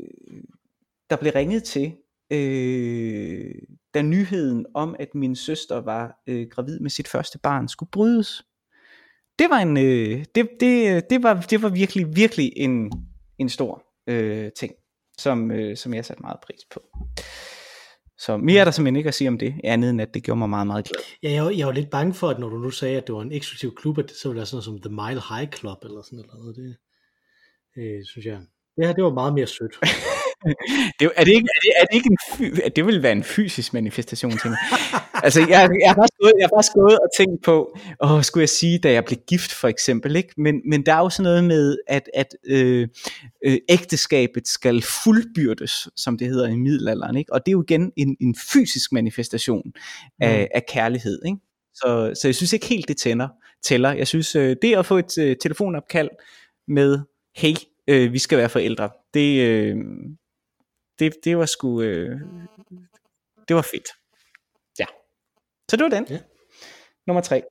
der 1.11 1.17
blev 1.17 1.33
ringet 1.33 1.65
til, 1.65 1.93
øh, 2.33 3.55
da 3.95 4.03
nyheden 4.03 4.67
om, 4.75 4.97
at 4.99 5.15
min 5.15 5.37
søster 5.37 5.81
var 5.81 6.23
øh, 6.27 6.49
gravid 6.51 6.81
med 6.81 6.91
sit 6.91 7.09
første 7.09 7.39
barn, 7.39 7.69
skulle 7.69 7.91
brydes. 7.91 8.43
Det 9.39 9.51
var 9.51 9.59
en, 9.59 9.77
øh, 9.77 10.25
det, 10.35 10.49
det, 10.61 11.05
det 11.11 11.23
var, 11.23 11.47
det 11.51 11.63
var 11.63 11.69
virkelig, 11.69 12.17
virkelig 12.17 12.53
en, 12.57 12.93
en 13.39 13.49
stor 13.49 13.85
øh, 14.07 14.51
ting, 14.59 14.73
som, 15.19 15.51
øh, 15.51 15.77
som 15.77 15.95
jeg 15.95 16.05
satte 16.05 16.23
meget 16.23 16.41
pris 16.43 16.61
på. 16.71 16.83
Så 18.25 18.37
mere 18.37 18.61
er 18.61 18.65
der 18.65 18.71
simpelthen 18.71 18.97
ikke 18.97 19.09
at 19.09 19.15
sige 19.15 19.29
om 19.29 19.39
det, 19.39 19.55
andet 19.65 19.91
end 19.91 20.01
at 20.01 20.15
det 20.15 20.23
gjorde 20.23 20.39
mig 20.39 20.51
meget, 20.51 20.67
meget 20.67 20.85
glad. 20.85 21.03
Ja, 21.23 21.45
jeg, 21.45 21.59
jeg 21.59 21.67
var 21.67 21.73
lidt 21.73 21.91
bange 21.91 22.15
for, 22.15 22.29
at 22.29 22.39
når 22.39 22.49
du 22.49 22.59
nu 22.59 22.71
sagde, 22.71 22.97
at 22.97 23.07
det 23.07 23.15
var 23.15 23.23
en 23.23 23.33
eksklusiv 23.33 23.75
klub, 23.75 23.99
at 23.99 24.09
det 24.09 24.17
så 24.17 24.29
ville 24.29 24.37
være 24.37 24.47
sådan 24.47 24.57
noget 24.57 24.83
som 24.83 24.91
The 24.91 24.91
Mile 24.91 25.23
High 25.29 25.53
Club, 25.53 25.79
eller 25.85 26.03
sådan 26.03 26.25
noget. 26.35 26.57
Det, 26.57 26.77
øh, 27.77 28.05
synes 28.05 28.27
jeg. 28.27 28.41
Ja, 28.83 28.93
det 28.93 29.05
var 29.05 29.11
meget 29.13 29.35
mere 29.35 29.47
sødt. 29.47 29.75
det, 30.99 31.11
er, 31.17 31.25
det 31.25 31.33
ikke, 31.33 31.49
er, 31.57 31.61
det, 31.63 31.73
er 31.81 31.85
det 31.85 31.95
ikke 31.95 32.11
en 32.11 32.19
fy, 32.37 32.61
det 32.77 32.87
vil 32.87 33.03
være 33.03 33.13
en 33.13 33.25
fysisk 33.25 33.73
manifestation 33.73 34.39
til 34.39 34.51
mig. 34.51 34.59
altså, 35.25 35.41
jeg, 35.41 35.71
jeg, 35.81 35.91
har 35.91 36.09
gået, 36.23 36.33
jeg 36.39 36.45
har 36.45 36.57
faktisk 36.57 36.73
gået 36.75 36.99
og 36.99 37.09
tænkt 37.19 37.45
på, 37.45 37.77
åh, 38.05 38.23
skulle 38.23 38.43
jeg 38.43 38.49
sige, 38.49 38.79
da 38.79 38.93
jeg 38.93 39.05
blev 39.05 39.19
gift 39.29 39.53
for 39.53 39.69
eksempel, 39.69 40.17
ikke? 40.17 40.29
Men, 40.37 40.55
men 40.71 40.87
der 40.87 40.95
er 40.95 40.99
jo 40.99 41.11
sådan 41.11 41.25
noget 41.25 41.45
med, 41.45 41.77
at, 41.89 42.11
at 42.15 42.35
øh, 42.47 42.89
øh, 43.45 43.59
ægteskabet 43.69 44.49
skal 44.49 44.83
fuldbyrdes, 44.83 45.89
som 45.97 46.19
det 46.19 46.27
hedder 46.27 46.49
i 46.49 46.57
middelalderen, 46.57 47.17
ikke? 47.17 47.33
Og 47.33 47.41
det 47.47 47.51
er 47.51 47.53
jo 47.53 47.63
igen 47.69 47.93
en, 47.97 48.17
en 48.21 48.35
fysisk 48.53 48.93
manifestation 48.93 49.73
af, 50.21 50.41
mm. 50.41 50.47
af 50.55 50.67
kærlighed, 50.69 51.21
ikke? 51.27 51.39
Så, 51.75 52.13
så 52.21 52.29
jeg 52.29 52.35
synes 52.35 52.53
ikke 52.53 52.67
helt, 52.67 52.89
det 52.89 52.97
tænder, 52.97 53.29
tæller. 53.63 53.93
Jeg 53.93 54.07
synes, 54.07 54.37
øh, 54.37 54.57
det 54.63 54.77
at 54.77 54.87
få 54.87 54.99
et 54.99 55.19
øh, 55.19 55.37
telefonopkald 55.43 56.09
med, 56.69 56.99
hey, 57.37 57.55
øh, 57.89 58.13
vi 58.13 58.19
skal 58.19 58.39
være 58.39 58.49
forældre, 58.49 58.91
det, 59.15 59.41
øh, 59.41 59.77
det, 61.01 61.15
det 61.25 61.39
var 61.39 61.47
sgu, 61.47 61.83
øh, 61.83 62.21
det 63.49 63.57
var 63.57 63.63
fedt. 63.63 63.89
Ja. 64.79 64.87
Så 65.71 65.77
det 65.77 65.85
var 65.85 65.91
den. 65.91 66.07
Ja. 66.11 66.21
Nummer 67.07 67.21
tre. 67.21 67.43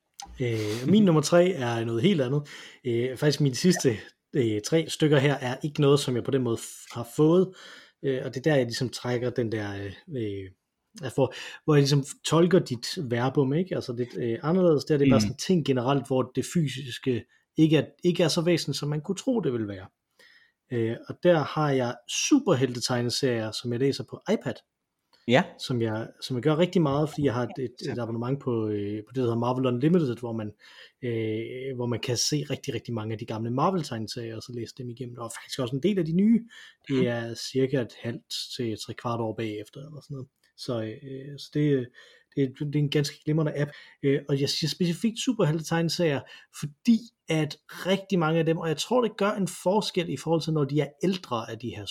Øh, 0.42 0.88
min 0.88 1.06
nummer 1.06 1.22
tre 1.22 1.52
er 1.52 1.86
noget 1.86 2.02
helt 2.02 2.22
andet. 2.22 2.48
Øh, 2.86 3.18
faktisk 3.18 3.42
min 3.42 3.56
sidste 3.56 3.98
øh, 4.34 4.62
tre 4.62 4.86
stykker 4.90 5.18
her 5.18 5.36
er 5.36 5.56
ikke 5.64 5.82
noget, 5.82 6.00
som 6.00 6.16
jeg 6.16 6.24
på 6.24 6.32
den 6.32 6.44
måde 6.44 6.58
har 6.92 7.08
fået, 7.16 7.54
øh, 8.04 8.22
og 8.26 8.34
det 8.34 8.38
er 8.38 8.52
der, 8.52 8.56
jeg 8.56 8.66
ligesom 8.66 8.90
trækker 8.90 9.30
den 9.30 9.52
der, 9.52 9.76
øh, 9.76 9.94
øh, 11.04 11.12
får, 11.16 11.34
hvor 11.64 11.76
jeg 11.76 11.82
ligesom 11.82 12.06
tolker 12.26 12.60
dit 12.60 12.88
verbum, 12.98 13.54
ikke? 13.54 13.76
Altså 13.76 13.94
lidt 13.94 14.18
øh, 14.18 14.40
anderledes, 14.44 14.86
der 14.86 14.94
er 14.94 14.98
det 14.98 15.08
mm. 15.08 15.12
bare 15.12 15.22
sådan 15.22 15.38
ting 15.38 15.66
generelt, 15.66 16.08
hvor 16.08 16.32
det 16.36 16.46
fysiske 16.54 17.26
ikke 17.58 17.78
er, 17.78 17.86
ikke 18.04 18.24
er 18.24 18.28
så 18.28 18.42
væsentligt, 18.42 18.80
som 18.80 18.90
man 18.90 19.02
kunne 19.02 19.16
tro, 19.16 19.40
det 19.40 19.54
ville 19.54 19.68
være. 19.68 19.86
Øh, 20.72 20.96
og 21.08 21.16
der 21.24 21.40
har 21.40 21.70
jeg 21.72 21.96
superheltetegneserier, 22.08 23.52
som 23.52 23.72
jeg 23.72 23.80
læser 23.80 24.04
på 24.04 24.22
iPad, 24.34 24.54
Ja. 25.28 25.44
som 25.60 25.82
jeg, 25.82 26.08
som 26.22 26.36
jeg 26.36 26.44
gør 26.44 26.58
rigtig 26.58 26.82
meget, 26.82 27.10
fordi 27.10 27.24
jeg 27.26 27.34
har 27.34 27.44
et, 27.44 27.64
et, 27.64 27.92
et 27.92 28.00
abonnement 28.00 28.40
på, 28.42 28.68
øh, 28.68 29.04
på 29.04 29.10
det, 29.10 29.16
der 29.16 29.22
hedder 29.22 29.36
Marvel 29.38 29.66
Unlimited, 29.66 30.16
hvor 30.18 30.34
man, 30.34 30.52
øh, 31.02 31.76
hvor 31.76 31.86
man 31.86 32.00
kan 32.00 32.18
se 32.18 32.46
rigtig, 32.50 32.74
rigtig 32.74 32.94
mange 32.94 33.14
af 33.14 33.20
de 33.20 33.26
gamle 33.26 33.52
Marvel-tegneserier, 33.52 34.36
og 34.36 34.42
så 34.44 34.52
læse 34.56 34.74
dem 34.78 34.90
igennem. 34.90 35.18
Og 35.18 35.32
faktisk 35.42 35.60
også 35.60 35.76
en 35.76 35.84
del 35.84 36.00
af 36.00 36.06
de 36.06 36.12
nye. 36.16 36.40
Det 36.88 37.08
er 37.08 37.34
cirka 37.34 37.82
et 37.82 37.94
halvt 38.02 38.34
til 38.56 38.78
tre 38.86 38.94
kvart 38.94 39.20
år 39.20 39.34
bagefter, 39.36 39.80
eller 39.80 40.02
sådan 40.02 40.16
noget. 40.16 40.28
Så, 40.58 40.82
øh, 40.84 41.40
så 41.40 41.50
det, 41.54 41.90
det, 42.48 42.60
det 42.60 42.76
er 42.76 42.80
en 42.80 42.90
ganske 42.90 43.24
glimrende 43.24 43.62
app. 43.62 43.72
Øh, 44.04 44.22
og 44.30 44.42
jeg 44.42 44.50
siger 44.50 44.70
specifikt 44.70 45.20
superhelte-tegneserier, 45.20 46.22
fordi 46.60 47.00
at 47.30 47.58
rigtig 47.70 48.20
mange 48.20 48.40
af 48.40 48.46
dem, 48.46 48.58
og 48.58 48.68
jeg 48.68 48.78
tror 48.78 49.02
det 49.02 49.18
gør 49.18 49.32
en 49.32 49.48
forskel 49.64 50.10
i 50.10 50.18
forhold 50.18 50.42
til 50.42 50.54
når 50.54 50.64
de 50.64 50.82
er 50.82 50.88
ældre 51.04 51.52
af 51.52 51.60
de 51.60 51.76
her 51.76 51.86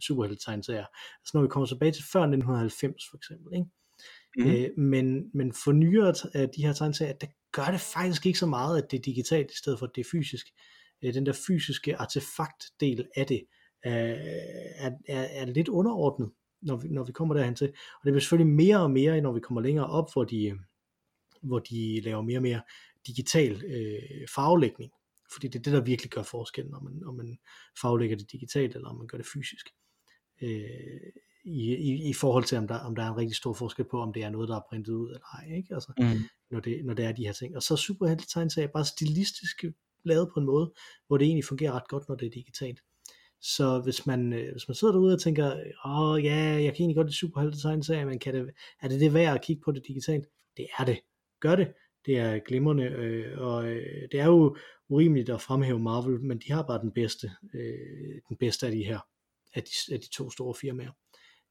superhelte-tegneserier. 0.00 0.86
Altså 1.20 1.30
når 1.34 1.42
vi 1.42 1.48
kommer 1.48 1.66
tilbage 1.66 1.92
til 1.92 2.04
før 2.12 2.20
1990 2.20 3.02
for 3.10 3.16
eksempel. 3.16 3.54
Ikke? 3.54 3.66
Mm. 4.38 4.46
Øh, 4.46 4.78
men, 4.78 5.30
men 5.34 5.52
for 5.52 5.72
nyere 5.72 6.14
af 6.34 6.48
de 6.48 6.62
her 6.62 6.72
tegneserier, 6.72 7.12
der 7.12 7.26
gør 7.52 7.70
det 7.70 7.80
faktisk 7.80 8.26
ikke 8.26 8.38
så 8.38 8.46
meget, 8.46 8.82
at 8.82 8.90
det 8.90 8.98
er 8.98 9.02
digitalt, 9.02 9.50
i 9.50 9.56
stedet 9.56 9.78
for 9.78 9.86
at 9.86 9.92
det 9.94 10.00
er 10.00 10.08
fysisk. 10.12 10.46
Øh, 11.04 11.14
den 11.14 11.26
der 11.26 11.32
fysiske 11.46 11.96
artefakt-del 11.96 13.06
af 13.16 13.26
det, 13.26 13.42
øh, 13.86 13.92
er, 14.76 14.90
er, 15.08 15.22
er 15.22 15.46
lidt 15.46 15.68
underordnet, 15.68 16.30
når 16.62 16.76
vi, 16.76 16.88
når 16.88 17.04
vi 17.04 17.12
kommer 17.12 17.34
derhen 17.34 17.54
til. 17.54 17.68
Og 17.68 18.04
det 18.04 18.12
bliver 18.12 18.20
selvfølgelig 18.20 18.54
mere 18.54 18.80
og 18.80 18.90
mere, 18.90 19.20
når 19.20 19.32
vi 19.32 19.40
kommer 19.40 19.60
længere 19.60 19.86
op, 19.86 20.12
hvor 20.12 20.24
de, 20.24 20.46
øh, 20.46 20.56
hvor 21.42 21.58
de 21.58 22.00
laver 22.00 22.22
mere 22.22 22.38
og 22.38 22.42
mere 22.42 22.60
digital 23.06 23.64
øh, 23.64 24.28
farvelægning. 24.34 24.92
Fordi 25.32 25.48
det 25.48 25.58
er 25.58 25.62
det, 25.62 25.72
der 25.72 25.80
virkelig 25.80 26.10
gør 26.10 26.22
forskellen, 26.22 26.74
om 26.74 26.84
man, 26.84 27.02
om 27.06 27.14
man 27.14 27.38
farvelægger 27.80 28.16
det 28.16 28.32
digitalt, 28.32 28.74
eller 28.76 28.88
om 28.88 28.96
man 28.96 29.06
gør 29.06 29.18
det 29.18 29.26
fysisk. 29.26 29.66
Øh, 30.42 30.60
i, 31.44 31.74
i, 31.74 32.08
I 32.08 32.12
forhold 32.12 32.44
til, 32.44 32.58
om 32.58 32.68
der, 32.68 32.78
om 32.78 32.94
der 32.94 33.02
er 33.02 33.08
en 33.10 33.16
rigtig 33.16 33.36
stor 33.36 33.52
forskel 33.52 33.84
på, 33.84 34.00
om 34.02 34.12
det 34.12 34.24
er 34.24 34.30
noget, 34.30 34.48
der 34.48 34.56
er 34.56 34.60
printet 34.68 34.92
ud 34.92 35.08
eller 35.08 35.36
ej. 35.38 35.56
Ikke? 35.56 35.74
Altså, 35.74 35.92
Mm. 35.98 36.22
når 36.50 36.60
det, 36.60 36.84
når 36.84 36.94
det 36.94 37.04
er 37.04 37.12
de 37.12 37.24
her 37.26 37.32
ting. 37.32 37.56
Og 37.56 37.62
så 37.62 37.74
er 37.74 37.78
superheltetegneserier 37.78 38.68
bare 38.68 38.84
stilistisk 38.84 39.64
lavet 40.04 40.30
på 40.34 40.40
en 40.40 40.46
måde, 40.46 40.72
hvor 41.06 41.18
det 41.18 41.24
egentlig 41.26 41.44
fungerer 41.44 41.72
ret 41.72 41.88
godt, 41.88 42.08
når 42.08 42.14
det 42.16 42.26
er 42.26 42.30
digitalt. 42.30 42.82
Så 43.40 43.80
hvis 43.84 44.06
man, 44.06 44.32
øh, 44.32 44.52
hvis 44.52 44.68
man 44.68 44.74
sidder 44.74 44.92
derude 44.92 45.14
og 45.14 45.20
tænker, 45.20 45.46
åh 45.84 46.24
ja, 46.24 46.36
jeg 46.36 46.74
kan 46.74 46.82
egentlig 46.82 46.96
godt 46.96 47.06
lide 47.06 47.16
superheltetegneserier, 47.16 48.06
men 48.06 48.18
kan 48.18 48.34
det, 48.34 48.50
er 48.82 48.88
det 48.88 49.00
det 49.00 49.14
værd 49.14 49.34
at 49.34 49.44
kigge 49.44 49.62
på 49.64 49.72
det 49.72 49.86
digitalt? 49.88 50.26
Det 50.56 50.66
er 50.78 50.84
det. 50.84 51.00
Gør 51.40 51.56
det. 51.56 51.72
Det 52.06 52.18
er 52.18 52.38
glimrende, 52.38 52.84
øh, 52.84 53.38
og 53.38 53.68
øh, 53.68 54.08
det 54.12 54.20
er 54.20 54.26
jo 54.26 54.56
urimeligt 54.88 55.30
at 55.30 55.40
fremhæve 55.40 55.78
Marvel, 55.78 56.20
men 56.20 56.38
de 56.38 56.52
har 56.52 56.62
bare 56.62 56.80
den 56.80 56.92
bedste, 56.92 57.30
øh, 57.54 58.20
den 58.28 58.36
bedste 58.36 58.66
af 58.66 58.72
de 58.72 58.84
her, 58.84 58.98
af 59.54 59.62
de, 59.62 59.94
af 59.94 60.00
de 60.00 60.08
to 60.10 60.30
store 60.30 60.54
firmaer. 60.54 60.90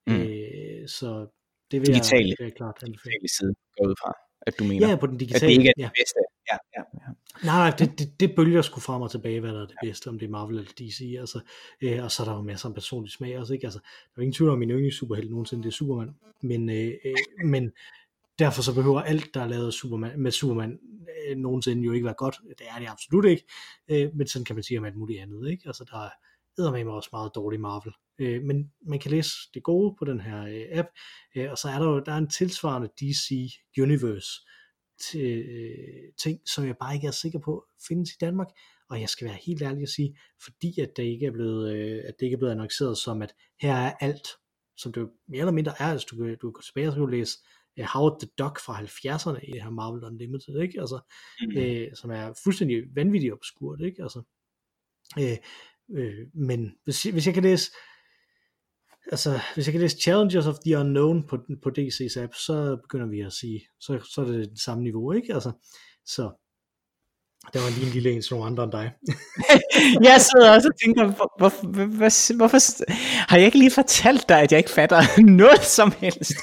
Mm. 0.08 0.14
Øh, 0.14 0.88
så 0.88 1.28
det 1.72 1.82
vil 1.82 1.88
Digitale. 1.88 2.22
jeg, 2.22 2.30
det 2.30 2.40
vil 2.40 2.46
jeg 2.46 2.56
klart 2.56 2.84
anbefale. 2.84 3.12
Digitale 3.12 3.30
side 3.38 3.54
går 3.78 3.88
ud 3.90 3.96
fra, 4.02 4.12
at 4.42 4.60
du 4.60 4.64
mener. 4.64 4.90
Ja, 4.90 4.96
på 4.96 5.08
den 5.08 5.16
at 5.16 5.20
digitale. 5.20 5.48
det 5.48 5.58
ikke 5.58 5.70
er 5.70 5.74
ja. 5.78 5.84
det 5.84 5.92
bedste. 6.00 6.20
Ja, 6.52 6.58
ja, 6.78 6.84
ja. 6.94 7.14
Nej, 7.44 7.70
nej, 7.70 7.78
det, 7.80 8.00
det, 8.00 8.20
det 8.20 8.36
bølger 8.36 8.62
sgu 8.62 8.80
frem 8.80 9.02
og 9.02 9.12
tilbage, 9.12 9.40
hvad 9.40 9.54
der 9.54 9.62
er 9.62 9.66
det 9.66 9.76
bedste, 9.84 10.08
om 10.08 10.20
det 10.20 10.26
er 10.26 10.30
Marvel 10.30 10.58
eller 10.58 10.72
DC, 10.78 11.16
altså, 11.20 11.40
øh, 11.82 12.04
og 12.04 12.12
så 12.12 12.24
er 12.24 12.28
der 12.28 12.36
jo 12.36 12.42
masser 12.42 12.70
af 12.70 12.76
personlig 12.76 13.12
smag 13.12 13.40
også, 13.40 13.54
ikke? 13.54 13.68
Altså, 13.68 13.80
der 13.80 14.18
er 14.18 14.22
ingen 14.22 14.34
tvivl 14.34 14.50
om, 14.52 14.60
min 14.60 14.70
yndlings 14.70 14.98
superhelt 14.98 15.30
nogensinde, 15.30 15.64
det 15.64 15.70
er 15.70 15.74
Superman, 15.74 16.16
men, 16.42 16.70
øh, 16.70 16.94
øh, 17.06 17.48
men 17.48 17.72
derfor 18.40 18.62
så 18.62 18.76
behøver 18.76 19.02
alt, 19.02 19.34
der 19.34 19.42
er 19.42 19.48
lavet 19.48 19.74
Superman, 19.74 20.20
med 20.20 20.32
Superman, 20.32 20.80
øh, 21.30 21.38
nogensinde 21.38 21.84
jo 21.84 21.92
ikke 21.92 22.06
være 22.06 22.14
godt, 22.18 22.36
det 22.58 22.68
er 22.76 22.80
det 22.80 22.88
absolut 22.90 23.26
ikke, 23.26 23.44
øh, 23.88 24.16
men 24.16 24.28
sådan 24.28 24.46
kan 24.46 24.56
man 24.56 24.64
sige 24.64 24.80
om 24.80 24.86
alt 24.86 24.98
muligt 24.98 25.22
andet, 25.22 25.52
ikke? 25.52 25.64
Altså, 25.66 25.86
der 25.92 26.06
er 26.06 26.10
eddermame 26.60 26.94
også 26.94 27.10
meget 27.14 27.32
dårlig 27.36 27.60
Marvel, 27.60 27.94
øh, 28.20 28.44
men 28.44 28.72
man 28.82 29.00
kan 29.00 29.12
læse 29.12 29.32
det 29.54 29.64
gode 29.64 29.96
på 30.00 30.06
den 30.06 30.22
her 30.22 30.42
øh, 30.46 30.80
app, 30.80 30.88
øh, 31.36 31.52
og 31.52 31.58
så 31.58 31.70
er 31.70 31.80
der 31.80 31.86
jo 31.86 32.00
der 32.00 32.12
er 32.12 32.18
en 32.18 32.30
tilsvarende 32.30 32.90
DC 33.00 33.52
Universe, 33.82 34.30
til, 35.12 35.46
øh, 35.50 36.14
ting, 36.24 36.40
som 36.50 36.66
jeg 36.66 36.76
bare 36.80 36.96
ikke 36.96 37.08
er 37.08 37.12
sikker 37.12 37.40
på 37.40 37.66
findes 37.88 38.10
i 38.12 38.18
Danmark. 38.22 38.48
Og 38.90 39.02
jeg 39.02 39.10
skal 39.10 39.28
være 39.28 39.38
helt 39.46 39.62
ærlig 39.62 39.82
at 39.82 39.90
sige, 39.90 40.18
fordi 40.44 40.80
at 40.82 40.90
det 40.98 41.04
ikke 41.04 41.26
er 41.26 41.32
blevet, 41.32 41.74
øh, 41.74 42.04
at 42.08 42.14
det 42.20 42.26
ikke 42.26 42.34
er 42.34 42.38
blevet 42.38 42.52
annonceret 42.52 42.98
som, 42.98 43.22
at 43.22 43.34
her 43.62 43.74
er 43.76 43.94
alt, 44.00 44.28
som 44.78 44.94
det 44.94 45.10
mere 45.28 45.40
eller 45.40 45.52
mindre 45.52 45.72
er, 45.80 45.86
altså 45.86 46.08
du 46.12 46.16
kan, 46.18 46.38
du 46.42 46.52
kan 46.52 46.64
tilbage 46.64 46.88
og 46.88 46.94
kan 46.94 47.10
læse 47.12 47.38
uh, 47.80 47.86
Howard 47.94 48.20
the 48.20 48.30
Duck 48.38 48.60
fra 48.66 48.82
70'erne 48.82 49.40
i 49.50 49.52
det 49.52 49.64
her 49.64 49.70
Marvel 49.70 50.04
Unlimited, 50.04 50.62
ikke? 50.62 50.80
Altså, 50.82 51.00
Mm. 51.42 51.58
øh, 51.58 51.88
som 51.96 52.12
er 52.12 52.34
fuldstændig 52.44 52.84
vanvittigt 52.96 53.34
obskurt, 53.34 53.82
ikke? 53.82 54.04
Altså, 54.04 54.22
øh, 55.20 55.38
øh, 55.98 56.28
men 56.34 56.76
hvis, 56.84 57.04
hvis 57.04 57.26
jeg 57.26 57.34
kan 57.34 57.44
læse 57.44 57.72
altså, 59.12 59.40
hvis 59.54 59.66
jeg 59.68 59.72
kan 59.72 59.82
læse 59.82 59.98
Challengers 59.98 60.48
of 60.48 60.56
the 60.66 60.78
Unknown 60.78 61.28
på, 61.28 61.38
på 61.64 61.70
DC's 61.80 62.20
app, 62.20 62.34
så 62.36 62.78
begynder 62.84 63.08
vi 63.08 63.22
at 63.22 63.34
sige, 63.34 63.62
så, 63.80 64.00
så 64.14 64.22
er 64.22 64.26
det 64.26 64.50
det 64.50 64.60
samme 64.60 64.84
niveau, 64.84 65.12
ikke? 65.12 65.34
Altså, 65.34 65.52
så 66.06 66.22
der 67.54 67.60
var 67.60 67.70
lige 67.70 67.86
en 67.88 67.94
lille 67.94 68.12
en 68.12 68.24
nogle 68.32 68.46
andre 68.46 68.64
end 68.64 68.72
dig. 68.72 68.92
jeg 70.10 70.22
sidder 70.22 70.56
også 70.56 70.70
og 70.74 70.80
tænker, 70.84 71.06
hvor, 71.06 71.34
hvor, 71.38 71.50
hvor, 71.68 71.86
hvor, 71.86 72.36
hvorfor 72.38 72.58
har 73.30 73.38
jeg 73.38 73.46
ikke 73.46 73.58
lige 73.58 73.72
fortalt 73.72 74.30
dig, 74.30 74.42
at 74.42 74.52
jeg 74.52 74.58
ikke 74.58 74.70
fatter 74.70 75.22
noget 75.44 75.64
som 75.64 75.92
helst? 75.98 76.34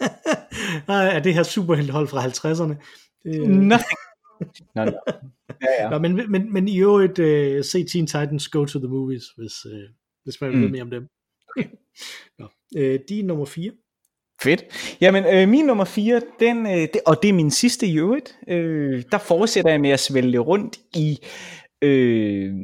Nej, 0.88 1.06
er 1.16 1.20
det 1.20 1.34
her 1.34 1.42
superhelthold 1.42 2.08
fra 2.08 2.24
50'erne? 2.26 2.74
Det, 3.24 3.40
øh. 3.40 3.48
Nå, 3.48 3.76
nå. 4.74 4.82
Ja, 5.62 5.82
ja. 5.82 5.90
Nå, 5.90 5.98
men, 5.98 6.30
men, 6.32 6.52
men 6.52 6.68
i 6.68 6.78
øvrigt, 6.78 7.18
uh, 7.18 7.64
se 7.64 7.84
Teen 7.84 8.06
Titans 8.06 8.48
Go 8.48 8.64
to 8.64 8.78
the 8.78 8.88
Movies, 8.88 9.24
hvis, 9.36 9.66
uh, 9.66 9.72
hvis 10.24 10.40
man 10.40 10.50
vil 10.50 10.56
Mm. 10.56 10.62
vide 10.62 10.72
mere 10.72 10.82
om 10.82 10.90
dem. 10.90 11.08
Okay. 11.56 11.68
Nå, 12.38 12.48
de 13.08 13.20
er 13.20 13.24
nummer 13.24 13.44
4. 13.44 13.70
Fedt. 14.42 14.64
Jamen, 15.00 15.24
øh, 15.24 15.48
min 15.48 15.64
nummer 15.64 15.84
4, 15.84 16.22
den, 16.40 16.66
øh, 16.66 16.72
det, 16.72 17.00
og 17.06 17.22
det 17.22 17.28
er 17.28 17.32
min 17.32 17.50
sidste 17.50 17.86
i 17.86 17.98
øvrigt, 17.98 18.38
øh, 18.48 19.02
der 19.12 19.18
fortsætter 19.18 19.70
jeg 19.70 19.80
med 19.80 19.90
at 19.90 20.00
svælge 20.00 20.38
rundt 20.38 20.78
i 20.94 21.18
øh, 21.82 22.54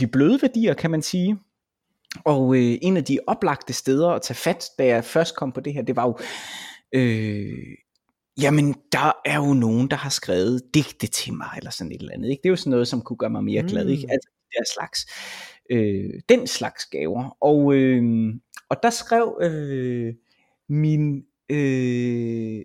de 0.00 0.06
bløde 0.06 0.38
værdier, 0.42 0.74
kan 0.74 0.90
man 0.90 1.02
sige. 1.02 1.38
Og 2.24 2.56
øh, 2.56 2.78
en 2.82 2.96
af 2.96 3.04
de 3.04 3.18
oplagte 3.26 3.72
steder 3.72 4.08
at 4.08 4.22
tage 4.22 4.36
fat, 4.36 4.70
da 4.78 4.86
jeg 4.86 5.04
først 5.04 5.36
kom 5.36 5.52
på 5.52 5.60
det 5.60 5.74
her, 5.74 5.82
det 5.82 5.96
var 5.96 6.06
jo, 6.06 6.18
øh, 6.94 7.76
jamen 8.40 8.74
der 8.92 9.12
er 9.24 9.36
jo 9.36 9.54
nogen, 9.54 9.90
der 9.90 9.96
har 9.96 10.10
skrevet 10.10 10.62
digte 10.74 11.06
til 11.06 11.34
mig, 11.34 11.50
eller 11.56 11.70
sådan 11.70 11.92
et 11.92 12.00
eller 12.00 12.14
andet. 12.14 12.30
Ikke? 12.30 12.40
Det 12.42 12.48
er 12.48 12.52
jo 12.52 12.56
sådan 12.56 12.70
noget, 12.70 12.88
som 12.88 13.02
kunne 13.02 13.16
gøre 13.16 13.30
mig 13.30 13.44
mere 13.44 13.62
glad. 13.62 13.88
Ikke? 13.88 14.06
Mm. 14.06 14.10
Altså 14.10 14.28
de 14.32 14.58
der 14.58 14.64
slags, 14.74 15.06
øh, 15.70 16.10
den 16.28 16.46
slags 16.46 16.86
gaver. 16.86 17.36
Og, 17.40 17.74
øh, 17.74 18.34
og 18.68 18.76
der 18.82 18.90
skrev 18.90 19.38
øh, 19.42 20.14
min, 20.68 21.24
øh, 21.50 22.64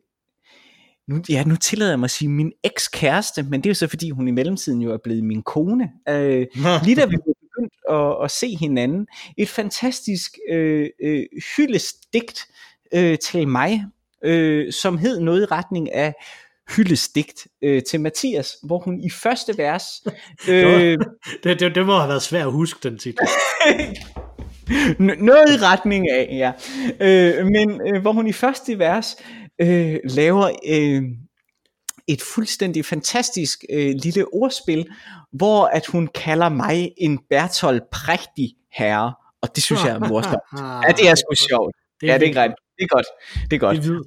nu, 1.08 1.22
ja, 1.30 1.44
nu 1.44 1.56
tillader 1.56 1.92
jeg 1.92 2.00
mig 2.00 2.08
at 2.08 2.12
sige 2.12 2.30
min 2.30 2.52
ekskæreste, 2.64 3.44
men 3.44 3.62
det 3.62 3.66
er 3.66 3.70
jo 3.70 3.76
så 3.76 3.88
fordi, 3.88 4.10
hun 4.10 4.28
i 4.28 4.32
mellemtiden 4.32 4.82
jo 4.82 4.94
er 4.94 4.98
blevet 5.04 5.24
min 5.24 5.44
kone. 5.44 5.92
Øh, 6.10 6.48
lige 6.84 6.96
da 6.96 7.06
vi 7.06 7.18
var 7.26 7.34
begyndt 7.42 7.74
at, 7.90 8.24
at 8.24 8.32
se 8.32 8.56
hinanden, 8.56 9.08
et 9.38 9.50
fantastisk 9.50 10.38
øh, 10.50 10.90
øh, 11.02 11.26
hyldestigt 11.58 12.48
øh, 12.94 13.18
til 13.18 13.48
mig, 13.48 13.86
øh, 14.24 14.74
som 14.74 14.98
hed 14.98 15.20
noget 15.20 15.42
i 15.42 15.46
retning 15.46 15.94
af 15.94 16.14
hyldestigt 16.76 17.48
øh, 17.64 17.82
til 17.90 18.02
Mathias, 18.02 18.56
hvor 18.64 18.80
hun 18.80 19.02
i 19.02 19.10
første 19.10 19.58
vers 19.58 19.86
øh, 20.50 20.98
det, 21.44 21.60
det, 21.60 21.76
det 21.76 21.86
må 21.86 21.98
have 21.98 22.10
været 22.10 22.22
svært 22.22 22.46
at 22.46 22.52
huske, 22.52 22.90
den 22.90 22.98
titel. 22.98 23.28
Noget 25.00 25.50
i 25.54 25.58
retning 25.66 26.10
af, 26.10 26.28
ja. 26.32 26.52
Øh, 27.00 27.46
men 27.46 27.82
øh, 27.88 28.02
hvor 28.02 28.12
hun 28.12 28.28
i 28.28 28.34
første 28.34 28.80
vers 28.80 29.16
øh, 29.62 29.98
laver 30.04 30.50
øh, 30.70 31.02
et 32.08 32.22
fuldstændig 32.36 32.86
fantastisk 32.86 33.64
øh, 33.70 33.96
lille 34.04 34.26
ordspil, 34.34 34.88
hvor 35.34 35.66
at 35.66 35.86
hun 35.86 36.08
kalder 36.08 36.50
mig 36.50 36.92
en 36.98 37.20
Bertolt 37.30 37.84
prægtig 37.92 38.50
herre, 38.74 39.14
og 39.42 39.56
det 39.56 39.64
synes 39.64 39.84
jeg 39.84 39.92
er 39.96 40.00
morsomt. 40.00 40.36
Ja, 40.88 40.92
det 40.98 41.10
er 41.10 41.16
sgu 41.16 41.36
sjovt. 41.50 41.76
Det 42.02 42.08
Ja, 42.08 42.14
det 42.14 42.22
er 42.24 42.28
vildt. 42.28 42.38
rigtigt. 42.38 42.60
Det 42.78 42.84
er 42.84 42.88
godt. 42.88 43.06
Det 43.34 43.42
er 43.44 43.48
Det 43.50 43.60
godt. 43.60 43.78
er 43.78 43.82
hvid. 43.82 44.00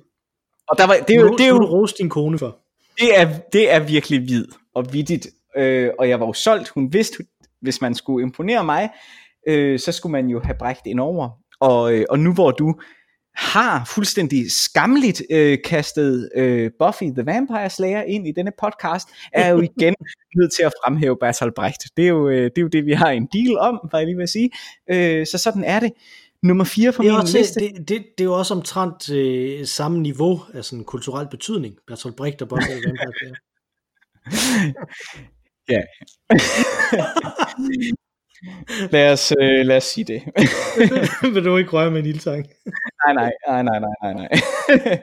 Og 0.69 0.79
der 0.79 0.87
var, 0.87 0.97
det 1.09 1.17
er 1.17 1.21
jo, 1.21 1.37
det 1.37 1.47
er 1.47 1.51
du 1.51 1.57
jo 1.57 1.65
rose 1.65 1.95
din 1.99 2.09
kone 2.09 2.39
for. 2.39 2.59
det 3.01 3.21
er, 3.21 3.39
det 3.53 3.73
er 3.73 3.81
virkelig 3.81 4.21
hvid 4.21 4.47
og 4.75 4.93
vittigt. 4.93 5.29
Øh, 5.57 5.91
og 5.99 6.09
jeg 6.09 6.21
var 6.21 6.27
jo 6.27 6.33
solgt. 6.33 6.69
Hun 6.69 6.93
vidste, 6.93 7.25
hvis 7.61 7.81
man 7.81 7.95
skulle 7.95 8.23
imponere 8.23 8.65
mig, 8.65 8.91
øh, 9.49 9.79
så 9.79 9.93
skulle 9.93 10.13
man 10.13 10.27
jo 10.27 10.41
have 10.45 10.57
brægt 10.59 10.81
en 10.87 10.99
over. 10.99 11.31
Og, 11.61 11.95
øh, 11.95 12.05
og 12.11 12.19
nu 12.19 12.35
hvor 12.35 12.51
du 12.51 12.75
har 13.35 13.85
fuldstændig 13.95 14.53
skamligt 14.53 15.23
øh, 15.31 15.59
kastet 15.65 16.31
øh, 16.37 16.71
Buffy 16.79 17.05
the 17.05 17.27
Vampire 17.27 17.71
Slayer 17.71 18.03
ind 18.03 18.29
i 18.29 18.33
denne 18.33 18.53
podcast, 18.61 19.09
er 19.33 19.49
jo 19.49 19.61
igen 19.61 19.95
nødt 20.39 20.53
til 20.53 20.63
at 20.63 20.73
fremhæve 20.85 21.17
Bertolt 21.21 21.55
Brecht. 21.55 21.83
Det 21.97 22.05
er 22.05 22.09
jo, 22.09 22.29
øh, 22.29 22.45
det, 22.45 22.59
er 22.59 22.63
jo 22.63 22.69
det, 22.69 22.87
vi 22.87 22.93
har 22.93 23.11
en 23.11 23.29
deal 23.33 23.59
om, 23.59 23.81
hvad 23.91 24.01
jeg 24.01 24.07
lige 24.07 24.17
vil 24.17 24.29
sige. 24.29 24.51
Øh, 24.91 25.27
så 25.27 25.39
sådan 25.39 25.65
er 25.65 25.81
det. 25.81 25.93
Nummer 26.43 26.65
4 26.65 26.93
på 26.93 27.03
Det 27.03 27.09
er, 27.09 27.13
min 27.13 27.21
også, 27.21 27.39
liste. 27.39 27.61
det, 27.61 27.75
det, 27.89 27.89
det 27.89 28.21
er 28.21 28.25
jo 28.25 28.39
også 28.39 28.55
omtrent 28.55 29.11
øh, 29.11 29.67
samme 29.67 30.01
niveau 30.01 30.41
af 30.55 30.65
sådan 30.65 30.85
kulturel 30.85 31.29
betydning. 31.31 31.75
Bertolt 31.87 32.17
Brecht 32.17 32.43
og 32.43 32.49
the 32.49 32.57
Vampire. 32.87 33.35
Ja. 35.69 35.81
lad, 38.93 39.13
os, 39.13 39.33
øh, 39.41 39.67
lad 39.67 39.77
os 39.77 39.85
sige 39.85 40.05
det. 40.05 40.23
Vil 41.35 41.45
du 41.45 41.57
ikke 41.57 41.71
røre 41.71 41.91
med 41.91 42.01
en 42.01 42.07
ildtang? 42.07 42.47
nej, 43.07 43.15
nej, 43.15 43.31
nej, 43.49 43.63
nej, 43.63 43.79
nej, 43.81 43.91
nej, 44.03 44.13
nej. 44.85 45.01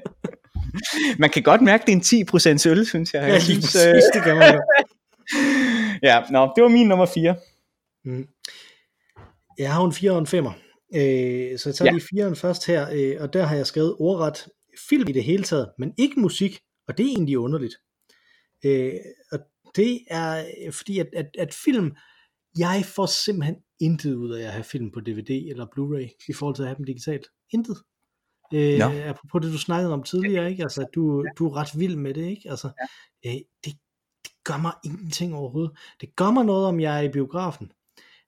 Man 1.20 1.30
kan 1.30 1.44
godt 1.44 1.62
mærke, 1.62 1.86
det 1.86 1.92
er 1.92 1.96
en 1.96 2.02
10% 2.68 2.70
øl, 2.70 2.86
synes 2.86 3.14
jeg. 3.14 3.22
Ja, 3.22 3.30
lige 3.34 3.42
synes, 3.42 3.66
præcis, 3.66 4.04
det 4.14 4.24
kan 4.24 4.38
man 4.38 4.54
jo. 4.54 4.62
ja, 6.04 6.22
nå, 6.30 6.52
det 6.56 6.64
var 6.64 6.70
min 6.70 6.88
nummer 6.88 7.06
4. 7.06 7.36
Mm. 8.06 8.28
Jeg 9.58 9.74
har 9.74 9.84
en 9.86 9.94
4 9.94 10.12
og 10.12 10.20
en 10.20 10.26
5'er. 10.28 10.69
Øh, 10.96 11.60
så 11.60 11.70
jeg 11.70 11.76
tager 11.76 11.86
Ja. 11.86 11.92
ja. 11.92 12.00
lige 12.12 12.28
4'eren 12.28 12.34
først 12.36 12.68
her, 12.68 12.90
øh, 12.94 13.16
og 13.22 13.34
der 13.34 13.44
har 13.46 13.56
jeg 13.56 13.68
skrevet 13.68 13.96
ordret 14.00 14.48
film 14.90 15.08
i 15.10 15.12
det 15.12 15.24
hele 15.24 15.44
taget, 15.44 15.72
men 15.78 15.94
ikke 15.98 16.20
musik, 16.20 16.60
og 16.88 16.98
det 16.98 17.06
er 17.06 17.10
egentlig 17.10 17.38
underligt. 17.38 17.76
Øh, 18.66 18.94
og 19.32 19.40
det 19.76 20.00
er 20.10 20.46
øh, 20.66 20.74
fordi, 20.74 21.00
at, 21.00 21.08
at, 21.14 21.30
at 21.40 21.54
film, 21.54 21.96
jeg 22.58 22.84
får 22.86 23.06
simpelthen 23.06 23.56
intet 23.80 24.16
ud 24.16 24.32
af 24.34 24.44
at 24.46 24.52
have 24.52 24.64
film 24.64 24.92
på 24.92 25.00
DVD 25.00 25.30
eller 25.50 25.66
Blu-ray, 25.66 26.26
i 26.30 26.34
forhold 26.34 26.56
til 26.56 26.64
at 26.64 26.68
have 26.68 26.78
dem 26.78 26.86
digitalt. 26.86 27.28
Intet. 27.54 27.78
Øh, 28.54 28.80
Nå. 28.80 28.86
apropos 28.86 29.42
det, 29.42 29.54
du 29.54 29.58
snakkede 29.58 29.94
om 29.94 30.04
tidligere, 30.04 30.52
ikke? 30.52 30.64
Altså, 30.64 30.86
du, 30.96 31.26
du 31.38 31.48
er 31.48 31.56
ret 31.56 31.80
vild 31.80 31.96
med 31.96 32.14
det, 32.14 32.26
ikke? 32.26 32.50
Altså, 32.50 32.70
øh, 33.26 33.34
det, 33.34 33.74
det 34.24 34.32
gør 34.44 34.58
mig 34.58 34.74
ingenting 34.86 35.36
overhovedet. 35.36 35.78
Det 36.02 36.16
gør 36.16 36.32
mig 36.32 36.46
noget, 36.46 36.68
om 36.68 36.80
jeg 36.80 36.98
er 36.98 37.02
i 37.10 37.12
biografen. 37.12 37.72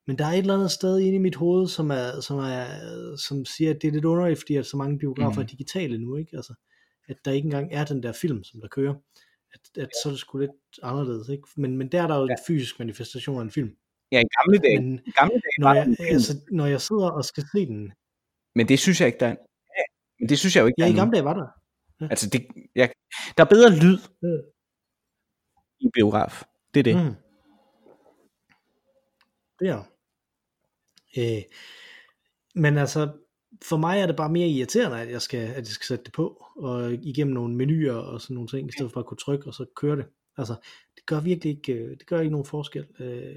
Men 0.08 0.18
der 0.18 0.26
er 0.26 0.30
et 0.32 0.38
eller 0.38 0.54
andet 0.54 0.72
sted 0.72 1.00
inde 1.00 1.16
i 1.16 1.26
mit 1.28 1.36
hoved, 1.36 1.68
som, 1.68 1.92
er, 1.92 2.22
som, 2.22 2.38
er, 2.40 2.66
som 3.28 3.46
siger, 3.46 3.70
at 3.74 3.82
det 3.82 3.88
er 3.88 3.92
lidt 3.92 4.06
underligt, 4.06 4.40
fordi 4.40 4.56
at 4.56 4.66
så 4.66 4.78
mange 4.78 5.00
biografer 5.00 5.36
mm. 5.42 5.42
er 5.42 5.48
digitale 5.48 5.98
nu, 5.98 6.16
ikke? 6.16 6.36
Altså, 6.38 6.54
at 7.10 7.18
der 7.26 7.32
ikke 7.32 7.46
engang 7.46 7.74
er 7.74 7.86
den 7.86 8.04
der 8.04 8.12
film, 8.12 8.44
som 8.44 8.62
der 8.62 8.68
kører. 8.68 8.96
At, 9.54 9.82
at 9.84 9.90
så 10.04 10.10
er 10.10 10.12
det 10.12 10.20
sgu 10.20 10.38
lidt 10.38 10.52
anderledes, 10.84 11.30
ikke? 11.30 11.48
Men, 11.58 11.78
men 11.78 11.88
der 11.92 12.02
er 12.04 12.08
der 12.08 12.16
jo 12.20 12.26
Ja. 12.28 12.32
en 12.32 12.38
fysisk 12.48 12.80
manifestation 12.80 13.38
af 13.38 13.42
en 13.42 13.52
film. 13.52 13.72
Ja, 14.12 14.20
i 14.20 14.30
gamle 14.38 14.58
dage. 14.60 14.82
Men 14.82 15.00
I 15.06 15.12
gamle 15.12 15.34
dage 15.34 15.58
når 15.60 15.74
jeg, 15.74 15.86
en 15.88 15.96
altså, 16.00 16.34
når 16.52 16.66
jeg 16.66 16.82
sidder 16.82 17.10
og 17.10 17.26
skal 17.26 17.44
se 17.56 17.66
den, 17.66 17.92
Men 18.56 18.68
det 18.68 18.80
synes 18.80 19.00
jeg 19.02 19.08
ikke, 19.08 19.20
der 19.20 19.26
er. 19.28 19.36
Ja, 19.78 19.84
men 20.20 20.30
det 20.30 20.40
synes 20.40 20.56
jeg 20.56 20.62
jo 20.62 20.68
ikke, 20.68 20.76
ja, 20.82 20.84
der 20.86 20.90
i 20.90 20.94
er 20.94 20.98
gamle 21.02 21.14
dage 21.16 21.26
var 21.26 21.34
der. 21.34 21.48
Altså, 22.14 22.30
det, 22.30 22.42
jeg, 22.76 22.92
der 23.38 23.44
er 23.46 23.50
bedre 23.50 23.70
lyd 23.84 23.98
Mm. 24.22 24.42
i 25.80 25.88
biograf. 25.94 26.44
Det 26.74 26.80
er 26.80 26.84
det. 26.84 26.96
Mm. 26.96 27.16
Mm. 29.62 29.68
Det 29.68 31.34
er 31.34 31.38
øh, 31.38 31.44
Men 32.56 32.78
altså, 32.78 33.12
for 33.64 33.78
mig 33.78 34.00
er 34.00 34.06
det 34.06 34.16
bare 34.16 34.30
mere 34.30 34.48
irriterende, 34.48 35.02
at 35.02 35.12
jeg 35.12 35.22
skal, 35.22 35.40
at 35.40 35.56
jeg 35.56 35.66
skal 35.66 35.86
sætte 35.86 36.04
det 36.04 36.14
på, 36.14 36.46
og 36.58 36.94
igennem 36.94 37.34
nogle 37.34 37.56
menuer 37.56 37.94
og 37.94 38.22
sådan 38.22 38.34
nogle 38.34 38.48
ting, 38.48 38.70
i 38.70 38.72
stedet 38.72 38.92
for 38.92 39.00
at 39.00 39.06
kunne 39.06 39.18
trykke, 39.18 39.48
og 39.48 39.54
så 39.54 39.66
køre 39.76 39.96
det. 39.96 40.06
Altså, 40.38 40.56
det 40.96 41.06
gør 41.06 41.20
virkelig 41.20 41.58
ikke, 41.58 41.74
øh, 41.74 41.90
det 41.90 42.08
gør 42.08 42.20
ikke 42.20 42.32
nogen 42.32 42.46
forskel 42.46 42.86
øh, 43.00 43.36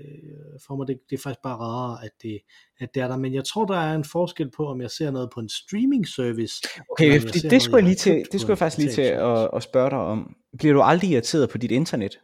for 0.66 0.76
mig. 0.76 0.86
Det, 0.86 1.00
det 1.10 1.16
er 1.16 1.20
faktisk 1.22 1.42
bare 1.42 1.56
rarere, 1.56 2.04
at 2.04 2.10
det, 2.22 2.40
at 2.80 2.94
det 2.94 3.02
er 3.02 3.08
der. 3.08 3.16
Men 3.16 3.34
jeg 3.34 3.44
tror, 3.44 3.64
der 3.64 3.76
er 3.76 3.94
en 3.94 4.04
forskel 4.04 4.50
på, 4.50 4.66
om 4.66 4.80
jeg 4.80 4.90
ser 4.90 5.10
noget 5.10 5.30
på 5.34 5.40
en 5.40 5.48
streaming 5.48 6.08
service. 6.08 6.54
Okay, 6.90 7.20
fordi 7.20 7.38
det 7.38 7.44
noget, 7.44 7.62
skulle 7.62 7.76
jeg 7.76 7.84
lige 7.84 7.94
til, 7.94 8.24
det 8.32 8.40
skulle 8.40 8.50
jeg 8.50 8.58
faktisk 8.58 8.78
lige 8.78 8.92
til 8.92 9.02
at, 9.02 9.50
at 9.54 9.62
spørge 9.62 9.90
dig 9.90 9.98
om. 9.98 10.36
Bliver 10.58 10.74
du 10.74 10.82
aldrig 10.82 11.10
irriteret 11.10 11.50
på 11.50 11.58
dit 11.58 11.70
internet? 11.70 12.20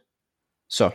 Så. 0.69 0.91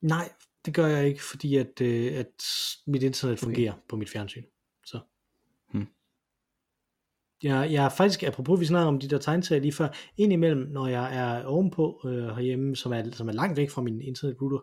Nej, 0.00 0.32
det 0.66 0.74
gør 0.74 0.86
jeg 0.86 1.06
ikke, 1.08 1.22
fordi 1.22 1.56
at, 1.56 1.80
øh, 1.80 2.18
at 2.18 2.44
mit 2.86 3.02
internet 3.02 3.38
fungerer 3.38 3.72
okay. 3.72 3.82
på 3.88 3.96
mit 3.96 4.10
fjernsyn. 4.10 4.44
Så. 4.86 5.00
Hmm. 5.72 5.86
Jeg, 7.42 7.72
jeg 7.72 7.84
er 7.84 7.88
faktisk, 7.88 8.22
apropos 8.22 8.60
vi 8.60 8.64
snakker 8.66 8.88
om 8.88 9.00
de 9.00 9.08
der 9.08 9.18
tegneserier 9.18 9.62
lige 9.62 9.72
før, 9.72 9.88
indimellem, 10.16 10.68
når 10.68 10.86
jeg 10.86 11.16
er 11.16 11.44
ovenpå 11.44 12.00
øh, 12.06 12.28
herhjemme, 12.28 12.76
som 12.76 12.92
er, 12.92 13.10
som 13.12 13.28
er 13.28 13.32
langt 13.32 13.56
væk 13.56 13.70
fra 13.70 13.82
min 13.82 14.00
internetrouter, 14.00 14.58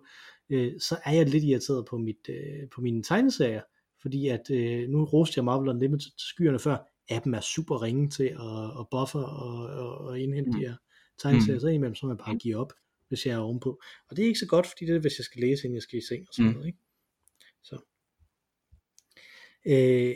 øh, 0.50 0.74
så 0.80 0.98
er 1.06 1.12
jeg 1.12 1.30
lidt 1.30 1.44
irriteret 1.44 1.86
på, 1.86 1.98
mit, 1.98 2.30
øh, 2.30 2.70
på 2.76 2.82
mine 2.82 3.04
tegneserier, 3.04 3.62
fordi 4.02 4.28
at 4.28 4.52
øh, 4.52 4.90
nu 4.90 5.06
roste 5.06 5.38
jeg 5.38 5.46
Marvel 5.46 5.70
Unlimited 5.70 6.12
skyerne 6.18 6.60
før, 6.60 6.78
appen 7.10 7.34
er 7.34 7.42
super 7.42 7.82
ringe 7.82 8.10
til 8.10 8.24
at, 8.24 8.80
at 8.80 8.86
buffer 8.92 9.24
og, 9.24 9.66
og, 9.66 9.98
og 9.98 10.20
indhente 10.20 10.52
Mm. 10.52 10.58
de 10.58 10.66
her 10.66 10.76
tegneserier, 11.18 11.56
Mm. 11.56 11.60
så 11.60 11.68
indimellem 11.68 11.96
så 11.96 12.08
jeg 12.08 12.18
bare 12.18 12.38
give 12.38 12.58
op, 12.58 12.74
hvis 13.14 13.26
jeg 13.26 13.34
er 13.34 13.38
ovenpå. 13.38 13.82
Og 14.10 14.16
det 14.18 14.24
er 14.24 14.28
ikke 14.28 14.40
så 14.40 14.48
godt, 14.48 14.68
fordi 14.68 14.86
det 14.86 14.96
er, 14.96 15.00
hvis 15.00 15.18
jeg 15.20 15.26
skal 15.26 15.42
læse, 15.42 15.64
inden 15.64 15.76
jeg 15.76 15.82
skal 15.84 16.00
i 16.00 16.06
seng 16.10 16.22
og 16.28 16.34
sådan 16.34 16.48
Mm. 16.48 16.54
noget, 16.54 16.68
ikke? 16.68 16.80
Så. 17.64 17.76
Øh, 19.66 20.16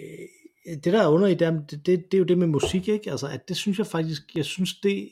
det 0.83 0.93
der 0.93 1.01
er 1.03 1.07
under 1.07 1.27
i 1.27 1.33
det, 1.33 1.47
er- 1.47 1.65
det, 1.71 1.85
det, 1.85 2.13
er 2.13 2.17
jo 2.17 2.23
det 2.23 2.37
med 2.37 2.47
musik, 2.47 2.87
ikke? 2.87 3.11
Altså, 3.11 3.27
at 3.27 3.47
det 3.47 3.57
synes 3.57 3.77
jeg 3.77 3.87
faktisk, 3.87 4.21
jeg 4.35 4.45
synes 4.45 4.79
det, 4.83 5.09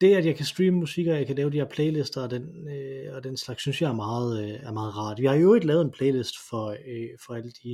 det 0.00 0.14
at 0.16 0.26
jeg 0.26 0.36
kan 0.36 0.46
streame 0.46 0.76
musik, 0.76 1.06
og 1.06 1.14
jeg 1.16 1.26
kan 1.26 1.36
lave 1.36 1.50
de 1.50 1.56
her 1.56 1.68
playlister 1.68 2.22
og 2.22 2.30
den, 2.30 2.68
øh, 2.68 3.14
og 3.16 3.24
den 3.24 3.36
slags, 3.36 3.60
synes 3.62 3.82
jeg 3.82 3.90
er 3.90 3.94
meget, 3.94 4.44
øh, 4.44 4.50
er 4.68 4.72
meget 4.72 4.96
rart. 4.96 5.20
Vi 5.20 5.26
har 5.26 5.34
jo 5.34 5.54
ikke 5.54 5.66
lavet 5.66 5.82
en 5.84 5.90
playlist 5.90 6.34
for, 6.50 6.66
øh, 6.86 7.08
for 7.26 7.34
alle 7.34 7.50
de 7.62 7.70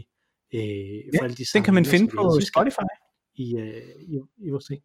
øh, 0.54 1.04
for 1.18 1.24
alle 1.24 1.36
de 1.36 1.44
Den 1.54 1.62
kan 1.62 1.74
man 1.74 1.84
sange, 1.84 1.98
finde 1.98 2.12
på 2.16 2.40
Spotify. 2.52 2.86
i, 3.34 3.56
øh, 3.56 3.82
i, 4.08 4.14
i 4.46 4.50
vores 4.50 4.64
ting. 4.64 4.82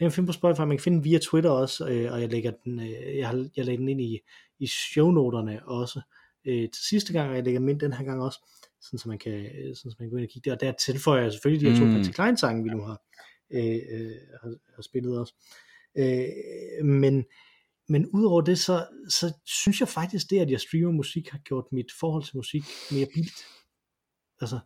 Den 0.00 0.10
finde 0.12 0.26
på 0.26 0.32
Spotify, 0.32 0.60
man 0.60 0.76
kan 0.76 0.80
finde 0.80 0.96
den 0.96 1.04
via 1.04 1.18
Twitter 1.18 1.50
også, 1.50 1.88
øh, 1.88 2.12
og 2.12 2.20
jeg 2.20 2.28
lægger 2.28 2.50
den, 2.64 2.80
øh, 2.80 3.18
jeg, 3.18 3.28
har, 3.28 3.48
jeg 3.56 3.64
lægger 3.64 3.78
den 3.78 3.88
ind 3.88 4.00
i, 4.00 4.18
i 4.58 4.66
shownoterne 4.66 5.68
også 5.68 6.00
øh, 6.46 6.70
til 6.70 6.84
sidste 6.88 7.12
gang, 7.12 7.30
og 7.30 7.36
jeg 7.36 7.44
lægger 7.44 7.60
dem 7.60 7.68
ind 7.68 7.80
den 7.80 7.92
her 7.92 8.04
gang 8.04 8.22
også, 8.22 8.38
sådan 8.80 8.98
så 8.98 9.08
man 9.08 9.18
kan, 9.18 9.32
øh, 9.32 9.76
sådan 9.76 9.90
så 9.90 9.96
man 9.98 10.06
kan 10.06 10.10
gå 10.10 10.16
ind 10.16 10.26
og 10.26 10.30
kigge 10.30 10.50
der, 10.50 10.56
og 10.56 10.60
der 10.60 10.72
tilføjer 10.72 11.22
jeg 11.22 11.32
selvfølgelig 11.32 11.66
de 11.66 11.72
her 11.72 11.78
to 11.78 11.84
Mm. 11.84 11.94
Patsy 11.94 12.10
Klein 12.10 12.36
sange, 12.36 12.64
vi 12.64 12.70
nu 12.70 12.82
har, 12.82 13.02
øh, 13.50 13.80
øh, 13.90 14.16
har, 14.42 14.54
har 14.74 14.82
spillet 14.82 15.18
også. 15.18 15.34
Øh, 15.98 16.84
men, 16.84 17.24
men 17.88 18.06
udover 18.06 18.40
det, 18.40 18.58
så, 18.58 18.86
så 19.08 19.32
synes 19.44 19.80
jeg 19.80 19.88
faktisk 19.88 20.30
det, 20.30 20.38
at 20.38 20.50
jeg 20.50 20.60
streamer 20.60 20.90
musik, 20.90 21.28
har 21.28 21.38
gjort 21.38 21.64
mit 21.72 21.92
forhold 22.00 22.24
til 22.24 22.36
musik 22.36 22.62
mere 22.90 23.06
billigt. 23.14 23.44
Altså, 24.40 24.58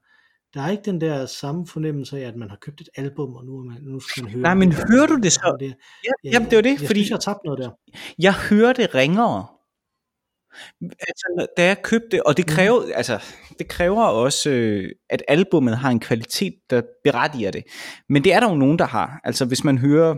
der 0.55 0.63
er 0.63 0.71
ikke 0.71 0.83
den 0.85 1.01
der 1.01 1.27
samme 1.27 1.67
fornemmelse 1.67 2.19
af, 2.19 2.29
at 2.29 2.37
man 2.37 2.51
har 2.51 2.57
købt 2.61 2.81
et 2.81 2.89
album, 2.97 3.35
og 3.37 3.45
nu, 3.45 3.59
er 3.59 3.65
man, 3.65 3.83
nu 3.83 4.01
skal 4.01 4.23
man 4.23 4.33
høre 4.33 4.43
Nej, 4.43 4.55
men 4.55 4.71
det, 4.71 4.85
hører 4.91 5.07
du 5.07 5.17
det 5.17 5.33
så? 5.33 5.57
Det, 5.61 5.75
Ja, 6.05 6.31
jamen, 6.31 6.51
det 6.51 6.57
var 6.57 6.63
det, 6.63 6.71
jeg 6.81 6.87
fordi 6.87 7.01
synes, 7.01 7.11
jeg 7.11 7.15
har 7.15 7.21
tabt 7.21 7.45
noget 7.45 7.59
der. 7.59 7.71
jeg 8.19 8.35
hører 8.35 8.73
det 8.73 8.95
ringere. 8.95 9.47
Altså, 10.83 11.47
da 11.57 11.65
jeg 11.65 11.83
købte, 11.83 12.27
og 12.27 12.37
det 12.37 12.47
kræver, 12.47 12.87
mm. 12.87 12.93
altså, 12.95 13.23
det 13.59 13.69
kræver 13.69 14.05
også, 14.05 14.51
øh, 14.51 14.91
at 15.11 15.23
albummet 15.29 15.79
har 15.79 15.91
en 15.91 16.01
kvalitet, 16.01 16.55
der 16.71 16.83
berettiger 17.05 17.51
det. 17.51 17.65
Men 18.09 18.25
det 18.25 18.33
er 18.33 18.41
der 18.41 18.49
jo 18.49 18.55
nogen, 18.57 18.79
der 18.79 18.87
har. 18.87 19.21
Altså, 19.25 19.45
hvis 19.45 19.65
man 19.65 19.79
hører 19.79 20.17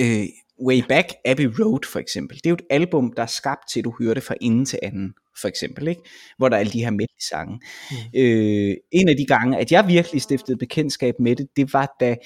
øh, 0.00 0.26
Way 0.60 0.82
Back 0.88 1.08
Abbey 1.24 1.46
Road, 1.60 1.80
for 1.92 1.98
eksempel. 1.98 2.36
Det 2.36 2.46
er 2.46 2.50
jo 2.50 2.54
et 2.54 2.66
album, 2.70 3.12
der 3.12 3.22
er 3.22 3.26
skabt 3.26 3.70
til, 3.72 3.80
at 3.80 3.84
du 3.84 3.94
hører 3.98 4.14
det 4.14 4.22
fra 4.22 4.34
ende 4.40 4.64
til 4.64 4.78
anden, 4.82 5.14
for 5.40 5.48
eksempel, 5.48 5.88
ikke? 5.88 6.02
Hvor 6.38 6.48
der 6.48 6.56
er 6.56 6.60
alle 6.60 6.72
de 6.72 6.84
her 6.84 6.90
medley-sange. 6.90 7.60
Mm. 7.90 7.96
Øh, 8.20 8.74
en 8.92 9.08
af 9.08 9.16
de 9.16 9.26
gange, 9.26 9.58
at 9.58 9.72
jeg 9.72 9.88
virkelig 9.88 10.22
stiftede 10.22 10.56
bekendtskab 10.56 11.14
med 11.20 11.36
det, 11.36 11.48
det 11.56 11.72
var 11.72 11.96
da 12.00 12.16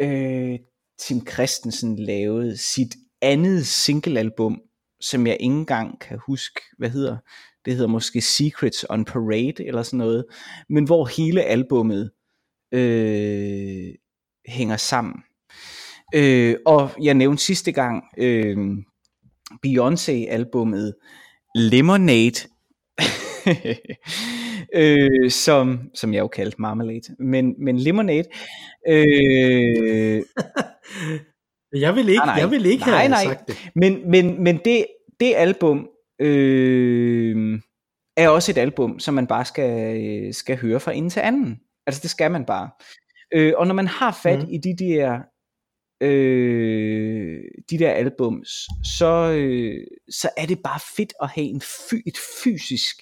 øh, 0.00 0.58
Tim 0.98 1.26
Christensen 1.26 1.98
lavede 1.98 2.56
sit 2.56 2.96
andet 3.22 3.66
singlealbum, 3.66 4.60
som 5.00 5.26
jeg 5.26 5.36
ikke 5.40 5.54
engang 5.54 6.00
kan 6.00 6.18
huske, 6.26 6.60
hvad 6.78 6.90
hedder. 6.90 7.16
Det 7.64 7.72
hedder 7.72 7.88
måske 7.88 8.20
Secrets 8.20 8.86
on 8.90 9.04
Parade, 9.04 9.66
eller 9.66 9.82
sådan 9.82 9.98
noget. 9.98 10.24
Men 10.68 10.84
hvor 10.84 11.06
hele 11.06 11.42
albummet 11.42 12.10
øh, 12.72 13.94
hænger 14.46 14.76
sammen. 14.76 15.22
Øh, 16.14 16.56
og 16.66 16.90
jeg 17.02 17.14
nævnte 17.14 17.42
sidste 17.42 17.72
gang 17.72 18.04
øh, 18.18 18.56
Beyoncé-albummet 19.66 20.92
Lemonade, 21.54 22.48
øh, 24.74 25.30
som, 25.30 25.80
som 25.94 26.14
jeg 26.14 26.20
jo 26.20 26.28
kaldte 26.28 26.60
Marmalade, 26.60 27.16
men, 27.18 27.54
men 27.64 27.78
Lemonade, 27.78 28.24
øh, 28.88 30.22
Jeg 31.74 31.94
vil 31.94 32.08
ikke, 32.08 32.18
Nej, 32.18 32.26
nej. 32.26 32.34
jeg 32.34 32.50
vil 32.50 32.66
ikke 32.66 32.84
Nej, 32.86 32.98
have 32.98 33.08
nej. 33.08 33.24
sagt 33.24 33.48
det. 33.48 33.70
men, 33.74 34.10
men, 34.10 34.42
men 34.42 34.60
det, 34.64 34.86
det 35.20 35.34
album 35.36 35.88
øh, 36.20 37.60
er 38.16 38.28
også 38.28 38.52
et 38.52 38.58
album, 38.58 38.98
som 38.98 39.14
man 39.14 39.26
bare 39.26 39.44
skal, 39.44 40.34
skal 40.34 40.56
høre 40.56 40.80
fra 40.80 40.92
ende 40.92 41.10
til 41.10 41.20
anden. 41.20 41.60
Altså 41.86 42.00
det 42.02 42.10
skal 42.10 42.30
man 42.30 42.44
bare. 42.44 42.70
Øh, 43.34 43.52
og 43.56 43.66
når 43.66 43.74
man 43.74 43.86
har 43.86 44.18
fat 44.22 44.38
mm. 44.38 44.48
i 44.50 44.58
de 44.58 44.84
der 44.84 45.20
øh, 46.02 47.44
de 47.70 47.78
der 47.78 47.90
albums, 47.90 48.48
så, 48.98 49.32
øh, 49.32 49.86
så 50.10 50.30
er 50.36 50.46
det 50.46 50.62
bare 50.64 50.80
fedt 50.96 51.12
at 51.22 51.28
have 51.28 51.46
en 51.46 51.60
fy, 51.60 51.94
et 52.06 52.18
fysisk 52.44 52.96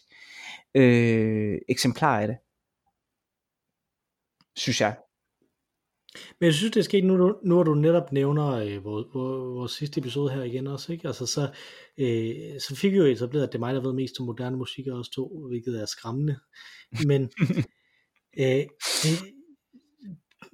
øh, 0.75 1.59
eksemplar 1.69 2.21
af 2.21 2.29
det. 2.29 2.37
synes 4.57 4.81
jeg. 4.81 4.97
Men 6.41 6.47
jeg 6.47 6.55
synes, 6.55 6.73
det 6.73 6.81
er 6.81 6.85
sket 6.85 7.05
nu, 7.05 7.39
nu 7.45 7.55
hvor 7.55 7.63
du 7.63 7.75
netop 7.75 8.13
nævner 8.13 8.47
øh, 8.53 8.85
vores, 8.85 9.07
vores 9.15 9.73
sidste 9.73 9.99
episode 10.01 10.33
her 10.33 10.43
igen 10.43 10.67
også, 10.67 10.93
ikke? 10.93 11.09
Altså, 11.09 11.27
så, 11.27 11.51
øh, 11.99 12.61
så 12.61 12.77
fik 12.77 12.93
vi 12.93 12.97
jo 12.97 13.05
etableret, 13.05 13.47
at 13.47 13.53
det 13.53 13.59
er 13.59 13.61
mig, 13.61 13.75
der 13.75 13.81
ved 13.81 13.93
mest 13.93 14.21
om 14.21 14.27
moderne 14.27 14.57
musik 14.57 14.87
og 14.87 14.99
os 14.99 15.09
to, 15.09 15.47
hvilket 15.49 15.81
er 15.81 15.87
skræmmende. 15.87 16.37
Men 17.07 17.23
øh, 18.43 18.65
det, 19.03 19.19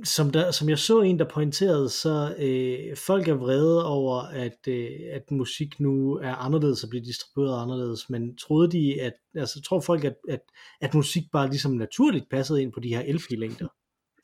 som, 0.05 0.31
der, 0.31 0.51
som 0.51 0.69
jeg 0.69 0.79
så 0.79 1.01
en, 1.01 1.19
der 1.19 1.29
pointerede, 1.29 1.89
så 1.89 2.35
øh, 2.39 2.97
folk 2.97 3.29
er 3.29 3.35
vrede 3.35 3.87
over, 3.87 4.23
at, 4.23 4.59
øh, 4.69 4.91
at 5.13 5.31
musik 5.31 5.81
nu 5.81 6.15
er 6.15 6.35
anderledes 6.35 6.85
og 6.85 6.91
bliver 6.91 7.05
distribueret 7.05 7.63
anderledes, 7.63 8.11
men 8.11 8.37
troede 8.37 8.71
de, 8.71 9.01
at, 9.01 9.13
altså 9.35 9.63
tror 9.63 9.81
folk, 9.81 10.05
at, 10.05 10.15
at, 10.29 10.41
at 10.81 10.95
musik 10.95 11.23
bare 11.33 11.49
ligesom 11.49 11.73
naturligt 11.73 12.31
passede 12.31 12.63
ind 12.63 12.73
på 12.73 12.81
de 12.81 12.89
her 12.89 13.13
LP-længder 13.13 13.69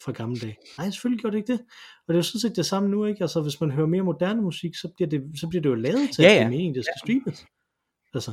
fra 0.05 0.13
gamle 0.13 0.41
dage. 0.41 0.57
Nej, 0.79 0.91
selvfølgelig 0.91 1.21
gjorde 1.21 1.37
det 1.37 1.43
ikke 1.43 1.53
det. 1.53 1.61
Og 2.07 2.09
det 2.09 2.15
er 2.15 2.19
jo 2.19 2.23
sådan 2.23 2.41
set 2.41 2.57
det 2.57 2.67
samme 2.67 2.89
nu, 2.89 3.05
ikke? 3.05 3.23
Altså, 3.23 3.41
hvis 3.43 3.61
man 3.61 3.71
hører 3.71 3.87
mere 3.87 4.03
moderne 4.03 4.43
musik, 4.43 4.75
så 4.75 4.89
bliver 4.97 5.09
det, 5.09 5.23
så 5.41 5.49
bliver 5.49 5.63
det 5.63 5.69
jo 5.69 5.75
lavet 5.75 6.11
til, 6.15 6.23
Ja, 6.23 6.29
at 6.29 6.33
det 6.33 6.41
ja. 6.41 6.45
er 6.45 6.51
meningen, 6.51 6.75
det 6.75 6.85
skal 6.85 6.99
streames. 6.99 7.47
Altså, 8.15 8.33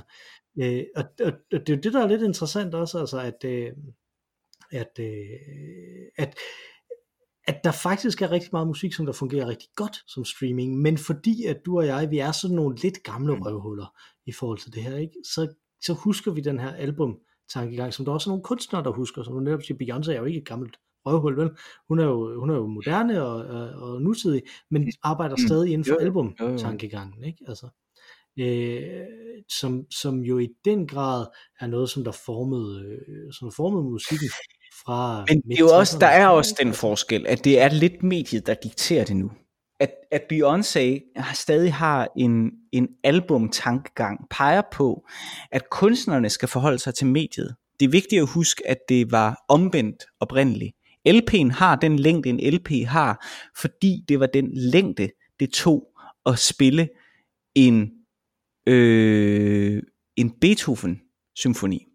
øh, 0.62 0.84
og, 0.96 1.04
og, 1.26 1.34
og, 1.54 1.60
det 1.60 1.70
er 1.70 1.76
jo 1.76 1.82
det, 1.82 1.94
der 1.94 2.04
er 2.04 2.08
lidt 2.08 2.22
interessant 2.22 2.76
også, 2.76 3.00
altså, 3.00 3.20
at, 3.20 3.46
øh, 3.46 3.72
at, 4.72 5.00
øh, 5.00 5.16
at, 6.18 6.36
at 7.50 7.64
der 7.64 7.72
faktisk 7.72 8.22
er 8.22 8.32
rigtig 8.32 8.50
meget 8.52 8.68
musik, 8.68 8.94
som 8.94 9.06
der 9.06 9.14
fungerer 9.14 9.48
rigtig 9.48 9.70
godt 9.76 9.98
som 10.08 10.26
streaming, 10.26 10.78
men 10.78 10.98
fordi 10.98 11.46
at 11.46 11.58
du 11.66 11.78
og 11.78 11.86
jeg, 11.86 12.10
vi 12.10 12.20
er 12.20 12.32
sådan 12.32 12.56
nogle 12.56 12.78
lidt 12.78 13.04
gamle 13.04 13.34
røvhuller 13.34 13.98
i 14.26 14.32
forhold 14.32 14.58
til 14.58 14.74
det 14.74 14.84
her, 14.84 14.98
ikke? 14.98 15.14
Så, 15.24 15.54
så 15.82 15.94
husker 15.94 16.32
vi 16.32 16.42
den 16.42 16.60
her 16.60 16.74
album 16.74 17.18
tankegang, 17.54 17.94
som 17.94 18.06
der 18.06 18.12
også 18.12 18.30
er 18.30 18.32
nogle 18.32 18.44
kunstnere, 18.44 18.84
der 18.84 18.92
husker, 18.92 19.24
som 19.24 19.34
du 19.34 19.40
netop 19.40 19.62
siger, 19.64 19.78
Beyoncé 19.82 20.12
er 20.12 20.20
jo 20.20 20.26
ikke 20.26 20.40
et 20.40 20.48
gammelt 20.48 20.78
røvhul, 21.06 21.38
vel? 21.38 21.50
Hun 21.88 22.00
er 22.00 22.06
jo, 22.06 22.40
hun 22.40 22.50
er 22.50 22.56
jo 22.56 22.68
moderne 22.68 23.24
og, 23.24 23.36
og, 23.36 23.70
og 23.70 24.02
nutidig, 24.02 24.42
men 24.72 24.92
arbejder 25.04 25.36
stadig 25.48 25.72
inden 25.72 25.86
for 25.86 25.94
Jo, 25.94 26.00
jo, 26.00 26.06
album 26.06 26.36
jo, 26.40 26.50
jo. 26.50 26.58
tankegangen, 26.58 27.24
ikke? 27.24 27.46
Altså, 27.48 27.68
øh, 28.40 29.06
som, 29.60 29.92
som 29.92 30.20
jo 30.20 30.40
i 30.40 30.50
den 30.66 30.88
grad 30.88 31.26
er 31.60 31.68
noget, 31.68 31.90
som 31.90 32.04
der 32.04 32.12
formede, 32.26 32.86
øh, 32.86 33.34
som 33.34 33.52
formede 33.52 33.84
musikken 33.84 34.30
fra 34.86 35.26
Men 35.28 35.42
det 35.42 35.54
er 35.54 35.60
jo 35.60 35.68
også, 35.68 35.98
der 36.00 36.08
er 36.08 36.28
midt-60'erne, 36.28 36.38
også 36.38 36.56
den 36.60 36.74
forskel, 36.74 37.28
at 37.28 37.44
det 37.44 37.62
er 37.62 37.70
lidt 37.70 38.04
mediet, 38.04 38.48
der 38.48 38.54
dikterer 38.54 39.06
det 39.06 39.16
nu. 39.16 39.32
At, 39.80 39.92
at 40.12 40.22
Beyoncé 40.34 41.14
stadig 41.34 41.74
har 41.74 42.08
en, 42.18 42.52
en 42.72 42.88
album-tankegang, 43.04 44.20
peger 44.30 44.62
på, 44.72 45.06
at 45.52 45.70
kunstnerne 45.70 46.30
skal 46.30 46.48
forholde 46.48 46.80
sig 46.80 46.96
til 46.96 47.08
mediet. 47.08 47.56
Det 47.80 47.86
er 47.86 47.90
vigtigt 47.90 48.22
at 48.22 48.30
huske, 48.30 48.68
at 48.68 48.78
det 48.90 49.12
var 49.12 49.46
omvendt 49.48 50.06
oprindeligt. 50.20 50.76
LP'en 51.08 51.52
har 51.52 51.76
den 51.76 52.00
længde, 52.00 52.30
en 52.30 52.54
LP 52.54 52.70
har, 52.88 53.26
fordi 53.62 54.04
det 54.08 54.20
var 54.20 54.26
den 54.26 54.50
længde, 54.54 55.10
det 55.40 55.50
tog 55.54 55.88
at 56.26 56.40
spille 56.40 56.90
en, 57.56 57.92
øh, 58.68 59.84
en 60.16 60.32
Beethoven-symfoni. 60.42 61.89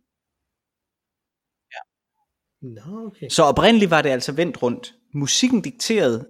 Nå, 2.65 3.07
okay. 3.07 3.29
Så 3.29 3.43
oprindeligt 3.43 3.91
var 3.91 4.03
det 4.03 4.09
altså 4.09 4.33
vendt 4.33 4.63
rundt. 4.63 4.95
Musikken 5.15 5.61
dikterede 5.63 6.27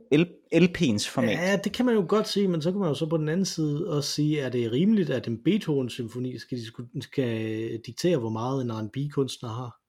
LP'ens 0.55 1.11
format. 1.11 1.39
Ja. 1.39 1.56
Det 1.65 1.73
kan 1.73 1.86
man 1.86 1.94
jo 1.94 2.05
godt 2.09 2.28
sige, 2.28 2.48
men 2.48 2.62
så 2.62 2.70
kan 2.70 2.81
man 2.81 2.89
jo 2.89 2.94
så 2.94 3.06
på 3.06 3.16
den 3.16 3.28
anden 3.28 3.47
side 3.47 3.90
også 3.90 4.11
sige, 4.11 4.40
er 4.40 4.48
det 4.48 4.73
rimeligt, 4.73 5.11
at 5.11 5.27
en 5.27 5.39
Beethoven-symfoni 5.44 6.39
skal, 6.39 6.59
skal 7.01 7.81
diktere, 7.86 8.19
hvor 8.19 8.28
meget 8.28 8.62
en 8.62 8.73
R&B-kunstner 8.73 9.48
har? 9.48 9.81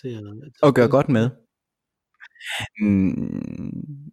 Til 0.00 0.08
at, 0.08 0.22
til 0.42 0.52
Og 0.62 0.74
gøre 0.74 0.88
godt 0.88 1.08
med. 1.08 1.30
Mm, 2.80 4.12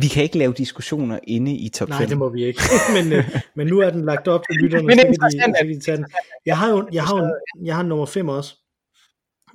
vi 0.00 0.06
kan 0.06 0.22
ikke 0.22 0.38
lave 0.38 0.52
diskussioner 0.52 1.18
inde 1.22 1.56
i 1.56 1.68
top 1.68 1.88
5. 1.88 1.94
Nej, 1.94 2.06
det 2.06 2.18
må 2.18 2.28
vi 2.28 2.44
ikke. 2.44 2.60
men, 2.96 3.12
øh, 3.12 3.36
men 3.56 3.66
nu 3.66 3.78
er 3.78 3.90
den 3.90 4.04
lagt 4.04 4.28
op 4.28 4.42
til 4.50 4.56
lytterne, 4.62 4.86
Men 4.86 4.98
så 4.98 5.38
kan 5.40 5.54
de, 5.54 5.72
interessant. 5.72 6.06
Jeg 6.46 6.58
har 6.58 6.70
jo 6.70 6.88
jeg 6.92 7.04
har, 7.04 7.16
jo, 7.18 7.34
jeg 7.64 7.76
har 7.76 7.82
nummer 7.82 8.06
5 8.06 8.28
også, 8.28 8.56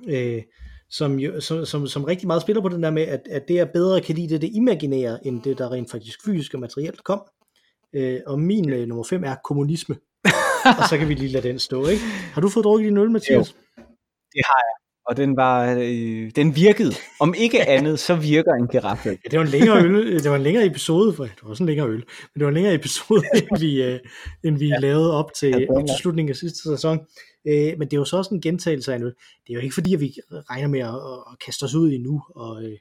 øh, 0.08 0.42
som, 0.90 1.18
jo, 1.18 1.40
som, 1.40 1.66
som, 1.66 1.86
som 1.86 2.04
rigtig 2.04 2.26
meget 2.26 2.42
spiller 2.42 2.62
på 2.62 2.68
den 2.68 2.82
der 2.82 2.90
med, 2.90 3.02
at, 3.02 3.20
at 3.30 3.48
det 3.48 3.58
er 3.58 3.64
bedre 3.64 4.00
kan 4.00 4.14
lide 4.14 4.28
det, 4.28 4.40
det 4.40 4.50
imaginære, 4.52 5.26
end 5.26 5.42
det, 5.42 5.58
der 5.58 5.72
rent 5.72 5.90
faktisk 5.90 6.24
fysisk 6.24 6.54
og 6.54 6.60
materielt 6.60 7.04
kom. 7.04 7.22
Øh, 7.94 8.20
og 8.26 8.40
min 8.40 8.70
øh, 8.70 8.88
nummer 8.88 9.04
5 9.04 9.24
er 9.24 9.34
kommunisme. 9.44 9.96
og 10.78 10.88
så 10.88 10.98
kan 10.98 11.08
vi 11.08 11.14
lige 11.14 11.32
lade 11.32 11.48
den 11.48 11.58
stå, 11.58 11.86
ikke? 11.86 12.02
Har 12.04 12.40
du 12.40 12.48
fået 12.48 12.64
drukket 12.64 12.88
din 12.88 12.96
øl, 12.96 13.10
Mathias? 13.10 13.56
Det 14.32 14.42
har 14.44 14.58
jeg. 14.58 14.80
Og 15.06 15.16
den, 15.16 15.36
var, 15.36 15.74
øh, 15.78 16.30
den 16.36 16.56
virkede. 16.56 16.92
Om 17.20 17.34
ikke 17.38 17.68
andet, 17.76 17.98
så 17.98 18.14
virker 18.14 18.52
en 18.52 18.68
giraf. 18.68 19.06
Ja, 19.06 19.14
det 19.30 19.38
var 19.38 19.44
en 19.44 19.50
længere 19.50 19.84
øl, 19.84 20.22
det 20.22 20.30
var 20.30 20.36
en 20.36 20.42
længere 20.42 20.66
episode, 20.66 21.12
for 21.12 21.24
det 21.24 21.32
var 21.42 21.50
også 21.50 21.62
en 21.62 21.66
længere 21.66 21.88
øl, 21.88 22.04
men 22.34 22.34
det 22.34 22.42
var 22.42 22.48
en 22.48 22.54
længere 22.54 22.74
episode, 22.74 23.22
end 23.38 23.60
vi, 23.60 23.82
øh, 23.82 23.98
end 24.44 24.58
vi 24.58 24.68
ja. 24.68 24.78
lavede 24.78 25.14
op 25.14 25.34
til, 25.34 25.48
Ja, 25.48 25.74
op 25.74 25.86
til 25.86 25.96
slutningen 26.00 26.30
af 26.30 26.36
sidste 26.36 26.58
sæson. 26.58 26.98
Øh, 27.48 27.78
men 27.78 27.88
det 27.88 27.92
er 27.92 28.00
jo 28.00 28.04
så 28.04 28.16
også 28.16 28.34
en 28.34 28.40
gentagelse 28.40 28.92
af 28.92 28.96
en 28.96 29.02
øl. 29.02 29.14
Det 29.46 29.50
er 29.50 29.54
jo 29.54 29.60
ikke 29.60 29.74
fordi, 29.74 29.94
at 29.94 30.00
vi 30.00 30.14
regner 30.50 30.68
med 30.68 30.80
at, 30.80 30.94
at 31.32 31.38
kaste 31.46 31.64
os 31.64 31.74
ud 31.74 31.90
i 31.92 31.98
nu, 31.98 32.22
og, 32.36 32.64
øh, 32.64 32.78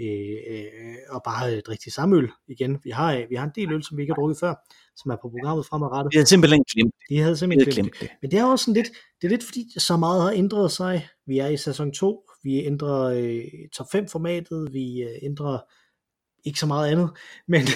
øh, 0.00 0.96
og 1.08 1.22
bare 1.24 1.56
øh, 1.56 1.62
drikke 1.62 1.82
til 1.82 1.92
samme 1.92 2.16
øl 2.16 2.28
igen. 2.48 2.78
Vi 2.84 2.90
har, 2.90 3.14
øh, 3.14 3.30
vi 3.30 3.34
har 3.34 3.44
en 3.44 3.52
del 3.54 3.72
øl, 3.72 3.82
som 3.82 3.96
vi 3.96 4.02
ikke 4.02 4.12
har 4.12 4.20
drukket 4.20 4.38
før, 4.40 4.54
som 4.96 5.10
er 5.10 5.16
på 5.16 5.28
programmet 5.28 5.66
fremadrettet. 5.66 6.12
Vi 6.12 6.16
havde 6.16 6.26
simpelthen 6.26 6.64
glemt 6.74 6.94
det. 6.98 7.16
De 7.16 7.18
havde 7.18 7.36
simpelthen 7.36 7.72
glemt 7.72 7.92
det. 7.92 7.98
glemt 7.98 8.10
det. 8.10 8.18
Men 8.22 8.30
det 8.30 8.38
er 8.38 8.44
også 8.44 8.64
sådan 8.64 8.82
lidt, 8.82 8.90
det 9.20 9.26
er 9.26 9.30
lidt 9.30 9.44
fordi, 9.44 9.66
så 9.78 9.96
meget 9.96 10.22
har 10.22 10.30
ændret 10.30 10.72
sig. 10.72 11.08
Vi 11.26 11.38
er 11.38 11.46
i 11.48 11.56
sæson 11.56 11.92
2, 11.92 12.26
vi 12.42 12.64
ændrer 12.64 13.00
øh, 13.02 13.44
top 13.72 13.86
5 13.92 14.08
formatet, 14.08 14.72
vi 14.72 15.02
øh, 15.02 15.18
ændrer 15.22 15.58
ikke 16.44 16.58
så 16.58 16.66
meget 16.66 16.90
andet, 16.90 17.10
men 17.52 17.66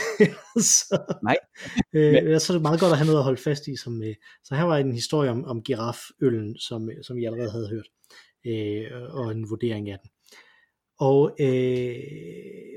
så, 0.60 1.16
Nej. 1.22 1.36
øh, 1.94 2.40
så 2.40 2.52
er 2.52 2.54
det 2.54 2.62
meget 2.62 2.80
godt 2.80 2.92
at 2.92 2.98
have 2.98 3.06
noget 3.06 3.18
at 3.18 3.24
holde 3.24 3.42
fast 3.42 3.66
i. 3.68 3.76
Som, 3.76 4.02
øh, 4.02 4.14
så 4.44 4.54
her 4.54 4.64
var 4.64 4.76
en 4.76 4.92
historie 4.92 5.30
om, 5.30 5.44
om 5.44 5.62
giraføllen, 5.62 6.58
som, 6.58 6.90
øh, 6.90 6.96
som 7.02 7.18
I 7.18 7.24
allerede 7.24 7.50
havde 7.50 7.68
hørt, 7.68 7.88
øh, 8.46 9.14
og 9.14 9.30
en 9.30 9.50
vurdering 9.50 9.90
af 9.90 9.98
den. 10.02 10.10
Og 10.98 11.36
øh, 11.40 11.94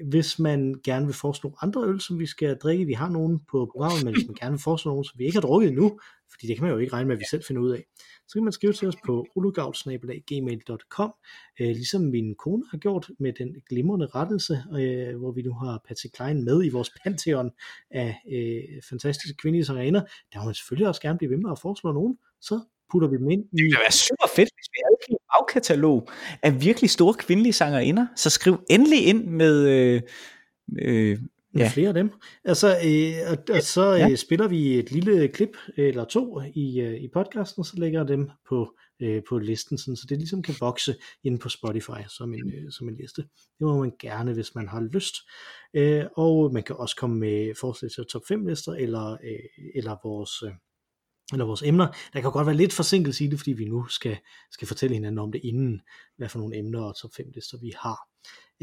hvis 0.09 0.39
man 0.39 0.75
gerne 0.83 1.05
vil 1.05 1.15
foreslå 1.15 1.57
andre 1.61 1.83
øl, 1.83 2.01
som 2.01 2.19
vi 2.19 2.25
skal 2.25 2.57
drikke, 2.57 2.85
vi 2.85 2.93
har 2.93 3.09
nogen 3.09 3.39
på 3.51 3.69
programmet, 3.71 4.05
men 4.05 4.13
hvis 4.13 4.27
man 4.27 4.35
gerne 4.41 4.51
vil 4.51 4.61
foreslå 4.61 4.91
nogen, 4.91 5.05
som 5.05 5.19
vi 5.19 5.25
ikke 5.25 5.35
har 5.35 5.41
drukket 5.41 5.69
endnu, 5.69 5.99
fordi 6.31 6.47
det 6.47 6.55
kan 6.55 6.63
man 6.63 6.73
jo 6.73 6.77
ikke 6.77 6.93
regne 6.93 7.07
med, 7.07 7.15
at 7.15 7.19
vi 7.19 7.25
selv 7.29 7.43
finder 7.43 7.61
ud 7.61 7.71
af, 7.71 7.83
så 8.27 8.33
kan 8.33 8.43
man 8.43 8.53
skrive 8.53 8.73
til 8.73 8.87
os 8.87 8.95
på 9.05 9.25
olugavl.gmail.com, 9.35 11.13
øh, 11.59 11.67
ligesom 11.67 12.01
min 12.01 12.35
kone 12.35 12.63
har 12.71 12.77
gjort 12.77 13.09
med 13.19 13.33
den 13.33 13.55
glimrende 13.69 14.05
rettelse, 14.05 14.63
øh, 14.79 15.17
hvor 15.17 15.31
vi 15.31 15.41
nu 15.41 15.53
har 15.53 15.81
Patsy 15.87 16.07
Klein 16.13 16.45
med 16.45 16.65
i 16.65 16.69
vores 16.69 16.91
pantheon 17.03 17.51
af 17.91 18.15
øh, 18.31 18.81
fantastiske 18.89 19.37
kvindelige 19.37 19.65
sangerinder. 19.65 20.01
Der 20.33 20.39
må 20.39 20.45
man 20.45 20.53
selvfølgelig 20.53 20.87
også 20.87 21.01
gerne 21.01 21.17
blive 21.17 21.31
ved 21.31 21.37
med 21.37 21.51
at 21.51 21.59
foreslå 21.59 21.91
nogen, 21.91 22.17
så 22.41 22.59
putter 22.91 23.07
vi 23.07 23.17
dem 23.17 23.29
ind 23.29 23.41
i... 23.41 23.57
Det 23.57 23.63
ville 23.63 23.79
være 23.79 23.91
super 23.91 24.27
fedt, 24.35 24.49
hvis 24.55 24.69
vi 24.73 24.79
havde 24.85 24.97
en 25.09 25.17
bagkatalog 25.33 26.09
af 26.43 26.61
virkelig 26.61 26.89
store 26.89 27.13
kvindelige 27.13 27.53
sangerinder. 27.53 28.07
Så 28.15 28.29
skriv 28.29 28.59
endelig 28.69 29.05
ind 29.05 29.25
med... 29.25 29.55
Øh, 29.69 30.01
øh, 30.81 31.17
Ja. 31.59 31.69
Flere 31.73 31.87
af 31.87 31.93
dem. 31.93 32.11
Altså, 32.45 32.67
øh, 32.67 33.31
og, 33.31 33.55
og 33.55 33.61
så 33.61 33.93
øh, 33.93 33.99
Ja. 33.99 34.15
spiller 34.15 34.47
vi 34.47 34.79
et 34.79 34.91
lille 34.91 35.27
klip 35.27 35.57
eller 35.77 36.05
to 36.05 36.41
i, 36.55 36.79
øh, 36.79 36.93
i 37.01 37.07
podcasten, 37.13 37.61
og 37.61 37.65
så 37.65 37.73
lægger 37.77 37.99
jeg 37.99 38.07
dem 38.07 38.29
på, 38.49 38.75
øh, 39.01 39.21
på 39.29 39.37
listen, 39.39 39.77
sådan, 39.77 39.95
så 39.95 40.05
det 40.09 40.17
ligesom 40.17 40.41
kan 40.41 40.55
vokse 40.59 40.95
inde 41.23 41.37
på 41.37 41.49
Spotify 41.49 42.01
som 42.17 42.33
en, 42.33 42.53
øh, 42.53 42.71
som 42.71 42.89
en 42.89 42.95
liste. 42.95 43.21
Det 43.21 43.61
må 43.61 43.79
man 43.79 43.91
gerne, 43.99 44.33
hvis 44.33 44.55
man 44.55 44.67
har 44.67 44.81
lyst. 44.93 45.15
Øh, 45.73 46.03
og 46.17 46.53
man 46.53 46.63
kan 46.63 46.75
også 46.75 46.95
komme 46.95 47.19
med 47.19 47.53
forslag 47.59 47.91
til 47.91 48.05
top 48.05 48.21
5 48.27 48.45
lister, 48.45 48.71
eller, 48.71 49.11
øh, 49.11 49.39
eller 49.75 49.97
vores... 50.03 50.31
Øh, 50.43 50.51
eller 51.33 51.45
vores 51.45 51.63
emner. 51.63 51.87
Der 52.13 52.21
kan 52.21 52.31
godt 52.31 52.47
være 52.47 52.55
lidt 52.55 52.73
forsinkelse 52.73 53.23
i 53.23 53.27
det, 53.27 53.39
fordi 53.39 53.53
vi 53.53 53.65
nu 53.65 53.85
skal, 53.85 54.17
skal 54.51 54.67
fortælle 54.67 54.93
hinanden 54.93 55.19
om 55.19 55.31
det 55.31 55.41
inden, 55.43 55.81
hvad 56.17 56.29
for 56.29 56.39
nogle 56.39 56.57
emner 56.57 56.81
og 56.81 56.95
top 56.95 57.11
5 57.17 57.31
lister 57.35 57.57
vi 57.57 57.73
har. 57.79 57.97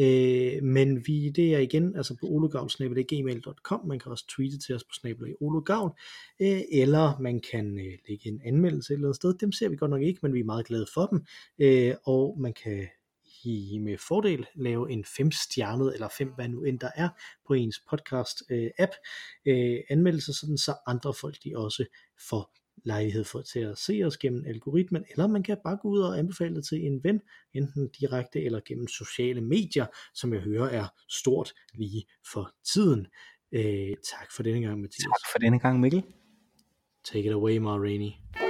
Øh, 0.00 0.62
men 0.62 1.06
vi, 1.06 1.30
det 1.30 1.54
er 1.54 1.58
igen 1.58 1.96
altså 1.96 2.14
på 2.20 2.26
ologavl.gmail.com. 2.26 3.86
Man 3.86 3.98
kan 3.98 4.12
også 4.12 4.26
tweete 4.36 4.58
til 4.58 4.74
os 4.74 4.84
på 4.84 4.94
snabelag 5.00 5.34
ologavl, 5.40 5.92
øh, 6.40 6.60
eller 6.72 7.20
man 7.20 7.40
kan 7.52 7.78
øh, 7.78 7.98
lægge 8.08 8.28
en 8.28 8.40
anmeldelse 8.44 8.92
et 8.92 8.94
eller 8.94 9.08
andet 9.08 9.16
sted. 9.16 9.34
Dem 9.34 9.52
ser 9.52 9.68
vi 9.68 9.76
godt 9.76 9.90
nok 9.90 10.02
ikke, 10.02 10.20
men 10.22 10.34
vi 10.34 10.40
er 10.40 10.44
meget 10.44 10.66
glade 10.66 10.86
for 10.94 11.06
dem. 11.06 11.24
Øh, 11.58 11.94
og 12.04 12.36
man 12.40 12.54
kan 12.64 12.88
i, 13.50 13.78
med 13.78 13.98
fordel 13.98 14.46
lave 14.54 14.90
en 14.90 15.04
femstjernet, 15.04 15.94
eller 15.94 16.08
fem, 16.08 16.28
hvad 16.28 16.48
nu 16.48 16.64
end 16.64 16.78
der 16.78 16.90
er, 16.94 17.08
på 17.46 17.54
ens 17.54 17.82
podcast 17.90 18.42
øh, 18.50 18.70
app 18.78 18.92
øh, 19.46 19.78
anmeldelse, 19.90 20.32
sådan 20.32 20.58
så 20.58 20.74
andre 20.86 21.14
folk 21.14 21.36
de 21.44 21.52
også 21.56 21.84
får 22.28 22.54
lejlighed 22.84 23.24
for 23.24 23.42
til 23.42 23.60
at 23.60 23.78
se 23.78 24.02
os 24.04 24.16
gennem 24.16 24.44
algoritmen, 24.46 25.04
eller 25.10 25.26
man 25.26 25.42
kan 25.42 25.56
bare 25.64 25.76
gå 25.76 25.88
ud 25.88 26.00
og 26.00 26.18
anbefale 26.18 26.56
det 26.56 26.64
til 26.64 26.86
en 26.86 27.04
ven, 27.04 27.20
enten 27.54 27.88
direkte 27.88 28.42
eller 28.44 28.60
gennem 28.66 28.88
sociale 28.88 29.40
medier, 29.40 29.86
som 30.14 30.32
jeg 30.32 30.40
hører 30.40 30.68
er 30.68 30.86
stort 31.08 31.54
lige 31.74 32.04
for 32.32 32.50
tiden. 32.72 33.06
Øh, 33.52 33.96
tak 34.04 34.32
for 34.32 34.42
denne 34.42 34.60
gang, 34.60 34.80
Mathias. 34.80 35.02
tak 35.02 35.32
for 35.32 35.38
denne 35.38 35.58
gang, 35.58 35.80
Mikkel. 35.80 36.02
Take 37.04 37.26
it 37.26 37.32
away, 37.32 37.56
Ma 37.56 37.76
Rainey. 37.76 38.43